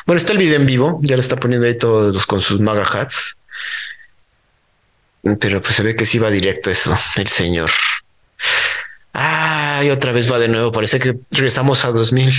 Bueno, 0.04 0.18
está 0.18 0.32
el 0.32 0.38
video 0.38 0.56
en 0.56 0.66
vivo, 0.66 0.98
ya 1.02 1.16
lo 1.16 1.20
está 1.20 1.36
poniendo 1.36 1.66
ahí 1.66 1.78
todos 1.78 2.26
con 2.26 2.40
sus 2.40 2.60
maga 2.60 2.82
hats. 2.82 3.38
Pero 5.40 5.60
pues 5.60 5.74
se 5.74 5.82
ve 5.82 5.96
que 5.96 6.04
sí 6.04 6.18
va 6.18 6.30
directo 6.30 6.70
eso, 6.70 6.96
el 7.16 7.28
señor. 7.28 7.70
Ah, 9.12 9.82
y 9.84 9.90
otra 9.90 10.12
vez 10.12 10.30
va 10.30 10.38
de 10.38 10.48
nuevo. 10.48 10.70
Parece 10.70 10.98
que 10.98 11.16
regresamos 11.30 11.84
a 11.84 11.88
2000, 11.88 12.34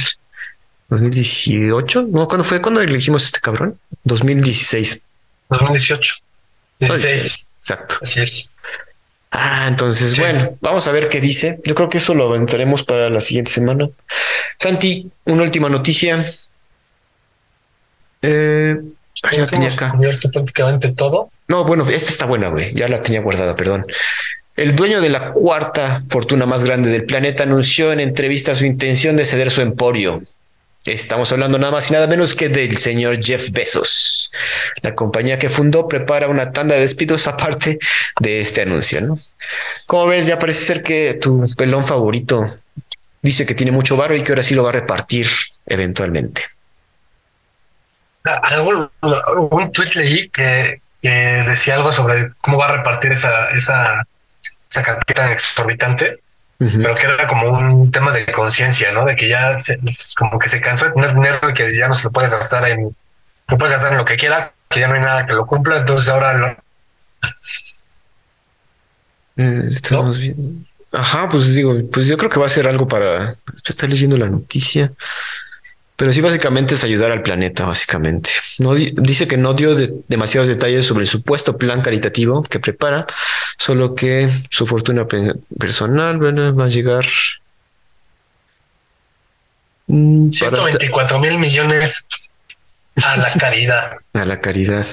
2018. 0.89 2.03
No, 2.03 2.27
¿cuándo 2.27 2.43
fue? 2.43 2.61
¿Cuándo 2.61 2.81
elegimos 2.81 3.23
este 3.25 3.39
cabrón? 3.39 3.79
2016. 4.03 5.01
2018. 5.49 6.15
16. 6.79 7.49
Exacto. 7.57 7.95
Así 8.01 8.19
es. 8.21 8.53
Ah, 9.31 9.65
entonces, 9.67 10.17
bueno, 10.17 10.57
vamos 10.61 10.87
a 10.87 10.91
ver 10.91 11.09
qué 11.09 11.19
dice. 11.19 11.59
Yo 11.65 11.75
creo 11.75 11.89
que 11.89 11.97
eso 11.97 12.13
lo 12.13 12.25
aventaremos 12.25 12.83
para 12.83 13.09
la 13.09 13.21
siguiente 13.21 13.51
semana. 13.51 13.89
Santi, 14.57 15.11
una 15.25 15.43
última 15.43 15.69
noticia. 15.69 16.25
Eh, 18.21 18.77
ya 19.31 19.39
la 19.39 19.47
tenía 19.47 19.69
acá. 19.69 19.93
prácticamente 20.31 20.89
todo. 20.93 21.29
No, 21.47 21.65
bueno, 21.65 21.87
esta 21.89 22.09
está 22.09 22.25
buena, 22.25 22.49
güey. 22.49 22.73
Ya 22.73 22.87
la 22.87 23.01
tenía 23.01 23.21
guardada, 23.21 23.55
perdón. 23.55 23.85
El 24.55 24.75
dueño 24.75 25.01
de 25.01 25.09
la 25.09 25.33
cuarta 25.33 26.03
fortuna 26.09 26.45
más 26.45 26.63
grande 26.63 26.89
del 26.89 27.05
planeta 27.05 27.43
anunció 27.43 27.91
en 27.91 27.99
entrevista 27.99 28.55
su 28.55 28.65
intención 28.65 29.15
de 29.15 29.25
ceder 29.25 29.51
su 29.51 29.61
emporio 29.61 30.23
Estamos 30.87 31.29
hablando 31.33 31.59
nada 31.59 31.73
más 31.73 31.89
y 31.89 31.93
nada 31.93 32.07
menos 32.07 32.33
que 32.33 32.47
del 32.47 32.77
señor 32.77 33.21
Jeff 33.21 33.51
Bezos. 33.51 34.31
La 34.81 34.95
compañía 34.95 35.37
que 35.37 35.49
fundó 35.49 35.85
prepara 35.85 36.29
una 36.29 36.53
tanda 36.53 36.75
de 36.75 36.81
despidos 36.81 37.27
aparte 37.27 37.77
de 38.21 38.39
este 38.39 38.61
anuncio, 38.61 39.01
¿no? 39.01 39.19
Como 39.85 40.07
ves, 40.07 40.25
ya 40.25 40.39
parece 40.39 40.63
ser 40.63 40.81
que 40.81 41.15
tu 41.15 41.53
pelón 41.57 41.85
favorito 41.85 42.57
dice 43.21 43.45
que 43.45 43.53
tiene 43.53 43.73
mucho 43.73 43.97
barro 43.97 44.15
y 44.15 44.23
que 44.23 44.31
ahora 44.31 44.43
sí 44.43 44.55
lo 44.55 44.63
va 44.63 44.69
a 44.69 44.73
repartir 44.73 45.27
eventualmente. 45.65 46.45
Algún, 48.23 48.89
un 49.01 49.71
tweet 49.73 49.91
leí 49.95 50.29
que, 50.29 50.81
decía 51.01 51.75
algo 51.75 51.91
sobre 51.91 52.29
cómo 52.39 52.57
va 52.57 52.69
a 52.69 52.77
repartir 52.77 53.11
esa, 53.11 53.49
esa, 53.51 54.07
esa 54.69 54.83
cantidad 54.83 55.31
pero 56.57 56.95
que 56.95 57.05
era 57.05 57.27
como 57.27 57.49
un 57.49 57.91
tema 57.91 58.11
de 58.11 58.25
conciencia, 58.25 58.91
¿no? 58.91 59.05
De 59.05 59.15
que 59.15 59.29
ya 59.29 59.59
se, 59.59 59.79
como 60.17 60.39
que 60.39 60.49
se 60.49 60.59
cansó 60.59 60.85
de 60.85 60.91
tener 60.91 61.13
dinero 61.13 61.49
y 61.49 61.53
que 61.53 61.75
ya 61.75 61.87
no 61.87 61.95
se 61.95 62.05
lo 62.05 62.11
puede 62.11 62.29
gastar 62.29 62.67
en, 62.67 62.95
no 63.47 63.57
puede 63.57 63.71
gastar 63.73 63.91
en 63.91 63.99
lo 63.99 64.05
que 64.05 64.17
quiera, 64.17 64.53
que 64.67 64.79
ya 64.79 64.87
no 64.87 64.95
hay 64.95 65.01
nada 65.01 65.25
que 65.25 65.33
lo 65.33 65.45
cumpla, 65.45 65.77
entonces 65.77 66.09
ahora 66.09 66.33
lo... 66.33 66.47
Eh, 69.37 69.61
estamos 69.65 70.17
bien. 70.17 70.67
Ajá, 70.91 71.29
pues 71.29 71.53
digo, 71.53 71.75
pues 71.91 72.07
yo 72.07 72.17
creo 72.17 72.29
que 72.29 72.39
va 72.39 72.47
a 72.47 72.49
ser 72.49 72.67
algo 72.67 72.87
para. 72.87 73.35
Estoy 73.65 73.89
leyendo 73.89 74.17
la 74.17 74.27
noticia. 74.27 74.91
Pero 75.97 76.13
sí, 76.13 76.21
básicamente 76.21 76.75
es 76.75 76.83
ayudar 76.83 77.11
al 77.11 77.23
planeta, 77.23 77.65
básicamente. 77.65 78.29
No 78.59 78.75
dice 78.75 79.27
que 79.27 79.35
no 79.35 79.55
dio 79.55 79.75
demasiados 80.07 80.47
detalles 80.47 80.85
sobre 80.85 81.01
el 81.01 81.07
supuesto 81.07 81.57
plan 81.57 81.81
caritativo 81.81 82.43
que 82.43 82.59
prepara, 82.59 83.07
solo 83.57 83.95
que 83.95 84.29
su 84.51 84.67
fortuna 84.67 85.07
personal 85.57 86.21
va 86.23 86.65
a 86.65 86.69
llegar. 86.69 87.03
124 89.87 91.17
mm, 91.17 91.21
mil 91.21 91.39
millones 91.39 92.07
a 93.03 93.17
la 93.17 93.31
caridad. 93.33 93.93
A 94.13 94.25
la 94.25 94.39
caridad. 94.39 94.85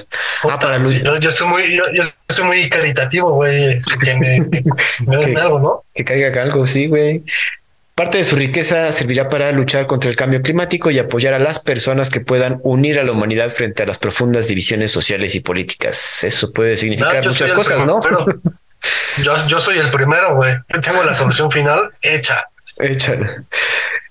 ah, 0.43 0.59
para 0.59 0.77
yo, 0.77 1.19
yo, 1.19 1.29
estoy 1.29 1.47
muy, 1.47 1.75
yo, 1.75 2.03
estoy 2.27 2.45
muy 2.45 2.69
caritativo, 2.69 3.31
güey. 3.31 3.77
Que 4.03 4.15
me, 4.15 4.39
den 5.17 5.37
algo, 5.41 5.59
¿no? 5.59 5.83
Que 5.93 6.03
caiga 6.03 6.41
algo, 6.41 6.65
sí, 6.65 6.87
güey. 6.87 7.23
Parte 7.95 8.17
de 8.17 8.25
su 8.25 8.35
riqueza 8.35 8.91
servirá 8.91 9.29
para 9.29 9.53
luchar 9.53 9.85
contra 9.87 10.09
el 10.09 10.17
cambio 10.17 10.41
climático 10.41 10.91
y 10.91 10.99
apoyar 10.99 11.33
a 11.33 11.39
las 11.39 11.59
personas 11.59 12.09
que 12.09 12.19
puedan 12.19 12.59
unir 12.61 12.99
a 12.99 13.03
la 13.03 13.13
humanidad 13.13 13.49
frente 13.49 13.83
a 13.83 13.85
las 13.85 13.97
profundas 13.97 14.49
divisiones 14.49 14.91
sociales 14.91 15.33
y 15.33 15.39
políticas. 15.39 16.21
Eso 16.25 16.51
puede 16.51 16.75
significar 16.75 17.25
muchas 17.25 17.53
cosas, 17.53 17.85
¿no? 17.85 18.01
yo, 19.23 19.47
yo 19.47 19.59
soy 19.61 19.77
el 19.77 19.89
primero, 19.91 20.35
güey. 20.35 20.55
Tengo 20.83 21.03
la 21.03 21.13
solución 21.13 21.49
final 21.49 21.89
hecha. 22.01 22.43
Hecha. 22.79 23.17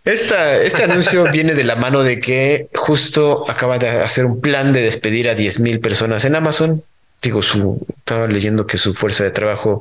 Esta, 0.03 0.57
este 0.57 0.85
anuncio 0.85 1.25
viene 1.31 1.53
de 1.53 1.65
la 1.65 1.77
mano 1.77 2.03
de 2.03 2.21
que 2.21 2.69
justo 2.75 3.45
acaba 3.51 3.79
de 3.79 3.91
hacer 3.91 4.25
un 4.25 4.41
plan 4.41 4.73
de 4.73 4.81
despedir 4.81 5.29
a 5.29 5.35
10 5.35 5.61
mil 5.61 5.81
personas 5.81 6.25
en 6.25 6.37
Amazon 6.37 6.83
digo, 7.25 7.43
su, 7.43 7.85
estaba 7.99 8.27
leyendo 8.27 8.67
que 8.67 8.79
su 8.79 8.95
fuerza 8.95 9.25
de 9.25 9.31
trabajo, 9.31 9.81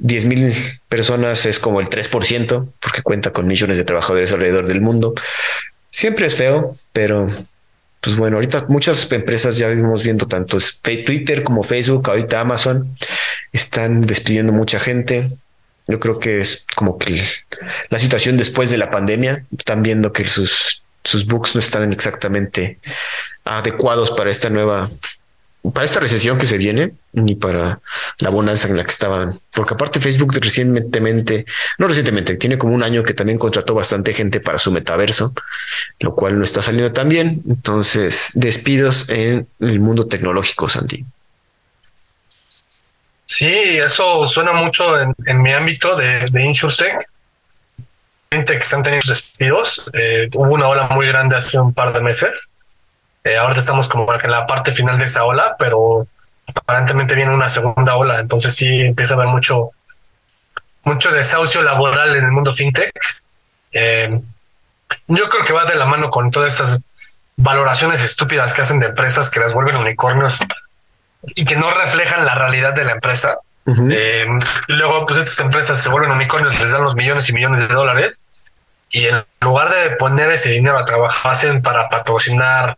10 0.00 0.24
mil 0.24 0.54
personas 0.88 1.46
es 1.46 1.58
como 1.58 1.80
el 1.80 1.88
3%, 1.88 2.72
porque 2.80 3.02
cuenta 3.02 3.32
con 3.32 3.46
millones 3.46 3.76
de 3.76 3.84
trabajadores 3.84 4.32
alrededor 4.32 4.66
del 4.66 4.80
mundo. 4.80 5.14
Siempre 5.90 6.26
es 6.26 6.34
feo, 6.34 6.76
pero 6.92 7.30
pues 8.00 8.16
bueno, 8.16 8.36
ahorita 8.38 8.66
muchas 8.68 9.10
empresas 9.12 9.58
ya 9.58 9.68
vimos 9.68 10.02
viendo 10.02 10.26
tanto 10.26 10.56
Twitter 10.82 11.44
como 11.44 11.62
Facebook, 11.62 12.08
ahorita 12.08 12.40
Amazon, 12.40 12.96
están 13.52 14.00
despidiendo 14.00 14.52
mucha 14.52 14.80
gente. 14.80 15.28
Yo 15.86 16.00
creo 16.00 16.18
que 16.18 16.40
es 16.40 16.66
como 16.74 16.98
que 16.98 17.24
la 17.90 17.98
situación 17.98 18.36
después 18.36 18.70
de 18.70 18.78
la 18.78 18.90
pandemia, 18.90 19.44
están 19.56 19.82
viendo 19.82 20.12
que 20.12 20.26
sus, 20.28 20.82
sus 21.04 21.26
books 21.26 21.54
no 21.54 21.60
están 21.60 21.92
exactamente 21.92 22.78
adecuados 23.44 24.10
para 24.12 24.30
esta 24.30 24.48
nueva 24.48 24.88
para 25.74 25.84
esta 25.84 26.00
recesión 26.00 26.38
que 26.38 26.46
se 26.46 26.56
viene, 26.56 26.92
ni 27.12 27.34
para 27.34 27.80
la 28.18 28.30
bonanza 28.30 28.66
en 28.68 28.78
la 28.78 28.84
que 28.84 28.90
estaban. 28.90 29.38
Porque 29.52 29.74
aparte 29.74 30.00
Facebook 30.00 30.32
recientemente, 30.40 31.44
no 31.78 31.86
recientemente, 31.86 32.36
tiene 32.36 32.56
como 32.56 32.74
un 32.74 32.82
año 32.82 33.02
que 33.02 33.12
también 33.12 33.38
contrató 33.38 33.74
bastante 33.74 34.14
gente 34.14 34.40
para 34.40 34.58
su 34.58 34.72
metaverso, 34.72 35.34
lo 36.00 36.14
cual 36.14 36.38
no 36.38 36.44
está 36.44 36.62
saliendo 36.62 36.92
tan 36.92 37.08
bien. 37.08 37.42
Entonces, 37.46 38.30
despidos 38.34 39.10
en 39.10 39.48
el 39.60 39.80
mundo 39.80 40.06
tecnológico, 40.06 40.66
Santi. 40.66 41.04
Sí, 43.26 43.78
eso 43.78 44.26
suena 44.26 44.52
mucho 44.54 44.98
en, 44.98 45.42
mi 45.42 45.52
ámbito 45.52 45.94
de, 45.94 46.24
de 46.30 46.42
InsurTech. 46.42 47.06
Gente 48.32 48.54
que 48.54 48.62
están 48.62 48.82
teniendo 48.82 49.08
despidos. 49.08 49.90
Eh, 49.92 50.28
hubo 50.34 50.54
una 50.54 50.68
ola 50.68 50.88
muy 50.88 51.06
grande 51.06 51.36
hace 51.36 51.58
un 51.58 51.74
par 51.74 51.92
de 51.92 52.00
meses 52.00 52.50
eh, 53.24 53.36
ahorita 53.36 53.60
estamos 53.60 53.88
como 53.88 54.12
en 54.12 54.30
la 54.30 54.46
parte 54.46 54.72
final 54.72 54.98
de 54.98 55.04
esa 55.04 55.24
ola, 55.24 55.56
pero 55.58 56.06
aparentemente 56.46 57.14
viene 57.14 57.32
una 57.32 57.48
segunda 57.48 57.96
ola, 57.96 58.18
entonces 58.18 58.54
sí 58.54 58.66
empieza 58.80 59.14
a 59.14 59.16
haber 59.16 59.28
mucho, 59.28 59.70
mucho 60.84 61.10
desahucio 61.10 61.62
laboral 61.62 62.16
en 62.16 62.24
el 62.24 62.32
mundo 62.32 62.52
fintech. 62.52 62.92
Eh, 63.72 64.20
yo 65.06 65.28
creo 65.28 65.44
que 65.44 65.52
va 65.52 65.64
de 65.64 65.74
la 65.74 65.86
mano 65.86 66.10
con 66.10 66.30
todas 66.30 66.52
estas 66.52 66.80
valoraciones 67.36 68.02
estúpidas 68.02 68.52
que 68.52 68.62
hacen 68.62 68.80
de 68.80 68.86
empresas 68.86 69.30
que 69.30 69.40
las 69.40 69.52
vuelven 69.52 69.76
unicornios 69.76 70.38
y 71.22 71.44
que 71.44 71.56
no 71.56 71.70
reflejan 71.72 72.24
la 72.24 72.34
realidad 72.34 72.74
de 72.74 72.84
la 72.84 72.92
empresa. 72.92 73.38
Eh, 73.88 74.26
luego, 74.66 75.06
pues 75.06 75.20
estas 75.20 75.38
empresas 75.38 75.80
se 75.80 75.88
vuelven 75.90 76.10
unicornios, 76.10 76.58
les 76.58 76.72
dan 76.72 76.82
los 76.82 76.96
millones 76.96 77.28
y 77.28 77.32
millones 77.32 77.60
de 77.60 77.68
dólares 77.68 78.24
y 78.90 79.06
en 79.06 79.24
lugar 79.40 79.70
de 79.70 79.94
poner 79.96 80.30
ese 80.32 80.50
dinero 80.50 80.76
a 80.76 80.84
trabajar, 80.84 81.32
hacen 81.32 81.62
para 81.62 81.88
patrocinar, 81.88 82.76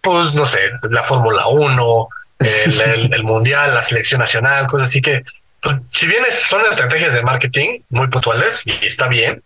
pues 0.00 0.34
no 0.34 0.46
sé, 0.46 0.58
la 0.90 1.02
Fórmula 1.02 1.46
1, 1.48 2.08
el, 2.38 3.24
Mundial, 3.24 3.74
la 3.74 3.82
selección 3.82 4.20
nacional, 4.20 4.66
cosas 4.66 4.88
así 4.88 5.02
que, 5.02 5.24
pues, 5.60 5.76
si 5.90 6.06
bien 6.06 6.22
son 6.48 6.62
estrategias 6.70 7.14
de 7.14 7.22
marketing 7.22 7.80
muy 7.90 8.08
puntuales 8.08 8.66
y 8.66 8.86
está 8.86 9.08
bien, 9.08 9.42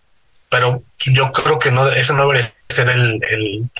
pero 0.48 0.82
yo 0.98 1.32
creo 1.32 1.58
que 1.58 1.70
no, 1.70 1.88
eso 1.88 2.12
no 2.12 2.22
debería 2.22 2.52
ser 2.68 2.90
el, 2.90 3.70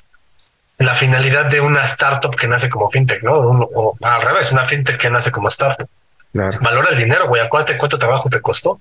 la 0.78 0.94
finalidad 0.94 1.46
de 1.46 1.60
una 1.60 1.84
startup 1.84 2.34
que 2.34 2.48
nace 2.48 2.70
como 2.70 2.88
fintech, 2.90 3.22
¿no? 3.22 3.32
o 3.32 3.96
al 4.00 4.22
revés, 4.22 4.50
una 4.52 4.64
fintech 4.64 4.98
que 4.98 5.10
nace 5.10 5.30
como 5.30 5.48
startup. 5.48 5.88
Valora 6.32 6.90
el 6.90 6.96
dinero, 6.96 7.28
güey. 7.28 7.42
Acuérdate 7.42 7.76
cuánto 7.76 7.98
trabajo 7.98 8.30
te 8.30 8.40
costó. 8.40 8.80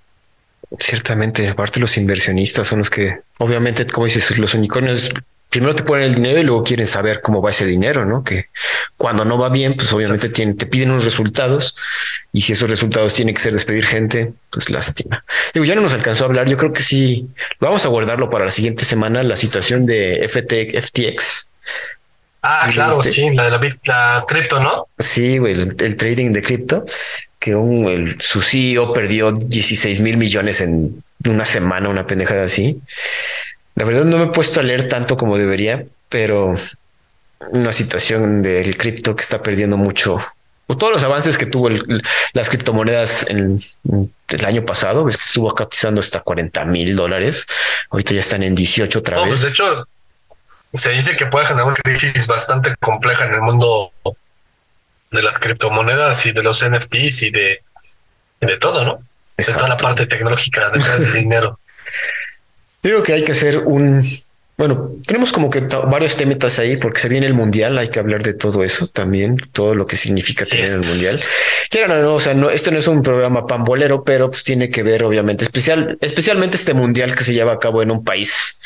Ciertamente, 0.80 1.50
aparte 1.50 1.80
los 1.80 1.98
inversionistas 1.98 2.68
son 2.68 2.80
los 2.80 2.90
que, 2.90 3.20
obviamente, 3.40 3.86
como 3.88 4.06
dices, 4.06 4.38
los 4.38 4.54
unicornios 4.54 5.12
primero 5.52 5.76
te 5.76 5.84
ponen 5.84 6.06
el 6.06 6.16
dinero 6.16 6.40
y 6.40 6.44
luego 6.44 6.64
quieren 6.64 6.88
saber 6.88 7.22
cómo 7.22 7.42
va 7.42 7.50
ese 7.50 7.66
dinero, 7.66 8.06
¿no? 8.06 8.24
Que 8.24 8.48
cuando 8.96 9.26
no 9.26 9.38
va 9.38 9.50
bien, 9.50 9.76
pues 9.76 9.92
obviamente 9.92 10.30
tienen, 10.30 10.56
te 10.56 10.66
piden 10.66 10.92
unos 10.92 11.04
resultados 11.04 11.76
y 12.32 12.42
si 12.42 12.54
esos 12.54 12.70
resultados 12.70 13.14
tienen 13.14 13.36
que 13.36 13.42
ser 13.42 13.52
despedir 13.52 13.86
gente, 13.86 14.32
pues 14.50 14.70
lástima. 14.70 15.26
Digo, 15.54 15.66
ya 15.66 15.76
no 15.76 15.82
nos 15.82 15.94
alcanzó 15.94 16.24
a 16.24 16.28
hablar, 16.28 16.50
yo 16.50 16.56
creo 16.56 16.72
que 16.72 16.82
sí, 16.82 17.28
vamos 17.60 17.86
a 17.86 17.90
guardarlo 17.90 18.30
para 18.30 18.46
la 18.46 18.52
siguiente 18.52 18.86
semana, 18.86 19.24
la 19.24 19.36
situación 19.36 19.86
de 19.86 20.24
FT, 20.24 20.82
FTX. 20.82 21.50
Ah, 22.44 22.70
claro, 22.72 23.04
sí, 23.04 23.30
la 23.36 23.44
de 23.44 23.52
la, 23.52 23.60
la 23.86 24.26
cripto, 24.26 24.62
¿no? 24.62 24.88
Sí, 24.98 25.38
güey, 25.38 25.54
el 25.54 25.96
trading 25.98 26.32
de 26.32 26.42
cripto 26.42 26.86
que 27.42 27.56
un, 27.56 27.88
el, 27.88 28.22
su 28.22 28.40
CEO 28.40 28.94
perdió 28.94 29.32
16 29.32 30.00
mil 30.00 30.16
millones 30.16 30.62
en 30.62 31.04
una 31.26 31.44
semana, 31.44 31.90
una 31.90 32.06
pendejada 32.06 32.44
así. 32.44 32.80
La 33.76 33.86
verdad 33.86 34.04
no 34.06 34.18
me 34.18 34.26
he 34.26 34.28
puesto 34.28 34.60
a 34.60 34.64
leer 34.64 34.88
tanto 34.88 35.18
como 35.18 35.38
debería, 35.38 35.86
pero 36.10 36.56
una 37.50 37.72
situación 37.72 38.42
del 38.42 38.78
cripto 38.78 39.16
que 39.16 39.22
está 39.22 39.42
perdiendo 39.42 39.78
mucho. 39.78 40.20
O 40.68 40.78
todos 40.78 40.94
los 40.94 41.04
avances 41.04 41.38
que 41.38 41.46
tuvo 41.46 41.70
las 42.34 42.50
criptomonedas 42.50 43.28
en, 43.30 43.62
el 43.84 44.46
año 44.46 44.66
pasado, 44.66 45.04
ves 45.04 45.18
que 45.18 45.24
estuvo 45.24 45.54
cotizando 45.54 46.00
hasta 46.00 46.22
40 46.22 46.64
mil 46.66 46.96
dólares. 46.96 47.46
Ahorita 47.90 48.14
ya 48.14 48.22
están 48.22 48.44
en 48.44 48.56
18 48.56 49.00
otra 49.00 49.18
pues, 49.18 49.32
vez. 49.32 49.42
de 49.42 49.50
hecho, 49.50 49.88
se 50.74 50.92
dice 50.92 51.16
que 51.18 51.26
puede 51.26 51.46
generar 51.46 51.68
una 51.68 51.76
crisis 51.76 52.28
bastante 52.28 52.76
compleja 52.78 53.26
en 53.26 53.34
el 53.34 53.42
mundo 53.42 53.92
de 55.12 55.22
las 55.22 55.38
criptomonedas 55.38 56.26
y 56.26 56.32
de 56.32 56.44
los 56.44 56.64
NFTs 56.66 57.24
y 57.24 57.32
de, 57.32 57.64
de 58.40 58.58
todo, 58.58 58.86
¿no? 58.86 59.04
De 59.38 59.44
toda 59.44 59.68
la 59.68 59.78
parte 59.78 60.06
tecnológica 60.06 60.70
detrás 60.70 61.02
del 61.02 61.14
dinero. 61.24 61.60
Digo 62.82 63.04
que 63.04 63.14
hay 63.14 63.24
que 63.24 63.34
hacer 63.34 63.60
un, 63.60 64.04
bueno, 64.58 64.92
tenemos 65.08 65.32
como 65.32 65.50
que 65.50 65.62
varios 65.62 66.16
temas 66.16 66.60
ahí 66.60 66.78
porque 66.78 67.00
se 67.00 67.10
viene 67.10 67.26
el 67.26 67.34
mundial, 67.34 67.78
hay 67.78 67.90
que 67.90 68.00
hablar 68.00 68.22
de 68.22 68.34
todo 68.34 68.64
eso 68.64 68.88
también, 68.88 69.38
todo 69.52 69.74
lo 69.74 69.86
que 69.86 69.96
significa 69.96 70.46
tener 70.46 70.72
el 70.72 70.84
mundial. 70.84 71.18
Quieran 71.70 72.02
no, 72.02 72.14
o 72.14 72.20
sea, 72.20 72.34
no, 72.34 72.50
esto 72.50 72.70
no 72.70 72.78
es 72.78 72.88
un 72.88 73.02
programa 73.02 73.48
pambolero, 73.48 74.04
pero 74.04 74.30
pues 74.30 74.44
tiene 74.44 74.70
que 74.70 74.84
ver, 74.84 75.04
obviamente, 75.04 75.46
especial, 75.46 75.98
especialmente 76.02 76.58
este 76.58 76.74
mundial 76.74 77.16
que 77.16 77.24
se 77.24 77.34
lleva 77.34 77.54
a 77.54 77.60
cabo 77.60 77.82
en 77.82 77.92
un 77.92 78.04
país 78.04 78.60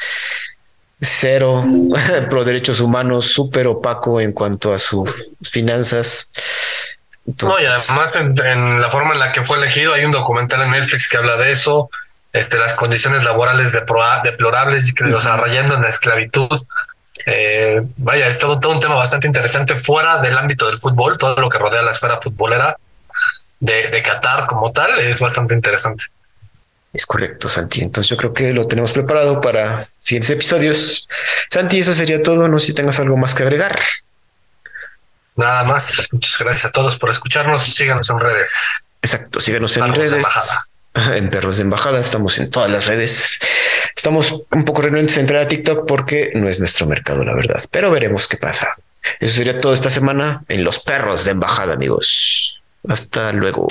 cero 0.99 1.65
pro 2.29 2.43
derechos 2.43 2.79
humanos, 2.79 3.27
súper 3.27 3.67
opaco 3.67 4.19
en 4.19 4.31
cuanto 4.31 4.73
a 4.73 4.79
sus 4.79 5.09
finanzas. 5.43 6.31
no, 7.41 7.59
y 7.59 7.65
además 7.65 8.15
en, 8.15 8.81
la 8.81 8.89
forma 8.89 9.13
en 9.13 9.19
la 9.19 9.31
que 9.31 9.43
fue 9.43 9.57
elegido, 9.57 9.93
hay 9.93 10.05
un 10.05 10.11
documental 10.11 10.61
en 10.63 10.71
Netflix 10.71 11.07
que 11.07 11.17
habla 11.17 11.37
de 11.37 11.51
eso, 11.51 11.89
este, 12.35 12.57
las 12.57 12.73
condiciones 12.73 13.23
laborales 13.23 13.71
deplorables 13.71 14.89
y 14.89 14.93
que, 14.93 15.05
o 15.05 15.21
sea, 15.21 15.37
rayando 15.37 15.75
en 15.75 15.81
la 15.81 15.89
esclavitud. 15.89 16.49
Eh, 17.25 17.81
vaya, 17.95 18.27
es 18.27 18.37
todo, 18.37 18.59
todo 18.59 18.73
un 18.73 18.81
tema 18.81 18.95
bastante 18.95 19.25
interesante 19.25 19.75
fuera 19.75 20.19
del 20.19 20.37
ámbito 20.37 20.67
del 20.67 20.77
fútbol, 20.77 21.17
todo 21.17 21.39
lo 21.39 21.47
que 21.47 21.57
rodea 21.57 21.81
la 21.81 21.91
esfera 21.91 22.19
futbolera 22.19 22.77
de, 23.59 23.87
de 23.87 24.03
Qatar 24.03 24.47
como 24.47 24.73
tal 24.73 24.99
es 24.99 25.19
bastante 25.21 25.55
interesante. 25.55 26.03
Es 26.91 27.05
correcto, 27.05 27.47
Santi. 27.47 27.81
Entonces 27.81 28.09
yo 28.09 28.17
creo 28.17 28.33
que 28.33 28.51
lo 28.51 28.65
tenemos 28.65 28.91
preparado 28.91 29.39
para 29.39 29.87
siguientes 30.01 30.29
episodios. 30.29 31.07
Santi, 31.49 31.79
eso 31.79 31.93
sería 31.93 32.21
todo. 32.21 32.49
No 32.49 32.59
sé 32.59 32.67
si 32.67 32.73
tengas 32.73 32.99
algo 32.99 33.15
más 33.15 33.33
que 33.33 33.43
agregar. 33.43 33.79
Nada 35.37 35.63
más. 35.63 36.09
Muchas 36.11 36.37
gracias 36.37 36.65
a 36.65 36.71
todos 36.71 36.97
por 36.97 37.09
escucharnos. 37.09 37.63
Síganos 37.63 38.09
en 38.09 38.19
redes. 38.19 38.85
Exacto, 39.01 39.39
síganos 39.39 39.75
en 39.77 39.93
redes. 39.93 40.25
En 41.15 41.29
Perros 41.29 41.57
de 41.57 41.63
Embajada, 41.63 41.99
estamos 41.99 42.37
en 42.39 42.49
todas 42.49 42.69
las 42.69 42.85
redes. 42.85 43.39
Estamos 43.95 44.43
un 44.51 44.63
poco 44.63 44.81
renuentes 44.81 45.17
a 45.17 45.21
entrar 45.21 45.41
a 45.41 45.47
TikTok 45.47 45.85
porque 45.87 46.31
no 46.35 46.49
es 46.49 46.59
nuestro 46.59 46.85
mercado, 46.87 47.23
la 47.23 47.35
verdad. 47.35 47.63
Pero 47.71 47.91
veremos 47.91 48.27
qué 48.27 48.37
pasa. 48.37 48.75
Eso 49.19 49.35
sería 49.35 49.59
todo 49.59 49.73
esta 49.73 49.89
semana 49.89 50.43
en 50.47 50.63
Los 50.63 50.79
Perros 50.79 51.25
de 51.25 51.31
Embajada, 51.31 51.73
amigos. 51.73 52.61
Hasta 52.87 53.31
luego. 53.31 53.67